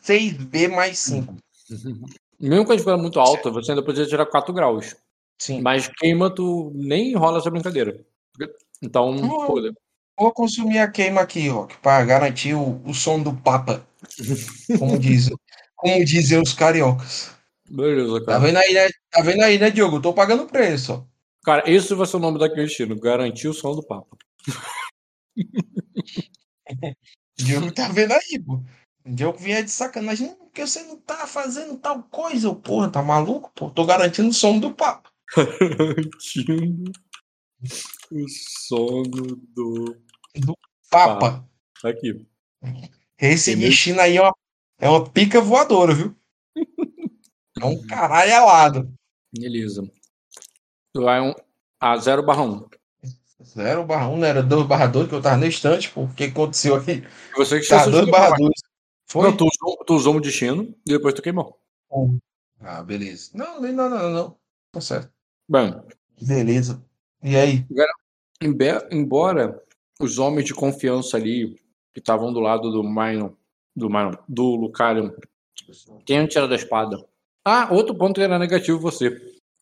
[0.00, 1.36] 6B mais 5.
[2.38, 4.94] Mesmo que a gente muito alta, você ainda poderia tirar 4 graus.
[5.38, 5.60] Sim.
[5.60, 8.00] Mas queima, tu nem rola essa brincadeira.
[8.82, 9.46] Então, Não.
[9.46, 9.72] foda.
[10.18, 13.86] Vou consumir a queima aqui, Rock, para garantir o, o som do Papa.
[14.78, 15.30] Como, diz,
[15.76, 17.30] como dizem os cariocas.
[17.70, 18.38] Beleza, Tá cara.
[18.40, 18.88] vendo aí, né?
[19.10, 19.96] Tá vendo aí, né, Diogo?
[19.96, 21.04] Eu tô pagando preço, ó.
[21.44, 22.98] Cara, esse vai ser o nome da destino.
[22.98, 24.16] Garantir o som do papo.
[27.36, 28.60] Diogo tá vendo aí, pô.
[29.06, 30.28] Diogo vinha de sacanagem.
[30.28, 32.90] Não, porque você não tá fazendo tal coisa, porra.
[32.90, 33.70] Tá maluco, pô?
[33.70, 35.08] Tô garantindo o som do Papa.
[35.78, 36.90] Garantindo
[38.10, 39.96] o sono do
[40.90, 41.48] Papa.
[41.84, 42.26] Aqui.
[43.18, 43.68] Esse Entendeu?
[43.70, 44.34] destino aí é uma,
[44.80, 46.14] é uma pica voadora, viu?
[47.60, 48.94] É um caralho alado.
[49.32, 49.82] Beleza.
[50.94, 51.34] Tu vai um
[51.80, 52.68] a 0 barra 1.
[53.42, 56.02] 0 barra 1, não era 2 barra 2, que eu tava no instante, pô.
[56.02, 57.02] O que aconteceu aqui?
[57.36, 58.38] Você que Tá, esqueceu 2 de barra queimar.
[58.38, 58.52] 2.
[59.10, 59.22] Foi?
[59.22, 61.58] Não, tu usou, tu usou um destino e depois tu queimou.
[62.60, 63.30] Ah, beleza.
[63.34, 64.38] Não, não, não, não, não.
[64.72, 65.10] Tá certo.
[65.48, 65.74] Bem,
[66.20, 66.84] Beleza.
[67.22, 67.64] E aí?
[68.90, 69.60] embora
[70.00, 71.56] os homens de confiança ali
[71.92, 73.32] que estavam do lado do Minor,
[73.74, 75.14] do Minor, do Lucario,
[76.06, 77.04] tenham tirado a espada.
[77.44, 79.10] Ah, outro ponto que era negativo você.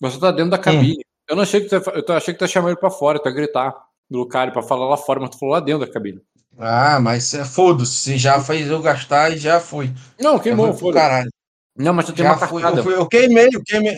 [0.01, 1.01] Você tá dentro da cabine.
[1.29, 3.19] Eu não achei que tu, ia- eu achei que tu ia chamar ele pra fora,
[3.19, 3.75] tu ia gritar
[4.11, 6.21] do Lucario pra falar lá fora, mas tu falou lá dentro da cabine.
[6.59, 7.93] Ah, mas é, foda-se.
[7.97, 9.91] Se já fez eu gastar e já foi.
[10.21, 11.01] Não, queimou, foi pro foda.
[11.01, 11.31] caralho.
[11.77, 12.79] Não, mas tu tem Já uma cartada.
[12.81, 13.97] Eu, fui- eu queimei, eu queimei.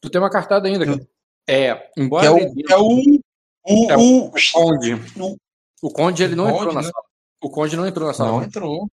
[0.00, 1.06] Tu tem uma cartada ainda, cara.
[1.50, 2.38] É, Que embora é o.
[2.38, 3.20] ele- é o.
[3.66, 3.90] O.
[3.90, 4.94] É o- Conde.
[5.18, 5.36] o-
[5.82, 6.88] O Conde ele não Conde, entrou na né?
[6.90, 7.04] sala.
[7.42, 8.30] O Conde não entrou na sala.
[8.32, 8.88] Não entrou.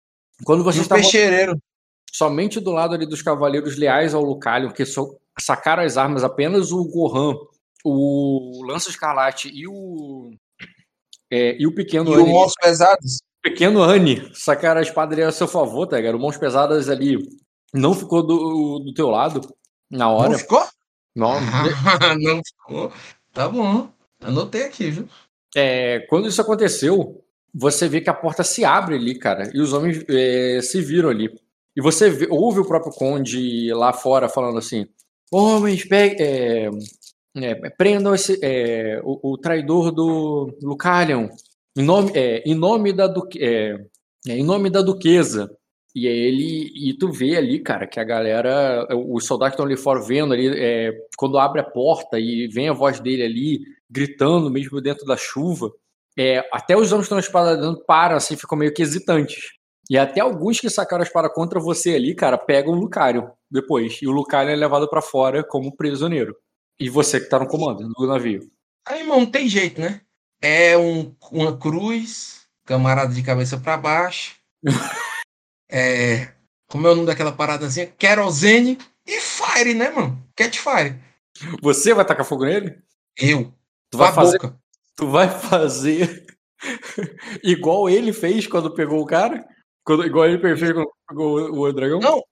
[0.44, 1.58] Quando E vocês o estavam peixeireiro.
[2.12, 4.84] somente do lado ali dos cavaleiros leais ao Lucalion, que
[5.40, 7.34] sacaram as armas, apenas o Gohan,
[7.84, 10.30] o Lança Escarlate e o.
[11.30, 13.18] é, e o pequeno E o Annie, Mãos Pesados.
[13.42, 16.16] pequeno Annie sacaram a espada ali a seu favor, tá, cara?
[16.16, 17.18] O Mãos Pesadas ali
[17.74, 19.40] não ficou do, do teu lado
[19.90, 20.30] na hora.
[20.30, 20.64] Não ficou?
[21.16, 21.40] Não,
[22.20, 22.92] não ficou.
[23.32, 23.88] Tá bom.
[24.20, 25.08] Anotei aqui, viu?
[25.56, 29.72] É, quando isso aconteceu, você vê que a porta se abre ali, cara, e os
[29.72, 31.30] homens é, se viram ali.
[31.74, 34.86] E você vê- ouve o próprio Conde lá fora falando assim:
[35.32, 36.70] Homens, pegue, é,
[37.36, 41.28] é, prendam esse, é, o, o traidor do Lucalion,
[41.76, 43.74] em nome, é, em nome da duque, é,
[44.28, 45.50] é, em nome da duquesa.
[45.96, 49.64] E aí ele e tu vê ali, cara, que a galera, os soldados que estão
[49.64, 53.60] ali fora vendo ali, é, quando abre a porta e vem a voz dele ali,
[53.88, 55.72] gritando mesmo dentro da chuva,
[56.14, 59.38] é, até os homens que estão na espada dentro param assim, ficam meio que hesitantes.
[59.88, 63.98] E até alguns que sacaram a espada contra você ali, cara, pegam o Lucario depois.
[64.02, 66.36] E o Lucario é levado pra fora como prisioneiro.
[66.78, 68.42] E você que tá no comando do navio.
[68.86, 70.02] Aí, irmão, não tem jeito, né?
[70.42, 74.36] É um, uma cruz, camarada de cabeça pra baixo.
[75.68, 76.32] é.
[76.68, 77.86] Como é o nome daquela paradazinha?
[77.86, 80.20] Querosene e Fire, né, mano?
[80.34, 80.96] Catfire.
[81.62, 82.78] Você vai tacar fogo nele?
[83.16, 83.52] Eu.
[83.90, 84.58] Tu vai fazer, boca.
[84.96, 86.26] tu vai fazer
[87.42, 89.46] igual ele fez quando pegou o cara?
[89.84, 92.00] Quando, igual ele fez quando pegou o, o dragão?
[92.00, 92.22] Não.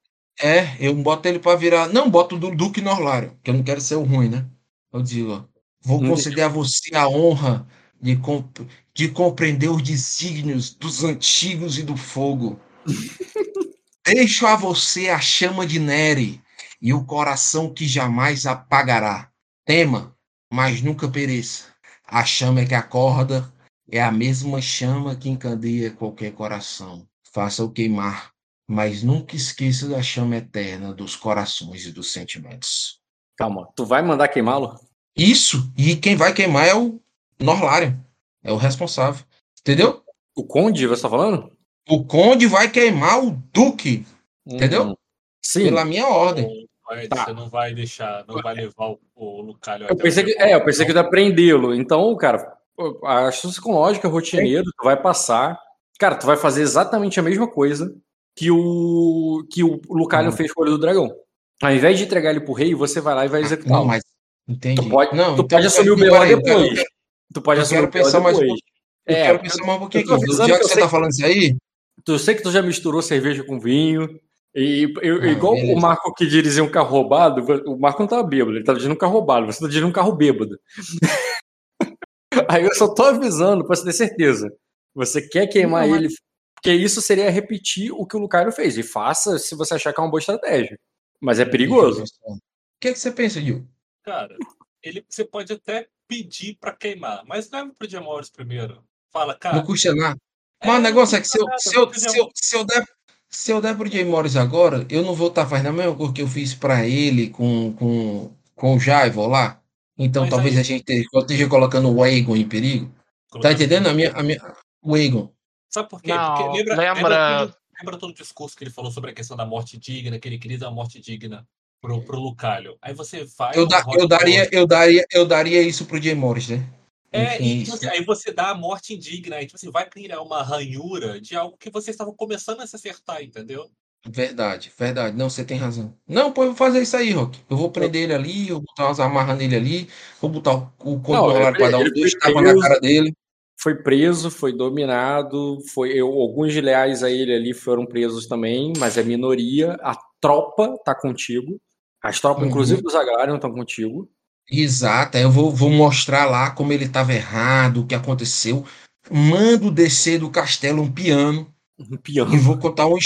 [0.43, 1.89] É, eu boto ele pra virar.
[1.89, 4.45] Não, boto do Duque Norlário, que eu não quero ser o ruim, né?
[4.93, 5.45] Eu digo, ó.
[5.81, 7.67] Vou Não conceder a você a honra
[8.01, 12.59] de, comp- de compreender os desígnios dos antigos e do fogo.
[14.05, 16.43] Deixo a você a chama de Nere
[16.81, 19.31] e o coração que jamais apagará.
[19.65, 20.15] Tema,
[20.53, 21.75] mas nunca pereça.
[22.07, 23.51] A chama é que acorda
[23.91, 27.07] É a mesma chama que encandeia qualquer coração.
[27.33, 28.33] Faça-o queimar,
[28.69, 33.01] mas nunca esqueça da chama eterna dos corações e dos sentimentos.
[33.37, 34.79] Calma, tu vai mandar queimá-lo?
[35.17, 37.01] Isso, e quem vai queimar é o
[37.39, 37.99] Norlário,
[38.43, 39.25] é o responsável.
[39.61, 40.03] Entendeu?
[40.35, 41.54] O Conde, você tá falando?
[41.89, 44.05] O Conde vai queimar o Duque,
[44.47, 44.85] entendeu?
[44.85, 44.97] Uhum.
[45.43, 45.65] Sim.
[45.65, 46.67] Pela minha ordem.
[47.09, 47.25] Tá.
[47.25, 50.65] Você não vai deixar, não vai levar o, o Lucalho Eu pensei que, é, eu
[50.65, 51.03] pensei que não.
[51.03, 51.75] ia prendê-lo.
[51.75, 52.57] Então, cara,
[53.05, 55.59] a astúcia psicológica rotineiro, tu vai passar.
[55.99, 57.95] Cara, tu vai fazer exatamente a mesma coisa
[58.37, 60.37] que o que o Lucalion Uhum.
[60.37, 61.15] fez com o olho do dragão.
[61.63, 63.87] Ao invés de entregar ele pro rei, você vai lá e vai Não, executá-lo.
[63.87, 64.03] mas
[64.47, 64.83] entendi.
[64.83, 66.75] Tu pode, não, tu então pode assumir o eu depois.
[66.75, 66.89] quero-
[67.33, 68.61] Tu pode assumir o BO pensar mais depois.
[69.07, 70.33] Eu É, quero pensar mais um pouquinho eu tô aqui.
[70.37, 71.57] Já que que você sei tá falando isso aí,
[72.05, 74.21] Tu sei que tu já misturou cerveja com vinho.
[74.55, 75.77] E eu- Ah, igual beleza.
[75.77, 78.95] o Marco que dirigia um carro roubado, o Marco não tava bêbado, ele tava dirigindo
[78.95, 80.61] um carro roubado, você tá dirigindo um carro bêbado.
[82.49, 84.53] Aí eu só tô avisando pra você ter certeza.
[84.95, 86.15] Você quer queimar Não, mas- ele,
[86.55, 88.77] porque isso seria repetir o que o Lucario fez.
[88.79, 90.79] E faça se você achar que é uma boa estratégia.
[91.21, 92.05] Mas é perigoso.
[92.25, 92.39] O
[92.81, 93.67] que, é que você pensa, Gil?
[94.05, 94.37] Cara,
[94.83, 98.83] ele, você pode até pedir pra queimar, mas leva pro Diamores primeiro.
[99.13, 99.57] Fala, cara.
[99.57, 100.19] Não custa nada.
[100.61, 102.65] É, Mas o não negócio é que se eu, se eu, se eu, se eu
[102.65, 102.85] der,
[103.29, 106.13] se eu der pro Jay Morris agora, eu não vou estar fazendo a mesma coisa
[106.13, 109.61] que eu fiz pra ele com, com, com o Jaivo lá.
[109.99, 112.87] Então Mas talvez aí- a gente esteja, colocando o Aegon em perigo.
[112.87, 112.93] Tá
[113.31, 113.87] colocando- entendendo?
[113.89, 114.41] A minha, a minha,
[114.83, 115.31] o Aegon.
[115.71, 116.15] Sabe por quê?
[116.15, 119.15] Não, Porque lembra, lembra- lembra, todo, lembra todo o discurso que ele falou sobre a
[119.15, 121.45] questão da morte digna, que ele queria dar uma morte digna
[121.81, 122.77] pro, pro Lucalho.
[122.81, 123.53] Aí você vai.
[123.57, 126.65] Eu, da, eu, daria, eu, daria, eu daria isso pro Jay Morris, né?
[127.15, 127.65] É, Enfim, e isso.
[127.65, 131.21] tipo assim, aí você dá a morte indigna, aí tipo assim, vai criar uma ranhura
[131.21, 133.71] de algo que vocês estavam começando a se acertar, entendeu?
[134.07, 135.17] Verdade, verdade.
[135.17, 135.97] Não, você tem razão.
[136.07, 137.41] Não, pô, eu vou fazer isso aí, Rock.
[137.49, 139.89] Eu vou prender ele ali, eu vou botar umas amarras nele ali,
[140.21, 142.61] vou botar o, o controle para dar um dois foi tapas na preso.
[142.61, 143.15] cara dele.
[143.57, 148.99] Foi preso, foi dominado, foi eu- alguns leais a ele ali foram presos também, mas
[148.99, 149.75] é minoria.
[149.81, 151.59] A tropa tá contigo.
[152.03, 152.49] As tropas, Uhum.
[152.51, 154.11] inclusive dos Agrarian, estão contigo.
[154.51, 158.65] Exato, eu vou, vou mostrar lá como ele estava errado, o que aconteceu.
[159.11, 162.35] Mando descer do castelo um piano Um piano.
[162.35, 162.97] e vou contar um.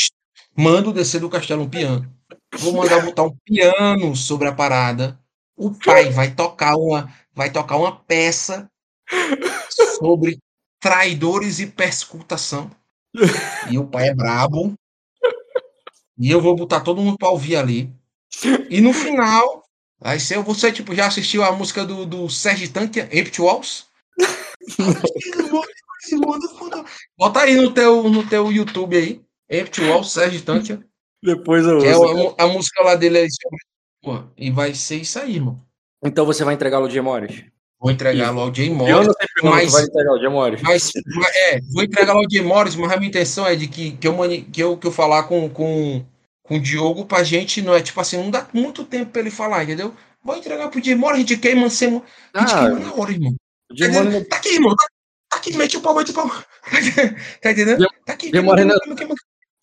[0.56, 2.12] Mando descer do castelo um piano.
[2.58, 5.18] Vou mandar botar um piano sobre a parada.
[5.56, 8.70] O pai vai tocar uma, vai tocar uma peça
[9.98, 10.38] sobre
[10.80, 12.70] traidores e perscutação.
[13.70, 14.74] E o pai é brabo.
[16.18, 17.92] E eu vou botar todo mundo para ouvir ali.
[18.70, 19.64] E no final,
[20.00, 23.86] vai ser você tipo já assistiu a música do, do Sérgio Tanque, Empty Walls?
[27.16, 29.20] Bota aí no teu no teu YouTube aí,
[29.50, 30.78] Empty Walls, Sérgio Tanque.
[31.22, 33.58] Depois eu Que é a, a música lá dele aí sobre.
[34.02, 35.60] Pô, e vai ser isso aí, irmão.
[36.04, 37.42] Então você vai entregá-lo ao Gemores.
[37.80, 39.06] Vou entregá-lo ao Jay Eu Morris.
[39.06, 40.62] não sempre não, mas- tu vai entregar ao Gemores.
[40.62, 43.92] Mas, mas, é, vou entregá-lo ao Jay Morris, mas a minha intenção é de que,
[43.92, 46.04] que, eu, mani- que, eu, que eu falar com, com,
[46.48, 49.30] com o Diogo pra gente, não é tipo assim, não dá muito tempo pra ele
[49.30, 49.94] falar, entendeu?
[50.24, 52.02] Vou entregar pro Morris, a gente queima, semo-
[52.34, 53.34] a gente Ah, queima na hora, irmão.
[53.70, 54.74] o Tá, tá aqui, irmão.
[54.74, 54.86] Tá,
[55.30, 56.28] tá aqui, mete o pau, mete o pau.
[57.42, 57.86] tá entendendo?
[58.04, 59.14] Tá aqui, Jay queima, queima, não- queima,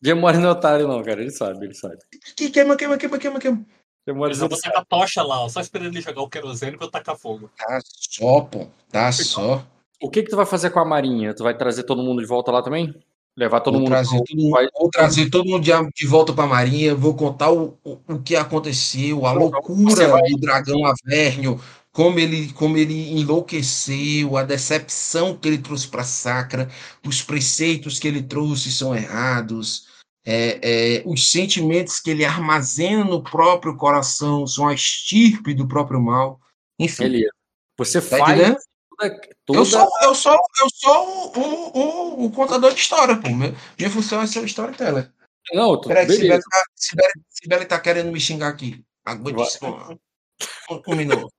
[0.04, 1.22] Gemores não é otário, não, cara.
[1.22, 1.98] Ele sabe, ele sabe.
[2.32, 3.66] aqui, queima, queima, queima, queima, queima.
[4.08, 6.86] Gemores Eles vão botar a tocha lá, ó, só esperando ele jogar o querosene pra
[6.86, 7.50] eu tacar fogo.
[7.58, 8.68] Tá só, pô.
[8.92, 9.66] Tá só.
[10.00, 11.34] O que que tu vai fazer com a Marinha?
[11.34, 12.94] Tu vai trazer todo mundo de volta lá também?
[13.38, 16.34] Levar todo vou, mundo trazer todo mundo, vai- vou trazer todo mundo de, de volta
[16.34, 20.86] para a Marinha, vou contar o, o, o que aconteceu, a loucura vai- do dragão
[20.86, 21.60] Avernio,
[21.92, 26.70] como ele, como ele enlouqueceu, a decepção que ele trouxe para Sacra,
[27.06, 29.88] os preceitos que ele trouxe são errados,
[30.26, 30.60] é,
[30.98, 36.40] é, os sentimentos que ele armazena no próprio coração são a estirpe do próprio mal.
[36.80, 37.30] Enfim, Beleza.
[37.78, 42.74] Você tá faz toda, toda- Eu sou, eu sou, eu sou o, o, o, contador
[42.74, 43.30] de história, pô.
[43.30, 45.12] Meu- Minha função é ser o storyteller.
[45.54, 48.84] Não, tu, Peraí, Sibeli tá, Sibeli, Sibeli tá querendo me xingar aqui.
[49.06, 51.30] Aguente só minuto.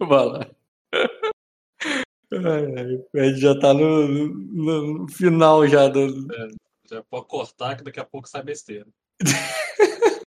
[0.00, 0.46] Vai lá.
[2.32, 6.26] Ai, ai, A gente já tá no, no- no final já do.
[6.90, 8.86] Já pode cortar que daqui a pouco sai besteira.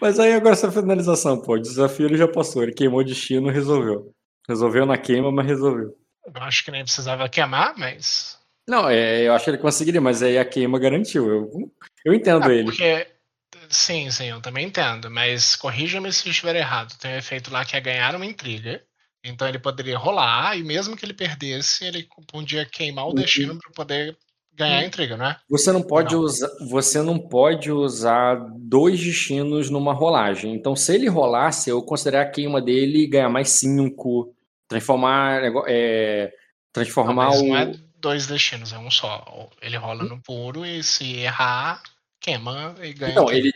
[0.00, 1.54] Mas aí agora essa finalização, pô.
[1.54, 2.62] O desafio ele já passou.
[2.62, 4.12] Ele queimou o destino, resolveu.
[4.48, 5.96] Resolveu na queima, mas resolveu.
[6.34, 8.38] Eu acho que nem precisava queimar, mas.
[8.68, 11.28] Não, é, eu acho que ele conseguiria, mas aí a queima garantiu.
[11.28, 11.72] Eu,
[12.04, 12.64] eu entendo Ah, ele.
[12.64, 13.06] porque.
[13.68, 15.10] Sim, sim, eu também entendo.
[15.10, 16.96] Mas corrija-me se eu estiver errado.
[16.98, 18.82] Tem um efeito lá que é ganhar uma intriga.
[19.22, 23.70] Então ele poderia rolar, e mesmo que ele perdesse, ele podia queimar o destino para
[23.72, 24.16] poder
[24.54, 25.36] ganhar a intriga, não é?
[25.48, 26.22] Você não pode Não.
[26.22, 30.54] usar, você não pode usar dois destinos numa rolagem.
[30.54, 34.34] Então, se ele rolasse, eu considerar a queima dele ganhar mais cinco,
[34.70, 36.32] transformar, é,
[36.72, 37.46] transformar Mas o.
[37.46, 39.50] não é, dois destinos, é um só.
[39.60, 41.82] Ele rola no puro e se errar,
[42.20, 43.14] queima e ganha.
[43.16, 43.32] Tudo.
[43.32, 43.52] ele,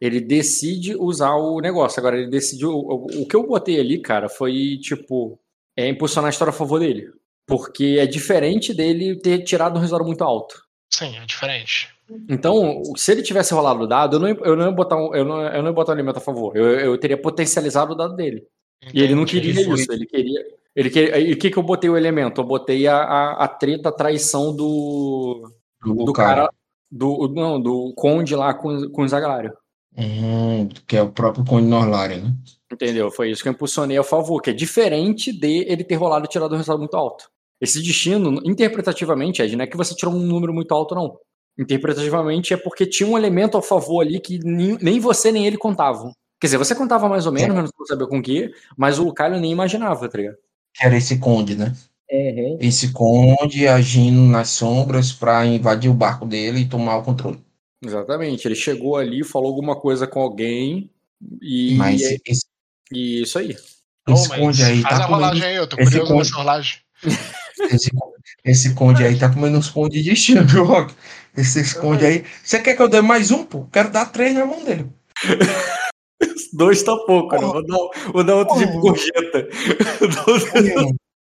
[0.00, 1.98] ele decide usar o negócio.
[2.00, 2.72] Agora, ele decidiu.
[2.72, 5.38] O, o que eu botei ali, cara, foi tipo.
[5.78, 7.08] É impulsionar a história a favor dele.
[7.46, 10.60] Porque é diferente dele ter tirado um resultado muito alto.
[10.92, 11.88] Sim, é diferente.
[12.28, 15.14] Então, se ele tivesse rolado o dado, eu não, ia- eu não ia botar um,
[15.14, 16.56] eu não, eu não botar um elemento a favor.
[16.56, 18.44] Eu, eu teria potencializado o dado dele.
[18.92, 19.52] E ele não Entendi.
[19.52, 19.92] queria isso.
[19.92, 20.40] Ele queria.
[20.74, 22.40] Ele queria e o que, que eu botei o elemento?
[22.40, 25.50] Eu botei a, a, a treta, a traição do.
[25.82, 26.48] Do, Do cara.
[26.90, 29.52] Do, não, do Conde lá com, com o Zagalário.
[29.96, 32.34] Hum, que é o próprio Conde Norlário, né?
[32.72, 33.10] Entendeu?
[33.10, 36.28] Foi isso que eu impulsionei a favor, que é diferente de ele ter rolado e
[36.28, 37.28] tirado um resultado muito alto.
[37.60, 41.16] Esse destino, interpretativamente, Ed, não é que você tirou um número muito alto, não.
[41.58, 45.56] Interpretativamente é porque tinha um elemento a favor ali que nem, nem você nem ele
[45.56, 46.12] contavam.
[46.40, 49.12] Quer dizer, você contava mais ou menos, mas não sabia com o quê, mas o
[49.12, 50.36] Caio nem imaginava, tá ligado?
[50.74, 51.74] Que era esse Conde, né?
[52.60, 57.40] Esse Conde agindo nas sombras pra invadir o barco dele e tomar o controle.
[57.84, 58.46] Exatamente.
[58.46, 60.90] Ele chegou ali, falou alguma coisa com alguém
[61.40, 62.46] e, Mas e, esse,
[62.92, 63.56] e isso aí.
[64.08, 66.32] Ô, esse Conde aí faz tá a rolagem comendo, aí, eu tô esse curioso conde-
[66.32, 66.78] rolagem.
[67.70, 67.90] esse,
[68.44, 70.94] esse Conde aí tá comendo uns pão de destino, viu, Rock?
[71.36, 72.24] Esse, esse Conde aí.
[72.44, 73.64] Você quer que eu dê mais um, pô?
[73.72, 74.86] Quero dar três na mão dele.
[76.56, 77.40] Dois tá pouco, né?
[77.40, 79.48] Vou dar, vou dar outro tipo de gorjeta.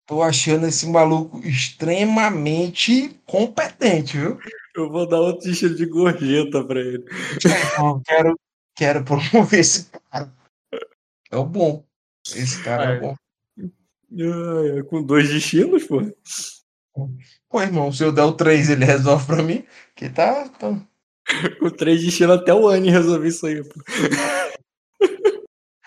[0.06, 4.38] Tô achando esse maluco extremamente competente, viu?
[4.74, 7.04] Eu vou dar outro estilo de gorjeta pra ele.
[7.78, 8.38] Eu quero,
[8.74, 10.32] quero promover esse cara.
[11.30, 11.84] É o bom.
[12.34, 13.00] Esse cara é É.
[13.00, 13.14] bom.
[14.12, 16.00] Ai, ai, com dois destinos, pô.
[17.48, 19.64] Pô, irmão, se eu der o 3, ele resolve pra mim.
[19.94, 20.48] Que tá.
[20.48, 20.80] tá-
[21.60, 23.80] Com três destinos até o Anne resolver isso aí, pô.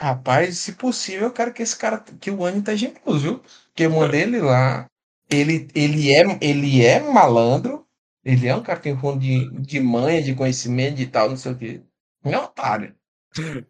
[0.03, 2.03] Rapaz, se possível, eu quero que esse cara.
[2.19, 3.41] Que o Anny tá generoso, viu?
[3.67, 4.85] Porque eu mandei ele lá.
[5.31, 7.87] Ele, ele, é, ele é malandro.
[8.21, 11.29] Ele é um cara que tem um fundo de, de manha, de conhecimento e tal,
[11.29, 11.81] não sei o quê.
[12.21, 12.93] Não é otário.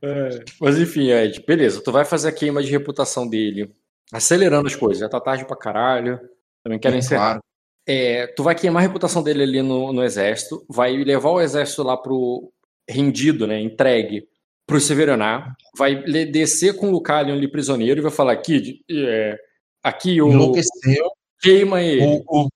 [0.02, 1.84] É, Mas enfim, Ed, beleza.
[1.84, 3.72] Tu vai fazer a queima de reputação dele.
[4.12, 5.02] Acelerando as coisas.
[5.02, 6.20] Já tá tarde pra caralho.
[6.64, 7.34] Também quero encerrar.
[7.34, 7.44] Claro.
[7.86, 11.84] É, tu vai queimar a reputação dele ali no, no exército, vai levar o exército
[11.84, 12.52] lá pro
[12.90, 14.28] rendido, né, entregue
[14.66, 19.38] pro Severaná, vai le- descer com o Lucalion ali prisioneiro e vai falar aqui, é,
[19.84, 21.12] aqui o Enlouqueceu.
[21.42, 22.24] queima ele.
[22.28, 22.50] O, o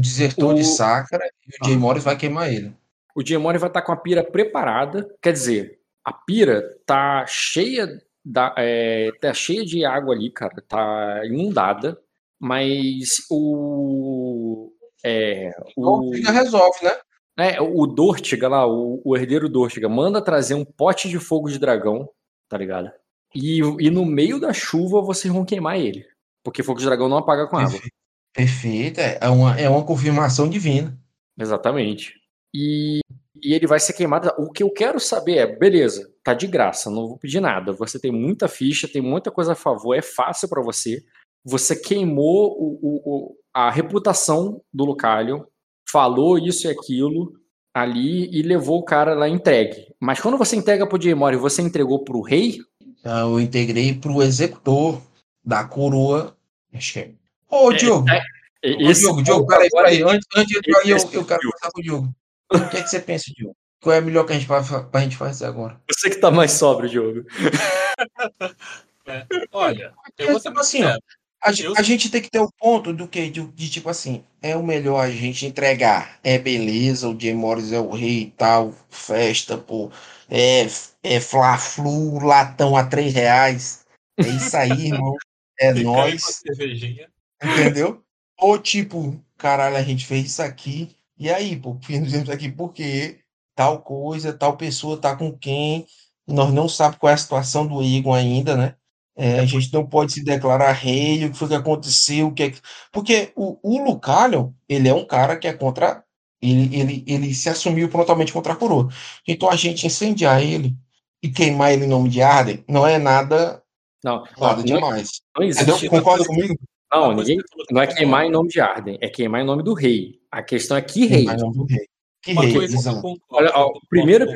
[0.00, 1.78] desertor de O- Sacra e o Jay Ah.
[1.78, 2.74] Morris vai queimar ele.
[3.14, 7.88] O Diemone vai estar com a pira preparada, quer dizer, a pira tá cheia
[8.24, 11.98] da, é, tá cheia de água ali, cara, tá inundada,
[12.38, 14.72] mas o
[15.04, 16.92] é, O o Figa resolve, né?
[17.40, 21.58] É, o Dortiga lá, o, o herdeiro Dortiga, manda trazer um pote de fogo de
[21.58, 22.08] dragão,
[22.48, 22.90] tá ligado?
[23.34, 26.04] E, e no meio da chuva vocês vão queimar ele.
[26.44, 27.70] Porque fogo de dragão não apaga com água.
[27.70, 27.94] Perfeito.
[28.34, 29.00] Perfeito.
[29.00, 30.98] É uma, é uma confirmação divina.
[31.38, 32.14] Exatamente.
[32.54, 33.00] E,
[33.42, 34.32] e ele vai ser queimado.
[34.38, 37.72] O que eu quero saber é, beleza, tá de graça, não vou pedir nada.
[37.72, 41.02] Você tem muita ficha, tem muita coisa a favor, é fácil pra você.
[41.44, 45.42] Você queimou o, o- o- a reputação do Lucalion,
[45.90, 47.32] falou isso e aquilo
[47.74, 49.86] ali e levou o cara lá entregue.
[50.00, 52.58] Mas quando você entrega pro Jaymori, você entregou pro rei?
[52.82, 55.00] Então, eu integrei pro executor
[55.44, 56.36] da coroa.
[56.74, 57.10] Acho que é.
[57.48, 58.06] Ô, Diogo.
[58.10, 60.02] Ô, Esse Diogo, Diogo, peraí, agora- peraí.
[60.02, 62.14] Antes, antes de entrar eu, eu quero conversar com o Diogo.
[62.52, 63.56] O que, é que você pensa, Diogo?
[63.82, 65.80] Qual é a melhor que a gente vai, pra gente fazer agora?
[65.90, 67.24] Você que tá mais sóbrio, Diogo.
[69.52, 70.96] Olha, eu É, vou ser tipo assim, ó.
[71.42, 73.30] A, Eu- a gente tem que ter o ponto do que?
[73.30, 76.18] De, de, tipo assim, é o melhor a gente entregar.
[76.22, 79.90] É beleza, o Jay Morris é o rei e tal, festa, pô.
[80.28, 80.66] É,
[81.02, 83.84] é Fla-Flu, latão a três reais.
[84.18, 85.14] É isso aí, irmão.
[85.58, 86.22] É Fica nóis.
[86.22, 87.08] cervejinha.
[87.42, 88.02] Entendeu?
[88.38, 90.94] Ou tipo, caralho, a gente fez isso aqui.
[91.18, 93.18] E aí, pô, fizemos isso aqui porque
[93.54, 95.86] tal coisa, tal pessoa tá com quem.
[96.26, 98.74] Nós não sabemos qual é a situação do Egon ainda, né?
[99.16, 102.42] É, a gente não pode se declarar rei, o que foi que aconteceu, o que
[102.44, 102.60] é que...
[102.90, 106.02] Porque o, o Lucalion, ele é um cara que é contra...
[106.42, 108.88] Ele, ele, ele se assumiu frontalmente contra a coroa.
[109.28, 110.74] Então a gente incendiar ele
[111.22, 113.62] e queimar ele em nome de Arden não é nada,
[114.02, 115.20] Não, nada não, demais.
[115.36, 115.74] não Entendeu?
[115.74, 115.88] existe.
[115.90, 116.54] Concorda comigo?
[116.92, 117.38] Não, ninguém,
[117.70, 120.18] não é falando, queimar em nome de Arden, é queimar em nome do rei.
[120.30, 121.18] A questão é que rei.
[121.18, 121.86] Queimar em nome do rei.
[122.22, 122.90] Que rei, coisa
[123.30, 124.26] Olha, ó, concordo primeiro.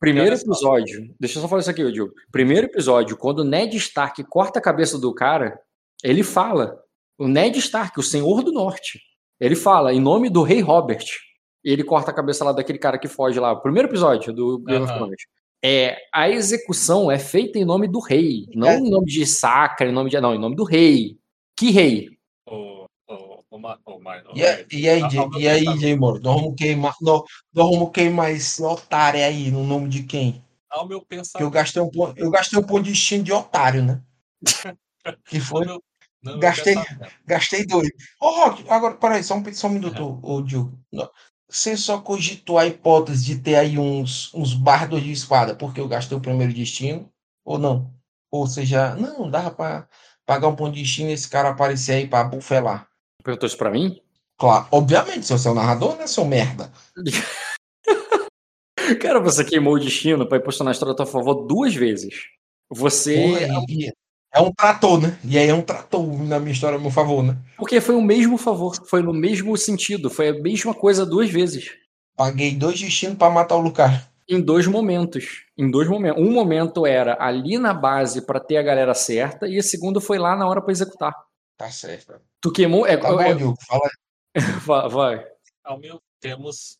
[0.00, 2.14] Primeiro episódio, deixa eu só falar isso aqui, Diogo.
[2.32, 5.60] Primeiro episódio, quando o Ned Stark corta a cabeça do cara,
[6.02, 6.80] ele fala.
[7.18, 8.98] O Ned Stark, o Senhor do Norte,
[9.38, 11.04] ele fala em nome do Rei Robert.
[11.62, 13.54] E ele corta a cabeça lá daquele cara que foge lá.
[13.54, 14.94] Primeiro episódio do Game of.
[14.94, 15.22] Thrones.
[15.62, 18.78] É, a execução é feita em nome do rei, não É.
[18.78, 20.18] em nome de Sacra, em nome de.
[20.18, 21.18] Não, em nome do rei.
[21.54, 22.08] Que rei?
[23.50, 25.96] O, o, Ô, Ma- ô, Ma- ô, E, e aí, Jay- e aí, pensamento- Jay
[25.96, 26.20] Moro?
[26.22, 27.22] Nós vamos queimar, nós,
[27.52, 30.44] nós vamos queimar esse otário aí no nome de quem?
[30.70, 31.50] Ao meu Que eu pensamento.
[31.50, 34.00] gastei um ponto, eu gastei um ponto de destino de otário, né?
[35.24, 35.80] Que foi, no
[36.22, 37.12] meu Gastei- pensamento.
[37.26, 37.88] gastei dois.
[38.20, 40.78] Ô, Rock, agora, peraí, só um, só um minuto, ô, Diogo.
[40.92, 41.10] Não,
[41.48, 45.88] Você só cogitou a hipótese de ter aí uns, uns bardos de espada porque eu
[45.88, 47.10] gastei o primeiro destino?
[47.44, 47.92] Ou não?
[48.30, 49.88] Ou seja, não, dava pra
[50.26, 52.86] pagar um ponto de destino e esse cara aparecer aí pra bufelar.
[53.30, 54.00] Perguntou isso pra mim?
[54.36, 56.72] Claro, obviamente, se você é o narrador, né, seu merda?
[59.00, 62.24] Cara, você queimou o destino pra impulsionar a história a teu favor duas vezes.
[62.68, 63.14] Você.
[63.14, 63.92] Porra, e
[64.34, 65.16] é um trator, né?
[65.24, 67.36] E aí é um trator na minha história a meu favor, né?
[67.56, 71.70] Porque foi o mesmo favor, foi no mesmo sentido, foi a mesma coisa duas vezes.
[72.16, 74.10] Paguei dois destinos pra matar o Lucar.
[74.28, 75.44] Em dois momentos.
[75.56, 76.20] Em dois momentos.
[76.20, 80.18] Um momento era ali na base pra ter a galera certa, e o segundo foi
[80.18, 81.14] lá na hora pra executar.
[81.60, 82.18] Tá certo.
[82.40, 82.86] Tu queimou.
[82.86, 84.34] É, Tá bom, é- Diogo, fala aí.
[84.66, 85.32] vai, vai.
[85.62, 86.78] Ao meu temos.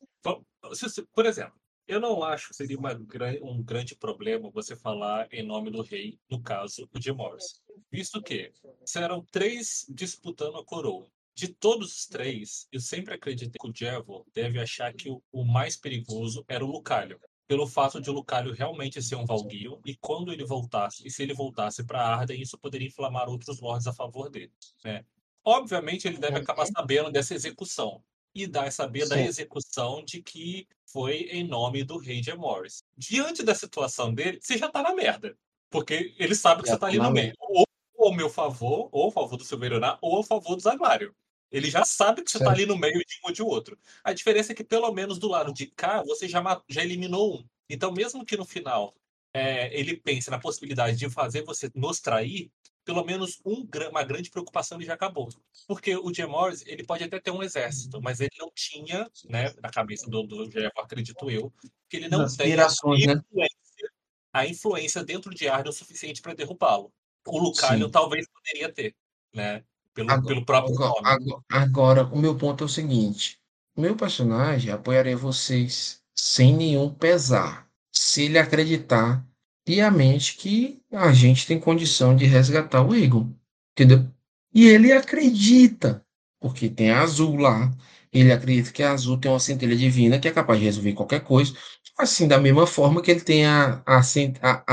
[1.14, 1.52] Por exemplo,
[1.86, 2.94] eu não acho que seria uma
[3.42, 7.60] um grande problema você falar em nome do rei, no caso, o Jim Morris.
[7.92, 8.54] Visto que
[8.86, 11.06] serão três disputando a coroa.
[11.34, 15.44] De todos os três, eu sempre acreditei que o Jevon deve achar que o, o
[15.44, 17.20] mais perigoso era o Lucalho.
[17.50, 21.20] Pelo fato de o Lucalho realmente ser um Valguio, e quando ele voltasse, e se
[21.20, 24.52] ele voltasse para Arden, isso poderia inflamar outros lords a favor dele.
[24.84, 25.04] Né?
[25.44, 29.24] Obviamente, ele deve acabar sabendo dessa execução e dar saber da Sim.
[29.24, 32.84] execução de que foi em nome do rei de Morris.
[32.96, 35.36] Diante da situação dele, você já tá na merda.
[35.68, 37.34] Porque ele sabe que Já você tá tá ali na no meio.
[37.40, 37.66] Ou
[37.98, 41.12] ao meu favor, ou ao favor do Silveirioná, ou ao favor do Zaguário.
[41.50, 42.56] Ele já sabe que você tá Certo.
[42.56, 43.78] ali no meio de um ou de outro.
[44.04, 47.44] A diferença é que, pelo menos do lado de cá, você já, já eliminou um.
[47.68, 48.94] Então, mesmo que no final
[49.32, 52.50] é, ele pense na possibilidade de fazer você nos trair,
[52.84, 55.28] pelo menos um, uma grande preocupação ele já acabou.
[55.66, 59.52] Porque o Jim Morris, ele pode até ter um exército, mas ele não tinha, né,
[59.62, 61.52] na cabeça do, do Jeff, acredito eu,
[61.88, 63.12] que ele não tem aspirações, né?
[63.12, 63.90] influência,
[64.32, 66.92] a influência dentro de Arden o suficiente para derrubá-lo.
[67.26, 67.92] O Lucalio Sim.
[67.92, 68.96] talvez poderia ter,
[69.34, 69.62] né?
[69.94, 73.38] Pelo, Agora- pelo próprio Agora, agora- agora, o meu ponto é o seguinte:
[73.76, 79.26] meu personagem apoiaria vocês sem nenhum pesar, se ele acreditar
[79.64, 83.32] piamente que a gente tem condição de resgatar o Egon,
[83.72, 84.08] entendeu?
[84.54, 86.04] E ele acredita,
[86.40, 87.70] porque tem a Azul lá,
[88.12, 91.20] ele acredita que a Azul tem uma centelha divina que é capaz de resolver qualquer
[91.22, 91.54] coisa,
[91.98, 94.00] assim, da mesma forma que ele tem a, a,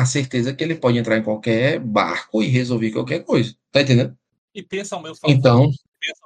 [0.01, 4.17] a certeza que ele pode entrar em qualquer barco e resolver qualquer coisa, tá entendendo?
[4.53, 5.71] E pensa ao meu favor, Então,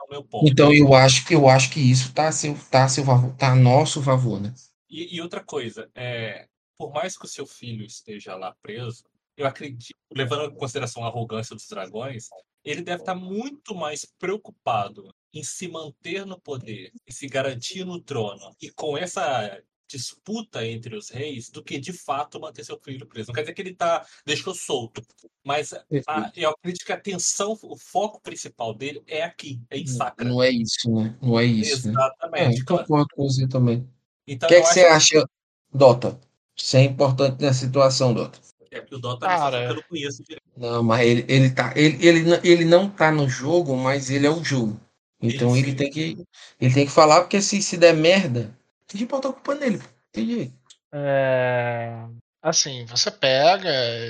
[0.09, 0.51] meu ponto.
[0.51, 3.33] então eu acho que eu acho que isso tá a seu, tá a seu favor,
[3.35, 4.53] tá a nosso favor, né?
[4.89, 9.03] E, e outra coisa, é, por mais que o seu filho esteja lá preso,
[9.37, 12.27] eu acredito, levando em consideração a arrogância dos dragões,
[12.63, 18.01] ele deve estar muito mais preocupado em se manter no poder e se garantir no
[18.01, 23.05] trono e com essa disputa entre os reis do que de fato manter seu filho
[23.05, 23.27] preso.
[23.27, 25.01] Não quer dizer que ele tá, deixou solto,
[25.43, 29.85] mas a, eu acredito que a atenção, o foco principal dele é aqui, é em
[29.87, 30.27] Sacra.
[30.27, 31.15] Não é isso, né?
[31.21, 31.93] Não é isso, né?
[31.93, 32.63] É, Exatamente.
[32.65, 32.83] claro.
[32.83, 33.79] concordo com você também.
[33.79, 33.87] O
[34.27, 35.25] Então, que é que acho você acha,
[35.73, 36.19] Dota?
[36.57, 38.39] Isso é importante nessa situação, Dota.
[38.71, 39.65] é porque o Dota Cara.
[39.65, 40.41] que eu não conheço direito.
[40.55, 44.27] Não, mas ele, ele, tá, ele, ele, não- ele não tá no jogo, mas ele
[44.27, 44.79] é o jogo.
[45.21, 45.65] Então Isso.
[45.65, 46.17] ele tem que,
[46.59, 48.55] ele tem que falar, porque se, se der merda,
[48.91, 49.81] tem que botar a culpa nele.
[50.13, 50.53] jeito.
[50.93, 52.05] É,
[52.41, 53.69] assim, você pega,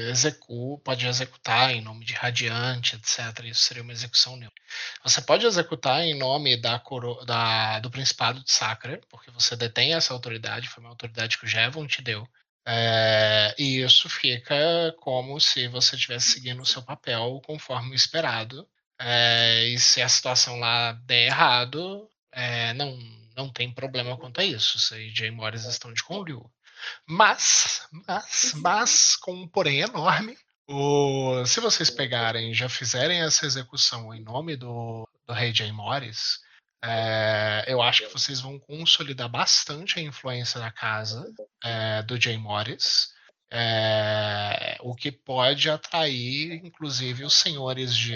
[0.10, 3.46] executa, pode executar em nome de Radiante, etc.
[3.46, 4.64] Isso seria uma execução neutra.
[5.04, 9.94] Você pode executar em nome da, coro, da do Principado de Sacra, porque você detém
[9.94, 12.28] essa autoridade, foi uma autoridade que o Jevon te deu.
[12.66, 18.68] É, e isso fica como se você estivesse seguindo o seu papel conforme o esperado.
[19.00, 22.98] É, e se a situação lá der errado, é, não,
[23.42, 24.80] não tem problema quanto a isso.
[24.80, 26.50] Você e Jay Morris estão de conluio.
[27.08, 30.38] Mas, mas, mas, com um porém enorme,
[30.68, 36.40] o, se vocês pegarem já fizerem essa execução em nome do, do rei Jay Morris,
[36.84, 41.24] é, eu acho que vocês vão consolidar bastante a influência da casa
[41.64, 43.14] é, do Jay Morris,
[43.52, 48.16] é, o que pode atrair, inclusive, os senhores de,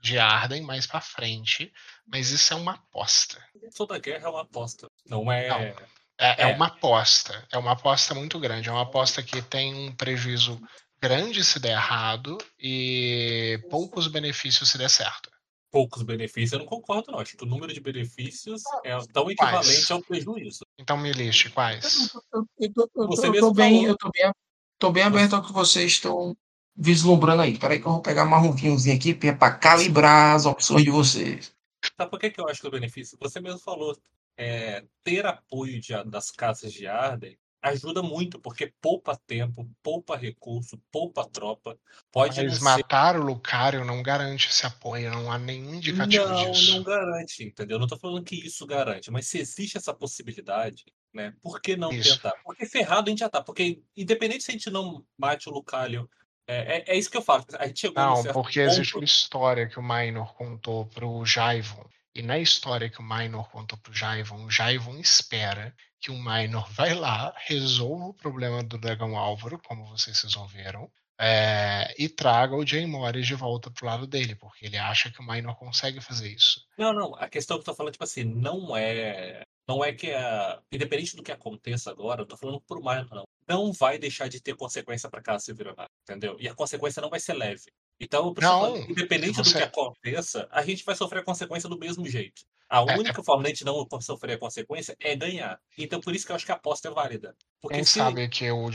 [0.00, 1.72] de Arden mais para frente,
[2.06, 3.42] mas isso é uma aposta.
[3.76, 4.86] Toda guerra é uma aposta.
[5.06, 5.48] Não é.
[5.48, 5.58] Não.
[5.58, 5.76] É,
[6.18, 6.46] é É.
[6.54, 7.46] uma aposta.
[7.52, 8.68] É uma aposta muito grande.
[8.68, 10.60] É uma aposta que tem um prejuízo
[11.00, 15.30] grande se der errado e poucos benefícios se der certo.
[15.72, 16.52] poucos benefícios.
[16.52, 17.20] Eu não concordo, não.
[17.20, 20.64] Acho que o número de benefícios é tão equivalente ao prejuízo.
[20.78, 22.12] Então me liste quais.
[22.32, 23.86] Eu, eu eu Você tô- eu mesmo tô bem, falou.
[23.88, 24.32] eu tô bem,
[24.80, 26.36] tô bem aberto ao que vocês estão
[26.80, 27.58] vislumbrando aí.
[27.58, 31.52] Peraí que eu vou pegar mais um vinhozinho aqui pra calibrar as opções de vocês.
[31.96, 33.18] Sabe por que, que eu acho que é o benefício?
[33.20, 33.96] Você mesmo falou,
[34.36, 40.80] é, ter apoio de- das casas de Arden ajuda muito, porque poupa tempo, poupa recurso,
[40.90, 41.78] poupa tropa.
[42.10, 46.24] Pode Mas não ser matar o Lucario não garante esse apoio, não há nenhum indicativo
[46.26, 46.72] Não, disso.
[46.76, 47.78] não garante, entendeu?
[47.78, 51.34] Não tô falando que isso garante, mas se existe essa possibilidade, né?
[51.42, 52.14] Por que não Isso.
[52.14, 52.32] tentar?
[52.42, 53.42] Porque ferrado a gente já tá.
[53.42, 56.08] Porque, independente se a gente não mate o Lucario,
[56.50, 57.44] é, é, é isso que eu falo.
[57.58, 61.84] A gente chegou Não, porque existe ponto- uma história que o Minor contou pro Jaivon.
[62.14, 66.68] E na história que o Minor contou pro Jaivon, o Jaivon espera que o Minor
[66.72, 72.66] vai lá, resolva o problema do Dragão Álvaro, como vocês resolveram, é, e traga o
[72.66, 76.28] Jay Morris de volta pro lado dele, porque ele acha que o Minor consegue fazer
[76.28, 76.62] isso.
[76.78, 77.14] Não, não.
[77.16, 79.44] A questão que eu tô falando, tipo assim, não é.
[79.70, 80.60] Não é que a.
[80.72, 83.22] Independente do que aconteça agora, eu tô falando por mais, não.
[83.46, 86.36] Não vai deixar de ter consequência pra casa Severonato, entendeu?
[86.40, 87.70] E a consequência não vai ser leve.
[88.00, 91.20] Então, eu preciso Não, falar, independente se do você- que aconteça, a gente vai sofrer
[91.20, 92.42] a consequência do mesmo jeito.
[92.68, 95.60] A É, única forma de não sofrer a consequência é ganhar.
[95.78, 97.36] Então, por isso que eu acho que a aposta é válida.
[97.60, 97.98] Porque Quem se.
[97.98, 98.68] sabe que o,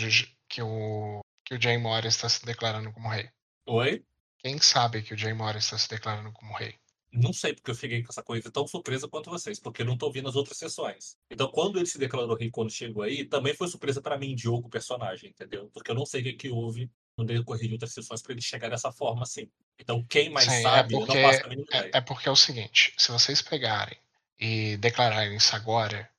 [0.49, 3.30] que o, que o Jay Morris está se declarando como rei?
[3.67, 4.01] Oi?
[4.40, 6.75] Quem sabe que o Jay Morris está se declarando como rei?
[7.16, 9.98] Não sei porque eu fiquei com essa coisa tão surpresa quanto vocês, porque eu não
[9.98, 11.16] tô vendo as outras sessões.
[11.32, 14.69] Então, quando ele se declarou rei quando chegou aí, também foi surpresa pra mim, Diogo,
[14.69, 15.69] personagem, entendeu?
[15.74, 18.42] Porque eu não sei o que, que houve no decorrer de outras sessões pra ele
[18.42, 19.50] chegar dessa forma assim.
[19.80, 22.32] Então, quem mais Sim, é sabe, eu porque, não a mínima é, é porque é
[22.32, 23.98] o seguinte, se vocês pegarem
[24.40, 26.10] e declararem isso agora,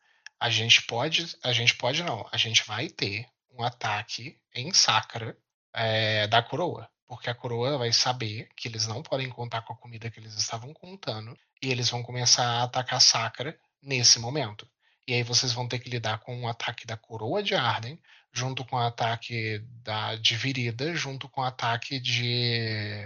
[0.41, 5.37] a gente pode, a gente pode não, a gente vai ter um ataque em Sacra
[5.75, 9.77] é, da coroa, porque a coroa vai saber que eles não podem contar com a
[9.77, 14.69] comida que eles estavam contando e eles vão começar a atacar Sacra nesse momento.
[15.09, 18.01] E aí vocês vão ter que lidar com um ataque da coroa de Arden,
[18.33, 23.05] junto com o ataque da, de Virida, junto com o ataque de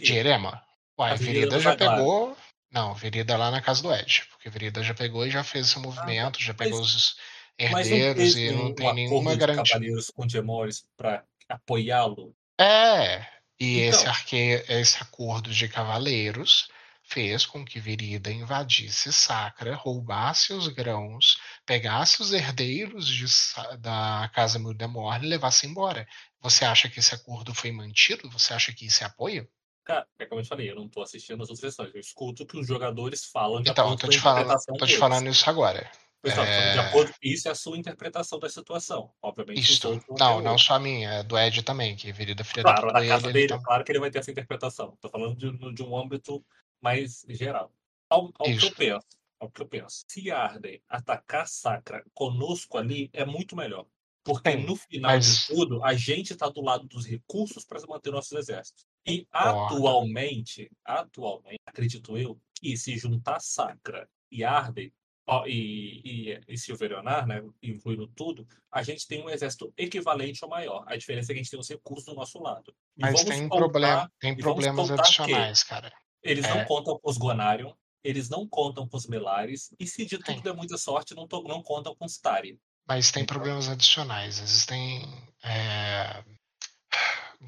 [0.00, 0.62] de Erema.
[0.98, 1.96] Uai, A Virida Virida já Zaglara.
[1.96, 2.36] pegou.
[2.70, 4.24] Não, Virida lá na casa do Ed.
[4.30, 7.16] Porque Virida já pegou e já fez esse movimento, já pegou Ah, Mas- os
[7.70, 9.62] Mas não herdeiros teve e não um tem acordo nenhuma garantia.
[9.74, 12.34] cavaleiros com Gemores pra apoiá-lo?
[12.60, 13.26] É,
[13.58, 14.12] e esse, Então.
[14.12, 14.36] arque...
[14.68, 16.68] esse acordo de cavaleiros
[17.04, 24.30] fez com que Virida invadisse Sacra, roubasse os grãos, pegasse os herdeiros de Sa- da
[24.34, 26.06] casa Mildemorne e levasse embora.
[26.40, 28.30] Você acha que esse acordo foi mantido?
[28.30, 29.48] Você acha que isso é apoio?
[29.84, 31.92] Cara, é como eu te falei, eu não tô assistindo as outras sessões.
[31.94, 34.20] Eu escuto o que os jogadores falam de Então, eu acordo tô com a te
[34.20, 35.00] falando, interpretação tô te deles.
[35.00, 35.90] falando isso agora.
[36.22, 36.80] Pessoal, falando de É.
[36.80, 39.12] acordo, isso é a sua interpretação da situação.
[39.20, 39.88] Obviamente, Isto.
[40.06, 40.64] vão Não, não outra.
[40.64, 43.32] só a minha, é do Ed também, que filha da Claro, puta na casa ele,
[43.32, 44.96] dele, então- claro que ele vai ter essa interpretação.
[45.00, 46.44] Tô falando de, de um âmbito
[46.80, 47.72] mais geral.
[48.08, 49.06] Ao, ao que eu penso,
[49.40, 53.84] ao que eu penso, se Arden atacar Sacra conosco ali, é muito melhor.
[54.24, 57.80] Porque Sim, no final mas- de tudo, a gente está do lado dos recursos para
[57.88, 58.84] manter nossos exércitos.
[59.04, 64.92] E atualmente, atualmente, acredito eu, que se juntar Sacra e Arden,
[65.46, 70.84] e, e, e Silverionar, né, incluindo tudo, a gente tem um exército equivalente ou maior.
[70.86, 72.74] A diferença é que a gente tem os recursos do nosso lado.
[72.96, 75.92] E Mas tem, contar- problema, tem problemas adicionais, cara.
[76.22, 76.54] Eles É.
[76.54, 77.72] não contam com os Gonarion,
[78.04, 81.42] eles não contam com os Melares, e se de tudo der muita sorte, não, to-
[81.44, 82.58] não contam com os Tari.
[82.86, 84.40] Mas tem problemas adicionais.
[84.40, 85.02] Existem
[85.44, 86.24] é,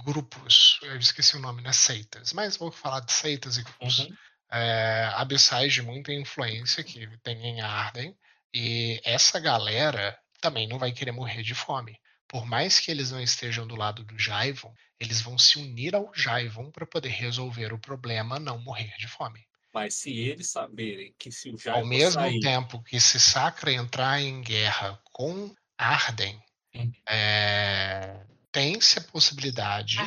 [0.05, 1.73] grupos, eu esqueci o nome, né?
[1.73, 2.33] Seitas.
[2.33, 3.99] Mas vou falar de seitas e grupos.
[4.01, 4.15] Uhum.
[4.51, 8.17] É, abissais de muita influência que tem em Arden.
[8.55, 11.99] E essa galera também não vai querer morrer de fome.
[12.29, 16.13] Por mais que eles não estejam do lado do Jaivon, eles vão se unir ao
[16.15, 19.41] Jaivon para poder resolver o problema não morrer de fome.
[19.73, 23.73] Mas se eles saberem que se o Ao Jairo mesmo sair, tempo que se Sacra
[23.73, 26.41] entrar em guerra com Arden,
[26.75, 26.91] Hum.
[27.09, 29.99] é, tem-se a possibilidade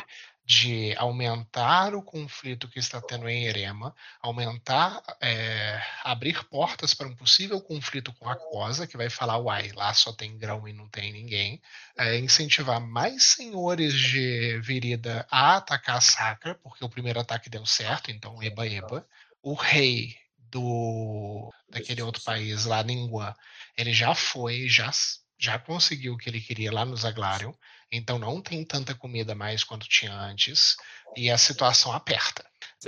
[0.48, 7.14] de aumentar o conflito que está tendo em Erema, aumentar, é, abrir portas para um
[7.14, 10.88] possível conflito com a Cosa, que vai falar, uai, lá só tem grão e não
[10.88, 11.60] tem ninguém,
[11.98, 17.66] é, incentivar mais senhores de Virida a atacar a Sacra, porque o primeiro ataque deu
[17.66, 19.06] certo, então eba eba.
[19.42, 20.16] O rei
[20.50, 23.34] do daquele outro país lá, Ningguan,
[23.76, 24.90] ele já foi, já,
[25.38, 27.52] já conseguiu o que ele queria lá no Zaglarion,
[27.90, 30.76] então não tem tanta comida mais quanto tinha antes,
[31.16, 32.44] e a situação aperta.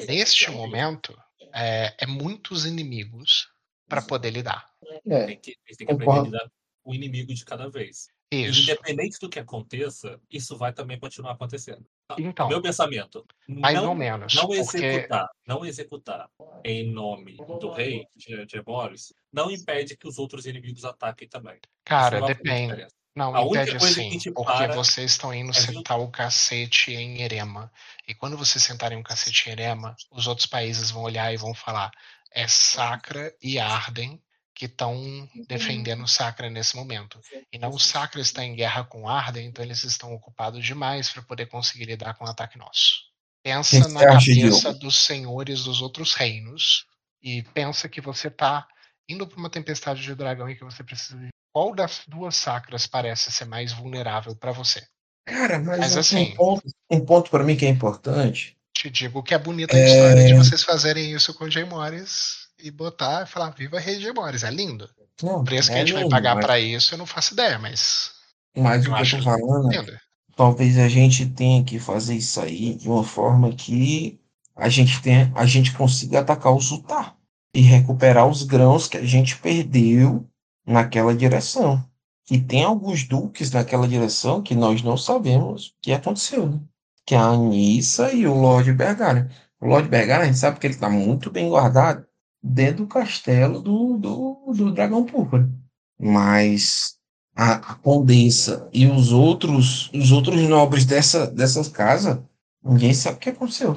[0.06, 1.16] Neste momento,
[1.52, 3.48] é, é muitos inimigos
[3.88, 4.66] para poder lidar.
[5.06, 6.50] É, tem que, eles têm que aprender a lidar
[6.82, 8.08] com o inimigo de cada vez.
[8.32, 8.62] Isso.
[8.62, 11.84] Independente do que aconteça, isso vai também continuar acontecendo.
[12.16, 14.34] Então, Meu pensamento, mais não ou menos.
[14.34, 16.30] não porque executar, não executar
[16.64, 21.58] em nome do rei de, de Boris, não impede que os outros inimigos ataquem também.
[21.84, 22.86] Cara, fazer depende.
[23.14, 25.98] Não, A única impede coisa que assim, te porque para vocês estão indo é sentar
[25.98, 27.70] o cacete em Erema.
[28.06, 31.52] E quando vocês sentarem o cacete em Erema, os outros países vão olhar e vão
[31.52, 31.90] falar:
[32.32, 34.20] é Sacra e Arden
[34.54, 37.18] que estão defendendo Sacra nesse momento.
[37.50, 41.22] E não o Sacra está em guerra com Arden, então eles estão ocupados demais para
[41.22, 43.08] poder conseguir lidar com o ataque nosso.
[43.42, 46.84] Pensa que na cabeça dos senhores dos outros reinos
[47.22, 48.68] e pensa que você está
[49.08, 52.86] indo para uma tempestade de dragão e que você precisa de qual das duas sacras
[52.86, 54.82] parece ser mais vulnerável para você?
[55.26, 58.56] Cara, mas, Mas um- assim- um ponto, um ponto para mim que é importante.
[58.72, 59.84] Te digo que é bonita a É.
[59.86, 64.42] história de vocês fazerem isso com Morris e botar e falar Viva Rei Jay Morris,
[64.42, 64.88] é lindo.
[65.22, 67.06] Não, O preço que a é gente vai lindo, pagar mas, para isso eu não
[67.06, 68.12] faço ideia, mas
[68.56, 69.98] mas eu o que eu tô falando é lindo.
[70.36, 74.18] talvez a gente tenha que fazer isso aí de uma forma que
[74.56, 77.16] a gente tenha, a gente consiga atacar o Sultar
[77.54, 80.26] e recuperar os grãos que a gente perdeu
[80.66, 81.84] naquela direção.
[82.30, 86.60] E tem alguns duques naquela direção que nós não sabemos o que aconteceu, né?
[87.04, 89.28] Que é a Anissa e o Lord Bergara.
[89.60, 92.06] O Lord Bergara, a gente sabe que ele está muito bem guardado
[92.42, 95.50] dentro do castelo do, do, do Dragão Púrpura.
[95.98, 96.96] Mas
[97.34, 102.18] a, a Condessa e os outros, os outros nobres dessa, dessas casas,
[102.62, 103.76] ninguém sabe o que aconteceu.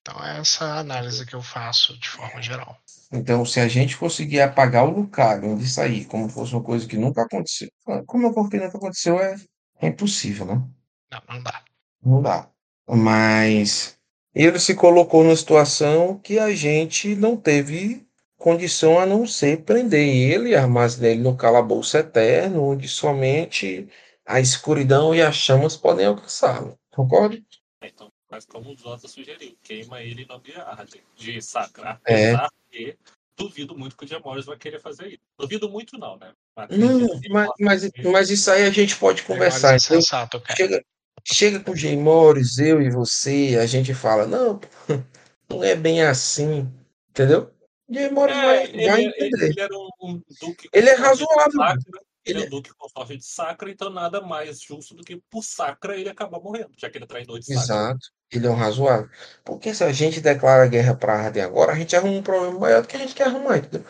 [0.00, 2.78] Então é essa análise que eu faço de forma geral.
[3.12, 6.96] Então, se a gente conseguir apagar o Lucario de sair, como fosse uma coisa que
[6.96, 7.68] nunca aconteceu,
[8.06, 9.36] como uma coisa que nunca aconteceu, é,
[9.80, 10.62] é impossível, né?
[11.10, 11.64] Não, não dá.
[12.04, 12.50] Não dá.
[12.88, 13.98] Mas
[14.34, 20.06] ele se colocou numa situação que a gente não teve condição a não ser prender
[20.06, 23.88] ele e armazenar ele no calabouço eterno, onde somente
[24.26, 26.78] a escuridão e as chamas podem alcançá-lo.
[26.90, 27.38] Concorda?
[27.82, 32.00] Então, faz como o Jota sugeriu, queima ele em nome de Arden, de Sacra.
[32.04, 32.32] É.
[32.32, 32.96] Apesar que
[33.36, 35.20] duvido muito que o Diamores vai querer fazer isso.
[35.38, 36.32] Duvido muito não, né?
[36.56, 39.74] Mas Não, mas, mas, mas isso aí a gente pode conversar.
[39.74, 40.56] É sensato, cara.
[40.56, 40.84] Chega,
[41.24, 44.60] chega com o Jay Morris, eu e você, a gente fala, não,
[45.48, 46.68] não é bem assim,
[47.10, 47.52] entendeu?
[47.88, 49.50] O Jay Morris É, vai, ele, vai ele- entender.
[49.50, 51.52] ele era um, um duque Ele é razoável.
[51.52, 55.20] Sacra, ele é Ele- um duque consorte de Sacra, então nada mais justo do que
[55.30, 57.62] por Sacra ele acabar morrendo, já que ele é traidor de Sacra.
[57.62, 58.06] Exato,
[58.38, 59.08] ele é razoável.
[59.44, 62.82] Porque se a gente declara guerra para Arden agora, a gente arruma um problema maior
[62.82, 63.84] do que a gente quer arrumar, entendeu?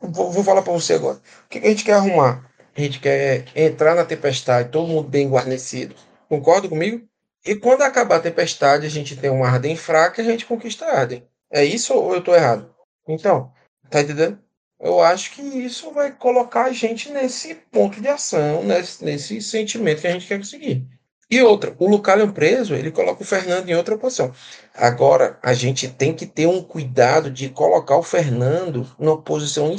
[0.00, 1.16] Vou, vou falar para você agora.
[1.16, 2.48] O que que a gente quer arrumar?
[2.76, 5.94] A gente quer entrar na tempestade, todo mundo bem guarnecido.
[6.28, 7.06] Concorda comigo?
[7.44, 10.84] E quando acabar a tempestade, a gente tem uma Arden fraca e a gente conquista
[10.84, 11.26] a Arden.
[11.50, 12.72] É isso ou eu estou errado?
[13.08, 13.52] Então,
[13.90, 14.38] tá entendendo?
[14.78, 20.00] Eu acho que isso vai colocar a gente nesse ponto de ação, nesse, nesse sentimento
[20.00, 20.86] que a gente quer conseguir.
[21.30, 24.32] E outra, o Lucalion preso, ele coloca o Fernando em outra posição.
[24.74, 29.76] Agora, a gente tem que ter um cuidado de colocar o Fernando numa posição, em-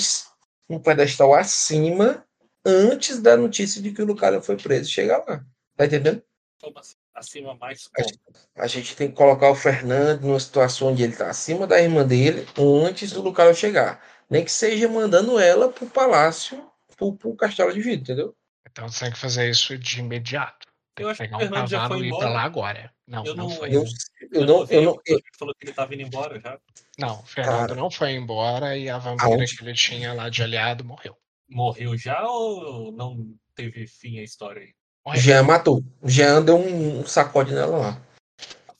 [0.69, 2.23] um pedestal acima,
[2.63, 5.43] antes da notícia de que o Lucalion foi preso chegar lá.
[5.75, 6.21] Tá entendendo?
[6.61, 6.95] Como assim?
[7.15, 8.15] Acima mais A como?
[8.55, 12.05] A gente tem que colocar o Fernando numa situação onde ele está acima da irmã
[12.05, 12.45] dele,
[12.85, 14.01] antes do Lucalion chegar.
[14.29, 16.63] Nem que seja mandando ela pro palácio,
[16.95, 18.35] pro, pro castelo de vidro, entendeu?
[18.69, 20.58] Então você tem que fazer isso de imediato.
[20.99, 22.29] Tem Eu acho que o um Fernando já foi pra embora.
[22.29, 22.93] lá agora.
[23.07, 23.69] Não, Eu não, não- foi.
[23.69, 26.59] Eu, eu Eu não, eu não, eu- ele falou que ele tava indo embora já.
[26.97, 27.75] Não, o Fernando Cara.
[27.75, 29.55] não foi embora e a vampira Aonde?
[29.57, 31.15] que ele tinha lá de aliado morreu.
[31.49, 34.73] Morreu já ou não teve fim a história aí?
[35.05, 35.21] Morreu.
[35.21, 35.83] Jean matou.
[36.03, 38.01] Jean deu um, um sacode nela lá.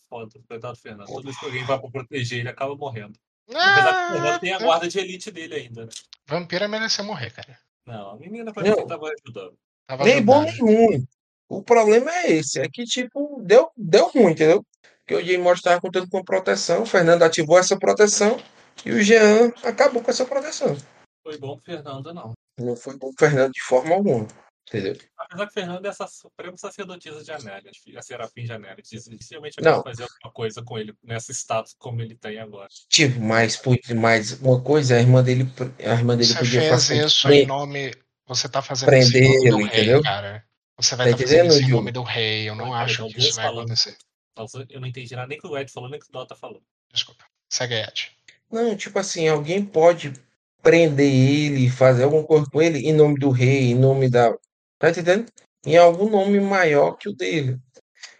[0.10, 1.08] Foda, coitado do Fernando.
[1.08, 3.18] Toda vez que alguém vai pra proteger ele, acaba morrendo.
[3.48, 5.92] Apesar que o Fernando Ah, tem a guarda de elite dele ainda, né?
[6.28, 7.58] Vampira mereceu morrer, cara.
[7.86, 9.58] Não, a menina pra mim que tava ajudando.
[9.88, 10.66] Tava Nem bom ajudando.
[10.68, 11.08] nem ruim.
[11.50, 14.64] O problema é esse, é que, tipo, deu, deu ruim, entendeu?
[15.00, 18.40] Porque o Jay Morris estava contando com proteção, o Fernando ativou essa proteção
[18.86, 20.78] e o Jean acabou com essa proteção.
[21.24, 22.34] Foi bom pro Fernando, não.
[22.60, 24.28] Não foi bom pro Fernando de forma alguma,
[24.68, 24.96] entendeu?
[25.18, 28.84] Apesar que o Fernando é essa suprema sacerdotisa de Amélia, a Serafim de Amélia.
[28.84, 29.82] Dificilmente Não.
[29.82, 32.68] vai fazer alguma coisa com ele nesse status como ele tem agora.
[32.88, 33.60] Tipo, mas,
[33.96, 37.44] mas uma coisa, a irmã dele, a irmã dele Você podia fez fazer isso pre-
[37.44, 37.92] em nome.
[38.28, 40.04] Você tá fazendo isso em prender nome do ele, rei, entendeu?
[40.04, 40.49] cara.
[40.82, 42.50] Você vai Tá estar fazendo isso em nome do rei.
[42.50, 43.66] Eu não Olha, acho então, que isso vai falando.
[43.66, 43.98] acontecer.
[44.70, 46.62] Eu não entendi nada nem que o Ed falou, nem que o Dota falou.
[46.94, 47.26] Desculpa.
[47.50, 48.12] Segue aí, Ed.
[48.50, 50.14] Não, tipo assim, alguém pode
[50.62, 54.34] prender ele, fazer alguma coisa com ele em nome do rei, em nome da.
[54.78, 55.30] Tá entendendo?
[55.66, 57.60] Em algum nome maior que o dele.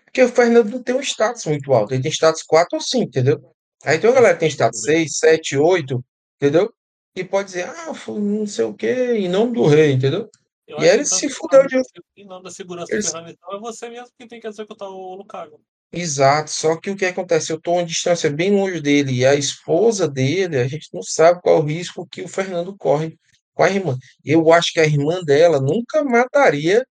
[0.04, 1.94] Porque o Fernando não tem um status muito alto.
[1.94, 3.54] Ele tem status 4 ou 5, entendeu?
[3.86, 6.04] Aí tem uma galera que tem status 6, 7, 8,
[6.36, 6.74] entendeu?
[7.16, 10.30] E pode dizer, ah, não sei o quê, em nome do rei, entendeu?
[10.70, 11.84] Eu E ele se fudeu de- da-
[12.16, 15.60] Em nome da segurança Ele então, é você mesmo que tem que executar o Lucago.
[15.92, 17.52] Exato, só que o que acontece?
[17.52, 21.02] Eu estou a uma distância bem longe dele e a esposa dele, a gente não
[21.02, 23.18] sabe qual o risco que o Fernando corre
[23.56, 23.98] com a irmã.
[24.24, 26.86] Eu acho que a irmã dela nunca mataria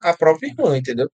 [0.00, 1.10] a própria irmã, entendeu?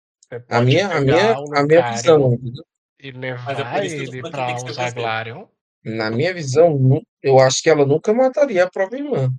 [0.49, 2.65] A minha, a minha, a minha visão, entendeu?
[2.99, 4.73] e Mas é levar ele o você.
[4.73, 5.47] Zaglarion.
[5.85, 9.31] Na minha visão, eu acho que ela nunca mataria a própria irmã.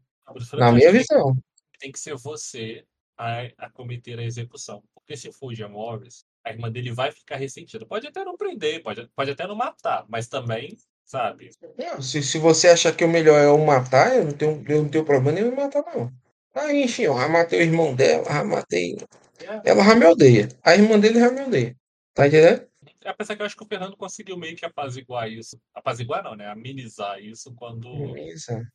[0.58, 1.36] Na minha visão.
[1.80, 2.85] Tem que ser você
[3.17, 4.83] a, a cometer a execução.
[4.93, 7.85] Porque se for o Jean Morris, a irmã dele vai ficar ressentida.
[7.85, 11.49] Pode até não prender, pode, pode até não matar, mas também, sabe?
[11.77, 14.83] Não, se, se você achar que o melhor é eu matar, eu não tenho, eu
[14.83, 16.11] não tenho problema nenhum em matar, não.
[16.53, 18.98] Aí, enfim, eu já matei o irmão dela, já matei.
[19.41, 20.49] É, Ela já me odeia.
[20.64, 21.75] A irmã dele já me odeia.
[22.14, 22.69] Tá entendendo?
[23.10, 25.60] Apesar que eu acho que o Fernando conseguiu meio que apaziguar isso.
[25.74, 26.48] Apaziguar não, né?
[26.48, 28.16] Amenizar isso quando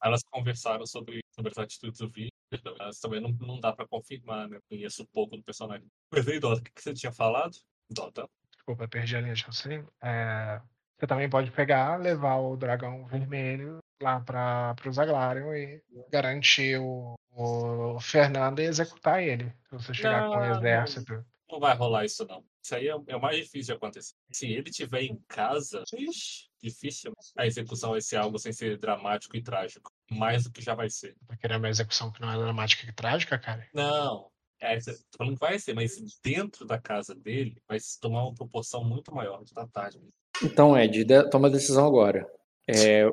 [0.03, 2.31] elas conversaram sobre, sobre as atitudes do vídeo.
[2.79, 4.59] Mas também não, não dá pra confirmar, né?
[4.69, 5.87] Conheço pouco do personagem.
[6.13, 7.57] Mas aí, Dota, o que, que você tinha falado?
[7.91, 8.29] Dota.
[8.53, 9.89] Desculpa, perdi a linha de raciocínio.
[10.03, 10.61] É,
[10.97, 17.15] você também pode pegar, levar o dragão vermelho lá para o Zaglarion e garantir o,
[17.31, 19.53] o Fernando e executar ele.
[19.69, 20.57] Se você chegar com o Não, não.
[20.59, 21.25] exército.
[21.55, 22.45] Não vai rolar isso, não.
[22.65, 24.13] Isso aí é, é o mais difícil de acontecer.
[24.33, 27.13] Se ele estiver em casa, ixi, difícil.
[27.37, 29.89] A execução vai ser algo sem ser dramático e trágico.
[30.11, 31.15] Mais do que já vai ser.
[31.29, 33.65] Vai querer uma execução que não é dramática e trágica, cara?
[33.73, 34.27] Não.
[34.61, 38.35] É, tô falando que vai ser, mas dentro da casa dele vai se tomar uma
[38.35, 40.01] proporção muito maior de tarde.
[40.43, 42.27] Então, Ed, de- toma a decisão agora.
[42.69, 43.05] É,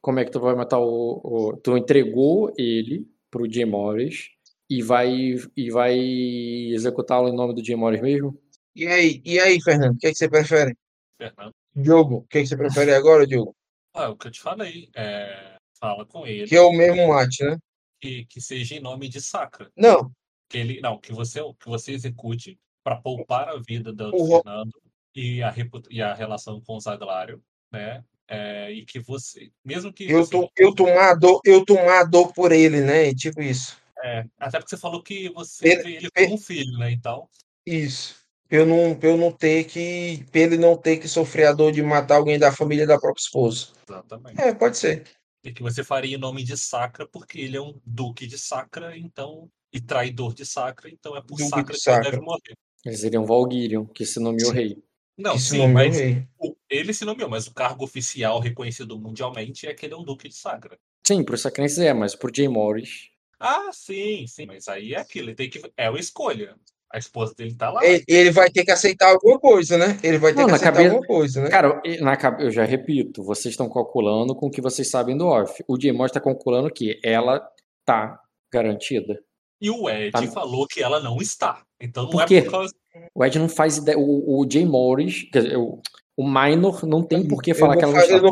[0.00, 4.28] como é que tu vai matar o, o- Tu entregou ele pro Jay Morris
[4.68, 8.38] e vai, e vai executá-lo em nome do Jay Morris mesmo?
[8.74, 10.76] E aí, e aí, Fernando, o que, é que você prefere?
[11.16, 11.52] Fernando.
[11.74, 13.54] Diogo, o que, é que você prefere agora, Diogo?
[13.94, 14.88] Ah, o que eu te falei.
[14.94, 17.58] É, fala com ele Que é o mesmo mate, né?
[18.00, 19.70] que, que seja em nome de Sacra.
[19.76, 20.10] Não,
[20.48, 24.72] Que ele, não, que você, que você execute para poupar a vida do O Fernando
[25.14, 25.54] e a,
[25.90, 28.04] e a relação com o Zaglário, né?
[28.30, 32.04] É, e que você, mesmo que eu, assim, tô, eu, tomar dor, eu tomar a
[32.04, 33.14] dor por ele, né?
[33.14, 33.80] Tipo isso.
[34.02, 36.90] É, até porque você falou que você Per- vê ele per- como um filho, né?
[36.90, 37.28] Então,
[37.66, 38.16] Isso.
[38.48, 40.24] Pra eu não, eu não ter que.
[40.32, 43.20] Pra ele não ter que sofrer a dor de matar alguém da família da própria
[43.20, 43.68] esposa.
[43.86, 44.40] exatamente.
[44.40, 45.04] É, pode ser.
[45.44, 48.96] E que você faria em nome de Sacra, porque ele é um duque de Sacra,
[48.96, 52.56] então, e traidor de Sacra, então é por Duque Sacra que ele deve morrer.
[52.84, 54.82] Ele seria um Valguirion, que se nomeou rei.
[55.16, 56.26] Não, Esse sim, é o mas rei.
[56.38, 60.04] o- ele se nomeou, mas o cargo oficial reconhecido mundialmente é que ele é um
[60.04, 60.78] duque de Sacra.
[61.06, 63.10] Sim, pro Sacrense é, mas pro Jay Morris.
[63.40, 65.60] Ah, sim, sim, mas aí é aquilo, ele tem que.
[65.76, 66.54] É uma escolha.
[66.90, 67.84] A esposa dele tá lá.
[67.84, 69.98] Ele, ele vai ter que aceitar alguma coisa, né?
[70.02, 71.50] Ele vai ter Não, que aceitar cabeça- alguma coisa, né?
[71.50, 75.26] Cara, na, cabe- eu já repito, vocês estão calculando com o que vocês sabem do
[75.26, 75.62] off.
[75.68, 77.46] O Jay Morris tá calculando que ela
[77.84, 78.18] tá
[78.50, 79.20] garantida.
[79.60, 80.22] E o Ed Tá.
[80.28, 81.62] falou que ela não está.
[81.78, 82.42] Então não Por é quê?
[82.42, 82.74] por causa.
[83.14, 83.98] O Ed não faz ideia.
[83.98, 85.82] O, o Jay Morris, quer dizer, o,
[86.16, 88.16] o Minor não tem por que falar que ela não está.
[88.22, 88.30] não,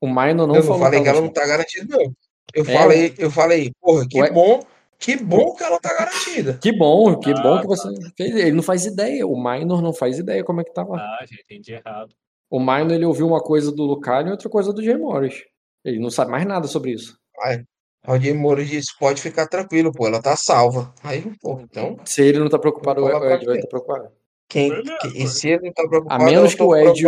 [0.00, 1.42] O Minor não eu não falou falei que ela não está.
[1.42, 2.12] tá garantida, não.
[2.54, 2.72] Eu É.
[2.78, 4.30] falei, eu falei, porra, que Ué.
[4.30, 4.60] bom,
[4.98, 6.58] que bom que ela tá garantida.
[6.62, 7.68] Que bom, que Ah, bom que tá.
[7.68, 8.34] você fez.
[8.36, 9.26] Ele não faz ideia.
[9.26, 10.96] O Minor não faz ideia como é que tava.
[10.96, 12.14] Ah, gente, entendi errado.
[12.50, 15.42] O Minor ele ouviu uma coisa do Lucario e outra coisa do Jay Morris.
[15.84, 17.18] Ele não sabe mais nada sobre isso.
[17.42, 17.62] Aí,
[18.06, 20.94] o Jay Morris disse, pode ficar tranquilo, pô, ela tá salva.
[21.02, 24.08] Aí, pô, então, Se ele não tá preocupado, o Ed vai estar preocupado.
[24.48, 25.26] Quem, Beleza, que- ué.
[25.26, 27.04] se ele tá preocupado, menos eu que o Ed?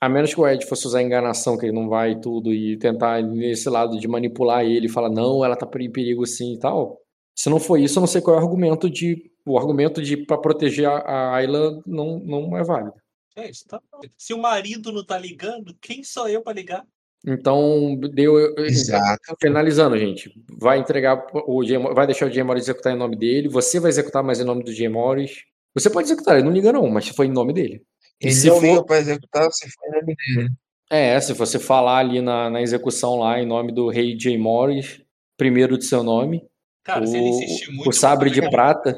[0.00, 2.76] A menos que o Ed fosse usar enganação, que ele não vai e tudo, e
[2.78, 6.58] tentar nesse lado de manipular ele e falar, não, ela tá em perigo sim e
[6.58, 7.00] tal.
[7.36, 9.30] Se não for isso, eu não sei qual é o argumento de.
[9.46, 12.94] O argumento de para proteger a, a Ayla não, não é válido.
[13.36, 14.00] Gente, tá bom.
[14.16, 16.84] Se o marido não tá ligando, quem sou eu pra ligar?
[17.26, 18.38] Então, deu.
[18.58, 19.34] Exato.
[19.40, 20.30] Finalizando, gente.
[20.58, 21.62] Vai entregar o
[21.94, 23.48] vai deixar o Jay Morris executar em nome dele.
[23.48, 25.42] Você vai executar mais em nome do Jay Morris.
[25.74, 27.82] Você pode executar, ele não liga não, mas foi em nome dele.
[28.20, 30.48] E Ele se não for- liga pra executar, se for em nome dele.
[30.90, 35.00] É, se você falar ali na, na execução lá em nome do rei Jay Morris,
[35.36, 36.46] primeiro de seu nome,
[36.84, 37.88] Cara, se ele insistir o, muito.
[37.88, 38.90] o sabre de prata,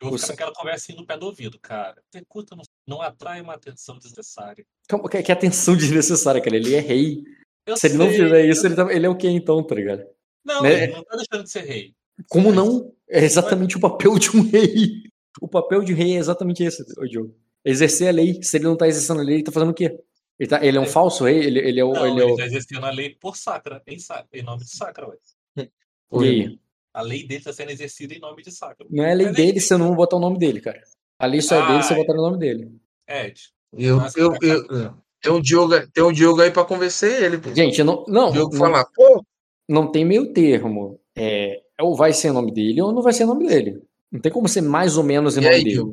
[0.00, 1.94] Eu vou o ficar naquela conversinha no pé do ouvido, cara.
[2.12, 4.64] Executa, não, não atrai uma atenção desnecessária.
[4.88, 6.56] Calma, que, que atenção desnecessária, cara.
[6.56, 7.22] Ele é rei.
[7.66, 9.74] Eu Se ele não fizer isso, eu- ele, tá- ele é o quê então, tá
[9.74, 10.04] ligado?
[10.44, 10.84] Não, né?
[10.84, 11.94] ele não tá deixando de ser rei.
[12.28, 12.92] Como Mas- não?
[13.08, 15.02] É exatamente o papel de um rei.
[15.40, 17.34] O papel de rei é exatamente esse, Diogo.
[17.64, 18.40] Exercer a lei.
[18.42, 19.96] Se ele não tá exercendo a lei, ele tá fazendo o quê?
[20.38, 20.86] Ele, tá- ele é um É.
[20.86, 21.38] falso rei?
[21.38, 21.92] Ele, ele é o.
[21.92, 22.36] Não, ele é ele o...
[22.36, 25.16] tá exercendo a lei por Sacra, em, Sa- em nome de Sacra, ué.
[26.12, 26.58] E aí?
[26.92, 28.86] A lei dele tá sendo exercida em nome de Sacra.
[28.90, 30.80] Não é a lei nem- dele se eu não botar o nome dele, cara.
[31.18, 32.02] A lei só é dele se eu Ai.
[32.04, 32.70] botar o nome dele.
[33.08, 33.40] Ed,
[33.76, 34.46] Eu, Nossa, eu, cara.
[34.46, 37.38] eu, tem um Diogo, tem um Diogo aí pra convencer ele.
[37.38, 37.52] pô.
[37.54, 39.24] Gente, não, não, Diogo não, falar, pô,
[39.68, 41.00] não tem meio termo.
[41.16, 43.82] É, ou vai ser o nome dele ou não vai ser o nome dele.
[44.14, 45.74] Não tem como ser mais ou menos em E nome aí, dele.
[45.74, 45.92] Diogo?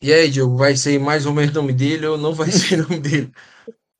[0.00, 2.78] e aí, Diogo, vai ser mais ou menos o nome dele ou não vai ser
[2.78, 3.32] o nome dele?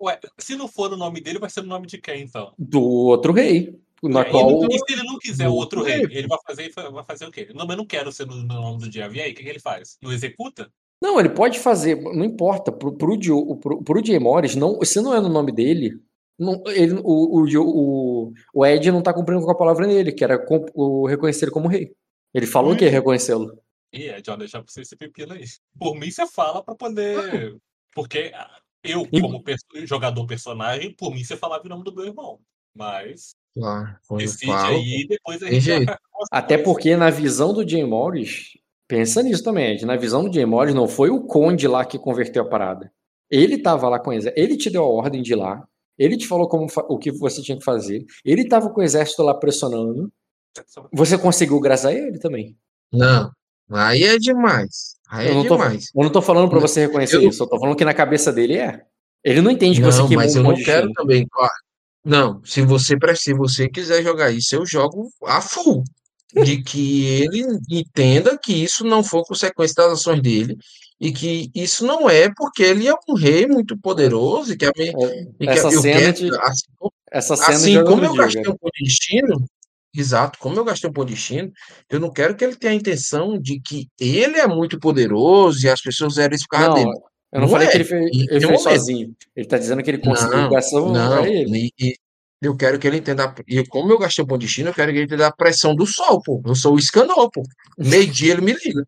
[0.00, 2.52] Ué, se não for o nome dele, vai ser o nome de quem, então?
[2.56, 3.76] Do outro rei.
[4.00, 4.64] no É, atual.
[4.70, 6.18] e, se ele não quiser o outro rei, rei.
[6.18, 7.48] ele vai fazer, vai fazer o quê?
[7.52, 9.16] Não, mas eu não quero ser no, no nome do Diabo.
[9.16, 9.98] E aí, o que, que ele faz?
[10.00, 10.70] Não executa?
[11.02, 12.70] Não, ele pode fazer, não importa.
[12.70, 13.18] Pro, pro,
[13.56, 15.98] pro, pro Jay Morris, não, se não é no nome dele,
[16.38, 20.22] não, ele, o, o, o, o Ed não tá cumprindo com a palavra dele, que
[20.22, 21.92] era com- o reconhecer ele como rei.
[22.34, 23.58] Ele falou que ia reconhecê-lo.
[23.92, 25.44] E é, John, deixar pra você esse pepino aí.
[25.78, 27.56] Por mim, você fala pra poder.
[27.94, 32.04] Porque ah, eu, como perso- jogador personagem, por mim, você falava o nome do meu
[32.06, 32.38] irmão.
[32.74, 35.86] Mas Claro, decide falo, aí e depois a gente
[36.30, 38.50] Até porque na visão do Jay Morris,
[38.86, 41.98] pensa nisso também, Ed, na visão do Jay Morris não foi o Conde lá que
[41.98, 42.92] converteu a parada.
[43.30, 45.66] Ele tava lá com o exército, ele te deu a ordem de ir lá,
[45.98, 48.84] ele te falou como, fa- o que você tinha que fazer, ele tava com o
[48.84, 50.12] exército lá pressionando,
[50.92, 52.56] você conseguiu graças a ele também.
[52.92, 53.30] Não,
[53.70, 54.96] aí é demais.
[55.08, 55.84] Aí Eu é não, tô, demais.
[55.94, 58.32] eu não tô falando Não, você reconhecer eu- isso, eu tô falando que na cabeça
[58.32, 58.82] dele é.
[59.24, 61.26] Ele não entende que você Não, queimou mas um eu não quero também.
[62.04, 65.82] Não, se você, se você quiser jogar isso, eu jogo a full.
[66.34, 70.56] De que ele entenda que isso não foi consequência das ações dele
[71.00, 74.72] e que isso não é porque ele é um rei muito poderoso e que, a
[74.76, 74.92] me-
[75.40, 76.66] e que Essa cena quero, de- assim,
[77.10, 78.56] Essa cena assim como eu gastei cara.
[78.60, 79.46] um destino,
[79.94, 81.50] exato, como eu gastei um ponto de destino,
[81.90, 85.70] eu não quero que ele tenha a intenção de que ele é muito poderoso e
[85.70, 86.90] as pessoas eram isso por causa Não, dele.
[87.32, 88.62] eu não Não falei é, que ele fez, em ele fez momento.
[88.62, 89.16] sozinho.
[89.34, 91.70] Ele tá dizendo que ele conseguiu Não, gastar não, ele.
[91.78, 91.94] e, e
[92.42, 94.98] eu quero que ele entenda, e como eu gastei ponto de destino, eu quero que
[94.98, 96.42] ele entenda a pressão do sol, pô.
[96.46, 97.42] Eu sou o escanor, pô.
[97.78, 98.86] Meio dia ele me liga.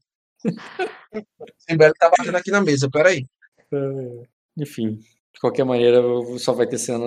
[1.58, 3.24] Simbele tá batendo aqui na mesa, peraí.
[3.72, 3.76] É,
[4.56, 6.00] Enfim, de qualquer maneira,
[6.38, 7.04] só vai ter cena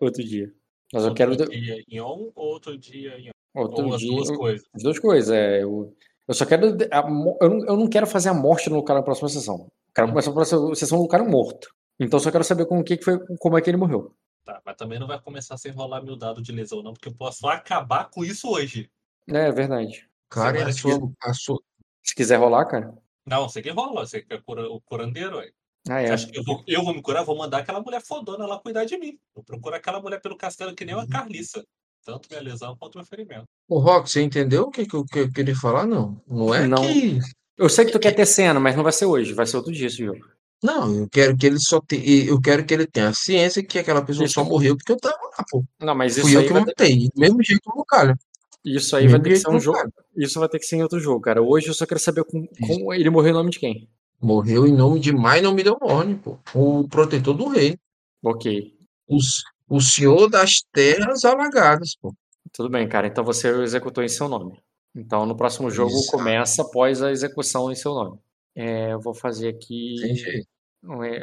[0.00, 0.52] outro dia.
[0.92, 3.60] Mas eu quero Outro dia em on, outro dia em on.
[3.62, 4.10] outro Ou as dia.
[4.10, 4.66] duas coisas.
[4.74, 5.30] As duas coisas.
[5.30, 5.94] É, eu,
[6.28, 6.66] eu só quero.
[6.90, 6.98] a
[7.42, 9.56] eu, não, eu não quero fazer a morte no cara na próxima sessão.
[9.66, 11.68] Eu quero começar a próxima sessão do cara morto.
[11.98, 14.14] Então só quero saber com o que, que foi, como é que ele morreu.
[14.44, 17.14] Tá, mas também não vai começar sem rolar meu dado de lesão, não, porque eu
[17.14, 18.88] posso acabar com isso hoje.
[19.28, 20.08] É, é verdade.
[20.28, 21.58] Cara, a sua, a sua.
[22.04, 22.94] Se quiser rolar, cara.
[23.26, 25.50] Não, você que rola, você que é cura- o curandeiro, ué.
[25.88, 26.10] Ah, é.
[26.10, 27.24] acha que eu vou, eu vou me curar?
[27.24, 29.18] Vou mandar aquela mulher fodona lá cuidar de mim.
[29.34, 31.64] Vou procurar aquela mulher pelo castelo que nem uma carniça.
[32.04, 33.44] Tanto minha lesão quanto meu ferimento.
[33.68, 35.86] Ô, Rock, você entendeu o que, que eu que eu queria falar?
[35.86, 36.20] Não.
[36.28, 36.82] Não é Não.
[36.82, 37.18] que.
[37.58, 39.72] Eu sei que tu quer ter cena, mas não vai ser hoje, vai ser outro
[39.72, 40.20] dia esse jogo.
[40.62, 42.26] Não, eu quero que ele só te...
[42.26, 44.34] eu quero que ele tenha a ciência que aquela pessoa Isso.
[44.34, 45.64] só morreu porque eu tava lá, pô.
[45.80, 47.08] Não, mas isso Fui eu aí que vai ter, matei.
[47.14, 48.16] Do mesmo jeito como o cara.
[48.64, 49.76] isso aí vai Mesmo ter que ser um jogo.
[49.78, 49.90] cara.
[50.16, 51.42] Isso vai ter que ser em outro jogo, cara.
[51.42, 53.88] Hoje eu só quero saber com, com ele morreu em nome de quem.
[54.20, 56.38] Morreu em nome de mais não me deu morne, pô.
[56.54, 57.78] O protetor do rei.
[58.22, 58.74] Ok.
[59.08, 62.14] Os, o senhor das terras alagadas, pô.
[62.52, 63.06] Tudo bem, cara.
[63.06, 64.58] Então você executou em seu nome.
[64.94, 66.16] Então no próximo jogo Exato.
[66.16, 68.18] começa após a execução em seu nome.
[68.54, 70.48] É, eu vou fazer aqui Tem jeito.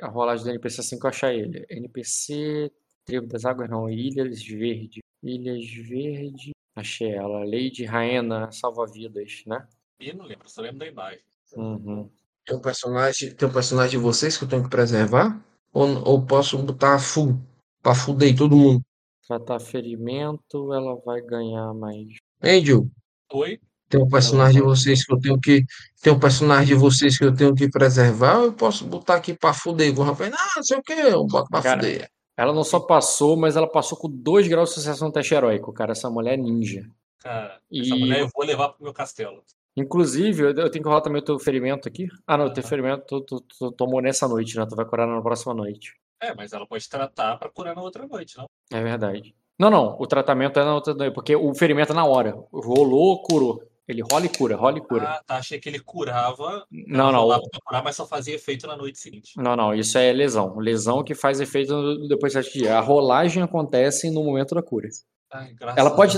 [0.01, 1.65] a rolagem do NPC assim que eu achar ele.
[1.69, 2.71] NPC,
[3.03, 3.89] Tribo das Águas, não.
[3.89, 5.01] Ilhas Verde.
[5.21, 6.51] Ilhas Verde.
[6.75, 7.39] Achei ela.
[7.43, 9.67] Lady Raena Salva-Vidas, né?
[9.99, 11.21] E não lembro, só lembro da imagem.
[11.55, 12.09] Uhum.
[12.45, 15.41] Tem um personagem, tem um personagem de vocês que eu tenho que preservar?
[15.71, 17.39] Ou, ou posso botar full?
[17.81, 18.81] Pra fuder todo mundo?
[19.27, 22.07] Tratar ferimento, ela vai ganhar mais.
[22.41, 22.87] Angel,
[23.33, 23.59] Oi?
[23.89, 25.63] tem um personagem de vocês que eu tenho que.
[26.01, 29.33] Tem um personagem de vocês que eu tenho que preservar, ou eu posso botar aqui
[29.33, 29.97] pra fuder?
[29.97, 32.09] O rapaz, ah, não sei o que, eu boto pra Cara, fuder.
[32.37, 35.71] Ela não só passou, mas ela passou com 2 graus de sucesso no teste heróico,
[35.71, 35.91] cara.
[35.93, 36.85] Essa mulher é ninja.
[37.19, 39.41] Cara, E- essa mulher eu vou levar pro meu castelo.
[39.75, 42.07] Inclusive, eu tenho que rolar também o teu ferimento aqui.
[42.27, 44.65] Ah, não, o teu ferimento tu, tu- tu tomou nessa noite, né?
[44.69, 45.93] Tu vai curar na próxima noite.
[46.21, 48.45] É, mas ela pode tratar pra curar na outra noite, não?
[48.71, 49.35] É verdade.
[49.59, 52.35] Não, não, o tratamento é na outra noite, porque o ferimento é na hora.
[52.51, 53.61] Rolou, curou.
[53.85, 55.03] Ele rola e cura, rola e cura.
[55.05, 55.35] Ah, tá.
[55.37, 56.65] Achei que ele curava.
[56.71, 57.19] não, não.
[57.19, 59.33] rolava pra curar, mas só fazia efeito na noite seguinte.
[59.35, 60.57] Não, não, isso é lesão.
[60.57, 62.71] Lesão que faz efeito depois de sete dias.
[62.71, 64.87] A rolagem acontece no momento da cura.
[65.33, 66.17] Ai, graças Ela pode.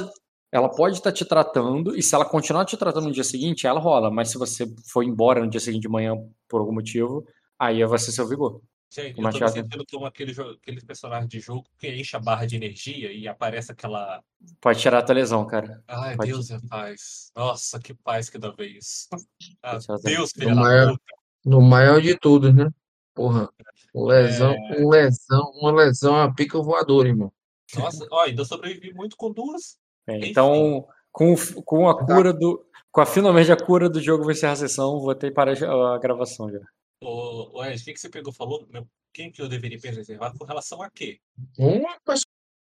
[0.56, 3.80] Ela pode estar te tratando, e se ela continuar te tratando no dia seguinte, ela
[3.80, 4.10] rola.
[4.10, 6.16] Mas se você for embora no dia seguinte de manhã
[6.48, 7.28] por algum motivo,
[7.60, 8.62] aí vai ser seu vigor.
[8.90, 12.20] Gente, O eu tô me sentindo como aquele, aquele personagem de jogo que enche a
[12.20, 14.22] barra de energia e aparece aquela.
[14.62, 15.84] Pode tirar a tua lesão, cara.
[15.88, 17.32] Ai, Pode- Deus é paz.
[17.36, 19.10] Nossa, que paz que dá vez.
[19.62, 21.04] Ah, Deus, filha No maior, puta.
[21.44, 22.70] no maior de todos, né?
[23.14, 23.50] Porra.
[23.94, 24.80] Lesão, É.
[24.82, 27.32] um lesão, uma lesão é uma pica voadora, irmão.
[27.78, 29.78] Nossa, ó, ainda sobrevivi muito com duas.
[30.08, 32.66] É, então, com, com a cura do.
[32.92, 35.52] Com a finalmente a cura do jogo, vou encerrar a sessão, vou ter que parar
[35.62, 36.60] a gravação já.
[37.04, 38.32] Ô, Ed, o que, que você pegou?
[38.32, 38.66] Falou?
[38.70, 41.20] Meu, Quem que eu deveria preservar com relação a quê?
[41.58, 41.98] Uma